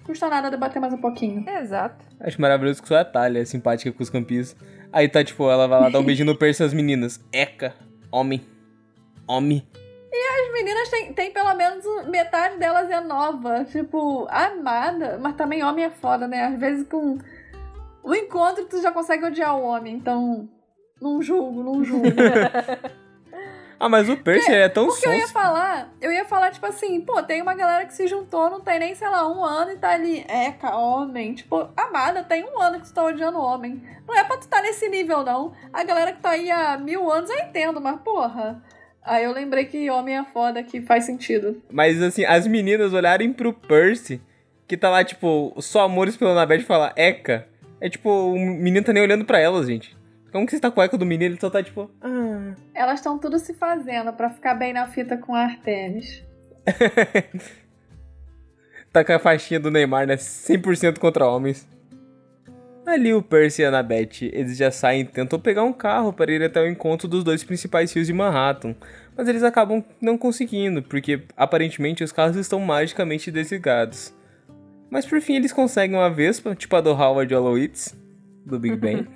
custa 0.04 0.28
nada 0.28 0.50
debater 0.50 0.80
mais 0.80 0.92
um 0.92 0.98
pouquinho. 0.98 1.48
Exato. 1.48 2.04
Acho 2.20 2.40
maravilhoso 2.40 2.82
que 2.82 2.88
só 2.88 2.98
a 2.98 3.04
Thalia 3.04 3.42
é 3.42 3.44
simpática 3.44 3.90
com 3.90 4.02
os 4.02 4.10
campistas. 4.10 4.56
Aí 4.92 5.08
tá, 5.08 5.24
tipo, 5.24 5.50
ela 5.50 5.66
vai 5.66 5.80
lá 5.80 5.88
dar 5.88 5.98
um 6.00 6.04
beijinho 6.06 6.26
no 6.26 6.36
perso 6.36 6.62
das 6.62 6.74
meninas. 6.74 7.18
Eca, 7.32 7.74
homem, 8.12 8.42
homem. 9.26 9.66
As 10.12 10.52
meninas 10.52 10.88
têm, 10.90 11.12
têm 11.12 11.32
pelo 11.32 11.54
menos 11.54 11.84
um- 11.84 12.10
metade 12.10 12.58
delas 12.58 12.88
é 12.90 13.00
nova, 13.00 13.64
tipo, 13.64 14.26
amada, 14.30 15.18
mas 15.20 15.34
também 15.34 15.64
homem 15.64 15.84
é 15.86 15.90
foda, 15.90 16.28
né? 16.28 16.44
Às 16.44 16.58
vezes 16.60 16.86
com 16.86 17.18
o 18.02 18.14
encontro 18.14 18.64
tu 18.66 18.80
já 18.80 18.92
consegue 18.92 19.24
odiar 19.24 19.56
o 19.56 19.62
homem, 19.64 19.96
então 19.96 20.48
não 21.00 21.20
julgo, 21.20 21.62
não 21.62 21.82
julgo. 21.82 22.06
Ah, 23.78 23.88
mas 23.88 24.08
o 24.08 24.16
Percy 24.16 24.52
é 24.52 24.68
tão 24.68 24.86
Porque 24.86 25.06
eu 25.06 25.14
ia 25.14 25.28
falar, 25.28 25.92
eu 26.00 26.12
ia 26.12 26.24
falar, 26.24 26.50
tipo 26.50 26.66
assim, 26.66 27.00
pô, 27.00 27.22
tem 27.22 27.42
uma 27.42 27.54
galera 27.54 27.84
que 27.84 27.94
se 27.94 28.06
juntou, 28.06 28.48
não 28.50 28.60
tem 28.60 28.78
nem, 28.78 28.94
sei 28.94 29.08
lá, 29.08 29.28
um 29.28 29.44
ano 29.44 29.72
e 29.72 29.76
tá 29.76 29.90
ali, 29.90 30.24
eca, 30.28 30.74
homem. 30.76 31.34
Tipo, 31.34 31.68
amada, 31.76 32.22
tem 32.22 32.44
um 32.44 32.60
ano 32.60 32.80
que 32.80 32.86
tu 32.86 32.94
tá 32.94 33.04
odiando 33.04 33.38
homem. 33.38 33.82
Não 34.06 34.16
é 34.16 34.24
pra 34.24 34.36
tu 34.36 34.48
tá 34.48 34.62
nesse 34.62 34.88
nível, 34.88 35.22
não. 35.22 35.52
A 35.72 35.82
galera 35.84 36.12
que 36.12 36.20
tá 36.20 36.30
aí 36.30 36.50
há 36.50 36.78
mil 36.78 37.10
anos 37.10 37.30
eu 37.30 37.38
entendo, 37.38 37.80
mas 37.80 38.00
porra. 38.00 38.62
Aí 39.02 39.24
eu 39.24 39.32
lembrei 39.32 39.66
que 39.66 39.90
homem 39.90 40.16
é 40.16 40.24
foda, 40.24 40.62
que 40.62 40.80
faz 40.80 41.04
sentido. 41.04 41.62
Mas 41.70 42.02
assim, 42.02 42.24
as 42.24 42.46
meninas 42.46 42.92
olharem 42.94 43.32
pro 43.32 43.52
Percy, 43.52 44.20
que 44.66 44.76
tá 44.76 44.88
lá, 44.88 45.04
tipo, 45.04 45.54
só 45.58 45.84
amores 45.84 46.16
pela 46.16 46.30
Anabeth 46.30 46.60
e 46.60 46.64
falar 46.64 46.92
Eca. 46.96 47.46
É 47.80 47.88
tipo, 47.90 48.08
o 48.08 48.38
menino 48.38 48.84
tá 48.84 48.92
nem 48.92 49.02
olhando 49.02 49.26
pra 49.26 49.38
elas, 49.38 49.66
gente. 49.66 49.94
Como 50.34 50.46
que 50.46 50.50
você 50.50 50.58
tá 50.58 50.68
com 50.68 50.80
a 50.80 50.86
Eca 50.86 50.98
do 50.98 51.06
menino? 51.06 51.32
Ele 51.32 51.40
só 51.40 51.48
tá 51.48 51.62
tipo. 51.62 51.88
Ah. 52.02 52.56
Elas 52.74 52.98
estão 52.98 53.16
tudo 53.20 53.38
se 53.38 53.54
fazendo 53.54 54.12
pra 54.12 54.28
ficar 54.28 54.56
bem 54.56 54.72
na 54.72 54.88
fita 54.88 55.16
com 55.16 55.32
a 55.32 55.44
Artemis. 55.44 56.24
tá 58.92 59.04
com 59.04 59.12
a 59.12 59.18
faixinha 59.20 59.60
do 59.60 59.70
Neymar, 59.70 60.08
né? 60.08 60.16
100% 60.16 60.98
contra 60.98 61.24
homens. 61.24 61.68
Ali 62.84 63.14
o 63.14 63.22
Percy 63.22 63.62
e 63.62 63.64
a 63.64 63.68
Annabeth, 63.68 64.22
eles 64.22 64.56
já 64.56 64.72
saem 64.72 65.02
e 65.02 65.04
tentam 65.04 65.38
pegar 65.38 65.62
um 65.62 65.72
carro 65.72 66.12
para 66.12 66.32
ir 66.32 66.42
até 66.42 66.60
o 66.60 66.68
encontro 66.68 67.06
dos 67.06 67.22
dois 67.22 67.44
principais 67.44 67.92
rios 67.92 68.08
de 68.08 68.12
Manhattan. 68.12 68.74
Mas 69.16 69.28
eles 69.28 69.44
acabam 69.44 69.84
não 70.00 70.18
conseguindo, 70.18 70.82
porque 70.82 71.22
aparentemente 71.36 72.02
os 72.02 72.10
carros 72.10 72.36
estão 72.36 72.58
magicamente 72.58 73.30
desligados. 73.30 74.12
Mas 74.90 75.06
por 75.06 75.20
fim 75.20 75.36
eles 75.36 75.52
conseguem 75.52 75.96
uma 75.96 76.10
Vespa, 76.10 76.56
tipo 76.56 76.74
a 76.74 76.80
do 76.80 76.90
Howard 76.90 77.32
Wolowitz, 77.32 77.96
do 78.44 78.58
Big 78.58 78.74
Bang. 78.82 79.06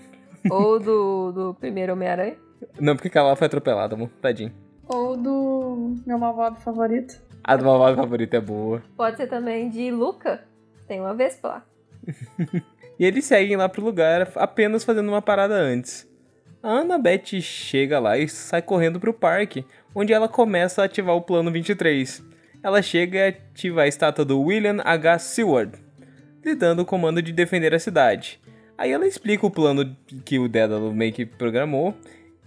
Ou 0.50 0.78
do, 0.78 1.32
do 1.32 1.54
primeiro 1.54 1.92
Homem-Aranha. 1.92 2.36
não, 2.80 2.94
porque 2.94 3.08
aquela 3.08 3.36
foi 3.36 3.46
atropelada, 3.46 3.94
amor. 3.94 4.10
Tadinho. 4.20 4.52
Ou 4.86 5.16
do 5.16 5.96
meu 6.06 6.18
malvado 6.18 6.56
favorito. 6.60 7.20
A 7.44 7.56
do 7.56 7.64
malvado 7.64 7.96
favorito 7.96 8.34
é 8.34 8.40
boa. 8.40 8.82
Pode 8.96 9.16
ser 9.16 9.26
também 9.26 9.68
de 9.68 9.90
Luca. 9.90 10.44
Tem 10.86 11.00
uma 11.00 11.14
Vespa 11.14 11.48
lá. 11.48 11.64
E 12.98 13.04
eles 13.04 13.26
seguem 13.26 13.56
lá 13.56 13.68
pro 13.68 13.84
lugar 13.84 14.28
apenas 14.34 14.82
fazendo 14.82 15.08
uma 15.08 15.22
parada 15.22 15.54
antes. 15.54 16.04
A 16.60 16.80
Annabeth 16.80 17.40
chega 17.40 18.00
lá 18.00 18.18
e 18.18 18.28
sai 18.28 18.60
correndo 18.60 18.98
pro 18.98 19.14
parque, 19.14 19.64
onde 19.94 20.12
ela 20.12 20.26
começa 20.28 20.82
a 20.82 20.86
ativar 20.86 21.14
o 21.14 21.22
plano 21.22 21.52
23. 21.52 22.20
Ela 22.60 22.82
chega 22.82 23.24
a 23.24 23.28
ativar 23.28 23.84
a 23.84 23.88
estátua 23.88 24.24
do 24.24 24.40
William 24.40 24.78
H. 24.84 25.20
Seward, 25.20 25.78
lhe 26.44 26.56
dando 26.56 26.80
o 26.80 26.84
comando 26.84 27.22
de 27.22 27.32
defender 27.32 27.72
a 27.72 27.78
cidade. 27.78 28.40
Aí 28.78 28.92
ela 28.92 29.06
explica 29.06 29.44
o 29.44 29.50
plano 29.50 29.96
que 30.24 30.38
o 30.38 30.48
Dédalo 30.48 30.94
meio 30.94 31.12
que 31.12 31.26
programou, 31.26 31.94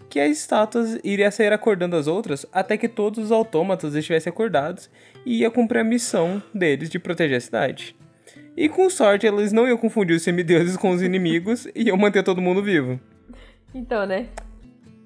que 0.09 0.17
as 0.17 0.31
estátuas 0.31 0.97
iriam 1.03 1.29
sair 1.29 1.51
acordando 1.51 1.97
as 1.97 2.07
outras 2.07 2.45
até 2.53 2.77
que 2.77 2.87
todos 2.87 3.25
os 3.25 3.31
autômatas 3.31 3.93
estivessem 3.95 4.31
acordados 4.31 4.89
e 5.25 5.39
ia 5.39 5.51
cumprir 5.51 5.79
a 5.79 5.83
missão 5.83 6.41
deles 6.53 6.89
de 6.89 6.97
proteger 6.97 7.37
a 7.37 7.41
cidade. 7.41 7.95
E 8.55 8.69
com 8.69 8.89
sorte, 8.89 9.27
eles 9.27 9.51
não 9.51 9.67
iam 9.67 9.77
confundir 9.77 10.15
os 10.15 10.23
semideuses 10.23 10.77
com 10.77 10.91
os 10.91 11.01
inimigos 11.01 11.65
e 11.75 11.83
iam 11.83 11.97
manter 11.97 12.23
todo 12.23 12.41
mundo 12.41 12.63
vivo. 12.63 12.99
Então, 13.73 14.05
né? 14.05 14.27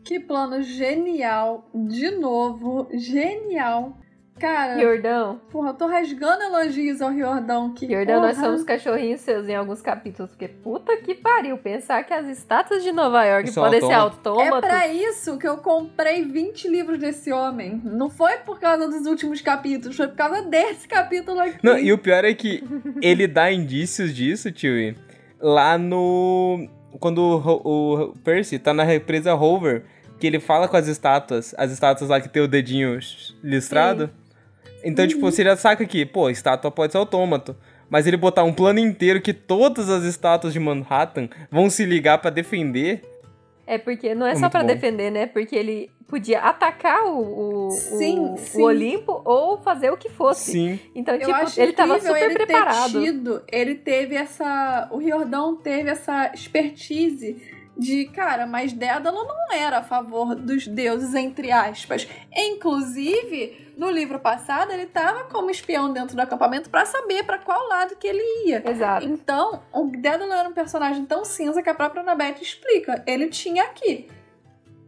Que 0.04 0.20
plano 0.20 0.62
genial. 0.62 1.68
De 1.74 2.12
novo, 2.12 2.88
genial. 2.94 3.98
Cara, 4.40 4.76
Riordão. 4.76 5.40
porra, 5.50 5.70
eu 5.70 5.74
tô 5.74 5.88
rasgando 5.88 6.44
elogios 6.44 7.02
ao 7.02 7.10
Riordão. 7.10 7.74
Que, 7.74 7.86
Riordão, 7.86 8.20
nós 8.22 8.36
porra. 8.36 8.48
somos 8.48 8.64
cachorrinhos 8.64 9.22
seus 9.22 9.48
em 9.48 9.56
alguns 9.56 9.82
capítulos. 9.82 10.30
Porque 10.32 10.48
puta 10.50 10.98
que 10.98 11.16
pariu. 11.16 11.58
Pensar 11.58 12.04
que 12.04 12.14
as 12.14 12.28
estátuas 12.28 12.84
de 12.84 12.92
Nova 12.92 13.24
York 13.24 13.50
São 13.50 13.64
podem 13.64 13.80
ser 13.80 13.92
É 13.92 13.96
autômatos. 13.96 14.60
pra 14.60 14.88
isso 14.90 15.38
que 15.38 15.48
eu 15.48 15.58
comprei 15.58 16.24
20 16.26 16.68
livros 16.68 17.00
desse 17.00 17.32
homem. 17.32 17.82
Não 17.84 18.10
foi 18.10 18.38
por 18.40 18.60
causa 18.60 18.88
dos 18.90 19.06
últimos 19.08 19.40
capítulos, 19.42 19.96
foi 19.96 20.08
por 20.10 20.18
causa 20.18 20.42
desse 20.42 20.86
capítulo 20.88 21.40
aqui. 21.40 21.58
Não, 21.64 21.78
e 21.78 21.94
o 21.94 21.98
pior 21.98 22.26
é 22.26 22.34
que 22.34 22.62
ele 23.02 23.28
dá 23.28 23.50
indícios 23.52 24.14
disso, 24.14 24.52
tio, 24.52 24.96
lá 25.40 25.78
no. 25.78 26.68
Quando 27.00 27.20
o, 27.20 27.62
o- 27.64 28.02
o 28.12 28.18
Percy 28.20 28.60
tá 28.60 28.74
na 28.74 28.84
represa 28.84 29.34
Hover, 29.34 29.84
que 30.20 30.28
ele 30.28 30.40
fala 30.40 30.68
com 30.68 30.76
as 30.78 30.88
estátuas, 30.88 31.54
as 31.58 31.72
estátuas 31.72 32.10
lá 32.10 32.20
que 32.22 32.28
tem 32.30 32.42
o 32.42 32.48
dedinho 32.48 33.00
listrado. 33.42 34.10
Então, 34.86 35.08
tipo, 35.08 35.22
você 35.22 35.44
já 35.44 35.58
saca 35.58 35.84
que, 35.86 36.06
pô, 36.06 36.30
estátua 36.30 36.70
pode 36.70 36.92
ser 36.92 36.98
autômato. 37.00 37.56
Mas 37.90 38.08
ele 38.08 38.18
botar 38.18 38.44
um 38.44 38.54
plano 38.54 38.80
inteiro 38.80 39.22
que 39.22 39.34
todas 39.34 39.90
as 39.90 40.04
estátuas 40.04 40.54
de 40.54 40.60
Manhattan 40.60 41.28
vão 41.52 41.70
se 41.70 41.86
ligar 41.86 42.20
pra 42.20 42.30
defender. 42.30 43.02
É 43.68 43.78
porque 43.80 44.14
não 44.14 44.28
é, 44.28 44.32
É 44.32 44.36
só 44.36 44.48
bom. 44.50 44.64
defender, 44.64 45.10
né? 45.12 45.26
Porque 45.26 45.56
ele 45.56 45.90
podia 46.08 46.40
atacar 46.40 47.04
o, 47.06 47.68
o, 47.68 47.72
Sim, 47.72 48.20
o, 48.20 48.38
sim. 48.38 48.62
o 48.62 48.66
Olimpo 48.66 49.22
ou 49.26 49.58
fazer 49.60 49.90
o 49.92 49.98
que 49.98 50.08
fosse. 50.10 50.52
Sim. 50.52 50.80
Então, 50.94 51.16
Eu 51.16 51.22
tipo, 51.22 51.32
acho 51.34 51.60
ele 51.60 51.74
tava 51.74 52.00
super 52.00 52.22
ele 52.22 52.34
preparado. 52.36 52.92
Ter 52.94 53.06
tido, 53.06 53.42
ele 53.52 53.76
teve 53.76 54.16
essa. 54.16 54.88
O 54.92 54.98
Riordão 54.98 55.56
teve 55.56 55.90
essa 55.90 56.32
expertise 56.34 57.42
de, 57.78 58.06
cara, 58.06 58.48
mas 58.48 58.72
Dédalo 58.72 59.24
não 59.24 59.54
era 59.54 59.80
a 59.80 59.84
favor 59.84 60.36
dos 60.36 60.68
deuses, 60.68 61.14
entre 61.14 61.52
aspas. 61.52 62.08
Inclusive, 62.34 63.74
no 63.78 63.90
livro 63.90 64.20
passado, 64.20 64.72
ele 64.72 64.86
tava 64.86 65.26
como 65.26 65.50
espião 65.50 65.92
dentro 65.92 66.16
do 66.16 66.22
acampamento 66.22 66.70
pra 66.70 66.86
saber 66.86 67.24
pra 67.24 67.38
qual 67.38 67.68
lado 67.68 67.96
que 67.98 68.08
ele 68.08 68.48
ia. 68.48 68.64
Exato. 68.70 69.06
Então, 69.06 69.62
o 69.74 69.86
Dédalo 69.86 70.32
era 70.32 70.48
um 70.48 70.54
personagem 70.54 71.06
tão 71.06 71.26
cinza 71.26 71.62
que 71.62 71.70
a 71.70 71.76
própria 71.76 72.02
Annabeth 72.02 72.42
explica. 72.42 73.04
Ele 73.06 73.28
tinha 73.28 73.64
aqui. 73.64 74.08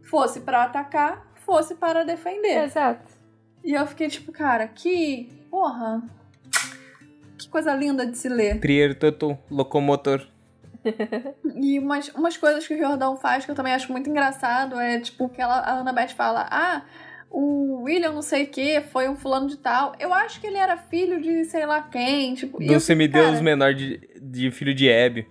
Fosse 0.02 0.40
pra 0.40 0.64
atacar, 0.64 1.26
fosse 1.44 1.74
para 1.74 2.04
defender. 2.04 2.64
Exato. 2.64 3.12
E 3.62 3.74
eu 3.74 3.86
fiquei 3.86 4.08
tipo, 4.08 4.32
cara, 4.32 4.66
que. 4.66 5.28
Porra. 5.50 6.02
Que 7.36 7.48
coisa 7.48 7.74
linda 7.74 8.06
de 8.06 8.16
se 8.16 8.28
ler. 8.28 8.58
Trier 8.58 8.98
Toto, 8.98 9.38
locomotor. 9.50 10.26
E 11.60 11.78
umas, 11.78 12.08
umas 12.10 12.36
coisas 12.36 12.66
que 12.66 12.74
o 12.74 12.76
Riordão 12.76 13.16
faz 13.16 13.44
que 13.44 13.50
eu 13.50 13.54
também 13.54 13.72
acho 13.72 13.90
muito 13.90 14.08
engraçado 14.08 14.78
é 14.78 15.00
tipo 15.00 15.28
que 15.28 15.40
ela, 15.40 15.58
a 15.58 15.78
Annabeth 15.80 16.10
fala: 16.10 16.46
Ah, 16.50 16.82
o 17.30 17.82
William 17.82 18.12
não 18.12 18.22
sei 18.22 18.44
o 18.44 18.46
que 18.48 18.80
foi 18.80 19.08
um 19.08 19.16
fulano 19.16 19.48
de 19.48 19.56
tal. 19.58 19.94
Eu 19.98 20.12
acho 20.12 20.40
que 20.40 20.46
ele 20.46 20.56
era 20.56 20.76
filho 20.76 21.20
de 21.20 21.44
sei 21.44 21.66
lá 21.66 21.82
quem. 21.82 22.34
Tipo, 22.34 22.62
e 22.62 22.66
Do 22.66 22.80
semideus 22.80 23.30
cara, 23.30 23.42
menor 23.42 23.74
de, 23.74 24.00
de 24.20 24.50
filho 24.50 24.74
de 24.74 24.88
Hebe. 24.88 25.28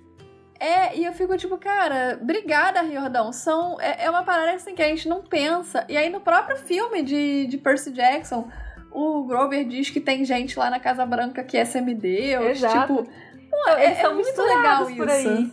É, 0.59 0.97
e 0.97 1.05
eu 1.05 1.13
fico 1.13 1.37
tipo, 1.37 1.57
cara, 1.57 2.17
obrigada, 2.21 2.81
Riordão. 2.81 3.31
São, 3.31 3.79
é, 3.79 4.05
é 4.05 4.09
uma 4.09 4.23
parada 4.23 4.53
assim 4.53 4.73
que 4.73 4.81
a 4.81 4.87
gente 4.87 5.07
não 5.07 5.21
pensa. 5.21 5.85
E 5.87 5.95
aí 5.95 6.09
no 6.09 6.19
próprio 6.19 6.57
filme 6.57 7.03
de, 7.03 7.47
de 7.47 7.57
Percy 7.57 7.91
Jackson, 7.91 8.49
o 8.91 9.23
Grover 9.25 9.65
diz 9.67 9.89
que 9.89 9.99
tem 9.99 10.25
gente 10.25 10.57
lá 10.57 10.69
na 10.69 10.79
Casa 10.79 11.05
Branca 11.05 11.43
que 11.43 11.57
é 11.57 11.65
semideus. 11.65 12.57
Exato. 12.57 13.03
Tipo, 13.03 13.09
Então, 13.61 13.77
é- 13.77 13.85
eles 13.85 13.97
é 13.97 14.01
são 14.01 14.13
muito 14.13 14.25
misturados 14.27 14.87
legal 14.89 15.05
por 15.07 15.07
isso. 15.15 15.29
aí. 15.29 15.51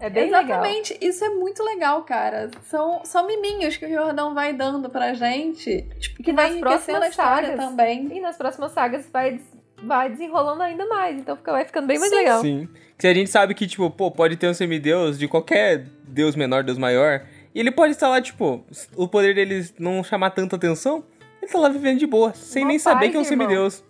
É 0.00 0.10
bem 0.10 0.24
legal. 0.24 0.42
Exatamente, 0.42 0.98
isso 1.00 1.24
é 1.24 1.28
muito 1.30 1.62
legal, 1.62 2.02
cara. 2.02 2.50
São, 2.64 3.02
são 3.04 3.26
miminhos 3.26 3.76
que 3.76 3.86
o 3.86 3.88
Riordão 3.88 4.34
vai 4.34 4.52
dando 4.52 4.90
pra 4.90 5.14
gente. 5.14 5.82
Tipo, 5.98 6.22
que 6.22 6.30
E 6.30 6.34
vai 6.34 6.50
nas 6.50 6.60
próximas 6.60 7.14
sagas. 7.14 7.56
também. 7.56 8.14
E 8.16 8.20
nas 8.20 8.36
próximas 8.36 8.72
sagas 8.72 9.08
vai, 9.10 9.40
vai 9.82 10.10
desenrolando 10.10 10.62
ainda 10.62 10.84
mais. 10.86 11.16
Então 11.18 11.36
fica, 11.36 11.52
vai 11.52 11.64
ficando 11.64 11.86
bem 11.86 11.98
mais 11.98 12.10
Sim. 12.10 12.16
legal. 12.18 12.40
Sim. 12.42 12.68
Se 12.98 13.06
a 13.08 13.14
gente 13.14 13.30
sabe 13.30 13.54
que, 13.54 13.66
tipo, 13.66 13.88
pô, 13.90 14.10
pode 14.10 14.36
ter 14.36 14.46
um 14.48 14.54
semideus 14.54 15.18
de 15.18 15.26
qualquer 15.26 15.86
deus 16.06 16.36
menor, 16.36 16.62
deus 16.64 16.76
maior, 16.78 17.22
e 17.54 17.60
ele 17.60 17.70
pode 17.70 17.92
estar 17.92 18.08
lá, 18.08 18.20
tipo, 18.20 18.64
o 18.96 19.08
poder 19.08 19.34
deles 19.34 19.72
não 19.78 20.04
chamar 20.04 20.30
tanta 20.30 20.56
atenção, 20.56 21.02
ele 21.40 21.50
tá 21.50 21.58
lá 21.58 21.68
vivendo 21.70 21.98
de 21.98 22.06
boa, 22.06 22.32
sem 22.34 22.62
Uma 22.62 22.68
nem 22.68 22.78
saber 22.78 23.06
paz, 23.06 23.10
que 23.10 23.16
é 23.16 23.20
um 23.20 23.22
irmão. 23.22 23.46
semideus. 23.48 23.84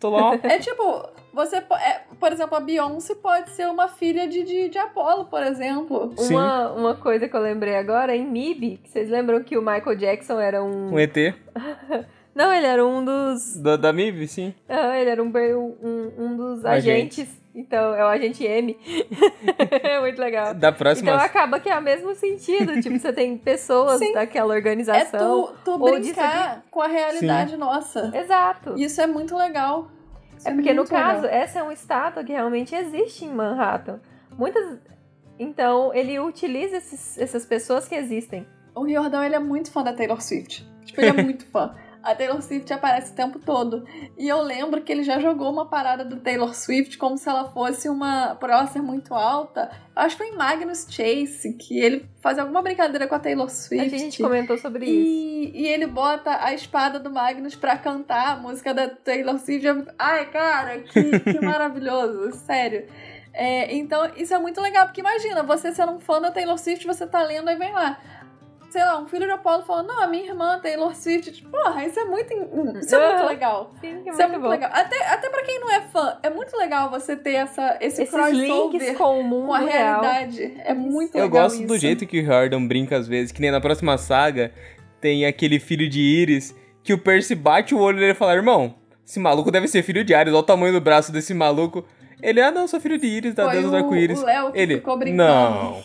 Tô 0.00 0.10
lá. 0.10 0.38
É 0.42 0.58
tipo, 0.58 1.08
você. 1.34 1.56
é, 1.56 2.00
por 2.18 2.32
exemplo, 2.32 2.56
a 2.56 2.60
Beyoncé 2.60 3.14
pode 3.14 3.50
ser 3.50 3.66
uma 3.68 3.88
filha 3.88 4.26
de, 4.26 4.42
de, 4.42 4.68
de 4.68 4.78
Apolo, 4.78 5.24
por 5.26 5.42
exemplo. 5.42 6.12
Sim. 6.16 6.34
Uma, 6.34 6.72
uma 6.72 6.94
coisa 6.94 7.28
que 7.28 7.34
eu 7.36 7.40
lembrei 7.40 7.76
agora, 7.76 8.14
em 8.14 8.24
MIB, 8.24 8.80
que 8.82 8.90
vocês 8.90 9.10
lembram 9.10 9.42
que 9.42 9.56
o 9.58 9.60
Michael 9.62 9.96
Jackson 9.96 10.38
era 10.40 10.62
um... 10.62 10.94
um 10.94 10.98
ET 10.98 11.16
Não, 12.34 12.52
ele 12.52 12.66
era 12.66 12.84
um 12.84 13.04
dos... 13.04 13.56
da, 13.58 13.76
da 13.76 13.92
MIB, 13.92 14.26
sim. 14.26 14.52
Ah, 14.68 14.98
ele 14.98 15.08
era 15.08 15.22
um, 15.22 15.28
um, 15.28 16.12
um 16.18 16.36
dos 16.36 16.64
Agentes. 16.64 17.20
agentes. 17.20 17.44
Então, 17.54 17.94
é 17.94 18.04
o 18.04 18.08
agente 18.08 18.44
M. 18.44 18.76
é 19.82 20.00
muito 20.02 20.18
legal. 20.20 20.52
Da 20.54 20.72
próxima. 20.72 21.12
Então 21.12 21.24
acaba 21.24 21.60
que 21.60 21.68
é 21.68 21.78
o 21.78 21.82
mesmo 21.82 22.12
sentido. 22.16 22.72
tipo, 22.82 22.98
você 22.98 23.12
tem 23.12 23.38
pessoas 23.38 24.00
Sim. 24.00 24.12
daquela 24.12 24.54
É 24.54 24.56
organização. 24.56 25.54
tu, 25.64 25.78
tu 25.78 25.84
de 26.00 26.12
brincar 26.12 26.64
com 26.68 26.82
a 26.82 26.88
realidade 26.88 27.56
nossa. 27.56 28.10
Exato. 28.12 28.74
Isso 28.76 29.00
é 29.00 29.06
muito 29.06 29.36
legal. 29.36 29.88
Isso 30.44 30.50
É 30.50 30.54
porque 30.54 30.70
no 30.74 30.82
muito 30.82 30.92
legal. 30.94 31.14
caso, 31.14 31.26
essa 31.26 31.58
é 31.58 31.62
uma 31.62 31.72
estátua 31.72 32.22
que 32.22 32.32
realmente 32.32 32.74
existe 32.74 33.24
em 33.24 33.32
Manhattan. 33.32 33.98
Muitas. 34.36 34.78
Então, 35.38 35.92
ele 35.94 36.18
utiliza 36.20 36.76
esses- 36.76 37.18
essas 37.18 37.44
pessoas 37.44 37.88
que 37.88 37.94
existem. 37.94 38.46
O 38.74 38.84
Riordão, 38.84 39.22
ele 39.24 39.34
é 39.34 39.38
muito 39.38 39.70
fã 39.70 39.82
da 39.82 39.92
Taylor 39.92 40.20
Swift. 40.22 40.68
Tipo, 40.84 41.00
ele 41.00 41.10
é 41.10 41.12
muito 41.22 41.46
fã. 41.46 41.74
A 42.04 42.14
Taylor 42.14 42.42
Swift 42.42 42.70
aparece 42.72 43.12
o 43.12 43.14
tempo 43.14 43.38
todo. 43.38 43.86
E 44.18 44.28
eu 44.28 44.42
lembro 44.42 44.82
que 44.82 44.92
ele 44.92 45.02
já 45.02 45.18
jogou 45.18 45.50
uma 45.50 45.66
parada 45.66 46.04
do 46.04 46.16
Taylor 46.16 46.54
Swift 46.54 46.98
como 46.98 47.16
se 47.16 47.28
ela 47.28 47.50
fosse 47.50 47.88
uma. 47.88 48.34
Por 48.36 48.50
ela 48.50 48.66
ser 48.66 48.82
muito 48.82 49.14
alta. 49.14 49.70
Eu 49.96 50.02
acho 50.02 50.16
que 50.16 50.24
foi 50.24 50.32
em 50.32 50.36
Magnus 50.36 50.86
Chase 50.88 51.54
que 51.54 51.78
ele 51.78 52.04
fazia 52.20 52.42
alguma 52.42 52.60
brincadeira 52.60 53.08
com 53.08 53.14
a 53.14 53.18
Taylor 53.18 53.48
Swift. 53.48 53.80
Acho 53.80 53.90
que 53.90 53.96
a 53.96 53.98
gente 53.98 54.22
comentou 54.22 54.58
sobre 54.58 54.84
isso. 54.84 55.54
E, 55.54 55.62
e 55.62 55.66
ele 55.66 55.86
bota 55.86 56.44
a 56.44 56.52
espada 56.52 57.00
do 57.00 57.10
Magnus 57.10 57.54
pra 57.54 57.78
cantar 57.78 58.32
a 58.32 58.36
música 58.36 58.74
da 58.74 58.88
Taylor 58.88 59.38
Swift. 59.38 59.66
Ai, 59.98 60.26
cara, 60.30 60.80
que, 60.80 61.20
que 61.20 61.40
maravilhoso, 61.44 62.32
sério. 62.44 62.86
É, 63.34 63.74
então, 63.74 64.12
isso 64.16 64.32
é 64.32 64.38
muito 64.38 64.60
legal, 64.60 64.86
porque 64.86 65.00
imagina, 65.00 65.42
você 65.42 65.74
sendo 65.74 65.92
um 65.92 65.98
fã 65.98 66.20
da 66.20 66.30
Taylor 66.30 66.56
Swift, 66.56 66.86
você 66.86 67.04
tá 67.04 67.20
lendo 67.22 67.50
e 67.50 67.56
vem 67.56 67.72
lá. 67.72 67.98
Sei 68.74 68.82
lá, 68.84 68.98
um 68.98 69.06
filho 69.06 69.24
de 69.24 69.30
Apolo 69.30 69.62
falando, 69.62 69.86
não, 69.86 70.02
a 70.02 70.08
minha 70.08 70.26
irmã 70.26 70.58
Taylor 70.58 70.92
Swift. 70.96 71.30
Tipo, 71.30 71.48
Porra, 71.48 71.84
isso 71.86 72.00
é 72.00 72.04
muito, 72.06 72.32
isso 72.80 72.96
é 72.96 73.08
muito 73.14 73.28
legal. 73.28 73.70
Sim, 73.80 74.02
que 74.02 74.08
é 74.08 74.12
Isso 74.12 74.20
é 74.20 74.26
muito 74.26 74.40
muito 74.40 74.42
bom. 74.42 74.48
legal. 74.48 74.70
Até, 74.72 75.06
até 75.12 75.30
pra 75.30 75.42
quem 75.44 75.60
não 75.60 75.70
é 75.70 75.80
fã, 75.82 76.18
é 76.24 76.28
muito 76.28 76.56
legal 76.56 76.90
você 76.90 77.14
ter 77.14 77.34
essa, 77.34 77.78
esse 77.80 78.02
Esses 78.02 78.12
crossover 78.12 78.40
links 78.72 78.96
com 78.98 79.20
o 79.20 79.22
mundo 79.22 79.46
com 79.46 79.54
a 79.54 79.58
real. 79.60 80.00
realidade. 80.02 80.54
É 80.64 80.74
muito 80.74 81.16
Eu 81.16 81.26
legal 81.26 81.42
gosto 81.44 81.64
do 81.64 81.74
isso. 81.76 81.78
jeito 81.78 82.04
que 82.04 82.18
o 82.18 82.22
Riordan 82.24 82.66
brinca 82.66 82.96
às 82.96 83.06
vezes, 83.06 83.30
que 83.30 83.40
nem 83.40 83.52
na 83.52 83.60
próxima 83.60 83.96
saga 83.96 84.50
tem 85.00 85.24
aquele 85.24 85.60
filho 85.60 85.88
de 85.88 86.00
Iris, 86.00 86.52
que 86.82 86.92
o 86.92 86.98
Percy 86.98 87.36
bate 87.36 87.76
o 87.76 87.78
olho 87.78 87.98
nele 88.00 88.10
e 88.10 88.14
fala, 88.16 88.34
irmão, 88.34 88.74
esse 89.06 89.20
maluco 89.20 89.52
deve 89.52 89.68
ser 89.68 89.84
filho 89.84 90.02
de 90.02 90.14
Ares, 90.14 90.32
olha 90.32 90.40
o 90.40 90.42
tamanho 90.42 90.72
do 90.72 90.80
braço 90.80 91.12
desse 91.12 91.32
maluco. 91.32 91.84
Ele, 92.20 92.40
ah 92.40 92.50
não, 92.50 92.66
sou 92.66 92.80
filho 92.80 92.98
de 92.98 93.06
Iris, 93.06 93.34
da 93.34 93.44
Foi 93.44 93.52
deusa 93.52 93.68
do 93.70 93.76
arco-íris. 93.76 94.24
Ele, 94.52 94.76
ficou 94.78 94.96
brincando. 94.98 95.22
não, 95.22 95.82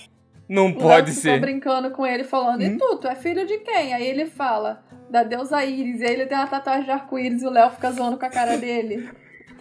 não 0.50 0.68
O 0.70 0.74
pode 0.76 1.06
Léo 1.12 1.16
ser. 1.16 1.22
ficou 1.34 1.40
brincando 1.40 1.92
com 1.92 2.06
ele, 2.06 2.24
falando, 2.24 2.62
Hum? 2.62 2.66
e 2.66 2.78
tu, 2.78 2.98
tu 2.98 3.08
é 3.08 3.16
filho 3.16 3.46
de 3.46 3.60
quem? 3.60 3.94
Aí 3.94 4.06
ele 4.06 4.26
fala, 4.26 4.84
da 5.10 5.24
deusa 5.24 5.64
Íris. 5.64 6.02
E 6.02 6.06
aí 6.06 6.14
ele 6.14 6.26
tem 6.26 6.38
uma 6.38 6.48
tatuagem 6.48 6.86
de 6.86 6.92
arco-íris 6.92 7.42
e 7.44 7.46
o 7.48 7.50
Léo 7.52 7.70
fica 7.72 7.92
zoando 7.92 8.18
com 8.18 8.26
a 8.26 8.30
cara 8.30 8.58
dele. 8.58 9.08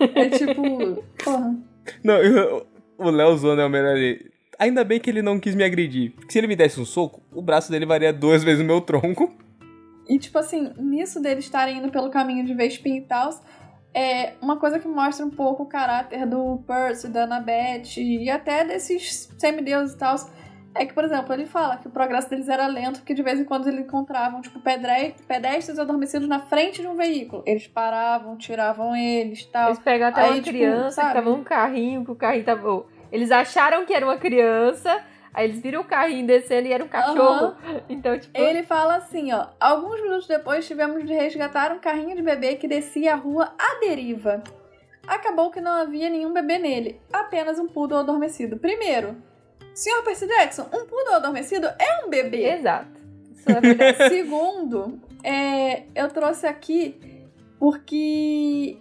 É 0.00 0.28
tipo, 0.30 1.04
porra. 1.22 1.54
Não, 2.02 2.14
eu- 2.16 2.66
o 2.98 3.10
Léo 3.10 3.36
Zona 3.36 3.62
é 3.62 3.66
o 3.66 3.70
melhor. 3.70 3.94
ali. 3.94 4.30
Ainda 4.58 4.82
bem 4.82 4.98
que 4.98 5.08
ele 5.08 5.22
não 5.22 5.38
quis 5.38 5.54
me 5.54 5.62
agredir. 5.62 6.12
Porque 6.12 6.32
se 6.32 6.38
ele 6.38 6.48
me 6.48 6.56
desse 6.56 6.80
um 6.80 6.84
soco, 6.84 7.22
o 7.32 7.40
braço 7.40 7.70
dele 7.70 7.86
varia 7.86 8.12
duas 8.12 8.42
vezes 8.42 8.60
o 8.60 8.66
meu 8.66 8.80
tronco. 8.80 9.32
E 10.08 10.18
tipo 10.18 10.36
assim, 10.38 10.72
nisso 10.78 11.20
deles 11.22 11.44
estarem 11.44 11.78
indo 11.78 11.90
pelo 11.90 12.10
caminho 12.10 12.44
de 12.44 12.54
Vespin 12.54 12.96
e 12.96 13.00
tal, 13.02 13.30
é 13.94 14.32
uma 14.42 14.56
coisa 14.56 14.78
que 14.78 14.88
mostra 14.88 15.24
um 15.24 15.30
pouco 15.30 15.62
o 15.64 15.66
caráter 15.66 16.26
do 16.26 16.62
Percy, 16.66 17.08
da 17.08 17.24
Annabeth 17.24 17.98
e 17.98 18.28
até 18.30 18.64
desses 18.64 19.28
semideuses 19.38 19.94
e 19.94 19.98
tal. 19.98 20.16
É 20.78 20.86
que, 20.86 20.94
por 20.94 21.04
exemplo, 21.04 21.32
ele 21.34 21.46
fala 21.46 21.76
que 21.76 21.88
o 21.88 21.90
progresso 21.90 22.30
deles 22.30 22.48
era 22.48 22.66
lento, 22.66 23.00
porque 23.00 23.12
de 23.14 23.22
vez 23.22 23.38
em 23.40 23.44
quando 23.44 23.66
eles 23.68 23.80
encontravam, 23.80 24.40
tipo, 24.40 24.60
pedre- 24.60 25.14
pedestres 25.26 25.78
adormecidos 25.78 26.28
na 26.28 26.40
frente 26.40 26.80
de 26.80 26.86
um 26.86 26.94
veículo. 26.94 27.42
Eles 27.46 27.66
paravam, 27.66 28.36
tiravam 28.36 28.94
eles 28.96 29.44
tal. 29.46 29.68
Eles 29.68 29.78
pegam 29.80 30.08
até 30.08 30.20
Aí, 30.22 30.28
uma 30.30 30.36
tipo, 30.36 30.48
criança 30.50 30.90
sabe? 31.02 31.08
que 31.08 31.14
tava 31.14 31.30
num 31.30 31.44
carrinho, 31.44 32.04
que 32.04 32.10
o 32.10 32.16
carrinho 32.16 32.44
tava. 32.44 32.84
Eles 33.10 33.30
acharam 33.30 33.84
que 33.84 33.92
era 33.92 34.04
uma 34.06 34.16
criança, 34.18 35.02
aí 35.34 35.46
eles 35.48 35.60
viram 35.60 35.80
o 35.80 35.84
carrinho 35.84 36.26
descendo 36.26 36.68
e 36.68 36.72
era 36.72 36.84
um 36.84 36.88
cachorro. 36.88 37.54
Então, 37.88 38.18
tipo. 38.18 38.38
Ele 38.38 38.62
fala 38.62 38.96
assim, 38.96 39.32
ó. 39.32 39.46
Alguns 39.58 40.00
minutos 40.02 40.26
depois 40.26 40.66
tivemos 40.66 41.04
de 41.04 41.12
resgatar 41.14 41.72
um 41.72 41.78
carrinho 41.78 42.14
de 42.14 42.22
bebê 42.22 42.56
que 42.56 42.68
descia 42.68 43.14
a 43.14 43.16
rua 43.16 43.52
à 43.58 43.80
deriva. 43.80 44.42
Acabou 45.06 45.50
que 45.50 45.60
não 45.60 45.72
havia 45.72 46.10
nenhum 46.10 46.34
bebê 46.34 46.58
nele, 46.58 47.00
apenas 47.10 47.58
um 47.58 47.66
poodle 47.66 47.98
adormecido. 47.98 48.58
Primeiro, 48.58 49.16
senhor 49.78 50.02
Percy 50.02 50.26
Jackson, 50.26 50.62
um 50.74 50.86
poodle 50.86 51.14
adormecido 51.14 51.66
é 51.66 52.04
um 52.04 52.10
bebê. 52.10 52.52
Exato. 52.52 53.00
Isso 53.32 53.48
é 53.48 53.60
verdade. 53.60 53.96
Segundo, 54.10 55.00
é, 55.22 55.84
eu 55.94 56.08
trouxe 56.08 56.46
aqui 56.46 57.00
porque 57.60 58.76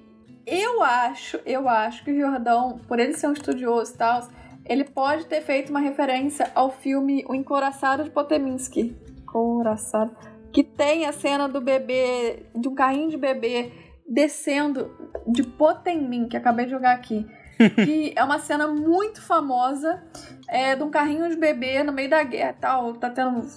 eu 0.46 0.82
acho, 0.82 1.40
eu 1.46 1.70
acho 1.70 2.04
que 2.04 2.12
o 2.12 2.20
Jordão, 2.20 2.80
por 2.88 3.00
ele 3.00 3.14
ser 3.14 3.28
um 3.28 3.34
estudioso 3.34 3.94
e 3.94 3.98
tal, 3.98 4.28
ele 4.66 4.84
pode 4.84 5.28
ter 5.28 5.42
feito 5.42 5.70
uma 5.70 5.80
referência 5.80 6.52
ao 6.56 6.72
filme 6.72 7.24
O 7.30 7.36
Encoraçado 7.36 8.04
de 8.04 8.10
Potemkinski. 8.10 8.98
Encoraçado. 9.22 10.16
Que 10.52 10.64
tem 10.64 11.06
a 11.06 11.12
cena 11.12 11.48
do 11.48 11.62
bebê, 11.62 12.44
de 12.56 12.68
um 12.68 12.74
carrinho 12.74 13.10
de 13.10 13.18
bebê 13.18 13.72
descendo 14.08 14.92
de 15.28 15.44
Potemkin, 15.44 16.28
que 16.28 16.38
acabei 16.38 16.66
de 16.66 16.72
jogar 16.72 16.94
aqui. 16.94 17.28
que 17.76 18.14
é 18.16 18.24
uma 18.24 18.40
cena 18.40 18.68
muito 18.68 19.22
famosa 19.22 20.04
é, 20.48 20.76
de 20.76 20.84
um 20.84 20.90
carrinho 20.90 21.30
de 21.30 21.36
bebê 21.36 21.84
no 21.84 21.92
meio 21.92 22.10
da 22.10 22.24
guerra 22.24 22.56
e 22.58 22.62
tal. 22.62 22.94
Tá 22.96 23.10
tendo 23.10 23.48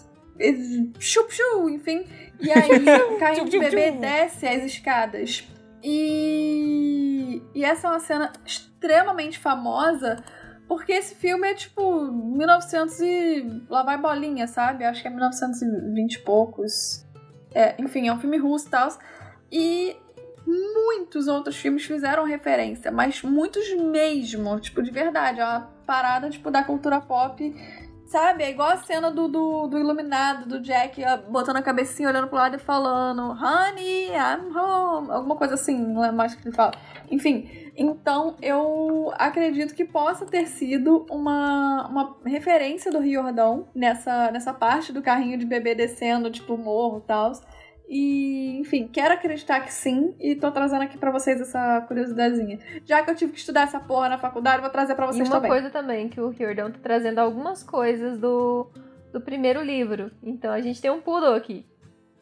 chup 0.99 1.33
chup, 1.33 1.73
enfim. 1.73 2.05
E 2.41 2.51
aí 2.51 2.71
o 3.15 3.19
carrinho 3.19 3.49
de 3.49 3.59
bebê 3.59 3.93
desce 3.93 4.47
as 4.47 4.65
escadas. 4.65 5.47
E, 5.83 7.43
e 7.55 7.65
essa 7.65 7.89
é 7.89 7.91
uma 7.91 8.01
cena 8.01 8.33
extremamente 8.45 9.39
famosa 9.39 10.23
porque 10.71 10.93
esse 10.93 11.17
filme 11.17 11.49
é 11.49 11.53
tipo 11.53 12.13
1900 12.13 13.01
e 13.01 13.65
lá 13.69 13.83
vai 13.83 13.99
bolinha, 13.99 14.47
sabe? 14.47 14.85
Acho 14.85 15.03
que 15.03 15.09
é 15.09 15.11
1920 15.11 16.15
e 16.15 16.19
poucos. 16.21 17.05
É, 17.53 17.75
enfim, 17.77 18.07
é 18.07 18.13
um 18.13 18.21
filme 18.21 18.39
russo 18.39 18.69
e 18.69 18.71
tal. 18.71 18.89
E 19.51 19.97
muitos 20.47 21.29
outros 21.29 21.57
filmes 21.57 21.85
fizeram 21.85 22.25
referência, 22.25 22.91
mas 22.91 23.23
muitos 23.23 23.73
mesmo, 23.75 24.59
tipo, 24.61 24.83
de 24.83 24.91
verdade. 24.91 25.41
É 25.41 25.45
uma 25.45 25.71
parada, 25.87 26.31
tipo, 26.31 26.51
da 26.51 26.63
cultura 26.63 27.01
pop 27.01 27.55
Sabe? 28.11 28.43
É 28.43 28.51
igual 28.51 28.71
a 28.71 28.77
cena 28.77 29.09
do, 29.09 29.29
do, 29.29 29.69
do 29.69 29.79
Iluminado, 29.79 30.45
do 30.45 30.61
Jack 30.61 31.01
botando 31.29 31.59
a 31.59 31.63
cabecinha, 31.63 32.09
olhando 32.09 32.27
pro 32.27 32.37
lado 32.37 32.57
e 32.57 32.59
falando 32.59 33.23
Honey, 33.31 34.09
I'm 34.09 34.51
home. 34.53 35.13
Alguma 35.13 35.37
coisa 35.37 35.55
assim, 35.55 35.79
não 35.79 36.05
é 36.05 36.11
mais 36.11 36.35
que 36.35 36.49
ele 36.49 36.53
fala. 36.53 36.73
Enfim, 37.09 37.49
então 37.77 38.35
eu 38.43 39.13
acredito 39.17 39.77
que 39.77 39.85
possa 39.85 40.27
ter 40.27 40.47
sido 40.47 41.07
uma, 41.09 41.87
uma 41.87 42.17
referência 42.27 42.91
do 42.91 42.99
Riordão 42.99 43.69
nessa, 43.73 44.33
nessa 44.33 44.53
parte 44.53 44.93
do 44.93 45.01
carrinho 45.01 45.39
de 45.39 45.47
bebê 45.47 45.77
descendo, 45.77 46.33
tipo, 46.33 46.59
morro 46.59 46.99
e 46.99 47.07
tal. 47.07 47.31
E, 47.93 48.57
enfim, 48.61 48.87
quero 48.87 49.13
acreditar 49.15 49.61
que 49.63 49.73
sim, 49.73 50.15
e 50.21 50.37
tô 50.37 50.53
trazendo 50.53 50.83
aqui 50.83 50.97
pra 50.97 51.11
vocês 51.11 51.41
essa 51.41 51.81
curiosidadezinha. 51.89 52.61
Já 52.87 53.03
que 53.03 53.11
eu 53.11 53.17
tive 53.17 53.33
que 53.33 53.39
estudar 53.41 53.63
essa 53.63 53.81
porra 53.81 54.09
na 54.09 54.17
faculdade, 54.17 54.61
vou 54.63 54.71
trazer 54.71 54.95
pra 54.95 55.07
E 55.07 55.09
vocês 55.09 55.29
uma 55.29 55.37
também. 55.37 55.51
coisa 55.51 55.71
também, 55.71 56.09
que 56.09 56.21
o 56.21 56.29
Riordão 56.29 56.71
tá 56.71 56.79
trazendo 56.81 57.19
algumas 57.19 57.65
coisas 57.65 58.17
do, 58.17 58.71
do 59.13 59.21
primeiro 59.21 59.61
livro. 59.61 60.13
Então 60.23 60.53
a 60.53 60.61
gente 60.61 60.81
tem 60.81 60.89
um 60.89 61.01
poodle 61.01 61.35
aqui. 61.35 61.67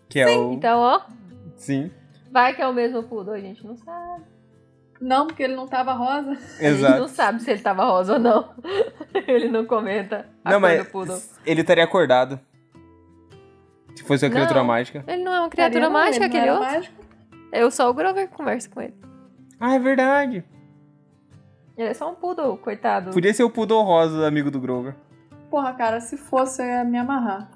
Que 0.08 0.20
é 0.20 0.28
o. 0.38 0.52
Então, 0.54 0.78
ó, 0.80 1.02
Sim, 1.54 1.90
vai 2.32 2.54
que 2.54 2.62
é 2.62 2.66
o 2.66 2.72
mesmo 2.72 3.02
poodle, 3.02 3.34
a 3.34 3.40
gente 3.40 3.62
não 3.66 3.76
sabe. 3.76 4.24
Não, 5.00 5.26
porque 5.26 5.42
ele 5.42 5.54
não 5.54 5.66
tava 5.68 5.92
rosa. 5.92 6.30
A 6.30 6.34
gente 6.34 6.64
exato. 6.64 6.98
não 6.98 7.08
sabe 7.08 7.42
se 7.42 7.50
ele 7.50 7.60
tava 7.60 7.84
rosa 7.84 8.14
ou 8.14 8.18
não. 8.18 8.54
ele 9.28 9.48
não 9.48 9.66
comenta 9.66 10.26
a 10.42 10.50
Não, 10.52 10.60
cor 10.60 10.68
mas 10.70 10.84
do 10.84 10.90
poodle. 10.90 11.18
ele 11.44 11.60
estaria 11.60 11.84
acordado. 11.84 12.40
Se 13.98 14.04
fosse 14.04 14.24
uma 14.24 14.30
criatura 14.30 14.60
Não. 14.60 14.66
mágica. 14.66 15.04
Ele 15.08 15.24
não 15.24 15.34
é 15.34 15.40
uma 15.40 15.48
criatura 15.48 15.90
mágica, 15.90 16.20
não 16.20 16.26
aquele 16.26 16.50
outro. 16.52 16.64
mágico. 16.64 16.94
Eu 17.52 17.70
só 17.70 17.90
o 17.90 17.94
Grover 17.94 18.28
que 18.28 18.36
conversa 18.36 18.70
com 18.70 18.80
ele. 18.80 18.94
Ah, 19.58 19.74
é 19.74 19.78
verdade. 19.80 20.44
Ele 21.76 21.88
é 21.88 21.94
só 21.94 22.08
um 22.08 22.14
poodle, 22.14 22.56
coitado. 22.58 23.10
Podia 23.10 23.34
ser 23.34 23.42
o 23.42 23.50
Poodle 23.50 23.82
Rosa, 23.82 24.26
amigo 24.26 24.52
do 24.52 24.60
Grover. 24.60 24.94
Porra, 25.50 25.72
cara, 25.74 26.00
se 26.00 26.16
fosse 26.16 26.62
eu 26.62 26.66
ia 26.66 26.84
me 26.84 26.96
amarrar. 26.96 27.50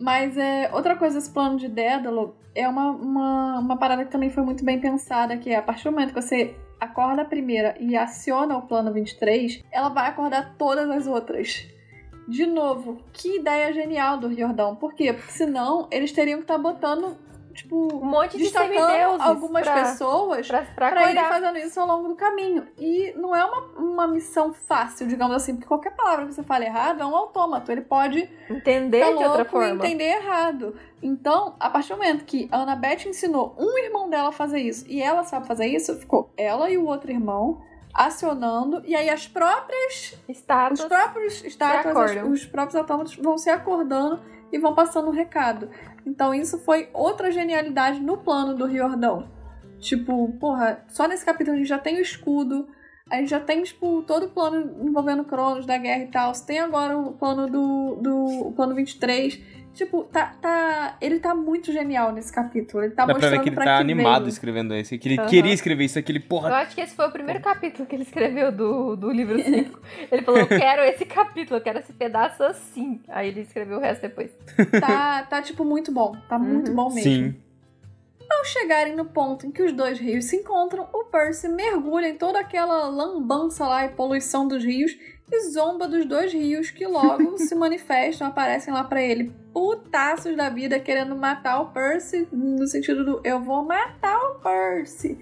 Mas 0.00 0.36
é, 0.36 0.68
outra 0.72 0.96
coisa, 0.96 1.18
esse 1.18 1.30
plano 1.30 1.56
de 1.58 1.68
Dédalo 1.68 2.36
é 2.56 2.68
uma, 2.68 2.90
uma, 2.90 3.58
uma 3.60 3.76
parada 3.76 4.04
que 4.04 4.10
também 4.10 4.30
foi 4.30 4.42
muito 4.42 4.64
bem 4.64 4.80
pensada, 4.80 5.36
que 5.36 5.50
é 5.50 5.56
a 5.56 5.62
partir 5.62 5.84
do 5.84 5.92
momento 5.92 6.12
que 6.12 6.20
você 6.20 6.56
acorda 6.80 7.22
a 7.22 7.24
primeira 7.24 7.76
e 7.78 7.96
aciona 7.96 8.56
o 8.56 8.62
plano 8.62 8.92
23, 8.92 9.62
ela 9.70 9.90
vai 9.90 10.08
acordar 10.08 10.56
todas 10.58 10.90
as 10.90 11.06
outras. 11.06 11.68
De 12.26 12.46
novo, 12.46 12.98
que 13.12 13.36
ideia 13.36 13.72
genial 13.72 14.18
do 14.18 14.28
Riordão. 14.28 14.74
Por 14.74 14.94
quê? 14.94 15.12
Porque 15.12 15.32
senão 15.32 15.86
eles 15.90 16.10
teriam 16.12 16.38
que 16.38 16.44
estar 16.44 16.58
botando, 16.58 17.16
tipo, 17.52 17.76
Um 17.96 18.04
monte 18.06 18.36
de 18.36 18.44
destacando 18.44 19.20
algumas 19.20 19.62
pra, 19.62 19.74
pessoas 19.74 20.46
pra, 20.48 20.62
pra 20.62 20.90
pra 20.92 21.28
fazendo 21.28 21.58
isso 21.58 21.78
ao 21.78 21.86
longo 21.86 22.08
do 22.08 22.14
caminho. 22.14 22.66
E 22.78 23.12
não 23.16 23.34
é 23.36 23.44
uma, 23.44 23.60
uma 23.78 24.06
missão 24.08 24.52
fácil, 24.54 25.06
digamos 25.06 25.36
assim, 25.36 25.54
porque 25.54 25.68
qualquer 25.68 25.94
palavra 25.94 26.26
que 26.26 26.32
você 26.34 26.42
fale 26.42 26.64
errado 26.64 27.02
é 27.02 27.06
um 27.06 27.14
autômato. 27.14 27.70
Ele 27.70 27.82
pode 27.82 28.28
Entender 28.48 29.04
ficar 29.04 29.16
de 29.18 29.24
outra 29.24 29.42
e 29.42 29.48
forma. 29.48 29.74
entender 29.74 30.04
errado. 30.16 30.74
Então, 31.02 31.54
a 31.60 31.68
partir 31.68 31.90
do 31.92 31.98
momento 31.98 32.24
que 32.24 32.48
a 32.50 32.62
Annabeth 32.62 33.06
ensinou 33.06 33.54
um 33.58 33.78
irmão 33.78 34.08
dela 34.08 34.30
a 34.30 34.32
fazer 34.32 34.60
isso 34.60 34.86
e 34.88 35.02
ela 35.02 35.22
sabe 35.24 35.46
fazer 35.46 35.66
isso, 35.66 35.94
ficou 36.00 36.32
ela 36.36 36.70
e 36.70 36.78
o 36.78 36.86
outro 36.86 37.10
irmão 37.10 37.60
acionando, 37.94 38.82
e 38.84 38.94
aí 38.94 39.08
as 39.08 39.28
próprias 39.28 40.18
Status. 40.28 40.80
os 40.80 40.86
próprios 40.86 41.44
estátuas, 41.44 42.10
os, 42.24 42.40
os 42.40 42.46
próprios 42.46 42.74
autômatos 42.74 43.14
vão 43.16 43.38
se 43.38 43.48
acordando 43.48 44.20
e 44.52 44.58
vão 44.58 44.74
passando 44.74 45.08
o 45.08 45.12
recado. 45.12 45.70
Então 46.04 46.34
isso 46.34 46.58
foi 46.58 46.88
outra 46.92 47.30
genialidade 47.30 48.00
no 48.00 48.18
plano 48.18 48.54
do 48.54 48.66
Riordão. 48.66 49.28
Tipo, 49.78 50.32
porra, 50.40 50.84
só 50.88 51.06
nesse 51.06 51.24
capítulo 51.24 51.56
a 51.56 51.58
gente 51.58 51.68
já 51.68 51.78
tem 51.78 51.98
o 51.98 52.00
escudo, 52.00 52.66
a 53.10 53.16
gente 53.16 53.28
já 53.28 53.40
tem, 53.40 53.62
tipo, 53.62 54.02
todo 54.02 54.26
o 54.26 54.30
plano 54.30 54.82
envolvendo 54.82 55.24
Cronos 55.24 55.66
da 55.66 55.76
guerra 55.76 56.04
e 56.04 56.08
tal. 56.08 56.32
Tem 56.46 56.58
agora 56.58 56.96
o 56.96 57.12
plano 57.12 57.46
do. 57.46 57.96
do 57.96 58.48
o 58.48 58.52
plano 58.52 58.74
23. 58.74 59.40
Tipo, 59.74 60.04
tá, 60.04 60.34
tá. 60.40 60.96
Ele 61.00 61.18
tá 61.18 61.34
muito 61.34 61.72
genial 61.72 62.12
nesse 62.12 62.32
capítulo. 62.32 62.82
Ele 62.84 62.92
tá 62.92 63.02
Dá 63.02 63.06
pra 63.06 63.14
mostrando 63.14 63.32
ver 63.32 63.42
que 63.42 63.48
ele 63.48 63.56
pra 63.56 63.64
tá 63.64 63.76
que 63.76 63.80
animado 63.82 64.22
veio. 64.22 64.28
escrevendo 64.28 64.74
esse. 64.74 64.96
Que 64.96 65.08
ele 65.08 65.18
Aham. 65.20 65.28
queria 65.28 65.52
escrever 65.52 65.84
isso, 65.84 65.98
aquele 65.98 66.18
Eu 66.20 66.22
porra. 66.22 66.54
acho 66.58 66.74
que 66.74 66.80
esse 66.80 66.94
foi 66.94 67.06
o 67.08 67.10
primeiro 67.10 67.40
capítulo 67.40 67.84
que 67.86 67.96
ele 67.96 68.04
escreveu 68.04 68.52
do, 68.52 68.94
do 68.96 69.10
livro 69.10 69.36
5. 69.42 69.80
Ele 70.12 70.22
falou: 70.22 70.40
Eu 70.40 70.46
quero 70.46 70.82
esse 70.82 71.04
capítulo, 71.04 71.58
eu 71.58 71.62
quero 71.62 71.78
esse 71.80 71.92
pedaço 71.92 72.42
assim. 72.44 73.00
Aí 73.08 73.28
ele 73.28 73.40
escreveu 73.40 73.78
o 73.78 73.80
resto 73.80 74.02
depois. 74.02 74.30
Tá, 74.80 75.24
tá, 75.24 75.42
tipo, 75.42 75.64
muito 75.64 75.90
bom. 75.90 76.14
Tá 76.28 76.38
muito 76.38 76.68
Uhum. 76.70 76.76
bom 76.76 76.88
mesmo. 76.94 77.02
Sim. 77.02 77.34
Ao 78.36 78.44
chegarem 78.44 78.96
no 78.96 79.04
ponto 79.04 79.46
em 79.46 79.52
que 79.52 79.62
os 79.62 79.72
dois 79.72 79.98
rios 79.98 80.24
se 80.24 80.36
encontram, 80.36 80.88
o 80.92 81.04
Percy 81.04 81.48
mergulha 81.48 82.08
em 82.08 82.18
toda 82.18 82.40
aquela 82.40 82.88
lambança 82.88 83.66
lá 83.66 83.86
e 83.86 83.90
poluição 83.90 84.48
dos 84.48 84.64
rios 84.64 84.98
e 85.30 85.40
zomba 85.50 85.86
dos 85.86 86.04
dois 86.04 86.32
rios 86.32 86.68
que 86.70 86.84
logo 86.84 87.38
se 87.38 87.54
manifestam, 87.54 88.26
aparecem 88.26 88.74
lá 88.74 88.82
pra 88.82 89.00
ele, 89.00 89.32
putaços 89.52 90.36
da 90.36 90.50
vida, 90.50 90.80
querendo 90.80 91.14
matar 91.14 91.60
o 91.60 91.72
Percy, 91.72 92.28
no 92.32 92.66
sentido 92.66 93.04
do 93.04 93.20
eu 93.24 93.40
vou 93.40 93.64
matar 93.64 94.18
o 94.18 94.40
Percy. 94.40 95.16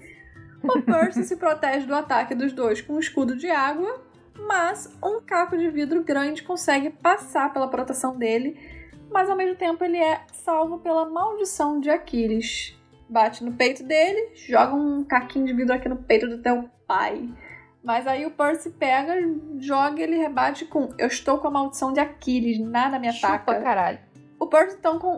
O 0.63 0.81
Percy 0.81 1.23
se 1.23 1.37
protege 1.37 1.85
do 1.85 1.95
ataque 1.95 2.33
dos 2.33 2.51
dois 2.51 2.81
com 2.81 2.93
um 2.93 2.99
escudo 2.99 3.37
de 3.37 3.49
água, 3.49 4.01
mas 4.35 4.91
um 5.03 5.21
caco 5.21 5.55
de 5.55 5.69
vidro 5.69 6.03
grande 6.03 6.41
consegue 6.41 6.89
passar 6.89 7.53
pela 7.53 7.69
proteção 7.69 8.17
dele, 8.17 8.59
mas 9.11 9.29
ao 9.29 9.37
mesmo 9.37 9.55
tempo 9.55 9.83
ele 9.83 9.97
é 9.97 10.23
salvo 10.33 10.79
pela 10.79 11.07
maldição 11.07 11.79
de 11.79 11.91
Aquiles. 11.91 12.75
Bate 13.13 13.43
no 13.43 13.53
peito 13.53 13.83
dele, 13.83 14.31
joga 14.47 14.73
um 14.75 15.03
caquinho 15.03 15.45
de 15.45 15.53
vidro 15.53 15.73
aqui 15.75 15.87
no 15.87 15.97
peito 15.97 16.27
do 16.27 16.39
teu 16.41 16.67
pai. 16.87 17.29
Mas 17.83 18.07
aí 18.07 18.25
o 18.25 18.31
Percy 18.31 18.71
pega, 18.71 19.13
joga 19.59 19.99
e 19.99 20.03
ele 20.03 20.17
rebate 20.17 20.65
com 20.65 20.89
Eu 20.97 21.07
estou 21.07 21.37
com 21.37 21.47
a 21.47 21.51
maldição 21.51 21.93
de 21.93 21.99
Aquiles, 21.99 22.57
nada 22.59 22.97
me 22.97 23.11
Chupa 23.11 23.27
ataca. 23.35 23.61
caralho. 23.61 23.99
O 24.39 24.47
Percy 24.47 24.77
então 24.79 24.97
con- 24.97 25.17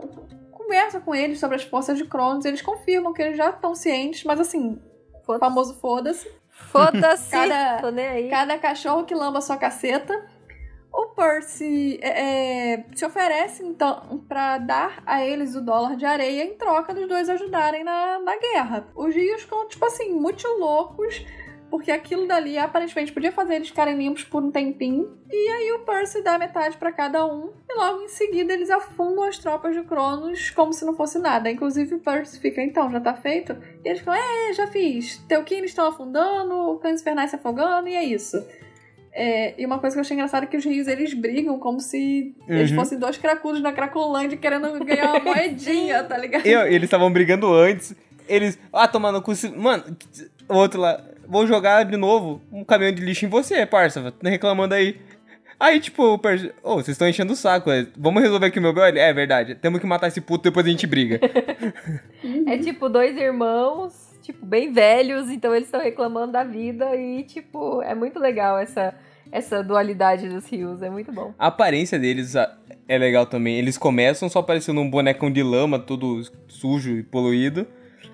conversa 0.50 1.00
com 1.00 1.14
eles 1.14 1.38
sobre 1.38 1.56
as 1.56 1.62
forças 1.62 1.96
de 1.96 2.04
Cronos, 2.04 2.44
eles 2.44 2.60
confirmam 2.60 3.12
que 3.12 3.22
eles 3.22 3.36
já 3.36 3.50
estão 3.50 3.74
cientes, 3.74 4.24
mas 4.24 4.38
assim, 4.40 4.80
o 5.14 5.24
Foda-se. 5.24 5.40
famoso 5.40 5.74
foda-se. 5.80 6.30
Foda-se. 6.50 7.30
Cada- 7.32 7.78
Tô 7.80 7.90
nem 7.90 8.06
aí. 8.06 8.28
Cada 8.28 8.58
cachorro 8.58 9.04
que 9.04 9.14
lamba 9.14 9.40
sua 9.40 9.56
caceta. 9.56 10.26
O 10.98 11.08
Percy 11.08 11.98
é, 12.00 12.72
é, 12.72 12.84
se 12.94 13.04
oferece, 13.04 13.62
então, 13.62 14.24
pra 14.26 14.56
dar 14.56 15.02
a 15.04 15.22
eles 15.22 15.54
o 15.54 15.60
dólar 15.60 15.94
de 15.94 16.06
areia 16.06 16.42
em 16.42 16.54
troca 16.54 16.94
dos 16.94 17.06
dois 17.06 17.28
ajudarem 17.28 17.84
na, 17.84 18.18
na 18.18 18.38
guerra. 18.38 18.88
Os 18.96 19.14
rios 19.14 19.42
ficam, 19.42 19.68
tipo 19.68 19.84
assim, 19.84 20.14
muito 20.14 20.48
loucos. 20.58 21.22
porque 21.70 21.90
aquilo 21.90 22.26
dali 22.26 22.56
aparentemente 22.58 23.12
podia 23.12 23.32
fazer 23.32 23.56
eles 23.56 23.68
ficarem 23.68 23.96
limpos 23.96 24.24
por 24.24 24.42
um 24.42 24.50
tempinho. 24.50 25.18
E 25.30 25.48
aí 25.48 25.72
o 25.72 25.80
Percy 25.80 26.22
dá 26.22 26.38
metade 26.38 26.76
para 26.76 26.92
cada 26.92 27.26
um, 27.26 27.52
e 27.68 27.74
logo 27.76 28.02
em 28.02 28.08
seguida 28.08 28.52
eles 28.52 28.70
afundam 28.70 29.24
as 29.24 29.38
tropas 29.38 29.74
de 29.74 29.82
Cronos 29.82 30.50
como 30.50 30.72
se 30.72 30.84
não 30.84 30.94
fosse 30.94 31.18
nada. 31.18 31.50
Inclusive 31.50 31.96
o 31.96 32.00
Percy 32.00 32.40
fica, 32.40 32.62
então, 32.62 32.90
já 32.90 33.00
tá 33.00 33.14
feito? 33.14 33.52
E 33.84 33.88
eles 33.88 33.98
ficam, 33.98 34.14
é, 34.14 34.52
já 34.52 34.66
fiz. 34.66 35.18
Teuquines 35.28 35.70
estão 35.70 35.88
afundando, 35.88 36.78
cães 36.80 37.00
infernais 37.00 37.30
se 37.30 37.36
afogando, 37.36 37.88
e 37.88 37.94
é 37.94 38.04
isso. 38.04 38.36
É, 39.18 39.54
e 39.56 39.64
uma 39.64 39.78
coisa 39.78 39.94
que 39.96 39.98
eu 39.98 40.02
achei 40.02 40.14
engraçada 40.14 40.44
é 40.44 40.48
que 40.48 40.58
os 40.58 40.64
rios 40.64 40.86
eles 40.86 41.14
brigam 41.14 41.58
como 41.58 41.80
se 41.80 42.34
eles 42.46 42.70
Uhum. 42.70 42.76
fossem 42.76 42.98
dois 42.98 43.16
cracudos 43.16 43.62
na 43.62 43.72
Cracolândia 43.72 44.36
querendo 44.36 44.78
ganhar 44.84 45.10
uma 45.14 45.20
moedinha, 45.34 46.04
tá 46.04 46.18
ligado? 46.18 46.44
Eu- 46.46 46.66
eles 46.66 46.82
estavam 46.84 47.10
brigando 47.10 47.50
antes. 47.54 47.96
Eles. 48.28 48.58
Ah, 48.72 48.86
tomando 48.86 49.22
cu. 49.22 49.32
Mano, 49.56 49.84
o 50.48 50.54
outro 50.54 50.80
lá. 50.80 51.02
Vou 51.26 51.46
jogar 51.46 51.84
de 51.84 51.96
novo 51.96 52.42
um 52.52 52.62
caminhão 52.62 52.92
de 52.92 53.02
lixo 53.02 53.24
em 53.24 53.28
você, 53.28 53.64
parça. 53.64 54.12
Tá 54.12 54.28
reclamando 54.28 54.74
aí. 54.74 54.96
Aí, 55.58 55.80
tipo, 55.80 56.02
o 56.04 56.18
Percy. 56.18 56.52
Ô, 56.62 56.74
vocês 56.74 56.88
estão 56.88 57.08
enchendo 57.08 57.32
o 57.32 57.36
saco. 57.36 57.70
é. 57.70 57.86
Vamos 57.96 58.22
resolver 58.22 58.46
aqui 58.46 58.58
o 58.58 58.62
meu 58.62 58.74
BL? 58.74 58.98
É 58.98 59.12
verdade. 59.14 59.54
Temos 59.54 59.80
que 59.80 59.86
matar 59.86 60.08
esse 60.08 60.20
puto, 60.20 60.44
depois 60.44 60.66
a 60.66 60.68
gente 60.68 60.86
briga. 60.86 61.18
É 62.46 62.58
tipo 62.58 62.88
dois 62.88 63.16
irmãos, 63.16 64.05
tipo, 64.26 64.44
bem 64.44 64.72
velhos, 64.72 65.30
então 65.30 65.54
eles 65.54 65.68
estão 65.68 65.80
reclamando 65.80 66.32
da 66.32 66.42
vida 66.42 66.94
e, 66.96 67.22
tipo, 67.22 67.80
é 67.82 67.94
muito 67.94 68.18
legal 68.18 68.58
essa, 68.58 68.92
essa 69.30 69.62
dualidade 69.62 70.28
dos 70.28 70.44
rios, 70.50 70.82
é 70.82 70.90
muito 70.90 71.12
bom. 71.12 71.32
A 71.38 71.46
aparência 71.46 71.96
deles 71.98 72.34
é 72.88 72.98
legal 72.98 73.24
também. 73.26 73.56
Eles 73.56 73.78
começam 73.78 74.28
só 74.28 74.42
parecendo 74.42 74.80
um 74.80 74.90
bonecão 74.90 75.30
de 75.30 75.42
lama, 75.42 75.78
todo 75.78 76.22
sujo 76.48 76.90
e 76.96 77.02
poluído. 77.04 77.66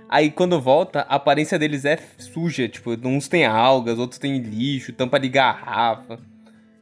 Aí 0.08 0.30
quando 0.30 0.60
volta, 0.60 1.06
a 1.08 1.14
aparência 1.16 1.58
deles 1.58 1.86
é 1.86 1.96
suja. 2.18 2.68
Tipo, 2.68 2.90
uns 3.08 3.26
tem 3.28 3.46
algas, 3.46 3.98
outros 3.98 4.18
tem 4.18 4.36
lixo, 4.38 4.92
tampa 4.92 5.18
de 5.18 5.30
garrafa. 5.30 6.18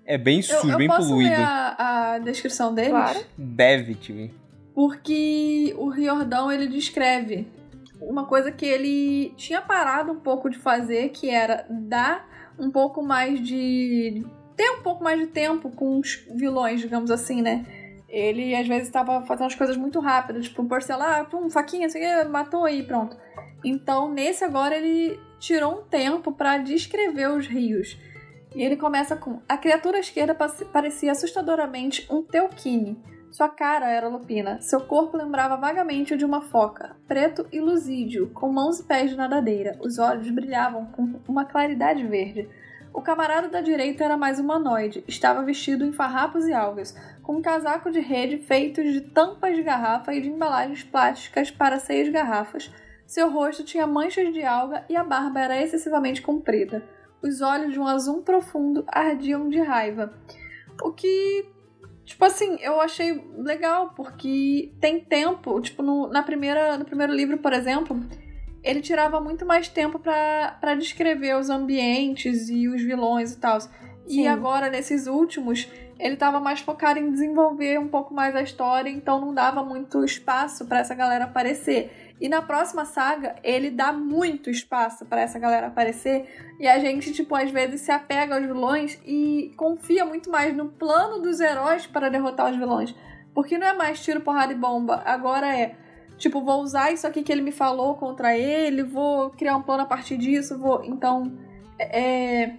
É 0.04 0.18
bem 0.18 0.38
Eu, 0.38 0.42
sujo, 0.42 0.72
eu 0.72 0.76
bem 0.78 0.88
posso 0.88 1.08
poluído. 1.08 1.30
ler 1.30 1.40
a, 1.40 2.14
a 2.14 2.18
descrição 2.18 2.74
deles? 2.74 2.90
Claro. 2.90 3.20
Deve, 3.38 3.94
tipo. 3.94 4.34
Porque 4.74 5.72
o 5.78 5.88
Riordão 5.88 6.50
ele 6.50 6.66
descreve 6.66 7.46
uma 8.00 8.26
coisa 8.26 8.50
que 8.50 8.66
ele 8.66 9.32
tinha 9.36 9.60
parado 9.60 10.12
um 10.12 10.20
pouco 10.20 10.48
de 10.48 10.58
fazer, 10.58 11.10
que 11.10 11.28
era 11.28 11.66
dar 11.68 12.28
um 12.58 12.70
pouco 12.70 13.02
mais 13.02 13.40
de. 13.40 14.24
ter 14.56 14.70
um 14.70 14.82
pouco 14.82 15.04
mais 15.04 15.18
de 15.20 15.26
tempo 15.26 15.70
com 15.70 15.98
os 15.98 16.26
vilões, 16.34 16.80
digamos 16.80 17.10
assim, 17.10 17.42
né? 17.42 17.64
Ele 18.08 18.54
às 18.56 18.66
vezes 18.66 18.88
estava 18.88 19.22
fazendo 19.22 19.46
as 19.46 19.54
coisas 19.54 19.76
muito 19.76 20.00
rápidas, 20.00 20.46
tipo, 20.46 20.64
por 20.64 20.82
sei 20.82 20.96
lá, 20.96 21.24
pum, 21.24 21.48
faquinha, 21.48 21.86
assim, 21.86 22.00
matou 22.28 22.64
aí, 22.64 22.82
pronto. 22.82 23.16
Então, 23.64 24.10
nesse 24.12 24.44
agora, 24.44 24.76
ele 24.76 25.18
tirou 25.38 25.80
um 25.80 25.82
tempo 25.84 26.32
para 26.32 26.58
descrever 26.58 27.30
os 27.30 27.46
rios. 27.46 27.96
E 28.54 28.62
ele 28.62 28.76
começa 28.76 29.16
com: 29.16 29.40
A 29.48 29.56
criatura 29.56 29.98
esquerda 29.98 30.34
parecia 30.72 31.12
assustadoramente 31.12 32.06
um 32.10 32.22
Teokine. 32.22 32.98
Sua 33.30 33.48
cara 33.48 33.88
era 33.88 34.08
lupina, 34.08 34.60
seu 34.60 34.80
corpo 34.80 35.16
lembrava 35.16 35.56
vagamente 35.56 36.14
o 36.14 36.18
de 36.18 36.24
uma 36.24 36.40
foca, 36.40 36.96
preto 37.06 37.46
e 37.52 37.60
luzídio, 37.60 38.28
com 38.30 38.52
mãos 38.52 38.80
e 38.80 38.82
pés 38.82 39.10
de 39.10 39.16
nadadeira. 39.16 39.78
Os 39.80 40.00
olhos 40.00 40.28
brilhavam 40.30 40.86
com 40.86 41.20
uma 41.28 41.44
claridade 41.44 42.04
verde. 42.04 42.48
O 42.92 43.00
camarada 43.00 43.48
da 43.48 43.60
direita 43.60 44.02
era 44.02 44.16
mais 44.16 44.40
humanoide, 44.40 45.04
estava 45.06 45.44
vestido 45.44 45.84
em 45.84 45.92
farrapos 45.92 46.44
e 46.48 46.52
algas, 46.52 46.92
com 47.22 47.36
um 47.36 47.42
casaco 47.42 47.88
de 47.88 48.00
rede 48.00 48.36
feitos 48.36 48.92
de 48.92 49.00
tampas 49.00 49.54
de 49.54 49.62
garrafa 49.62 50.12
e 50.12 50.20
de 50.20 50.28
embalagens 50.28 50.82
plásticas 50.82 51.52
para 51.52 51.78
seis 51.78 52.08
garrafas. 52.08 52.68
Seu 53.06 53.30
rosto 53.30 53.62
tinha 53.62 53.86
manchas 53.86 54.32
de 54.32 54.42
alga 54.42 54.84
e 54.88 54.96
a 54.96 55.04
barba 55.04 55.38
era 55.38 55.62
excessivamente 55.62 56.20
comprida. 56.20 56.82
Os 57.22 57.40
olhos 57.40 57.72
de 57.72 57.78
um 57.78 57.86
azul 57.86 58.22
profundo 58.22 58.84
ardiam 58.88 59.48
de 59.48 59.60
raiva. 59.60 60.12
O 60.82 60.92
que 60.92 61.46
Tipo 62.10 62.24
assim, 62.24 62.58
eu 62.60 62.80
achei 62.80 63.24
legal, 63.36 63.90
porque 63.94 64.72
tem 64.80 64.98
tempo. 64.98 65.60
Tipo, 65.60 65.80
no, 65.80 66.08
na 66.08 66.24
primeira, 66.24 66.76
no 66.76 66.84
primeiro 66.84 67.14
livro, 67.14 67.38
por 67.38 67.52
exemplo, 67.52 68.00
ele 68.64 68.80
tirava 68.80 69.20
muito 69.20 69.46
mais 69.46 69.68
tempo 69.68 69.96
pra 69.96 70.58
pra 70.60 70.74
descrever 70.74 71.36
os 71.36 71.48
ambientes 71.48 72.48
e 72.48 72.66
os 72.66 72.82
vilões 72.82 73.32
e 73.32 73.38
tal. 73.38 73.58
E 74.08 74.26
agora, 74.26 74.68
nesses 74.68 75.06
últimos, 75.06 75.70
ele 76.00 76.16
tava 76.16 76.40
mais 76.40 76.58
focado 76.58 76.98
em 76.98 77.12
desenvolver 77.12 77.78
um 77.78 77.86
pouco 77.86 78.12
mais 78.12 78.34
a 78.34 78.42
história, 78.42 78.90
então 78.90 79.20
não 79.20 79.32
dava 79.32 79.62
muito 79.62 80.04
espaço 80.04 80.66
pra 80.66 80.80
essa 80.80 80.96
galera 80.96 81.26
aparecer. 81.26 82.09
E 82.20 82.28
na 82.28 82.42
próxima 82.42 82.84
saga, 82.84 83.36
ele 83.42 83.70
dá 83.70 83.92
muito 83.92 84.50
espaço 84.50 85.06
pra 85.06 85.22
essa 85.22 85.38
galera 85.38 85.68
aparecer. 85.68 86.54
E 86.60 86.68
a 86.68 86.78
gente, 86.78 87.12
tipo, 87.12 87.34
às 87.34 87.50
vezes 87.50 87.80
se 87.80 87.90
apega 87.90 88.34
aos 88.34 88.44
vilões 88.44 89.00
e 89.06 89.54
confia 89.56 90.04
muito 90.04 90.30
mais 90.30 90.54
no 90.54 90.68
plano 90.68 91.22
dos 91.22 91.40
heróis 91.40 91.86
para 91.86 92.10
derrotar 92.10 92.50
os 92.50 92.56
vilões. 92.56 92.94
Porque 93.32 93.56
não 93.56 93.66
é 93.66 93.72
mais 93.72 94.02
tiro, 94.02 94.20
porrada 94.20 94.52
e 94.52 94.56
bomba. 94.56 95.02
Agora 95.06 95.56
é, 95.56 95.74
tipo, 96.18 96.42
vou 96.42 96.60
usar 96.60 96.92
isso 96.92 97.06
aqui 97.06 97.22
que 97.22 97.32
ele 97.32 97.40
me 97.40 97.52
falou 97.52 97.94
contra 97.94 98.36
ele, 98.36 98.82
vou 98.82 99.30
criar 99.30 99.56
um 99.56 99.62
plano 99.62 99.84
a 99.84 99.86
partir 99.86 100.18
disso, 100.18 100.58
vou. 100.58 100.84
Então, 100.84 101.32
é. 101.78 102.56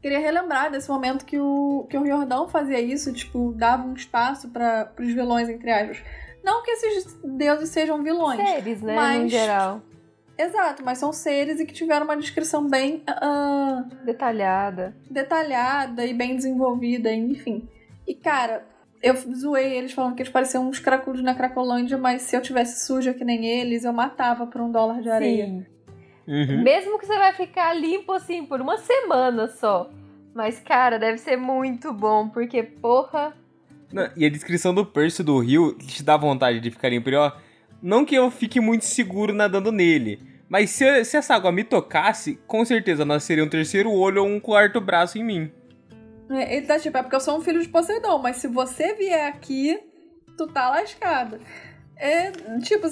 Queria 0.00 0.20
relembrar 0.20 0.70
desse 0.70 0.88
momento 0.88 1.24
que 1.24 1.40
o, 1.40 1.84
que 1.90 1.98
o 1.98 2.02
Riordão 2.02 2.46
fazia 2.46 2.80
isso, 2.80 3.12
tipo, 3.12 3.52
dava 3.56 3.82
um 3.82 3.94
espaço 3.94 4.48
para 4.50 4.92
os 4.96 5.12
vilões, 5.12 5.48
entre 5.48 5.68
aspas. 5.72 6.00
Não 6.46 6.62
que 6.62 6.70
esses 6.70 7.18
deuses 7.24 7.68
sejam 7.70 8.00
vilões. 8.04 8.40
Seres, 8.40 8.80
né, 8.80 8.94
Mas- 8.94 9.30
geral. 9.30 9.82
Exato, 10.38 10.84
mas 10.84 10.98
são 10.98 11.12
seres 11.14 11.58
e 11.58 11.64
que 11.66 11.72
tiveram 11.72 12.04
uma 12.04 12.16
descrição 12.16 12.68
bem 12.68 13.02
ah, 13.06 13.84
Detalhada. 14.04 14.94
detalhada 15.10 16.04
e 16.04 16.12
bem 16.14 16.36
desenvolvida, 16.36 17.10
enfim. 17.12 17.66
E 18.06 18.14
cara, 18.14 18.64
eu 19.02 19.14
zoei 19.34 19.72
eles 19.76 19.92
falando 19.92 20.14
que 20.14 20.22
eles 20.22 20.30
pareciam 20.32 20.68
uns 20.68 20.78
cracudos 20.78 21.22
na 21.22 21.34
Cracolândia, 21.34 21.96
mas 21.96 22.20
se 22.22 22.36
eu 22.36 22.42
tivesse 22.42 22.84
suja 22.86 23.14
que 23.14 23.24
nem 23.24 23.46
eles, 23.46 23.84
eu 23.84 23.92
matava 23.94 24.46
por 24.46 24.60
um 24.60 24.70
dólar 24.70 25.00
de 25.00 25.08
areia. 25.10 25.46
Sim. 25.46 25.66
Uhum. 26.28 26.62
Mesmo 26.62 26.98
que 26.98 27.06
você 27.06 27.16
vai 27.18 27.32
ficar 27.32 27.72
limpo 27.72 28.12
assim 28.12 28.44
por 28.44 28.60
uma 28.60 28.76
semana 28.76 29.48
só. 29.48 29.88
Mas, 30.34 30.60
cara, 30.60 30.98
deve 30.98 31.16
ser 31.18 31.36
muito 31.38 31.94
bom, 31.94 32.28
porque, 32.28 32.62
porra. 32.62 33.34
Não, 33.92 34.08
e 34.16 34.24
a 34.26 34.30
descrição 34.30 34.74
do 34.74 34.84
Percy 34.84 35.22
do 35.22 35.38
Rio 35.38 35.74
te 35.74 36.02
dá 36.02 36.16
vontade 36.16 36.60
de 36.60 36.70
ficar. 36.70 36.88
Ele, 36.88 37.16
ó, 37.16 37.32
não 37.82 38.04
que 38.04 38.14
eu 38.14 38.30
fique 38.30 38.60
muito 38.60 38.84
seguro 38.84 39.32
nadando 39.32 39.70
nele. 39.70 40.20
Mas 40.48 40.70
se, 40.70 41.04
se 41.04 41.16
essa 41.16 41.34
água 41.34 41.50
me 41.50 41.64
tocasse, 41.64 42.38
com 42.46 42.64
certeza 42.64 43.04
nasceria 43.04 43.44
um 43.44 43.48
terceiro 43.48 43.92
olho 43.92 44.22
ou 44.22 44.28
um 44.28 44.40
quarto 44.40 44.80
braço 44.80 45.18
em 45.18 45.24
mim. 45.24 45.52
É, 46.30 46.56
Ele 46.56 46.66
tá 46.66 46.78
tipo, 46.78 46.96
é 46.96 47.02
porque 47.02 47.16
eu 47.16 47.20
sou 47.20 47.38
um 47.38 47.40
filho 47.40 47.60
de 47.60 47.68
Poseidon, 47.68 48.18
mas 48.18 48.36
se 48.36 48.48
você 48.48 48.94
vier 48.94 49.26
aqui, 49.28 49.78
tu 50.36 50.46
tá 50.46 50.70
lascado. 50.70 51.38
É, 51.96 52.30
tipo, 52.62 52.88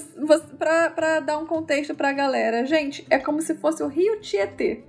pra, 0.59 0.91
pra 0.91 1.21
dar 1.21 1.39
um 1.39 1.47
contexto 1.47 1.95
pra 1.95 2.13
galera, 2.13 2.65
gente, 2.65 3.05
é 3.11 3.19
como 3.19 3.43
se 3.43 3.55
fosse 3.55 3.83
o 3.83 3.89
Rio 3.89 4.21
Tietê. 4.21 4.83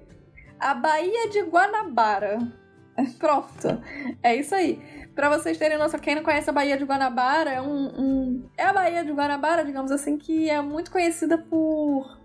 A 0.60 0.74
Baía 0.74 1.30
de 1.30 1.42
Guanabara. 1.42 2.40
Pronto. 3.20 3.82
É 4.24 4.36
isso 4.36 4.56
aí. 4.56 4.80
Pra 5.16 5.30
vocês 5.30 5.58
terem 5.58 5.78
noção, 5.78 6.00
quem 6.00 6.14
não 6.16 6.24
conhece 6.24 6.50
a 6.50 6.54
Baía 6.54 6.78
de 6.78 6.84
Guanabara, 6.84 7.50
é 7.52 7.62
um, 7.62 7.86
um- 7.98 8.50
É 8.58 8.64
a 8.66 8.74
Baía 8.74 9.04
de 9.04 9.12
Guanabara, 9.14 9.64
digamos 9.64 9.92
assim, 9.92 10.18
que 10.18 10.50
é 10.50 10.62
muito 10.62 10.92
conhecida 10.92 11.38
por. 11.38 12.24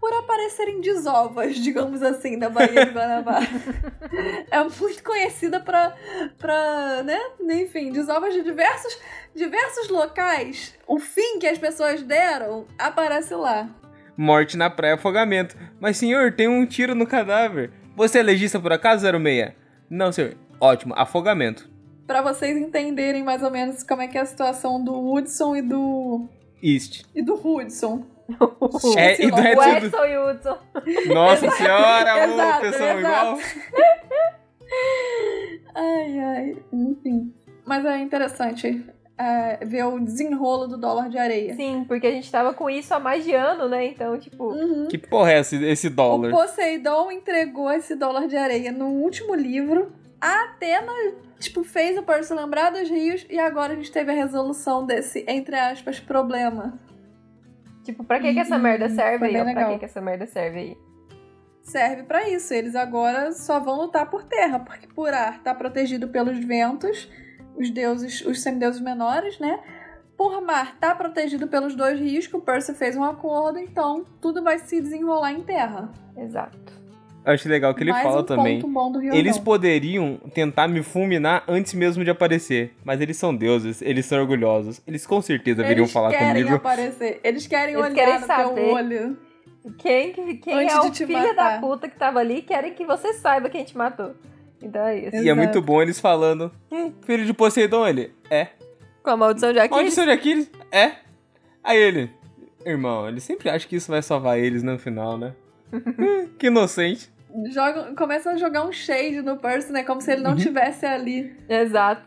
Por 0.00 0.12
aparecerem 0.14 0.80
desovas, 0.80 1.54
digamos 1.62 2.02
assim, 2.02 2.36
da 2.36 2.50
Baía 2.50 2.86
de 2.86 2.90
Guanabara. 2.92 3.46
é 4.50 4.64
muito 4.64 5.04
conhecida 5.04 5.60
pra, 5.60 5.94
pra, 6.38 7.04
né? 7.04 7.18
Enfim, 7.62 7.92
desovas 7.92 8.34
de 8.34 8.42
diversos, 8.42 8.98
diversos 9.32 9.88
locais. 9.88 10.74
O 10.88 10.98
fim 10.98 11.38
que 11.38 11.46
as 11.46 11.56
pessoas 11.56 12.02
deram 12.02 12.66
aparece 12.76 13.32
lá. 13.36 13.68
Morte 14.16 14.56
na 14.56 14.68
praia, 14.68 14.94
afogamento. 14.94 15.56
Mas, 15.80 15.96
senhor, 15.98 16.32
tem 16.32 16.48
um 16.48 16.66
tiro 16.66 16.96
no 16.96 17.06
cadáver. 17.06 17.70
Você 17.94 18.18
é 18.18 18.22
legista 18.24 18.58
por 18.58 18.72
acaso, 18.72 19.06
06? 19.06 19.52
Não, 19.88 20.10
senhor. 20.10 20.34
Ótimo, 20.60 20.94
afogamento. 20.96 21.70
Pra 22.12 22.20
vocês 22.20 22.58
entenderem 22.58 23.22
mais 23.22 23.42
ou 23.42 23.50
menos 23.50 23.82
como 23.82 24.02
é 24.02 24.06
que 24.06 24.18
é 24.18 24.20
a 24.20 24.26
situação 24.26 24.84
do 24.84 24.92
Hudson 25.10 25.56
e 25.56 25.62
do. 25.62 26.28
East. 26.62 27.04
e 27.14 27.22
do 27.22 27.32
Hudson. 27.32 28.04
É, 28.98 29.24
e 29.24 29.30
do. 29.30 29.36
O 29.36 29.62
Edson. 29.64 30.04
E 30.04 30.18
o 30.18 30.30
Hudson. 30.30 30.58
Nossa 31.06 31.50
senhora, 31.52 32.24
Exato, 32.24 32.60
pessoal 32.60 32.98
exato. 32.98 33.00
igual. 33.00 33.38
Ai, 35.74 36.18
ai, 36.18 36.56
enfim. 36.70 37.32
Mas 37.64 37.82
é 37.86 37.96
interessante 37.96 38.84
é, 39.16 39.64
ver 39.64 39.84
o 39.86 39.98
desenrolo 39.98 40.68
do 40.68 40.76
dólar 40.76 41.08
de 41.08 41.16
areia. 41.16 41.54
Sim, 41.54 41.86
porque 41.88 42.06
a 42.06 42.10
gente 42.10 42.30
tava 42.30 42.52
com 42.52 42.68
isso 42.68 42.92
há 42.92 43.00
mais 43.00 43.24
de 43.24 43.32
ano, 43.34 43.70
né? 43.70 43.86
Então, 43.86 44.18
tipo. 44.18 44.52
Uhum. 44.52 44.86
Que 44.86 44.98
porra 44.98 45.32
é 45.32 45.40
esse, 45.40 45.64
esse 45.64 45.86
O 45.86 45.90
dólar? 45.90 46.30
Poseidon 46.30 47.10
entregou 47.10 47.72
esse 47.72 47.96
dólar 47.96 48.28
de 48.28 48.36
areia 48.36 48.70
no 48.70 48.88
último 48.88 49.34
livro. 49.34 50.01
A 50.22 50.44
Atena, 50.44 50.92
tipo, 51.40 51.64
fez 51.64 51.98
o 51.98 52.02
Percy 52.04 52.32
lembrar 52.32 52.70
dos 52.70 52.88
rios 52.88 53.26
e 53.28 53.38
agora 53.40 53.72
a 53.72 53.76
gente 53.76 53.90
teve 53.90 54.12
a 54.12 54.14
resolução 54.14 54.86
desse, 54.86 55.24
entre 55.26 55.56
aspas, 55.56 55.98
problema. 55.98 56.78
Tipo, 57.82 58.04
pra 58.04 58.20
que 58.20 58.32
que 58.32 58.38
essa 58.38 58.56
merda 58.56 58.88
serve 58.88 59.18
foi 59.18 59.36
aí? 59.36 59.52
Pra 59.52 59.72
que 59.72 59.78
que 59.80 59.84
essa 59.84 60.00
merda 60.00 60.24
serve 60.24 60.58
aí? 60.58 60.76
serve 61.62 62.02
pra 62.04 62.28
isso. 62.28 62.52
Eles 62.52 62.74
agora 62.74 63.32
só 63.32 63.58
vão 63.60 63.76
lutar 63.76 64.10
por 64.10 64.24
terra, 64.24 64.58
porque 64.60 64.86
por 64.86 65.12
ar 65.12 65.42
tá 65.42 65.54
protegido 65.54 66.08
pelos 66.08 66.38
ventos, 66.38 67.10
os 67.56 67.70
deuses, 67.70 68.24
os 68.24 68.42
semideuses 68.42 68.80
menores, 68.80 69.38
né? 69.38 69.60
Por 70.16 70.40
mar 70.42 70.76
tá 70.78 70.94
protegido 70.94 71.48
pelos 71.48 71.74
dois 71.74 71.98
rios 71.98 72.26
que 72.26 72.36
o 72.36 72.40
Percy 72.40 72.74
fez 72.74 72.96
um 72.96 73.04
acordo, 73.04 73.58
então 73.58 74.04
tudo 74.20 74.42
vai 74.42 74.58
se 74.58 74.80
desenrolar 74.80 75.32
em 75.32 75.42
terra. 75.42 75.90
Exato. 76.16 76.81
Eu 77.24 77.32
acho 77.32 77.48
legal 77.48 77.72
que 77.74 77.82
ele 77.84 77.92
Mais 77.92 78.02
fala 78.02 78.20
um 78.20 78.24
também. 78.24 78.60
ponto 78.60 78.72
bom 78.72 78.90
do 78.90 78.98
Rio 78.98 79.14
Eles 79.14 79.38
poderiam 79.38 80.16
tentar 80.34 80.66
me 80.66 80.82
fulminar 80.82 81.44
antes 81.46 81.72
mesmo 81.72 82.02
de 82.02 82.10
aparecer, 82.10 82.74
mas 82.84 83.00
eles 83.00 83.16
são 83.16 83.34
deuses, 83.34 83.80
eles 83.80 84.06
são 84.06 84.18
orgulhosos. 84.20 84.80
Eles 84.86 85.06
com 85.06 85.22
certeza 85.22 85.62
viriam 85.62 85.84
Eles 85.84 85.92
falar 85.92 86.10
querem 86.10 86.28
comigo. 86.42 86.54
aparecer. 86.56 87.20
Eles 87.22 87.46
querem 87.46 87.74
Eles 87.74 87.84
olhar 87.86 87.94
querem 87.94 88.20
no 88.20 88.26
saber. 88.26 88.54
teu 88.54 88.72
olho. 88.74 89.18
Quem, 89.78 90.12
que- 90.12 90.34
quem 90.38 90.54
Antes 90.54 90.74
é 90.74 90.80
o 90.80 90.92
filho 90.92 91.12
da 91.36 91.44
matar. 91.44 91.60
puta 91.60 91.88
que 91.88 91.96
tava 91.96 92.18
ali 92.18 92.42
querem 92.42 92.74
que 92.74 92.84
você 92.84 93.12
saiba 93.12 93.48
quem 93.48 93.62
te 93.62 93.76
matou. 93.78 94.16
Então 94.60 94.84
é 94.84 94.98
isso. 94.98 95.16
E 95.16 95.28
é 95.28 95.34
muito 95.34 95.62
bom 95.62 95.80
eles 95.80 96.00
falando, 96.00 96.50
hum, 96.70 96.92
filho 97.02 97.24
de 97.24 97.32
Poseidon, 97.32 97.86
ele, 97.86 98.12
é. 98.28 98.48
Com 99.04 99.10
a 99.10 99.16
maldição 99.16 99.52
de 99.52 99.58
Aquiles. 99.60 99.76
Maldição 99.76 100.04
de 100.04 100.10
Aquiles, 100.10 100.50
é. 100.72 100.92
Aí 101.62 101.78
ele, 101.78 102.10
irmão, 102.66 103.06
ele 103.08 103.20
sempre 103.20 103.48
acha 103.48 103.66
que 103.68 103.76
isso 103.76 103.90
vai 103.92 104.02
salvar 104.02 104.38
eles 104.40 104.64
no 104.64 104.76
final, 104.78 105.16
né? 105.16 105.32
Hum, 105.72 106.28
que 106.38 106.48
inocente. 106.48 107.08
Joga, 107.50 107.94
começa 107.94 108.30
a 108.30 108.36
jogar 108.36 108.64
um 108.66 108.72
shade 108.72 109.22
no 109.22 109.36
Percy, 109.36 109.72
né? 109.72 109.82
Como 109.82 110.00
se 110.00 110.12
ele 110.12 110.22
não 110.22 110.32
Uhum. 110.32 110.36
tivesse 110.36 110.84
ali. 110.86 111.34
Exato. 111.48 112.02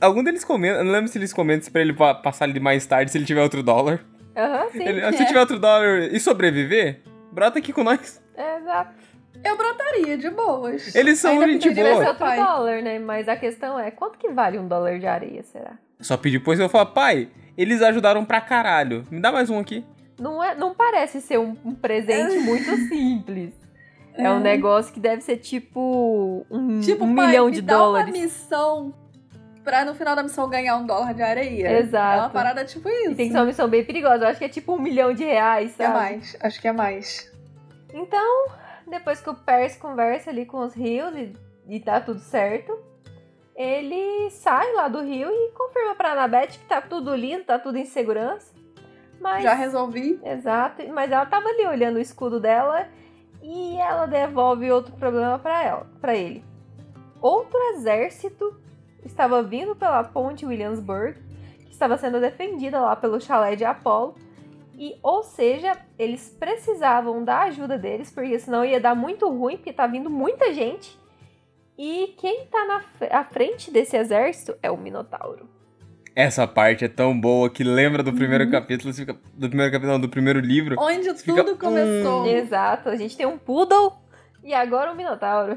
Algum 0.00 0.22
deles 0.24 0.44
comenta, 0.44 0.78
eu 0.80 0.84
não 0.84 0.92
lembro 0.92 1.08
se 1.08 1.16
eles 1.16 1.32
comentam 1.32 1.70
pra 1.70 1.80
ele 1.80 1.92
pa- 1.92 2.14
passar 2.14 2.44
ali 2.46 2.58
mais 2.58 2.84
tarde 2.84 3.10
se 3.12 3.18
ele 3.18 3.24
tiver 3.24 3.40
outro 3.42 3.62
dólar. 3.62 4.00
Aham, 4.36 4.68
sim. 4.72 4.82
Ele, 4.82 5.00
é. 5.00 5.12
se 5.12 5.24
tiver 5.26 5.38
outro 5.40 5.58
dólar 5.60 6.00
e 6.12 6.18
sobreviver, 6.18 7.00
brota 7.30 7.58
aqui 7.60 7.72
com 7.72 7.84
nós. 7.84 8.20
Exato. 8.36 8.94
Eu 9.44 9.56
brotaria 9.56 10.16
de 10.18 10.28
boas. 10.30 10.94
Eles 10.94 11.18
são 11.18 11.32
Ainda 11.32 11.46
gente 11.48 11.70
boa. 11.70 11.98
Outro 11.98 12.14
pai. 12.16 12.36
dólar, 12.38 12.82
né? 12.82 12.98
Mas 12.98 13.28
a 13.28 13.36
questão 13.36 13.78
é, 13.78 13.90
quanto 13.90 14.18
que 14.18 14.28
vale 14.30 14.58
um 14.58 14.66
dólar 14.66 14.98
de 14.98 15.06
areia, 15.06 15.42
será? 15.44 15.72
Só 16.00 16.16
pedi 16.16 16.38
depois 16.38 16.58
eu 16.58 16.68
falo, 16.68 16.86
pai, 16.86 17.28
eles 17.56 17.80
ajudaram 17.82 18.24
pra 18.24 18.40
caralho. 18.40 19.06
Me 19.10 19.20
dá 19.20 19.30
mais 19.30 19.50
um 19.50 19.58
aqui. 19.58 19.84
Não, 20.18 20.42
é, 20.42 20.54
não 20.54 20.74
parece 20.74 21.20
ser 21.20 21.38
um, 21.38 21.56
um 21.64 21.74
presente 21.74 22.38
muito 22.44 22.70
simples. 22.88 23.52
É. 24.14 24.30
um 24.30 24.36
É. 24.38 24.40
negócio 24.40 24.92
que 24.92 25.00
deve 25.00 25.22
ser 25.22 25.38
tipo 25.38 26.46
um, 26.50 26.80
Tipo, 26.80 27.04
um 27.04 27.14
pai, 27.14 27.26
milhão 27.28 27.46
me 27.46 27.52
de 27.52 27.62
dá 27.62 27.76
dólares. 27.76 28.14
uma 28.14 28.22
missão 28.22 28.94
pra 29.64 29.84
no 29.84 29.94
final 29.94 30.14
da 30.16 30.22
missão 30.22 30.48
ganhar 30.50 30.76
um 30.76 30.84
dólar 30.86 31.14
de 31.14 31.22
areia. 31.22 31.78
Exato. 31.78 32.18
É 32.18 32.20
uma 32.22 32.30
parada 32.30 32.64
tipo 32.64 32.88
isso. 32.88 33.10
E 33.12 33.14
tem 33.14 33.26
que 33.28 33.32
ser 33.32 33.38
uma 33.38 33.46
missão 33.46 33.68
bem 33.68 33.84
perigosa. 33.84 34.24
Eu 34.24 34.28
acho 34.28 34.38
que 34.38 34.44
é 34.44 34.48
tipo 34.48 34.74
um 34.74 34.78
milhão 34.78 35.12
de 35.14 35.24
reais, 35.24 35.72
É 35.78 35.84
sabe? 35.86 35.94
mais. 35.94 36.36
Acho 36.40 36.60
que 36.60 36.68
é 36.68 36.72
mais. 36.72 37.32
Então, 37.94 38.46
depois 38.88 39.20
que 39.20 39.30
o 39.30 39.34
Percy 39.34 39.78
conversa 39.78 40.30
ali 40.30 40.44
com 40.46 40.58
os 40.58 40.74
rios 40.74 41.14
e, 41.16 41.32
e 41.68 41.78
tá 41.80 42.00
tudo 42.00 42.20
certo, 42.20 42.76
ele 43.54 44.30
sai 44.30 44.72
lá 44.72 44.88
do 44.88 45.00
rio 45.02 45.28
e 45.30 45.50
confirma 45.52 45.94
pra 45.94 46.12
Anabeth 46.12 46.48
que 46.52 46.64
tá 46.66 46.80
tudo 46.80 47.14
lindo, 47.14 47.44
tá 47.44 47.58
tudo 47.58 47.76
em 47.78 47.84
segurança. 47.84 48.52
Mas, 49.20 49.44
Já 49.44 49.54
resolvi. 49.54 50.18
Exato, 50.24 50.82
mas 50.92 51.12
ela 51.12 51.24
tava 51.26 51.48
ali 51.48 51.64
olhando 51.66 51.96
o 51.96 52.00
escudo 52.00 52.40
dela 52.40 52.88
e 53.42 53.76
ela 53.76 54.06
devolve 54.06 54.70
outro 54.70 54.92
problema 54.94 55.38
pra 55.38 55.62
ela, 55.62 55.86
para 56.00 56.14
ele. 56.14 56.44
Outro 57.20 57.58
exército 57.74 58.56
estava 59.04 59.42
vindo 59.42 59.74
pela 59.74 60.04
ponte 60.04 60.46
Williamsburg, 60.46 61.18
que 61.64 61.72
estava 61.72 61.98
sendo 61.98 62.20
defendida 62.20 62.80
lá 62.80 62.94
pelo 62.94 63.20
chalé 63.20 63.56
de 63.56 63.64
Apolo. 63.64 64.14
E, 64.74 64.98
ou 65.02 65.22
seja, 65.22 65.76
eles 65.98 66.34
precisavam 66.38 67.24
da 67.24 67.42
ajuda 67.42 67.76
deles, 67.76 68.10
porque 68.10 68.38
senão 68.38 68.64
ia 68.64 68.80
dar 68.80 68.94
muito 68.94 69.28
ruim, 69.28 69.56
porque 69.56 69.72
tá 69.72 69.86
vindo 69.86 70.08
muita 70.08 70.52
gente. 70.52 70.98
E 71.76 72.14
quem 72.18 72.46
tá 72.46 72.64
na 72.64 72.82
à 73.10 73.24
frente 73.24 73.70
desse 73.70 73.96
exército 73.96 74.56
é 74.62 74.70
o 74.70 74.76
Minotauro. 74.76 75.48
Essa 76.14 76.46
parte 76.46 76.84
é 76.84 76.88
tão 76.88 77.18
boa 77.18 77.48
que 77.48 77.64
lembra 77.64 78.02
do 78.02 78.12
primeiro 78.12 78.44
Uhum. 78.44 78.50
capítulo, 78.50 78.92
fica- 78.92 79.16
do 79.34 79.48
primeiro 79.48 79.72
capítulo, 79.72 79.92
não, 79.94 80.00
do 80.00 80.08
primeiro 80.08 80.40
livro. 80.40 80.76
Onde 80.78 81.04
Você 81.10 81.24
fica, 81.24 81.42
tudo 81.42 81.56
começou. 81.58 82.26
Exato, 82.26 82.88
a 82.90 82.96
gente 82.96 83.16
tem 83.16 83.24
um 83.26 83.38
Poodle 83.38 83.92
e 84.44 84.52
agora 84.52 84.92
um 84.92 84.94
Minotauro. 84.94 85.56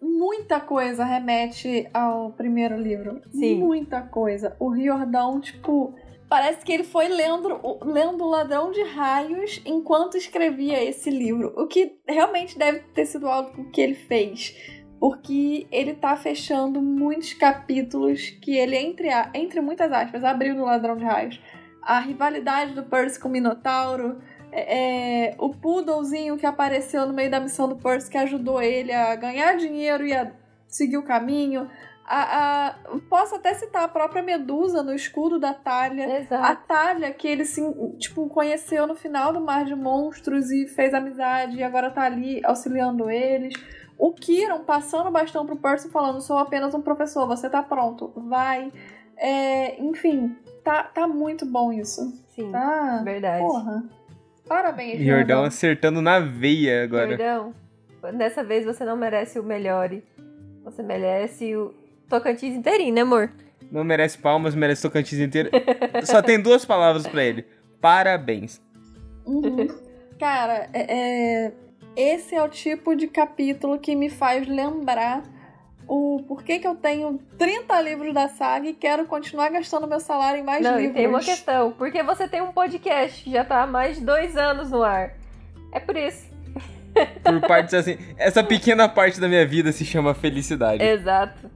Muita 0.00 0.60
coisa 0.60 1.04
remete 1.04 1.88
ao 1.92 2.30
primeiro 2.32 2.80
livro. 2.80 3.20
Sim. 3.32 3.56
Muita 3.58 4.00
coisa. 4.02 4.56
O 4.58 4.68
Riordão, 4.70 5.40
tipo. 5.40 5.94
Parece 6.28 6.62
que 6.62 6.70
ele 6.70 6.84
foi 6.84 7.08
lendo, 7.08 7.58
o- 7.62 7.78
lendo 7.82 8.22
o 8.22 8.28
Ladrão 8.28 8.70
de 8.70 8.82
Raios 8.82 9.62
enquanto 9.64 10.14
escrevia 10.18 10.82
esse 10.84 11.08
livro. 11.08 11.54
O 11.56 11.66
que 11.66 11.96
realmente 12.06 12.58
deve 12.58 12.80
ter 12.94 13.06
sido 13.06 13.26
algo 13.26 13.70
que 13.70 13.80
ele 13.80 13.94
fez. 13.94 14.54
Porque 15.00 15.66
ele 15.70 15.94
tá 15.94 16.16
fechando 16.16 16.80
muitos 16.82 17.32
capítulos 17.34 18.30
que 18.42 18.56
ele, 18.56 18.76
entre, 18.76 19.08
a- 19.10 19.30
entre 19.34 19.60
muitas 19.60 19.90
aspas, 19.92 20.24
abriu 20.24 20.54
no 20.54 20.64
Ladrão 20.64 20.96
de 20.96 21.04
Raios. 21.04 21.40
A 21.82 22.00
rivalidade 22.00 22.72
do 22.74 22.82
Percy 22.82 23.18
com 23.20 23.28
o 23.28 23.32
Minotauro. 23.32 24.18
é, 24.50 25.28
é, 25.30 25.34
o 25.38 25.50
Poodlezinho 25.50 26.36
que 26.38 26.46
apareceu 26.46 27.06
no 27.06 27.12
meio 27.12 27.30
da 27.30 27.38
missão 27.38 27.68
do 27.68 27.76
Percy 27.76 28.10
que 28.10 28.16
ajudou 28.18 28.62
ele 28.62 28.90
a 28.92 29.14
ganhar 29.14 29.56
dinheiro 29.56 30.06
e 30.06 30.14
a 30.14 30.32
seguir 30.66 30.96
o 30.96 31.02
caminho. 31.04 31.70
A, 32.06 32.66
a- 32.68 32.74
posso 33.10 33.34
até 33.34 33.52
citar 33.52 33.84
a 33.84 33.88
própria 33.88 34.22
Medusa 34.22 34.82
no 34.82 34.94
escudo 34.94 35.38
da 35.38 35.52
Talha. 35.52 36.06
A. 36.42 36.56
Talha, 36.56 37.12
que 37.12 37.28
ele 37.28 37.44
se, 37.44 37.60
tipo, 37.98 38.26
conheceu 38.30 38.86
no 38.86 38.94
final 38.96 39.32
do 39.34 39.40
Mar 39.42 39.66
de 39.66 39.74
Monstros 39.74 40.50
e 40.50 40.66
fez 40.66 40.94
amizade 40.94 41.58
e 41.58 41.62
agora 41.62 41.90
tá 41.90 42.02
ali 42.04 42.40
auxiliando 42.44 43.10
eles. 43.10 43.52
O 43.98 44.12
Kiron 44.12 44.60
passando 44.60 45.08
o 45.08 45.10
bastão 45.10 45.44
pro 45.44 45.56
Percy 45.56 45.88
falando: 45.90 46.20
sou 46.20 46.38
apenas 46.38 46.72
um 46.74 46.80
professor, 46.80 47.26
você 47.26 47.50
tá 47.50 47.62
pronto, 47.62 48.12
vai. 48.16 48.72
É, 49.16 49.80
enfim, 49.82 50.36
tá, 50.62 50.84
tá 50.84 51.08
muito 51.08 51.44
bom 51.44 51.72
isso. 51.72 52.00
Sim, 52.28 52.52
Tá? 52.52 53.02
verdade. 53.04 53.44
Porra. 53.44 53.82
Parabéns, 54.46 54.98
Jordão 55.00 55.16
Jordão. 55.18 55.44
acertando 55.44 56.00
na 56.00 56.20
veia 56.20 56.84
agora. 56.84 57.08
Jordão, 57.08 57.54
dessa 58.16 58.42
vez 58.44 58.64
você 58.64 58.84
não 58.84 58.96
merece 58.96 59.38
o 59.38 59.42
melhor. 59.42 59.90
Você 60.64 60.82
merece 60.82 61.54
o 61.56 61.74
Tocantins 62.08 62.54
inteirinho, 62.54 62.94
né, 62.94 63.00
amor? 63.02 63.30
Não 63.70 63.82
merece 63.84 64.16
palmas, 64.16 64.54
merece 64.54 64.80
Tocantins 64.82 65.18
inteiro. 65.20 65.50
Só 66.04 66.22
tem 66.22 66.40
duas 66.40 66.64
palavras 66.64 67.06
pra 67.06 67.22
ele. 67.24 67.44
Parabéns. 67.80 68.62
Uhum. 69.26 69.66
Cara, 70.18 70.68
é, 70.72 71.46
é- 71.46 71.52
esse 71.98 72.32
é 72.32 72.42
o 72.42 72.48
tipo 72.48 72.94
de 72.94 73.08
capítulo 73.08 73.76
que 73.76 73.96
me 73.96 74.08
faz 74.08 74.46
lembrar 74.46 75.24
o 75.88 76.22
porquê 76.28 76.60
que 76.60 76.66
eu 76.66 76.76
tenho 76.76 77.18
30 77.36 77.80
livros 77.80 78.14
da 78.14 78.28
saga 78.28 78.68
e 78.68 78.74
quero 78.74 79.04
continuar 79.06 79.48
gastando 79.48 79.88
meu 79.88 79.98
salário 79.98 80.38
em 80.38 80.44
mais 80.44 80.62
não, 80.62 80.76
livros. 80.76 80.92
e 80.92 80.94
tem 80.94 81.08
uma 81.08 81.18
questão. 81.18 81.72
Porque 81.72 82.00
você 82.04 82.28
tem 82.28 82.40
um 82.40 82.52
podcast 82.52 83.24
que 83.24 83.32
já 83.32 83.44
tá 83.44 83.62
há 83.62 83.66
mais 83.66 83.98
de 83.98 84.04
dois 84.04 84.36
anos 84.36 84.70
no 84.70 84.84
ar. 84.84 85.14
É 85.72 85.80
por 85.80 85.96
isso. 85.96 86.30
Por 87.24 87.40
partes 87.48 87.74
assim. 87.74 87.98
Essa 88.16 88.44
pequena 88.44 88.88
parte 88.88 89.20
da 89.20 89.26
minha 89.26 89.44
vida 89.44 89.72
se 89.72 89.84
chama 89.84 90.14
felicidade. 90.14 90.82
Exato. 90.82 91.50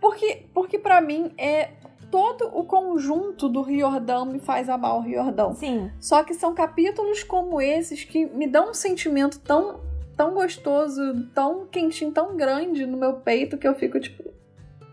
Porque, 0.00 0.44
porque 0.54 0.78
para 0.78 1.00
mim 1.00 1.32
é 1.36 1.70
todo 2.10 2.50
o 2.52 2.64
conjunto 2.64 3.48
do 3.48 3.62
Riordão 3.62 4.24
me 4.24 4.38
faz 4.38 4.68
amar 4.68 4.96
o 4.96 5.00
Riordão. 5.00 5.54
Sim. 5.54 5.90
Só 6.00 6.22
que 6.24 6.34
são 6.34 6.54
capítulos 6.54 7.22
como 7.22 7.60
esses 7.60 8.04
que 8.04 8.26
me 8.26 8.46
dão 8.46 8.70
um 8.70 8.74
sentimento 8.74 9.38
tão, 9.40 9.80
tão 10.16 10.34
gostoso, 10.34 11.28
tão 11.34 11.66
quentinho, 11.66 12.12
tão 12.12 12.36
grande 12.36 12.86
no 12.86 12.96
meu 12.96 13.14
peito 13.14 13.56
que 13.56 13.66
eu 13.66 13.74
fico 13.74 14.00
tipo. 14.00 14.30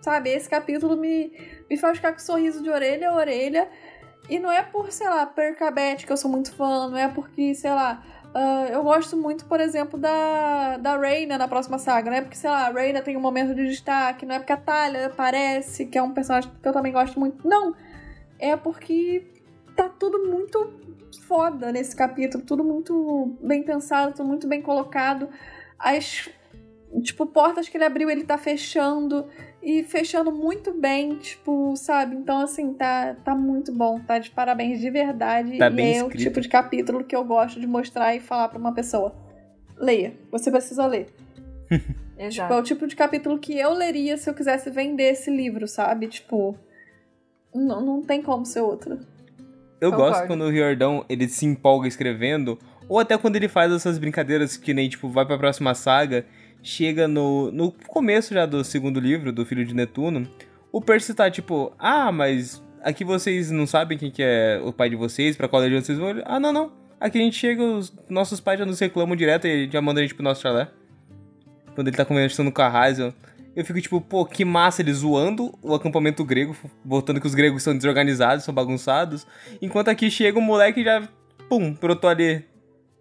Sabe, 0.01 0.29
esse 0.29 0.47
capítulo 0.47 0.95
me, 0.95 1.33
me 1.69 1.75
faz 1.75 1.97
ficar 1.97 2.13
com 2.13 2.19
sorriso 2.19 2.61
de 2.61 2.69
orelha 2.69 3.09
a 3.09 3.15
orelha. 3.15 3.67
E 4.29 4.39
não 4.39 4.51
é 4.51 4.61
por, 4.61 4.91
sei 4.91 5.07
lá, 5.07 5.25
Percabete, 5.25 6.05
que 6.05 6.11
eu 6.11 6.17
sou 6.17 6.29
muito 6.29 6.53
fã, 6.53 6.89
não 6.89 6.97
é 6.97 7.07
porque, 7.07 7.55
sei 7.55 7.71
lá. 7.71 8.03
Ah, 8.39 8.67
eu 8.69 8.83
gosto 8.83 9.17
muito, 9.17 9.45
por 9.45 9.59
exemplo, 9.59 9.99
da, 9.99 10.77
da 10.77 10.95
Reina 10.95 11.39
na 11.39 11.47
próxima 11.47 11.79
saga. 11.79 12.11
Não 12.11 12.17
é 12.17 12.21
porque, 12.21 12.37
sei 12.37 12.51
lá, 12.51 12.67
a 12.67 12.71
Reina 12.71 13.01
tem 13.01 13.17
um 13.17 13.19
momento 13.19 13.55
de 13.55 13.65
destaque, 13.65 14.27
não 14.27 14.35
é 14.35 14.37
porque 14.37 14.53
a 14.53 14.57
Talia 14.57 15.07
aparece, 15.07 15.87
que 15.87 15.97
é 15.97 16.03
um 16.03 16.13
personagem 16.13 16.51
que 16.61 16.69
eu 16.69 16.71
também 16.71 16.93
gosto 16.93 17.19
muito. 17.19 17.47
Não! 17.47 17.75
É 18.37 18.55
porque 18.55 19.25
tá 19.75 19.89
tudo 19.89 20.27
muito 20.27 20.71
foda 21.23 21.71
nesse 21.71 21.95
capítulo, 21.95 22.43
tudo 22.43 22.63
muito 22.63 23.35
bem 23.41 23.63
pensado, 23.63 24.13
tudo 24.13 24.27
muito 24.27 24.47
bem 24.47 24.61
colocado. 24.61 25.29
As 25.79 26.29
tipo 27.01 27.25
portas 27.25 27.67
que 27.67 27.75
ele 27.75 27.85
abriu, 27.85 28.07
ele 28.07 28.23
tá 28.23 28.37
fechando 28.37 29.25
e 29.69 29.83
fechando 29.83 30.31
muito 30.31 30.71
bem, 30.71 31.15
tipo, 31.17 31.75
sabe? 31.75 32.15
Então 32.15 32.39
assim, 32.39 32.73
tá 32.73 33.15
tá 33.25 33.35
muito 33.35 33.69
bom, 33.73 33.99
tá 33.99 34.17
de 34.17 34.29
parabéns 34.31 34.79
de 34.79 34.89
verdade 34.89 35.57
Tá 35.57 35.67
e 35.67 35.69
bem 35.69 35.97
é 35.97 36.03
o 36.03 36.07
escrito. 36.07 36.23
tipo 36.23 36.39
de 36.39 36.47
capítulo 36.47 37.03
que 37.03 37.13
eu 37.13 37.25
gosto 37.25 37.59
de 37.59 37.67
mostrar 37.67 38.15
e 38.15 38.21
falar 38.21 38.47
pra 38.47 38.57
uma 38.57 38.73
pessoa. 38.73 39.13
Leia, 39.77 40.13
você 40.31 40.49
precisa 40.49 40.85
ler. 40.85 41.07
Tipo, 42.31 42.51
é 42.51 42.57
o 42.57 42.63
tipo 42.63 42.87
de 42.87 42.95
capítulo 42.95 43.37
que 43.37 43.55
eu 43.59 43.71
leria 43.75 44.17
se 44.17 44.27
eu 44.27 44.33
quisesse 44.33 44.71
vender 44.71 45.11
esse 45.11 45.29
livro, 45.29 45.67
sabe? 45.67 46.07
Tipo, 46.07 46.57
não, 47.53 47.79
não 47.85 48.01
tem 48.01 48.23
como 48.23 48.43
ser 48.43 48.61
outro. 48.61 48.97
Eu 49.79 49.91
Concordo. 49.91 50.13
gosto 50.13 50.25
quando 50.27 50.41
o 50.45 50.49
Riordão 50.49 51.05
ele 51.07 51.27
se 51.29 51.45
empolga 51.45 51.87
escrevendo, 51.87 52.57
ou 52.89 52.97
até 52.97 53.15
quando 53.19 53.35
ele 53.35 53.47
faz 53.47 53.71
essas 53.71 53.99
brincadeiras 53.99 54.57
que 54.57 54.73
nem, 54.73 54.89
tipo, 54.89 55.07
vai 55.09 55.27
pra 55.27 55.37
próxima 55.37 55.75
saga, 55.75 56.25
chega 56.61 57.07
no, 57.07 57.51
no 57.51 57.71
começo 57.71 58.33
já 58.33 58.45
do 58.45 58.63
segundo 58.63 58.99
livro, 58.99 59.31
do 59.31 59.45
Filho 59.45 59.65
de 59.65 59.73
Netuno, 59.73 60.27
o 60.71 60.81
Percy 60.81 61.13
tá 61.13 61.29
tipo, 61.29 61.73
ah, 61.79 62.11
mas 62.11 62.61
aqui 62.83 63.03
vocês 63.03 63.51
não 63.51 63.65
sabem 63.65 63.97
quem 63.97 64.11
que 64.11 64.21
é 64.21 64.59
o 64.63 64.71
pai 64.71 64.89
de 64.89 64.95
vocês, 64.95 65.35
pra 65.35 65.47
qual 65.47 65.61
legião 65.61 65.81
vocês 65.81 65.97
vão? 65.97 66.21
Ah, 66.25 66.39
não, 66.39 66.51
não. 66.51 66.71
Aqui 66.99 67.19
a 67.19 67.21
gente 67.21 67.37
chega, 67.37 67.63
os 67.63 67.93
nossos 68.09 68.39
pais 68.39 68.59
já 68.59 68.65
nos 68.65 68.79
reclamam 68.79 69.15
direto 69.15 69.45
e 69.47 69.69
já 69.69 69.81
mandam 69.81 70.01
a 70.01 70.03
gente 70.03 70.15
pro 70.15 70.23
nosso 70.23 70.41
chalé. 70.41 70.67
Quando 71.75 71.87
ele 71.87 71.97
tá 71.97 72.05
conversando 72.05 72.51
com 72.51 72.61
a 72.61 72.67
Hazel. 72.67 73.13
Eu 73.55 73.65
fico 73.65 73.81
tipo, 73.81 73.99
pô, 73.99 74.23
que 74.23 74.45
massa 74.45 74.83
ele 74.83 74.93
zoando 74.93 75.51
o 75.63 75.73
acampamento 75.73 76.23
grego, 76.23 76.55
botando 76.83 77.19
que 77.19 77.25
os 77.25 77.33
gregos 77.33 77.63
são 77.63 77.75
desorganizados, 77.75 78.45
são 78.45 78.53
bagunçados. 78.53 79.25
Enquanto 79.59 79.89
aqui 79.89 80.11
chega 80.11 80.37
um 80.37 80.43
moleque 80.43 80.81
e 80.81 80.83
já, 80.83 81.07
pum, 81.49 81.73
brotou 81.73 82.07
ali 82.07 82.45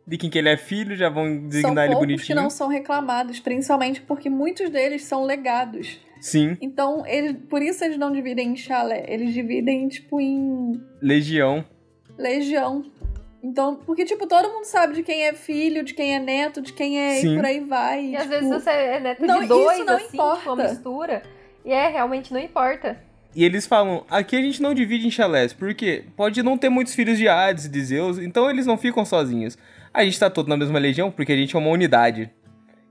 de 0.07 0.17
quem 0.17 0.31
que 0.31 0.39
ele 0.39 0.49
é 0.49 0.57
filho, 0.57 0.95
já 0.95 1.09
vão 1.09 1.27
São 1.27 1.49
designar 1.49 1.85
ele 1.87 1.95
poucos 1.95 2.07
que 2.09 2.15
bonitinho. 2.17 2.41
não 2.41 2.49
são 2.51 2.69
reclamados, 2.69 3.41
principalmente 3.41 4.01
porque 4.03 4.31
muitos 4.31 4.71
deles 4.71 5.05
são 5.05 5.25
legados. 5.25 5.99
Sim, 6.21 6.57
Então, 6.61 7.05
eles, 7.07 7.37
por 7.49 7.61
isso 7.61 7.85
eles 7.85 7.99
não 7.99 8.11
dividem 8.11 8.49
em 8.51 8.57
chalé, 8.57 9.05
eles 9.09 9.35
dividem, 9.35 9.87
tipo, 9.89 10.21
em 10.21 10.81
legião. 11.01 11.65
legião. 12.17 12.85
Então, 13.43 13.77
porque, 13.77 14.05
tipo, 14.05 14.27
todo 14.27 14.49
mundo 14.49 14.65
sabe 14.65 14.95
de 14.95 15.03
quem 15.03 15.25
é 15.25 15.33
filho, 15.33 15.85
de 15.85 15.95
quem 15.95 16.15
é 16.17 16.19
neto, 16.19 16.61
de 16.61 16.73
quem 16.73 16.99
é 16.99 17.21
Sim. 17.21 17.35
e 17.35 17.37
por 17.37 17.45
aí 17.45 17.61
vai. 17.61 18.05
E 18.07 18.17
às 18.17 18.23
tipo, 18.23 18.35
vezes 18.35 18.49
você 18.49 18.71
é 18.71 19.01
neto 19.01 19.25
não, 19.25 19.37
de 19.39 19.45
isso 19.45 19.55
dois, 19.55 19.87
não 19.87 19.95
assim, 19.97 20.07
importa. 20.15 20.37
tipo, 20.39 20.53
uma 20.53 20.63
mistura. 20.65 21.23
E 21.65 21.73
é, 21.73 21.89
realmente 21.89 22.33
não 22.33 22.41
importa. 22.41 22.99
E 23.35 23.45
eles 23.45 23.67
falam, 23.67 24.05
aqui 24.11 24.35
a 24.35 24.41
gente 24.41 24.63
não 24.63 24.73
divide 24.73 25.07
em 25.07 25.11
chalés, 25.11 25.53
porque 25.53 26.05
pode 26.17 26.43
não 26.43 26.57
ter 26.57 26.71
muitos 26.71 26.95
filhos 26.95 27.19
de 27.19 27.29
Hades 27.29 27.67
e 27.67 27.69
de 27.69 27.85
Zeus, 27.85 28.19
então 28.19 28.49
eles 28.51 28.65
não 28.67 28.79
ficam 28.79 29.05
sozinhos. 29.05 29.59
A 29.97 30.05
gente 30.05 30.19
tá 30.21 30.29
todo 30.29 30.49
na 30.49 30.57
mesma 30.59 30.79
legião 30.79 31.11
porque 31.11 31.33
a 31.33 31.37
gente 31.37 31.57
é 31.57 31.59
uma 31.59 31.71
unidade. 31.71 32.31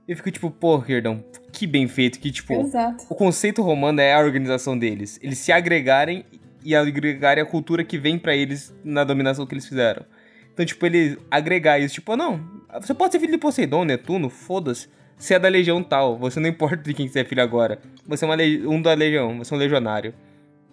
E 0.08 0.12
eu 0.12 0.16
fico 0.16 0.30
tipo, 0.30 0.50
pô, 0.50 0.76
Riordão, 0.76 1.24
que 1.52 1.66
bem 1.66 1.86
feito, 1.86 2.18
que 2.18 2.30
tipo, 2.32 2.52
Exato. 2.52 3.04
o 3.08 3.14
conceito 3.14 3.62
romano 3.62 4.00
é 4.00 4.12
a 4.12 4.18
organização 4.18 4.76
deles. 4.76 5.16
Eles 5.22 5.38
se 5.38 5.52
agregarem 5.52 6.24
e 6.64 6.74
agregarem 6.74 7.42
a 7.42 7.46
cultura 7.46 7.84
que 7.84 7.96
vem 7.96 8.18
pra 8.18 8.34
eles 8.34 8.74
na 8.84 9.04
dominação 9.04 9.46
que 9.46 9.54
eles 9.54 9.66
fizeram. 9.66 10.04
Então, 10.52 10.66
tipo, 10.66 10.84
ele 10.84 11.16
agregar 11.30 11.78
isso, 11.78 11.94
tipo, 11.94 12.16
não, 12.16 12.40
você 12.80 12.92
pode 12.92 13.12
ser 13.12 13.20
filho 13.20 13.32
de 13.32 13.38
Poseidon, 13.38 13.84
Netuno, 13.84 14.28
foda-se. 14.28 14.88
Você 15.16 15.34
é 15.34 15.38
da 15.38 15.48
legião 15.48 15.82
tal, 15.82 16.18
você 16.18 16.40
não 16.40 16.48
importa 16.48 16.76
de 16.78 16.92
quem 16.92 17.06
você 17.08 17.20
é 17.20 17.24
filho 17.24 17.42
agora. 17.42 17.78
Você 18.06 18.26
é 18.26 18.36
le- 18.36 18.66
um 18.66 18.82
da 18.82 18.94
legião, 18.94 19.38
você 19.38 19.54
é 19.54 19.56
um 19.56 19.60
legionário. 19.60 20.12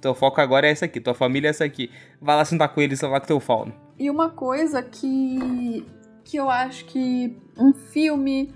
Teu 0.01 0.13
foco 0.15 0.41
agora 0.41 0.67
é 0.67 0.71
essa 0.71 0.85
aqui, 0.85 0.99
tua 0.99 1.13
família 1.13 1.47
é 1.47 1.51
essa 1.51 1.63
aqui. 1.63 1.89
Vai 2.19 2.35
lá 2.35 2.43
sentar 2.43 2.69
com 2.69 2.81
eles, 2.81 2.99
lá 3.01 3.19
com 3.19 3.27
teu 3.27 3.39
fauno. 3.39 3.73
E 3.97 4.09
uma 4.09 4.29
coisa 4.29 4.81
que, 4.83 5.85
que 6.23 6.37
eu 6.37 6.49
acho 6.49 6.85
que 6.85 7.37
um 7.57 7.73
filme, 7.73 8.53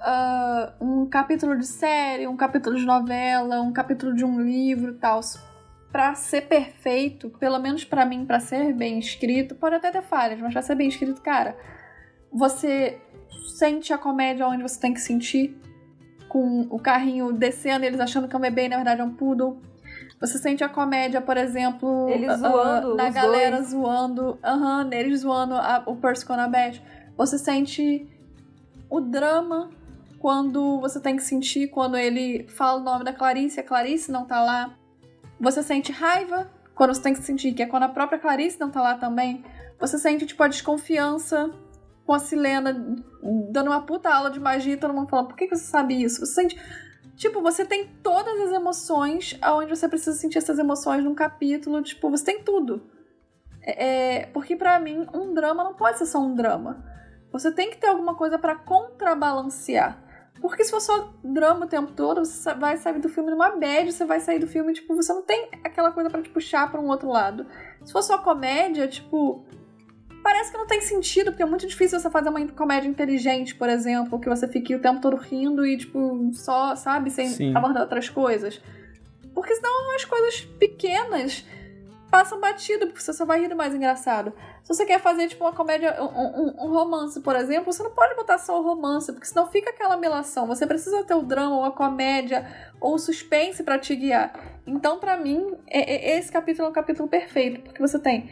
ah, 0.00 0.72
um 0.80 1.06
capítulo 1.06 1.56
de 1.56 1.66
série, 1.66 2.26
um 2.26 2.36
capítulo 2.36 2.76
de 2.76 2.84
novela, 2.84 3.60
um 3.60 3.72
capítulo 3.72 4.14
de 4.14 4.24
um 4.24 4.40
livro 4.40 4.92
e 4.92 4.94
tal, 4.94 5.20
pra 5.90 6.14
ser 6.14 6.42
perfeito, 6.42 7.28
pelo 7.38 7.58
menos 7.58 7.84
pra 7.84 8.04
mim, 8.06 8.24
pra 8.24 8.40
ser 8.40 8.72
bem 8.72 8.98
escrito, 8.98 9.54
pode 9.54 9.74
até 9.76 9.90
ter 9.90 10.02
falhas, 10.02 10.40
mas 10.40 10.52
pra 10.52 10.62
ser 10.62 10.74
bem 10.74 10.88
escrito, 10.88 11.20
cara, 11.20 11.56
você 12.32 12.98
sente 13.58 13.92
a 13.92 13.98
comédia 13.98 14.46
onde 14.46 14.62
você 14.62 14.80
tem 14.80 14.94
que 14.94 15.00
sentir, 15.00 15.56
com 16.28 16.62
o 16.70 16.78
carrinho 16.78 17.30
descendo 17.30 17.84
e 17.84 17.88
eles 17.88 18.00
achando 18.00 18.26
que 18.26 18.34
é 18.34 18.38
um 18.38 18.42
bebê 18.42 18.64
e 18.64 18.68
na 18.70 18.76
verdade 18.76 19.02
é 19.02 19.04
um 19.04 19.12
poodle. 19.12 19.60
Você 20.18 20.38
sente 20.38 20.64
a 20.64 20.68
comédia, 20.68 21.20
por 21.20 21.36
exemplo, 21.36 22.08
Eles 22.08 22.30
ah, 22.30 22.36
zoando 22.36 22.94
na 22.94 23.08
os 23.08 23.14
galera 23.14 23.56
dois. 23.56 23.68
zoando, 23.70 24.38
aham, 24.42 24.84
neles 24.84 25.20
zoando 25.20 25.54
a- 25.56 25.82
o 25.84 25.96
Percy 25.96 26.24
com 26.24 26.32
a 26.32 26.48
Beth. 26.48 26.80
Você 27.16 27.38
sente 27.38 28.08
o 28.88 29.00
drama 29.00 29.70
quando 30.18 30.80
você 30.80 31.00
tem 31.00 31.16
que 31.16 31.22
sentir 31.22 31.68
quando 31.68 31.96
ele 31.96 32.46
fala 32.48 32.80
o 32.80 32.84
nome 32.84 33.04
da 33.04 33.12
Clarice, 33.12 33.58
a 33.58 33.62
Clarice 33.62 34.10
não 34.12 34.24
tá 34.24 34.42
lá. 34.42 34.76
Você 35.40 35.62
sente 35.62 35.90
raiva 35.90 36.50
quando 36.74 36.94
você 36.94 37.02
tem 37.02 37.12
que 37.12 37.22
sentir, 37.22 37.52
que 37.52 37.62
é 37.62 37.66
quando 37.66 37.84
a 37.84 37.88
própria 37.88 38.18
Clarice 38.18 38.58
não 38.60 38.70
tá 38.70 38.80
lá 38.80 38.94
também. 38.96 39.44
Você 39.80 39.98
sente, 39.98 40.24
tipo, 40.26 40.42
a 40.42 40.48
desconfiança 40.48 41.50
com 42.06 42.14
a 42.14 42.18
Silena 42.18 42.72
dando 43.50 43.68
uma 43.68 43.82
puta 43.82 44.12
aula 44.12 44.30
de 44.30 44.38
magia 44.40 44.74
e 44.74 44.76
todo 44.76 44.94
mundo 44.94 45.08
falando, 45.08 45.28
por 45.28 45.36
que, 45.36 45.46
que 45.46 45.56
você 45.56 45.64
sabe 45.64 46.00
isso? 46.00 46.24
Você 46.24 46.34
sente. 46.34 46.60
Tipo, 47.16 47.40
você 47.42 47.64
tem 47.64 47.88
todas 48.02 48.40
as 48.40 48.52
emoções 48.52 49.36
aonde 49.42 49.70
você 49.70 49.88
precisa 49.88 50.16
sentir 50.16 50.38
essas 50.38 50.58
emoções 50.58 51.04
num 51.04 51.14
capítulo. 51.14 51.82
Tipo, 51.82 52.10
você 52.10 52.24
tem 52.24 52.42
tudo. 52.42 52.82
É, 53.60 54.20
é- 54.20 54.26
porque 54.26 54.56
pra 54.56 54.78
mim, 54.80 55.06
um 55.14 55.34
drama 55.34 55.62
não 55.64 55.74
pode 55.74 55.98
ser 55.98 56.06
só 56.06 56.20
um 56.20 56.34
drama. 56.34 56.84
Você 57.32 57.50
tem 57.50 57.70
que 57.70 57.78
ter 57.78 57.88
alguma 57.88 58.14
coisa 58.14 58.38
pra 58.38 58.54
contrabalancear. 58.54 59.98
Porque 60.40 60.64
se 60.64 60.70
for 60.72 60.80
só 60.80 61.14
drama 61.22 61.66
o 61.66 61.68
tempo 61.68 61.92
todo, 61.92 62.24
você 62.24 62.52
vai 62.54 62.76
sair 62.76 62.98
do 62.98 63.08
filme 63.08 63.30
numa 63.30 63.50
bad, 63.56 63.92
você 63.92 64.04
vai 64.04 64.18
sair 64.18 64.40
do 64.40 64.46
filme, 64.46 64.72
tipo, 64.72 64.94
você 64.94 65.12
não 65.12 65.22
tem 65.22 65.48
aquela 65.62 65.92
coisa 65.92 66.10
pra 66.10 66.20
te 66.20 66.28
puxar 66.28 66.68
pra 66.70 66.80
um 66.80 66.88
outro 66.88 67.08
lado. 67.08 67.46
Se 67.84 67.92
for 67.92 68.02
só 68.02 68.18
comédia, 68.18 68.88
tipo, 68.88 69.46
parece 70.22 70.50
que 70.50 70.58
não 70.58 70.66
tem 70.66 70.80
sentido, 70.80 71.30
porque 71.30 71.44
é 71.44 71.46
muito 71.46 71.66
difícil 71.66 72.00
você 72.00 72.10
fazer 72.10 72.28
uma 72.28 72.44
comédia 72.48 72.88
inteligente, 72.88 73.54
por 73.54 73.68
exemplo, 73.68 74.18
que 74.18 74.28
você 74.28 74.48
fique 74.48 74.74
o 74.74 74.80
tempo 74.80 75.00
todo 75.00 75.16
rindo 75.16 75.64
e, 75.64 75.76
tipo, 75.76 76.30
só, 76.32 76.74
sabe, 76.74 77.08
sem 77.10 77.28
Sim. 77.28 77.56
abordar 77.56 77.82
outras 77.82 78.08
coisas. 78.08 78.60
Porque 79.32 79.54
senão 79.54 79.94
as 79.94 80.04
coisas 80.04 80.40
pequenas 80.58 81.46
passam 82.12 82.38
batido, 82.38 82.86
porque 82.88 83.00
você 83.00 83.10
só 83.14 83.24
vai 83.24 83.40
rir 83.40 83.48
do 83.48 83.56
mais 83.56 83.74
engraçado. 83.74 84.34
Se 84.62 84.68
você 84.68 84.84
quer 84.84 85.00
fazer, 85.00 85.28
tipo, 85.28 85.42
uma 85.44 85.54
comédia, 85.54 85.96
um, 85.98 86.04
um- 86.04 86.66
um 86.66 86.70
romance, 86.70 87.18
por 87.22 87.34
exemplo, 87.34 87.72
você 87.72 87.82
não 87.82 87.90
pode 87.90 88.14
botar 88.14 88.36
só 88.36 88.60
o 88.60 88.62
romance, 88.62 89.10
porque 89.10 89.26
senão 89.26 89.46
fica 89.46 89.70
aquela 89.70 89.96
melação. 89.96 90.46
Você 90.46 90.66
precisa 90.66 91.02
ter 91.04 91.14
o 91.14 91.22
drama, 91.22 91.56
ou 91.56 91.64
a 91.64 91.72
comédia, 91.72 92.46
ou 92.78 92.96
o 92.96 92.98
suspense 92.98 93.62
pra 93.64 93.78
te 93.78 93.96
guiar. 93.96 94.30
Então, 94.66 94.98
pra 95.00 95.16
mim, 95.16 95.56
é- 95.66 96.12
é- 96.12 96.18
esse 96.18 96.30
capítulo 96.30 96.66
é 96.68 96.70
um 96.70 96.74
capítulo 96.74 97.08
perfeito, 97.08 97.62
porque 97.62 97.80
você 97.80 97.98
tem 97.98 98.28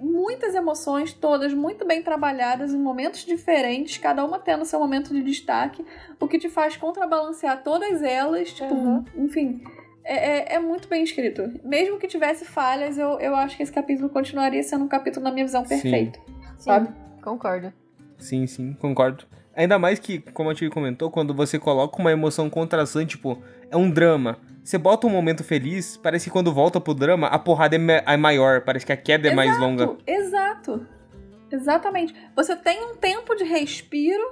muitas 0.00 0.54
emoções, 0.54 1.12
todas 1.12 1.52
muito 1.52 1.84
bem 1.86 2.02
trabalhadas 2.02 2.72
em 2.72 2.78
momentos 2.78 3.26
diferentes, 3.26 3.98
cada 3.98 4.24
uma 4.24 4.38
tendo 4.38 4.64
seu 4.64 4.80
momento 4.80 5.12
de 5.12 5.22
destaque, 5.22 5.84
o 6.18 6.26
que 6.26 6.38
te 6.38 6.48
faz 6.48 6.78
contrabalancear 6.78 7.62
todas 7.62 8.02
elas, 8.02 8.50
tipo, 8.54 8.72
Uhum. 8.72 9.04
enfim. 9.16 9.62
É, 10.04 10.54
é- 10.54 10.54
é 10.56 10.58
muito 10.58 10.88
bem 10.88 11.02
escrito. 11.04 11.50
Mesmo 11.62 11.98
que 11.98 12.06
tivesse 12.08 12.44
falhas, 12.44 12.96
eu, 12.98 13.18
eu 13.20 13.34
acho 13.36 13.56
que 13.56 13.62
esse 13.62 13.72
capítulo 13.72 14.08
continuaria 14.08 14.62
sendo 14.62 14.84
um 14.84 14.88
capítulo, 14.88 15.22
na 15.24 15.30
minha 15.32 15.44
visão, 15.44 15.62
Sim. 15.64 15.68
perfeito. 15.68 16.18
Sim, 16.26 16.34
Sabe? 16.58 16.88
concordo. 17.22 17.72
Sim, 18.18 18.46
sim, 18.46 18.72
concordo. 18.74 19.24
Ainda 19.54 19.78
mais 19.78 19.98
que, 19.98 20.18
como 20.18 20.48
a 20.50 20.54
Tia 20.54 20.70
comentou, 20.70 21.10
quando 21.10 21.34
você 21.34 21.58
coloca 21.58 21.98
uma 22.00 22.10
emoção 22.12 22.48
contrastante, 22.48 23.16
tipo, 23.16 23.42
é 23.70 23.76
um 23.76 23.90
drama. 23.90 24.38
Você 24.62 24.78
bota 24.78 25.06
um 25.06 25.10
momento 25.10 25.42
feliz, 25.42 25.96
parece 25.96 26.26
que 26.26 26.30
quando 26.30 26.52
volta 26.52 26.80
pro 26.80 26.94
drama, 26.94 27.26
a 27.26 27.38
porrada 27.38 27.74
é, 27.76 27.78
ma- 27.78 27.92
é 28.06 28.16
maior, 28.16 28.60
parece 28.62 28.86
que 28.86 28.92
a 28.92 28.96
queda 28.96 29.28
é 29.28 29.34
mais 29.34 29.58
longa. 29.58 29.96
Exato. 30.06 30.86
Exatamente. 31.50 32.14
Você 32.36 32.54
tem 32.56 32.82
um 32.92 32.96
tempo 32.96 33.34
de 33.34 33.44
respiro 33.44 34.22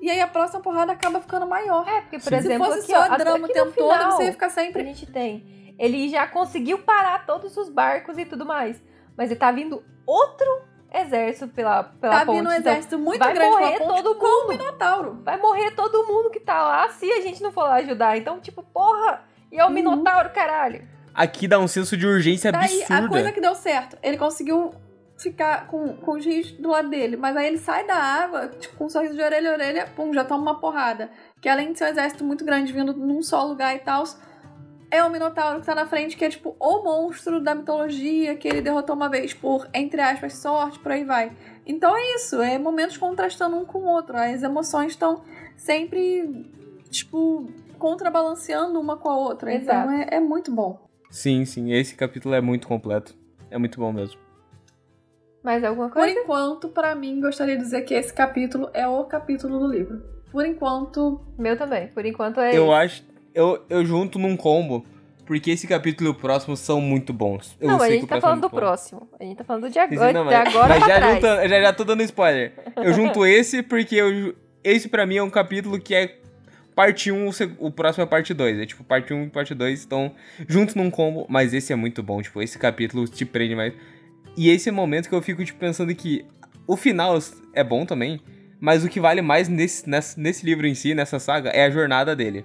e 0.00 0.10
aí 0.10 0.20
a 0.20 0.26
próxima 0.26 0.60
porrada 0.60 0.92
acaba 0.92 1.20
ficando 1.20 1.46
maior. 1.46 1.86
É, 1.88 2.00
porque, 2.02 2.18
por 2.18 2.28
Sim. 2.28 2.34
exemplo, 2.36 2.66
Se 2.66 2.72
fosse 2.80 2.92
aqui, 2.92 3.06
só 3.08 3.14
ó, 3.14 3.16
drama 3.16 3.46
o 3.46 3.52
tempo 3.52 3.66
no 3.66 3.72
todo, 3.72 3.92
final, 3.92 4.12
você 4.12 4.24
ia 4.24 4.32
ficar 4.32 4.46
a 4.46 4.50
sempre. 4.50 4.84
gente 4.84 5.06
tem. 5.06 5.74
Ele 5.78 6.08
já 6.08 6.26
conseguiu 6.26 6.78
parar 6.78 7.24
todos 7.26 7.56
os 7.56 7.68
barcos 7.68 8.18
e 8.18 8.24
tudo 8.24 8.44
mais. 8.44 8.82
Mas 9.16 9.30
ele 9.30 9.38
tá 9.40 9.50
vindo 9.50 9.82
outro 10.06 10.46
exército 10.92 11.48
pela, 11.48 11.84
pela 11.84 12.20
Tá 12.20 12.26
ponte. 12.26 12.36
vindo 12.38 12.48
um 12.48 12.52
então 12.52 12.72
exército 12.72 12.98
muito 12.98 13.18
vai 13.18 13.32
grande 13.32 13.50
morrer 13.50 13.78
pela 13.78 13.88
ponte 13.88 14.02
todo 14.02 14.14
com 14.18 14.26
o 14.26 14.48
mundo. 14.48 14.58
Minotauro. 14.58 15.20
vai 15.22 15.36
morrer 15.38 15.70
todo 15.72 16.06
mundo 16.06 16.30
que 16.30 16.40
tá 16.40 16.62
lá 16.62 16.88
se 16.90 17.10
a 17.10 17.20
gente 17.20 17.42
não 17.42 17.52
for 17.52 17.62
lá 17.62 17.74
ajudar. 17.76 18.16
Então, 18.18 18.40
tipo, 18.40 18.62
porra, 18.62 19.22
e 19.52 19.58
é 19.58 19.64
o 19.64 19.68
Uhum. 19.68 19.72
Minotauro, 19.74 20.30
caralho. 20.30 20.86
Aqui 21.14 21.46
dá 21.48 21.58
um 21.58 21.68
senso 21.68 21.96
de 21.96 22.06
urgência 22.06 22.50
Daí, 22.52 22.82
absurda. 22.82 23.06
a 23.06 23.08
coisa 23.08 23.32
que 23.32 23.40
deu 23.40 23.54
certo, 23.54 23.96
ele 24.02 24.16
conseguiu 24.16 24.74
ficar 25.20 25.66
com, 25.66 25.94
com 25.96 26.12
os 26.12 26.24
rios 26.24 26.52
do 26.52 26.70
lado 26.70 26.88
dele, 26.88 27.16
mas 27.16 27.36
aí 27.36 27.46
ele 27.46 27.58
sai 27.58 27.86
da 27.86 27.94
água, 27.94 28.48
tipo, 28.48 28.76
com 28.76 28.86
um 28.86 28.88
sorriso 28.88 29.14
de 29.14 29.22
orelha 29.22 29.50
a 29.50 29.52
orelha, 29.52 29.86
pum, 29.94 30.12
já 30.12 30.24
toma 30.24 30.42
uma 30.42 30.60
porrada. 30.60 31.10
Que 31.40 31.48
além 31.48 31.72
de 31.72 31.78
ser 31.78 31.84
um 31.84 31.88
exército 31.88 32.24
muito 32.24 32.44
grande 32.44 32.72
vindo 32.72 32.94
num 32.94 33.22
só 33.22 33.44
lugar 33.44 33.74
e 33.74 33.80
tal, 33.80 34.04
é 34.90 35.04
o 35.04 35.10
Minotauro 35.10 35.60
que 35.60 35.66
tá 35.66 35.74
na 35.74 35.86
frente, 35.86 36.16
que 36.16 36.24
é 36.24 36.28
tipo 36.28 36.56
o 36.58 36.82
monstro 36.82 37.40
da 37.40 37.54
mitologia 37.54 38.34
que 38.34 38.48
ele 38.48 38.60
derrotou 38.60 38.96
uma 38.96 39.08
vez 39.08 39.32
por, 39.32 39.68
entre 39.72 40.00
aspas, 40.00 40.34
sorte, 40.34 40.78
por 40.78 40.92
aí 40.92 41.04
vai. 41.04 41.32
Então 41.66 41.96
é 41.96 42.14
isso, 42.14 42.40
é 42.42 42.58
momentos 42.58 42.96
contrastando 42.96 43.56
um 43.56 43.64
com 43.64 43.78
o 43.78 43.86
outro. 43.86 44.16
As 44.16 44.42
emoções 44.42 44.92
estão 44.92 45.22
sempre, 45.56 46.46
tipo, 46.90 47.48
contrabalanceando 47.78 48.80
uma 48.80 48.96
com 48.96 49.08
a 49.08 49.16
outra. 49.16 49.54
Exato. 49.54 49.90
Então 49.90 50.00
é, 50.00 50.16
é 50.16 50.20
muito 50.20 50.50
bom. 50.52 50.88
Sim, 51.10 51.44
sim, 51.44 51.72
esse 51.72 51.94
capítulo 51.94 52.34
é 52.34 52.40
muito 52.40 52.66
completo. 52.66 53.14
É 53.50 53.58
muito 53.58 53.78
bom 53.78 53.92
mesmo. 53.92 54.29
Mais 55.42 55.64
alguma 55.64 55.88
Por 55.88 55.94
coisa? 56.02 56.18
enquanto, 56.18 56.68
pra 56.68 56.94
mim, 56.94 57.20
gostaria 57.20 57.56
de 57.56 57.62
dizer 57.62 57.82
que 57.82 57.94
esse 57.94 58.12
capítulo 58.12 58.68
é 58.74 58.86
o 58.86 59.04
capítulo 59.04 59.58
do 59.58 59.66
livro. 59.66 60.02
Por 60.30 60.44
enquanto, 60.46 61.20
Meu 61.38 61.56
também. 61.56 61.88
Por 61.88 62.04
enquanto 62.04 62.40
é 62.40 62.56
Eu 62.56 62.64
esse. 62.66 62.72
acho. 62.74 63.04
Eu, 63.34 63.64
eu 63.70 63.84
junto 63.84 64.18
num 64.18 64.36
combo. 64.36 64.84
porque 65.26 65.52
esse 65.52 65.66
capítulo 65.68 66.10
e 66.10 66.12
o 66.12 66.14
próximo 66.14 66.56
são 66.56 66.80
muito 66.80 67.12
bons. 67.12 67.56
Eu 67.60 67.68
não, 67.68 67.76
a 67.76 67.80
sei 67.80 68.00
gente 68.00 68.08
tá 68.08 68.16
é 68.16 68.20
falando 68.20 68.40
do 68.42 68.48
bom. 68.48 68.56
próximo. 68.56 69.08
A 69.18 69.22
gente 69.24 69.36
tá 69.38 69.44
falando 69.44 69.68
de 69.68 69.74
Sim, 69.74 69.78
agora, 69.80 70.12
não, 70.12 70.26
de 70.26 70.34
mas- 70.34 70.48
agora 70.48 70.68
mas 70.74 70.84
pra 70.84 70.88
já, 71.00 71.16
trás. 71.20 71.50
já, 71.50 71.60
já 71.62 71.72
tô 71.72 71.84
dando 71.84 72.02
spoiler. 72.02 72.52
Eu 72.76 72.92
junto 72.92 73.24
esse 73.24 73.62
porque 73.62 73.94
eu, 73.94 74.34
esse 74.64 74.88
pra 74.88 75.06
mim 75.06 75.16
é 75.18 75.22
um 75.22 75.30
capítulo 75.30 75.78
que 75.80 75.94
é 75.94 76.18
parte 76.74 77.12
1, 77.12 77.28
o 77.28 77.32
seg- 77.32 77.54
o 77.60 77.70
próximo 77.70 78.02
é 78.02 78.06
parte 78.08 78.34
2. 78.34 78.58
É 78.58 78.66
tipo 78.66 78.82
parte 78.82 79.14
1 79.14 79.24
e 79.24 79.30
parte 79.30 79.54
2 79.54 79.78
estão 79.78 80.12
juntos 80.48 80.74
num 80.74 80.90
combo, 80.90 81.24
mas 81.28 81.54
esse 81.54 81.72
é 81.72 81.76
muito 81.76 82.02
bom. 82.02 82.20
Tipo, 82.20 82.42
esse 82.42 82.58
capítulo 82.58 83.06
te 83.06 83.24
prende 83.24 83.54
mais. 83.54 83.72
E 84.36 84.50
esse 84.50 84.68
é 84.68 84.72
o 84.72 84.74
momento 84.74 85.08
que 85.08 85.14
eu 85.14 85.22
fico 85.22 85.44
tipo, 85.44 85.58
pensando 85.58 85.94
que 85.94 86.24
o 86.66 86.76
final 86.76 87.18
é 87.52 87.64
bom 87.64 87.84
também, 87.84 88.20
mas 88.60 88.84
o 88.84 88.88
que 88.88 89.00
vale 89.00 89.22
mais 89.22 89.48
nesse, 89.48 89.88
nesse, 89.88 90.20
nesse 90.20 90.44
livro 90.44 90.66
em 90.66 90.74
si, 90.74 90.94
nessa 90.94 91.18
saga, 91.18 91.50
é 91.50 91.64
a 91.64 91.70
jornada 91.70 92.14
dele. 92.14 92.44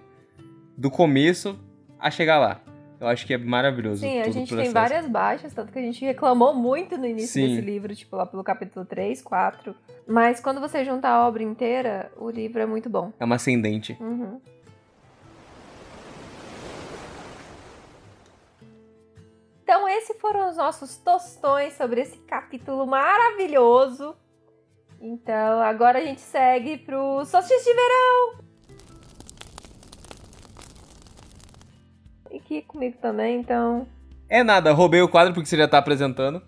Do 0.78 0.90
começo 0.90 1.60
a 2.00 2.10
chegar 2.10 2.40
lá. 2.40 2.62
Eu 3.00 3.08
acho 3.08 3.26
que 3.26 3.34
é 3.34 3.38
maravilhoso. 3.38 4.02
Sim, 4.02 4.20
a 4.22 4.30
gente 4.30 4.56
tem 4.56 4.72
várias 4.72 5.06
baixas, 5.08 5.54
tanto 5.54 5.72
que 5.72 5.78
a 5.78 5.82
gente 5.82 6.04
reclamou 6.04 6.54
muito 6.56 6.98
no 6.98 7.06
início 7.06 7.34
Sim. 7.34 7.48
desse 7.50 7.62
livro, 7.62 7.94
tipo 7.94 8.16
lá 8.16 8.26
pelo 8.26 8.44
capítulo 8.44 8.86
3, 8.86 9.22
4. 9.22 9.76
Mas 10.08 10.40
quando 10.40 10.62
você 10.62 10.84
junta 10.86 11.10
a 11.10 11.28
obra 11.28 11.44
inteira, 11.44 12.12
o 12.18 12.30
livro 12.30 12.62
é 12.62 12.66
muito 12.66 12.90
bom. 12.90 13.12
É 13.20 13.26
uma 13.26 13.36
ascendente. 13.36 13.98
Uhum. 14.00 14.40
Então, 19.66 19.90
esses 19.90 20.16
foram 20.20 20.48
os 20.48 20.58
nossos 20.58 20.96
tostões 20.98 21.74
sobre 21.74 22.00
esse 22.00 22.20
capítulo 22.20 22.86
maravilhoso. 22.86 24.16
Então, 25.02 25.60
agora 25.60 25.98
a 25.98 26.02
gente 26.04 26.22
segue 26.22 26.78
pro 26.78 27.26
solstício 27.26 27.66
de 27.66 27.74
verão. 27.74 28.46
E 32.30 32.38
aqui 32.38 32.62
comigo 32.62 32.96
também, 33.02 33.40
então. 33.40 33.88
É 34.30 34.44
nada, 34.44 34.72
roubei 34.72 35.02
o 35.02 35.10
quadro 35.10 35.34
porque 35.34 35.50
você 35.50 35.58
já 35.58 35.68
tá 35.68 35.80
apresentando. 35.80 36.44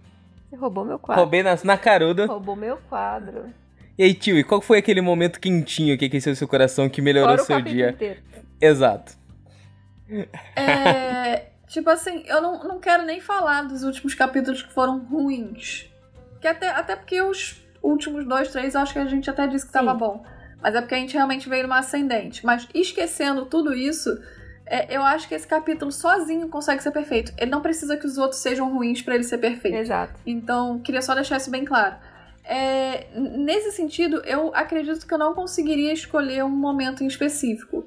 Você 0.48 0.56
roubou 0.56 0.86
meu 0.86 1.00
quadro. 1.00 1.24
Roubei 1.24 1.42
na, 1.42 1.58
na 1.64 1.76
caruda. 1.76 2.28
Roubou 2.28 2.56
meu 2.56 2.78
quadro. 2.88 3.52
E 3.98 4.04
aí, 4.04 4.14
tio, 4.14 4.38
e 4.38 4.44
qual 4.44 4.62
foi 4.62 4.78
aquele 4.78 5.02
momento 5.02 5.40
quentinho 5.40 5.98
que 5.98 6.06
aqueceu 6.06 6.36
seu 6.36 6.48
coração, 6.48 6.88
que 6.88 7.02
melhorou 7.02 7.32
Fora 7.32 7.42
o 7.42 7.46
seu 7.46 7.58
capítulo 7.58 7.76
dia? 7.76 7.90
inteiro. 7.90 8.22
Exato. 8.62 9.18
É, 10.56 11.57
tipo 11.68 11.90
assim, 11.90 12.24
eu 12.26 12.42
não, 12.42 12.64
não 12.64 12.80
quero 12.80 13.04
nem 13.04 13.20
falar 13.20 13.64
dos 13.64 13.84
últimos 13.84 14.14
capítulos 14.14 14.62
que 14.62 14.72
foram 14.74 15.00
ruins. 15.00 15.90
Que 16.42 16.48
até, 16.48 16.70
até 16.70 16.96
porque 16.96 17.22
os 17.22 17.62
últimos 17.82 18.26
dois, 18.26 18.50
três, 18.50 18.76
eu 18.76 18.82
acho 18.82 18.94
que 18.94 19.00
a 19.00 19.06
gente 19.06 19.30
até 19.30 19.48
disse 19.48 19.66
que 19.66 19.72
tava 19.72 19.92
Sim. 19.92 19.98
bom. 19.98 20.26
Mas 20.62 20.76
é 20.76 20.82
porque 20.82 20.96
a 20.96 21.00
gente 21.00 21.14
realmente 21.14 21.48
veio 21.48 21.64
numa 21.64 21.80
ascendente. 21.80 22.46
Mas 22.46 22.68
esquecendo 22.74 23.46
tudo 23.46 23.74
isso, 23.74 24.18
é, 24.66 24.96
eu 24.96 25.02
acho 25.02 25.28
que 25.28 25.36
esse 25.36 25.48
capítulo 25.48 25.92
sozinho 25.92 26.50
consegue 26.50 26.82
ser 26.82 26.92
perfeito. 26.92 27.32
Ele 27.38 27.52
não 27.52 27.62
precisa 27.62 27.96
que 27.96 28.06
os 28.06 28.18
outros 28.18 28.42
sejam 28.42 28.74
ruins 28.74 29.02
pra 29.02 29.16
ele 29.16 29.24
ser 29.24 29.38
perfeito. 29.38 29.78
Exato. 29.78 30.20
Então, 30.26 30.80
queria 30.80 31.02
só 31.02 31.14
deixar 31.16 31.38
isso 31.38 31.50
bem 31.50 31.64
claro. 31.64 31.96
É, 32.44 33.08
nesse 33.14 33.72
sentido, 33.72 34.22
eu 34.26 34.54
acredito 34.56 35.06
que 35.06 35.14
eu 35.14 35.18
não 35.18 35.34
conseguiria 35.34 35.94
escolher 35.94 36.44
um 36.44 36.50
momento 36.50 37.04
em 37.04 37.08
específico. 37.08 37.86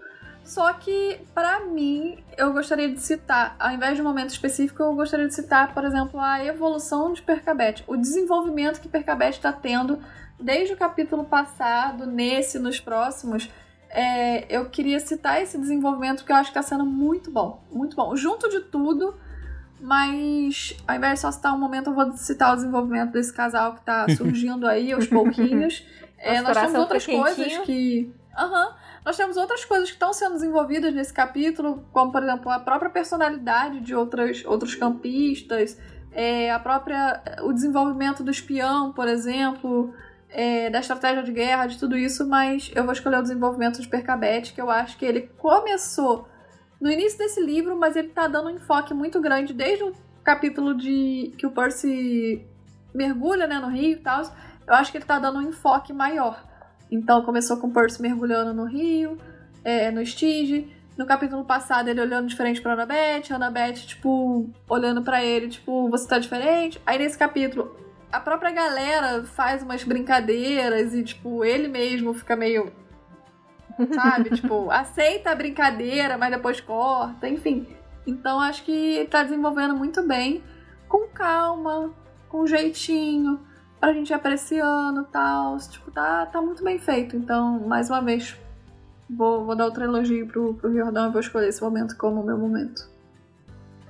Só 0.51 0.73
que, 0.73 1.21
pra 1.33 1.61
mim, 1.61 2.19
eu 2.37 2.53
gostaria 2.53 2.93
de 2.93 2.99
citar, 2.99 3.55
ao 3.57 3.71
invés 3.71 3.95
de 3.95 4.03
um 4.03 4.05
momento 4.05 4.31
específico, 4.31 4.83
eu 4.83 4.97
gostaria 4.97 5.29
de 5.29 5.33
citar, 5.33 5.73
por 5.73 5.85
exemplo, 5.85 6.19
a 6.19 6.45
evolução 6.45 7.13
de 7.13 7.23
Percabete, 7.23 7.85
o 7.87 7.97
desenvolvimento 7.97 8.81
que 8.81 8.89
Percabete 8.89 9.37
está 9.37 9.53
tendo 9.53 10.01
desde 10.41 10.75
o 10.75 10.77
capítulo 10.77 11.25
passado, 11.25 12.05
nesse, 12.05 12.59
nos 12.59 12.81
próximos. 12.81 13.49
É, 13.91 14.45
eu 14.53 14.69
queria 14.69 14.99
citar 14.99 15.41
esse 15.41 15.57
desenvolvimento 15.57 16.19
porque 16.19 16.33
eu 16.33 16.37
acho 16.37 16.53
que 16.53 16.59
está 16.59 16.69
sendo 16.69 16.85
muito 16.85 17.31
bom, 17.31 17.63
muito 17.71 17.95
bom. 17.95 18.17
Junto 18.17 18.49
de 18.49 18.59
tudo, 18.59 19.15
mas 19.81 20.77
ao 20.89 20.97
invés 20.97 21.15
de 21.15 21.21
só 21.21 21.31
citar 21.31 21.55
um 21.55 21.59
momento, 21.59 21.91
eu 21.91 21.95
vou 21.95 22.13
citar 22.17 22.55
o 22.55 22.57
desenvolvimento 22.57 23.13
desse 23.13 23.33
casal 23.33 23.77
que 23.77 23.83
tá 23.83 24.05
surgindo 24.19 24.67
aí 24.67 24.91
aos 24.91 25.07
pouquinhos. 25.07 25.87
É, 26.23 26.43
nós 26.43 26.53
temos 26.53 26.59
coração 26.59 26.81
outras 26.83 27.07
coisas 27.07 27.59
que. 27.65 28.13
Aham. 28.37 28.75
Nós 29.05 29.17
temos 29.17 29.37
outras 29.37 29.65
coisas 29.65 29.89
que 29.89 29.95
estão 29.95 30.13
sendo 30.13 30.35
desenvolvidas 30.35 30.95
nesse 30.95 31.13
capítulo, 31.13 31.85
como 31.93 32.13
por 32.13 32.23
exemplo 32.23 32.51
a 32.51 32.59
própria 32.59 32.91
personalidade 32.91 33.81
de 33.81 33.95
outras, 33.95 34.45
outros 34.45 34.75
campistas, 34.75 35.79
é, 36.13 36.51
a 36.51 36.59
própria. 36.59 37.23
o 37.43 37.53
desenvolvimento 37.53 38.23
do 38.23 38.31
espião, 38.31 38.93
por 38.93 39.09
exemplo, 39.09 39.95
é, 40.29 40.69
da 40.69 40.81
estratégia 40.81 41.23
de 41.23 41.33
guerra, 41.33 41.67
de 41.67 41.79
tudo 41.79 41.97
isso, 41.97 42.29
mas 42.29 42.71
eu 42.75 42.85
vou 42.85 42.93
escolher 42.93 43.19
o 43.19 43.23
desenvolvimento 43.23 43.81
de 43.81 43.89
Percabete, 43.89 44.53
que 44.53 44.61
eu 44.61 44.71
acho 44.71 44.99
que 44.99 45.05
ele 45.05 45.23
começou 45.39 46.29
no 46.81 46.91
início 46.91 47.19
desse 47.19 47.41
livro, 47.41 47.77
mas 47.77 47.97
ele 47.97 48.09
tá 48.09 48.27
dando 48.27 48.49
um 48.49 48.57
enfoque 48.57 48.95
muito 48.95 49.21
grande 49.21 49.53
desde 49.53 49.85
o 49.85 49.95
capítulo 50.23 50.75
de 50.75 51.33
que 51.37 51.47
o 51.47 51.51
Percy 51.51 52.47
mergulha 52.95 53.47
né, 53.47 53.59
no 53.59 53.69
rio 53.69 53.93
e 53.93 53.97
tal. 53.97 54.23
Eu 54.67 54.75
acho 54.75 54.91
que 54.91 54.99
ele 54.99 55.05
tá 55.05 55.19
dando 55.19 55.39
um 55.39 55.49
enfoque 55.49 55.93
maior. 55.93 56.50
Então 56.91 57.23
começou 57.23 57.57
com 57.57 57.69
o 57.69 57.71
Percy 57.73 58.03
mergulhando 58.03 58.53
no 58.53 58.65
rio, 58.65 59.17
é, 59.65 59.91
no 59.91 60.05
Stige. 60.05 60.69
No 60.97 61.07
capítulo 61.07 61.45
passado 61.45 61.89
ele 61.89 62.01
olhando 62.01 62.29
diferente 62.29 62.61
pra 62.61 62.73
Annabeth, 62.73 63.31
a 63.31 63.37
Annabeth, 63.37 63.87
tipo, 63.87 64.51
olhando 64.69 65.03
pra 65.03 65.25
ele, 65.25 65.49
tipo, 65.49 65.89
você 65.89 66.07
tá 66.07 66.19
diferente. 66.19 66.81
Aí 66.85 66.99
nesse 66.99 67.17
capítulo, 67.17 67.75
a 68.13 68.21
própria 68.21 68.51
galera 68.51 69.25
faz 69.25 69.63
umas 69.63 69.85
brincadeiras 69.85 70.93
e, 70.93 71.03
tipo, 71.03 71.45
ele 71.45 71.69
mesmo 71.69 72.13
fica 72.13 72.37
meio. 72.37 72.73
Sabe? 73.95 74.31
tipo, 74.37 74.71
aceita 74.71 75.31
a 75.31 75.35
brincadeira, 75.35 76.19
mas 76.19 76.31
depois 76.33 76.61
corta, 76.61 77.29
enfim. 77.29 77.67
Então 78.07 78.41
acho 78.41 78.65
que 78.65 79.07
tá 79.11 79.23
desenvolvendo 79.23 79.75
muito 79.75 80.03
bem, 80.03 80.43
com 80.89 81.07
calma, 81.09 81.95
com 82.29 82.47
jeitinho, 82.47 83.41
pra 83.81 83.93
gente 83.93 84.11
ir 84.11 84.15
apreciando 84.15 85.03
e 85.03 85.13
tal. 85.13 85.57
Tipo, 85.59 85.91
tá, 85.91 86.27
tá 86.27 86.41
muito 86.43 86.63
bem 86.63 86.79
feito. 86.79 87.17
Então, 87.17 87.61
mais 87.61 87.89
uma 87.91 88.01
vez, 88.03 88.37
vou, 89.09 89.45
vou 89.45 89.57
dar 89.57 89.65
outro 89.65 89.83
elogio 89.83 90.27
pro, 90.27 90.55
pro 90.55 90.73
Jordão 90.73 91.09
e 91.09 91.13
vou 91.13 91.21
escolher 91.21 91.49
esse 91.49 91.63
momento 91.63 91.97
como 91.97 92.21
o 92.21 92.25
meu 92.27 92.37
momento. 92.39 92.89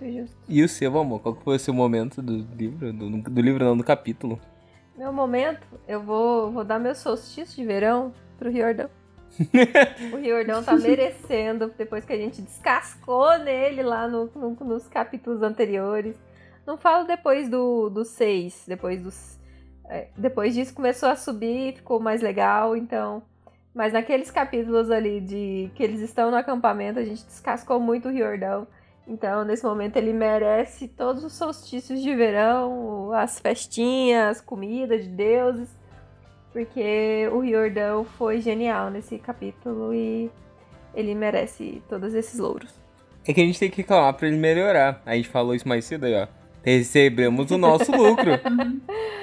Justo. 0.00 0.34
E 0.48 0.62
o 0.62 0.68
seu, 0.68 0.98
amor? 0.98 1.20
Qual 1.20 1.34
que 1.34 1.44
foi 1.44 1.56
o 1.56 1.58
seu 1.58 1.74
momento 1.74 2.22
do 2.22 2.38
livro? 2.56 2.90
Do, 2.92 3.10
do 3.20 3.40
livro, 3.42 3.62
não, 3.64 3.76
do 3.76 3.84
capítulo? 3.84 4.40
Meu 4.96 5.12
momento, 5.12 5.66
eu 5.86 6.00
vou, 6.02 6.50
vou 6.50 6.64
dar 6.64 6.78
meu 6.78 6.94
solstício 6.94 7.56
de 7.56 7.66
verão 7.66 8.12
pro 8.38 8.50
Riordão. 8.50 8.88
o 10.12 10.16
Riordão 10.16 10.62
tá 10.62 10.74
merecendo, 10.76 11.70
depois 11.76 12.04
que 12.04 12.12
a 12.12 12.16
gente 12.16 12.40
descascou 12.42 13.38
nele 13.38 13.82
lá 13.82 14.08
no, 14.08 14.26
no- 14.34 14.56
nos 14.64 14.88
capítulos 14.88 15.42
anteriores. 15.42 16.16
Não 16.66 16.76
falo 16.78 17.06
depois 17.06 17.48
do, 17.48 17.90
do 17.90 18.04
seis, 18.04 18.64
depois 18.66 19.02
dos. 19.02 19.38
É, 19.90 20.06
depois 20.16 20.54
disso 20.54 20.72
começou 20.72 21.08
a 21.08 21.16
subir, 21.16 21.74
ficou 21.74 21.98
mais 21.98 22.22
legal, 22.22 22.76
então. 22.76 23.20
Mas 23.74 23.92
naqueles 23.92 24.30
capítulos 24.30 24.88
ali 24.88 25.20
de 25.20 25.70
que 25.74 25.82
eles 25.82 26.00
estão 26.00 26.30
no 26.30 26.36
acampamento, 26.36 27.00
a 27.00 27.04
gente 27.04 27.24
descascou 27.24 27.80
muito 27.80 28.08
o 28.08 28.12
Riordão. 28.12 28.68
Então, 29.06 29.44
nesse 29.44 29.64
momento, 29.64 29.96
ele 29.96 30.12
merece 30.12 30.86
todos 30.86 31.24
os 31.24 31.32
solstícios 31.32 32.00
de 32.00 32.14
verão, 32.14 33.12
as 33.12 33.40
festinhas, 33.40 34.36
as 34.36 34.40
comidas 34.40 35.02
de 35.02 35.10
deuses, 35.10 35.68
porque 36.52 37.28
o 37.32 37.40
Riordão 37.40 38.04
foi 38.04 38.40
genial 38.40 38.90
nesse 38.90 39.18
capítulo 39.18 39.92
e 39.92 40.30
ele 40.94 41.16
merece 41.16 41.82
todos 41.88 42.14
esses 42.14 42.38
louros. 42.38 42.72
É 43.26 43.32
que 43.32 43.40
a 43.40 43.44
gente 43.44 43.58
tem 43.58 43.70
que 43.70 43.78
reclamar 43.78 44.14
pra 44.14 44.28
ele 44.28 44.36
melhorar. 44.36 45.02
A 45.04 45.16
gente 45.16 45.28
falou 45.28 45.54
isso 45.54 45.66
mais 45.66 45.84
cedo 45.84 46.04
aí, 46.04 46.14
ó. 46.14 46.28
Recebemos 46.62 47.50
o 47.50 47.58
nosso 47.58 47.90
lucro. 47.90 48.32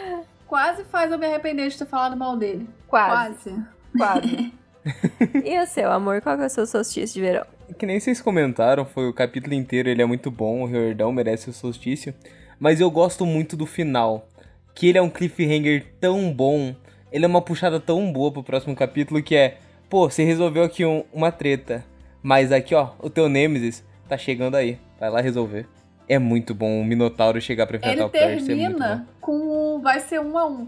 Quase 0.48 0.84
faz 0.86 1.12
eu 1.12 1.18
me 1.20 1.26
arrepender 1.26 1.70
de 1.70 1.78
ter 1.78 1.86
falado 1.86 2.16
mal 2.16 2.38
dele. 2.38 2.68
Quase, 2.88 3.50
Quase. 3.98 4.22
quase. 4.28 4.54
e 5.44 5.60
o 5.60 5.66
seu, 5.68 5.92
amor? 5.92 6.22
Qual 6.22 6.38
que 6.38 6.44
é 6.44 6.48
o 6.48 6.50
seu 6.50 6.66
solstício 6.66 7.16
de 7.16 7.22
verão? 7.22 7.46
Que 7.78 7.86
nem 7.86 8.00
vocês 8.00 8.22
comentaram, 8.22 8.86
foi 8.86 9.10
o 9.10 9.14
capítulo 9.14 9.54
inteiro, 9.54 9.90
ele 9.90 10.02
é 10.02 10.06
muito 10.06 10.32
bom, 10.32 10.62
o 10.64 10.66
Riordão 10.66 11.12
merece 11.12 11.50
o 11.50 11.54
solstício. 11.54 12.14
Mas 12.60 12.80
eu 12.80 12.90
gosto 12.90 13.26
muito 13.26 13.58
do 13.58 13.66
final. 13.66 14.28
Que 14.74 14.88
ele 14.88 14.98
é 14.98 15.02
um 15.02 15.10
cliffhanger 15.10 15.86
tão 16.00 16.32
bom, 16.32 16.74
ele 17.12 17.26
é 17.26 17.28
uma 17.28 17.42
puxada 17.42 17.80
tão 17.80 18.12
boa 18.12 18.32
pro 18.32 18.44
próximo 18.44 18.76
capítulo 18.76 19.22
que 19.22 19.36
é, 19.36 19.58
pô, 19.90 20.10
você 20.10 20.24
resolveu 20.24 20.64
aqui 20.64 20.86
um- 20.86 21.04
uma 21.12 21.32
treta. 21.32 21.84
Mas 22.24 22.52
aqui, 22.52 22.74
ó, 22.74 22.92
o 23.00 23.10
teu 23.10 23.28
Nemesis 23.28 23.84
tá 24.08 24.18
chegando 24.18 24.56
aí. 24.56 24.80
Vai 25.00 25.10
lá 25.10 25.20
resolver. 25.22 25.68
É 26.10 26.18
muito 26.20 26.54
bom 26.56 26.80
o 26.80 26.86
Minotauro 26.86 27.40
chegar 27.42 27.68
pra 27.68 27.78
enfrentar 27.78 27.94
Ele 27.96 28.04
o 28.04 28.10
Percy, 28.10 28.52
é 28.52 28.56
bom. 28.56 28.62
termina 28.62 29.08
com 29.20 29.32
o 29.76 29.80
vai 29.82 30.00
ser 30.00 30.20
um 30.22 30.38
a 30.38 30.48
um. 30.48 30.68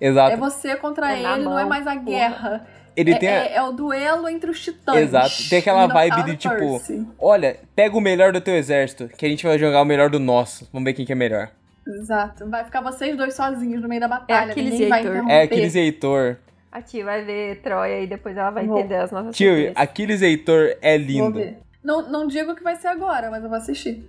Exato. 0.00 0.32
É 0.32 0.36
você 0.36 0.74
contra 0.76 1.12
É 1.12 1.18
ele, 1.20 1.44
não 1.44 1.58
é 1.58 1.64
mais 1.64 1.86
a 1.86 1.92
porra. 1.92 2.04
guerra. 2.04 2.66
Ele 2.96 3.12
é, 3.14 3.18
tem 3.18 3.28
a- 3.28 3.32
é- 3.32 3.54
é 3.54 3.62
o 3.62 3.72
duelo 3.72 4.28
entre 4.28 4.50
os 4.50 4.60
titãs. 4.62 4.96
Exato, 4.96 5.48
tem 5.48 5.60
aquela 5.60 5.86
vibe 5.86 6.24
de, 6.24 6.36
tipo, 6.36 6.54
Percy. 6.56 7.06
Olha, 7.18 7.56
pega 7.74 7.96
o 7.96 8.00
melhor 8.00 8.32
do 8.32 8.40
teu 8.40 8.54
exército, 8.54 9.08
que 9.08 9.24
a 9.24 9.28
gente 9.28 9.46
vai 9.46 9.58
jogar 9.58 9.80
o 9.80 9.84
melhor 9.84 10.10
do 10.10 10.18
nosso. 10.18 10.68
Vamos 10.72 10.84
ver 10.84 10.92
quem 10.92 11.06
que 11.06 11.12
é 11.12 11.14
melhor. 11.14 11.48
Exato. 11.86 12.48
Vai 12.50 12.64
ficar 12.64 12.80
vocês 12.80 13.16
dois 13.16 13.34
sozinhos 13.34 13.80
no 13.80 13.88
meio 13.88 14.00
da 14.00 14.08
batalha. 14.08 14.50
Aquiles 14.52 14.72
Ninguém 14.72 14.86
e 14.86 14.90
vai 14.90 14.98
Heitor. 15.00 15.12
interromper. 15.14 15.34
É 15.34 15.42
Aquiles 15.42 15.74
e 15.74 15.78
Heitor. 15.78 16.36
A 16.70 16.82
tia 16.82 17.04
vai 17.04 17.24
ver 17.24 17.60
Troia 17.62 18.00
e 18.00 18.06
depois 18.06 18.36
ela 18.36 18.50
vai 18.50 18.66
Vou. 18.66 18.78
entender 18.78 18.96
as 18.96 19.10
nossas 19.10 19.34
Tio. 19.36 19.72
Aquiles 19.74 20.20
e 20.22 20.26
Heitor 20.26 20.76
é 20.82 20.98
Vou 20.98 21.06
lindo. 21.06 21.32
ver. 21.32 21.58
Não, 21.82 22.08
não 22.10 22.26
digo 22.26 22.54
que 22.54 22.62
vai 22.62 22.76
ser 22.76 22.88
agora, 22.88 23.30
mas 23.30 23.42
eu 23.42 23.48
vou 23.48 23.58
assistir. 23.58 24.08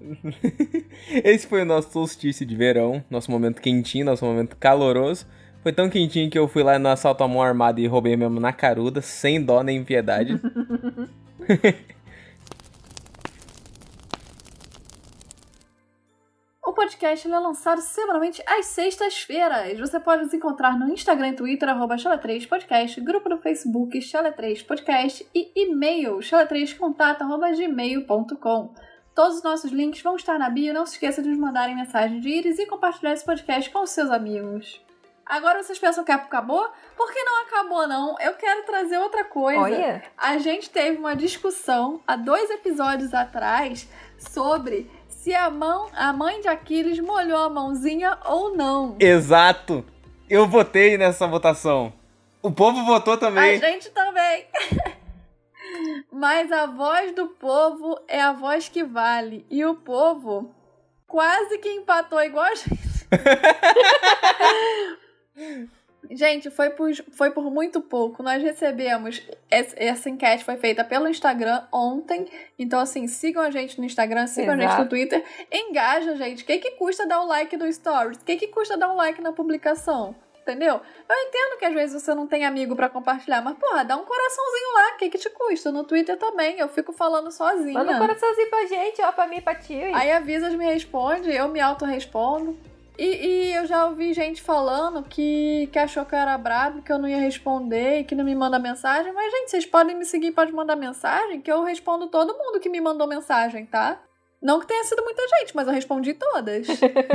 Esse 1.24 1.46
foi 1.46 1.62
o 1.62 1.64
nosso 1.64 1.92
solstício 1.92 2.44
de 2.46 2.56
verão, 2.56 3.04
nosso 3.10 3.30
momento 3.30 3.60
quentinho, 3.60 4.06
nosso 4.06 4.24
momento 4.24 4.56
caloroso. 4.56 5.26
Foi 5.62 5.72
tão 5.72 5.90
quentinho 5.90 6.30
que 6.30 6.38
eu 6.38 6.48
fui 6.48 6.62
lá 6.62 6.78
no 6.78 6.88
assalto 6.88 7.22
à 7.22 7.28
mão 7.28 7.42
armada 7.42 7.78
e 7.80 7.86
roubei 7.86 8.16
mesmo 8.16 8.40
na 8.40 8.52
caruda, 8.52 9.02
sem 9.02 9.42
dó 9.42 9.62
nem 9.62 9.84
piedade. 9.84 10.40
O 16.62 16.72
podcast 16.72 17.26
é 17.26 17.38
lançado 17.38 17.80
semanalmente 17.80 18.40
às 18.46 18.66
sextas-feiras. 18.66 19.80
Você 19.80 19.98
pode 19.98 20.22
nos 20.22 20.32
encontrar 20.32 20.78
no 20.78 20.88
Instagram 20.92 21.30
e 21.30 21.32
Twitter, 21.32 21.68
arroba 21.68 21.96
3 21.96 22.46
podcast 22.46 23.00
grupo 23.00 23.28
no 23.28 23.38
Facebook, 23.38 23.98
Chala3podcast 23.98 25.26
e 25.34 25.50
e-mail, 25.56 26.18
chala3contato.gmail.com. 26.18 28.72
Todos 29.20 29.36
os 29.36 29.42
nossos 29.42 29.70
links 29.70 30.00
vão 30.00 30.16
estar 30.16 30.38
na 30.38 30.48
bio. 30.48 30.72
Não 30.72 30.86
se 30.86 30.94
esqueça 30.94 31.20
de 31.20 31.28
nos 31.28 31.36
mandarem 31.36 31.76
mensagem 31.76 32.20
de 32.20 32.28
íris 32.30 32.58
e 32.58 32.64
compartilhar 32.64 33.12
esse 33.12 33.22
podcast 33.22 33.68
com 33.68 33.82
os 33.82 33.90
seus 33.90 34.10
amigos. 34.10 34.80
Agora 35.26 35.62
vocês 35.62 35.78
pensam 35.78 36.02
que 36.02 36.10
acabou? 36.10 36.66
Por 36.96 37.12
que 37.12 37.22
não 37.22 37.42
acabou, 37.42 37.86
não? 37.86 38.16
Eu 38.18 38.32
quero 38.32 38.64
trazer 38.64 38.96
outra 38.96 39.22
coisa. 39.24 39.60
Olha. 39.60 40.02
A 40.16 40.38
gente 40.38 40.70
teve 40.70 40.96
uma 40.96 41.14
discussão 41.14 42.00
há 42.06 42.16
dois 42.16 42.48
episódios 42.48 43.12
atrás 43.12 43.86
sobre 44.16 44.90
se 45.06 45.34
a 45.34 45.50
mão, 45.50 45.90
a 45.94 46.14
mãe 46.14 46.40
de 46.40 46.48
Aquiles 46.48 46.98
molhou 46.98 47.42
a 47.42 47.50
mãozinha 47.50 48.16
ou 48.24 48.56
não. 48.56 48.96
Exato! 48.98 49.84
Eu 50.30 50.48
votei 50.48 50.96
nessa 50.96 51.26
votação. 51.26 51.92
O 52.40 52.50
povo 52.50 52.86
votou 52.86 53.12
A 53.12 53.18
também. 53.18 53.60
gente 53.60 53.90
também. 53.90 54.46
Mas 56.12 56.50
a 56.50 56.66
voz 56.66 57.12
do 57.14 57.28
povo 57.28 57.98
é 58.08 58.20
a 58.20 58.32
voz 58.32 58.68
que 58.68 58.82
vale. 58.82 59.46
E 59.50 59.64
o 59.64 59.74
povo 59.76 60.52
quase 61.06 61.58
que 61.58 61.68
empatou 61.70 62.20
igual 62.22 62.46
a 62.46 62.54
gente. 62.54 62.80
Gente, 66.12 66.50
foi 66.50 66.70
por, 66.70 66.90
foi 67.12 67.30
por 67.30 67.50
muito 67.52 67.80
pouco. 67.80 68.22
Nós 68.22 68.42
recebemos. 68.42 69.22
essa- 69.50 70.08
enquete 70.10 70.44
foi 70.44 70.56
feita 70.56 70.82
pelo 70.82 71.08
Instagram 71.08 71.62
ontem. 71.72 72.26
Então, 72.58 72.80
assim, 72.80 73.06
sigam 73.06 73.42
a 73.42 73.50
gente 73.50 73.78
no 73.78 73.84
Instagram, 73.84 74.26
sigam 74.26 74.54
a 74.54 74.56
gente 74.56 74.66
Exato. 74.66 74.82
no 74.82 74.88
Twitter. 74.88 75.24
Engaja, 75.52 76.16
gente. 76.16 76.42
O 76.42 76.46
que, 76.46 76.58
que 76.58 76.70
custa 76.72 77.06
dar 77.06 77.20
o 77.20 77.26
like 77.26 77.56
no 77.56 77.70
Stories? 77.72 78.16
O 78.16 78.24
que, 78.24 78.36
que 78.36 78.48
custa 78.48 78.76
dar 78.76 78.90
um 78.90 78.96
like 78.96 79.20
na 79.20 79.32
publicação? 79.32 80.14
Entendeu? 80.50 80.80
Eu 81.08 81.16
entendo 81.28 81.58
que 81.58 81.64
às 81.64 81.74
vezes 81.74 82.02
você 82.02 82.14
não 82.14 82.26
tem 82.26 82.44
amigo 82.44 82.74
pra 82.74 82.88
compartilhar, 82.88 83.40
mas, 83.40 83.56
porra, 83.56 83.84
dá 83.84 83.96
um 83.96 84.04
coraçãozinho 84.04 84.74
lá. 84.74 84.94
O 84.94 84.96
que, 84.98 85.10
que 85.10 85.18
te 85.18 85.30
custa? 85.30 85.70
No 85.70 85.84
Twitter 85.84 86.16
também. 86.18 86.58
Eu 86.58 86.68
fico 86.68 86.92
falando 86.92 87.30
sozinha. 87.30 87.72
Manda 87.72 87.92
um 87.92 87.98
coraçãozinho 87.98 88.50
pra 88.50 88.66
gente, 88.66 89.00
ó, 89.02 89.12
pra 89.12 89.26
mim 89.26 89.36
e 89.36 89.40
pra 89.40 89.54
tio. 89.54 89.94
Aí 89.94 90.10
a 90.10 90.18
Visas 90.18 90.54
me 90.54 90.64
responde, 90.64 91.32
eu 91.32 91.48
me 91.48 91.60
auto-respondo. 91.60 92.58
E, 92.98 93.26
e 93.26 93.52
eu 93.54 93.64
já 93.64 93.86
ouvi 93.86 94.12
gente 94.12 94.42
falando 94.42 95.02
que, 95.02 95.68
que 95.72 95.78
achou 95.78 96.04
que 96.04 96.14
eu 96.14 96.18
era 96.18 96.36
brabo, 96.36 96.82
que 96.82 96.92
eu 96.92 96.98
não 96.98 97.08
ia 97.08 97.16
responder 97.16 98.00
e 98.00 98.04
que 98.04 98.14
não 98.14 98.24
me 98.24 98.34
manda 98.34 98.58
mensagem. 98.58 99.12
Mas, 99.12 99.32
gente, 99.32 99.50
vocês 99.50 99.64
podem 99.64 99.96
me 99.96 100.04
seguir, 100.04 100.32
pode 100.32 100.52
mandar 100.52 100.76
mensagem, 100.76 101.40
que 101.40 101.50
eu 101.50 101.62
respondo 101.62 102.08
todo 102.08 102.36
mundo 102.36 102.60
que 102.60 102.68
me 102.68 102.80
mandou 102.80 103.06
mensagem, 103.06 103.64
tá? 103.64 103.98
Não 104.42 104.58
que 104.58 104.66
tenha 104.66 104.82
sido 104.84 105.02
muita 105.04 105.22
gente, 105.28 105.54
mas 105.54 105.66
eu 105.66 105.74
respondi 105.74 106.14
todas. 106.14 106.66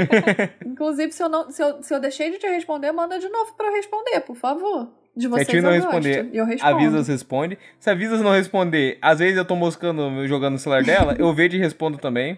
Inclusive, 0.64 1.12
se 1.12 1.24
eu, 1.24 1.30
não, 1.30 1.50
se, 1.50 1.62
eu, 1.62 1.82
se 1.82 1.94
eu 1.94 2.00
deixei 2.00 2.30
de 2.30 2.38
te 2.38 2.48
responder, 2.48 2.92
manda 2.92 3.18
de 3.18 3.28
novo 3.30 3.54
pra 3.56 3.68
eu 3.68 3.74
responder, 3.74 4.20
por 4.22 4.36
favor. 4.36 4.90
De 5.16 5.28
Se 5.28 5.28
a 5.28 5.30
vocês 5.30 5.64
não 5.64 5.74
eu 5.74 5.82
gosto, 5.82 5.96
responder, 5.96 6.30
e 6.34 6.38
eu 6.38 6.46
respondo. 6.46 6.76
A 6.76 6.78
Visas 6.78 7.08
responde. 7.08 7.60
Se 7.80 7.90
a 7.90 7.96
Visas 7.96 8.22
não 8.22 8.32
responder, 8.32 9.00
às 9.02 9.20
vezes 9.20 9.38
eu 9.38 9.46
tô 9.46 9.56
moscando, 9.56 10.28
jogando 10.28 10.54
no 10.54 10.60
celular 10.60 10.84
dela, 10.84 11.16
eu 11.18 11.34
vejo 11.34 11.56
e 11.56 11.60
respondo 11.60 11.98
também. 11.98 12.38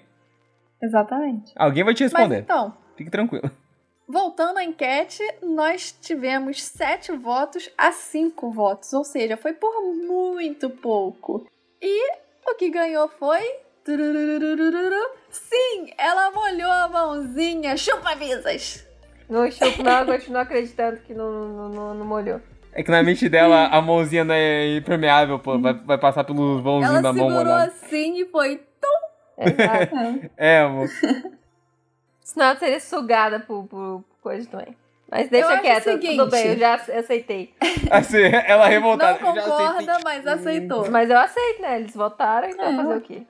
Exatamente. 0.81 1.51
Alguém 1.55 1.83
vai 1.83 1.93
te 1.93 2.03
Mas 2.03 2.13
responder. 2.13 2.39
então, 2.39 2.73
Fique 2.95 3.09
tranquilo. 3.09 3.49
Voltando 4.07 4.57
à 4.57 4.63
enquete, 4.63 5.21
nós 5.41 5.91
tivemos 6.01 6.63
sete 6.63 7.11
votos 7.11 7.69
a 7.77 7.91
cinco 7.91 8.49
votos, 8.51 8.93
ou 8.93 9.03
seja, 9.03 9.35
foi 9.35 9.53
por 9.53 9.81
muito 9.81 10.69
pouco. 10.69 11.45
E 11.81 12.11
o 12.49 12.55
que 12.55 12.69
ganhou 12.69 13.09
foi. 13.09 13.43
Sim, 15.29 15.91
ela 15.97 16.31
molhou 16.31 16.71
a 16.71 16.87
mãozinha. 16.87 17.75
Chupa 17.77 18.15
visas! 18.15 18.85
Não 19.29 19.49
chupo, 19.51 19.83
não, 19.83 19.99
eu 19.99 20.05
continuo 20.05 20.39
acreditando 20.41 20.97
que 21.01 21.13
não, 21.13 21.31
não, 21.31 21.69
não, 21.69 21.93
não 21.93 22.05
molhou. 22.05 22.41
É 22.73 22.81
que 22.83 22.91
na 22.91 23.01
mente 23.03 23.27
dela 23.27 23.67
a 23.67 23.81
mãozinha 23.81 24.23
não 24.23 24.33
é 24.35 24.77
impermeável, 24.77 25.39
pô. 25.39 25.59
Vai, 25.59 25.73
vai 25.73 25.97
passar 25.97 26.23
pelos 26.23 26.61
vãozinhos 26.61 26.93
Ela 26.93 27.01
da 27.01 27.13
mão 27.13 27.27
segurou 27.29 27.43
molhada. 27.53 27.63
assim 27.71 28.21
e 28.21 28.25
foi. 28.25 28.61
Exato. 29.37 29.95
É, 30.37 30.59
amor. 30.61 30.87
Senão 32.23 32.47
ela 32.47 32.55
seria 32.59 32.79
sugada 32.79 33.39
por, 33.39 33.65
por 33.67 34.03
coisa 34.21 34.47
também. 34.49 34.75
Mas 35.09 35.29
deixa 35.29 35.53
Eu 35.53 35.61
quieto, 35.61 35.83
seguinte- 35.85 36.17
tudo 36.17 36.29
bem, 36.31 36.47
eu 36.47 36.57
já 36.57 36.73
aceitei. 36.75 37.53
Assim, 37.89 38.21
ela 38.45 38.67
revoltada. 38.67 39.17
Não 39.19 39.33
concorda, 39.33 39.97
mas 40.03 40.27
aceitou. 40.27 40.89
Mas 40.91 41.09
eu 41.09 41.17
aceito, 41.17 41.61
né? 41.61 41.79
Eles 41.79 41.95
votaram, 41.95 42.49
então 42.49 42.65
É. 42.65 42.75
fazer 42.75 42.97
o 42.97 43.01
quê? 43.01 43.21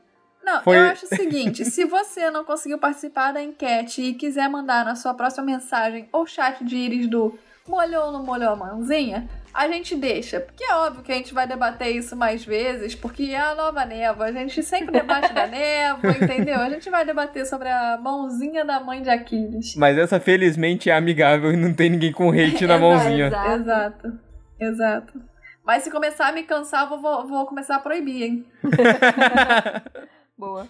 Não, 0.47 0.63
Foi- 0.63 0.77
eu 0.77 0.83
acho 0.83 1.05
o 1.05 1.09
seguinte: 1.09 1.65
se 1.65 1.83
você 1.83 2.31
não 2.31 2.45
conseguiu 2.45 2.77
participar 2.79 3.33
da 3.33 3.43
enquete 3.43 4.01
e 4.01 4.13
quiser 4.13 4.47
mandar 4.49 4.85
na 4.85 4.95
sua 4.95 5.13
próxima 5.13 5.45
mensagem 5.45 6.07
ou 6.13 6.25
chat 6.25 6.63
de 6.63 6.77
íris 6.77 7.05
do 7.05 7.37
molhou 7.67 8.05
ou 8.05 8.11
não 8.13 8.23
molhou 8.23 8.51
a 8.51 8.55
mãozinha, 8.55 9.27
a 9.53 9.67
gente 9.67 9.93
deixa. 9.93 10.39
Porque 10.39 10.63
é 10.63 10.73
óbvio 10.73 11.03
que 11.03 11.11
a 11.11 11.15
gente 11.15 11.33
vai 11.33 11.45
debater 11.45 11.93
isso 11.93 12.15
mais 12.15 12.45
vezes, 12.45 12.95
porque 12.95 13.23
é 13.23 13.37
a 13.41 13.53
nova 13.55 13.83
névoa. 13.83 14.27
A 14.27 14.31
gente 14.31 14.63
sempre 14.63 14.93
debate 14.93 15.33
da 15.33 15.47
névoa, 15.47 16.11
entendeu? 16.11 16.61
A 16.61 16.69
gente 16.69 16.89
vai 16.89 17.05
debater 17.05 17.45
sobre 17.45 17.67
a 17.67 17.97
mãozinha 18.01 18.63
da 18.63 18.79
mãe 18.79 19.01
de 19.01 19.09
Aquiles. 19.09 19.75
Mas 19.75 19.97
essa 19.97 20.17
felizmente 20.17 20.89
é 20.89 20.95
amigável 20.95 21.51
e 21.51 21.57
não 21.57 21.73
tem 21.73 21.89
ninguém 21.89 22.13
com 22.13 22.29
hate 22.31 22.65
na 22.65 22.77
mãozinha. 22.79 23.27
Exato. 23.27 23.51
Exato, 23.51 24.19
exato. 24.61 25.21
Mas 25.65 25.83
se 25.83 25.91
começar 25.91 26.29
a 26.29 26.31
me 26.31 26.43
cansar, 26.43 26.83
eu 26.83 26.89
vou, 26.89 27.01
vou, 27.01 27.27
vou 27.27 27.45
começar 27.45 27.75
a 27.75 27.79
proibir, 27.79 28.23
hein? 28.23 28.45
Boa. 30.37 30.67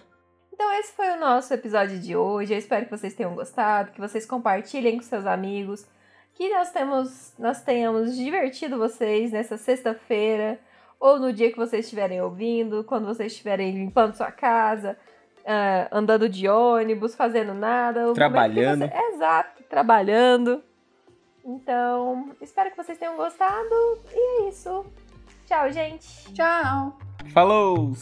Então 0.52 0.72
esse 0.80 0.92
foi 0.92 1.10
o 1.10 1.20
nosso 1.20 1.52
episódio 1.54 1.98
de 1.98 2.16
hoje. 2.16 2.52
Eu 2.52 2.58
espero 2.58 2.84
que 2.86 2.90
vocês 2.90 3.14
tenham 3.14 3.34
gostado, 3.34 3.92
que 3.92 4.00
vocês 4.00 4.26
compartilhem 4.26 4.96
com 4.96 5.02
seus 5.04 5.26
amigos, 5.26 5.86
que 6.34 6.48
nós 6.50 6.70
temos, 6.72 7.32
nós 7.38 7.60
tenhamos 7.62 8.16
divertido 8.16 8.78
vocês 8.78 9.30
nessa 9.30 9.56
sexta-feira 9.56 10.58
ou 10.98 11.18
no 11.18 11.32
dia 11.32 11.50
que 11.52 11.56
vocês 11.58 11.84
estiverem 11.84 12.20
ouvindo, 12.20 12.82
quando 12.84 13.06
vocês 13.06 13.30
estiverem 13.32 13.72
limpando 13.72 14.14
sua 14.16 14.32
casa, 14.32 14.96
ah, 15.46 15.88
andando 15.92 16.28
de 16.28 16.48
ônibus, 16.48 17.14
fazendo 17.14 17.54
nada, 17.54 18.12
Trabalhando. 18.14 18.88
você- 18.88 19.14
Exato, 19.14 19.62
trabalhando. 19.64 20.62
Então, 21.44 22.30
espero 22.40 22.70
que 22.70 22.76
vocês 22.76 22.98
tenham 22.98 23.16
gostado 23.16 23.74
e 24.12 24.42
é 24.44 24.48
isso. 24.48 24.84
Tchau, 25.46 25.70
gente. 25.70 26.32
Tchau! 26.34 26.98
Falou! 27.32 27.92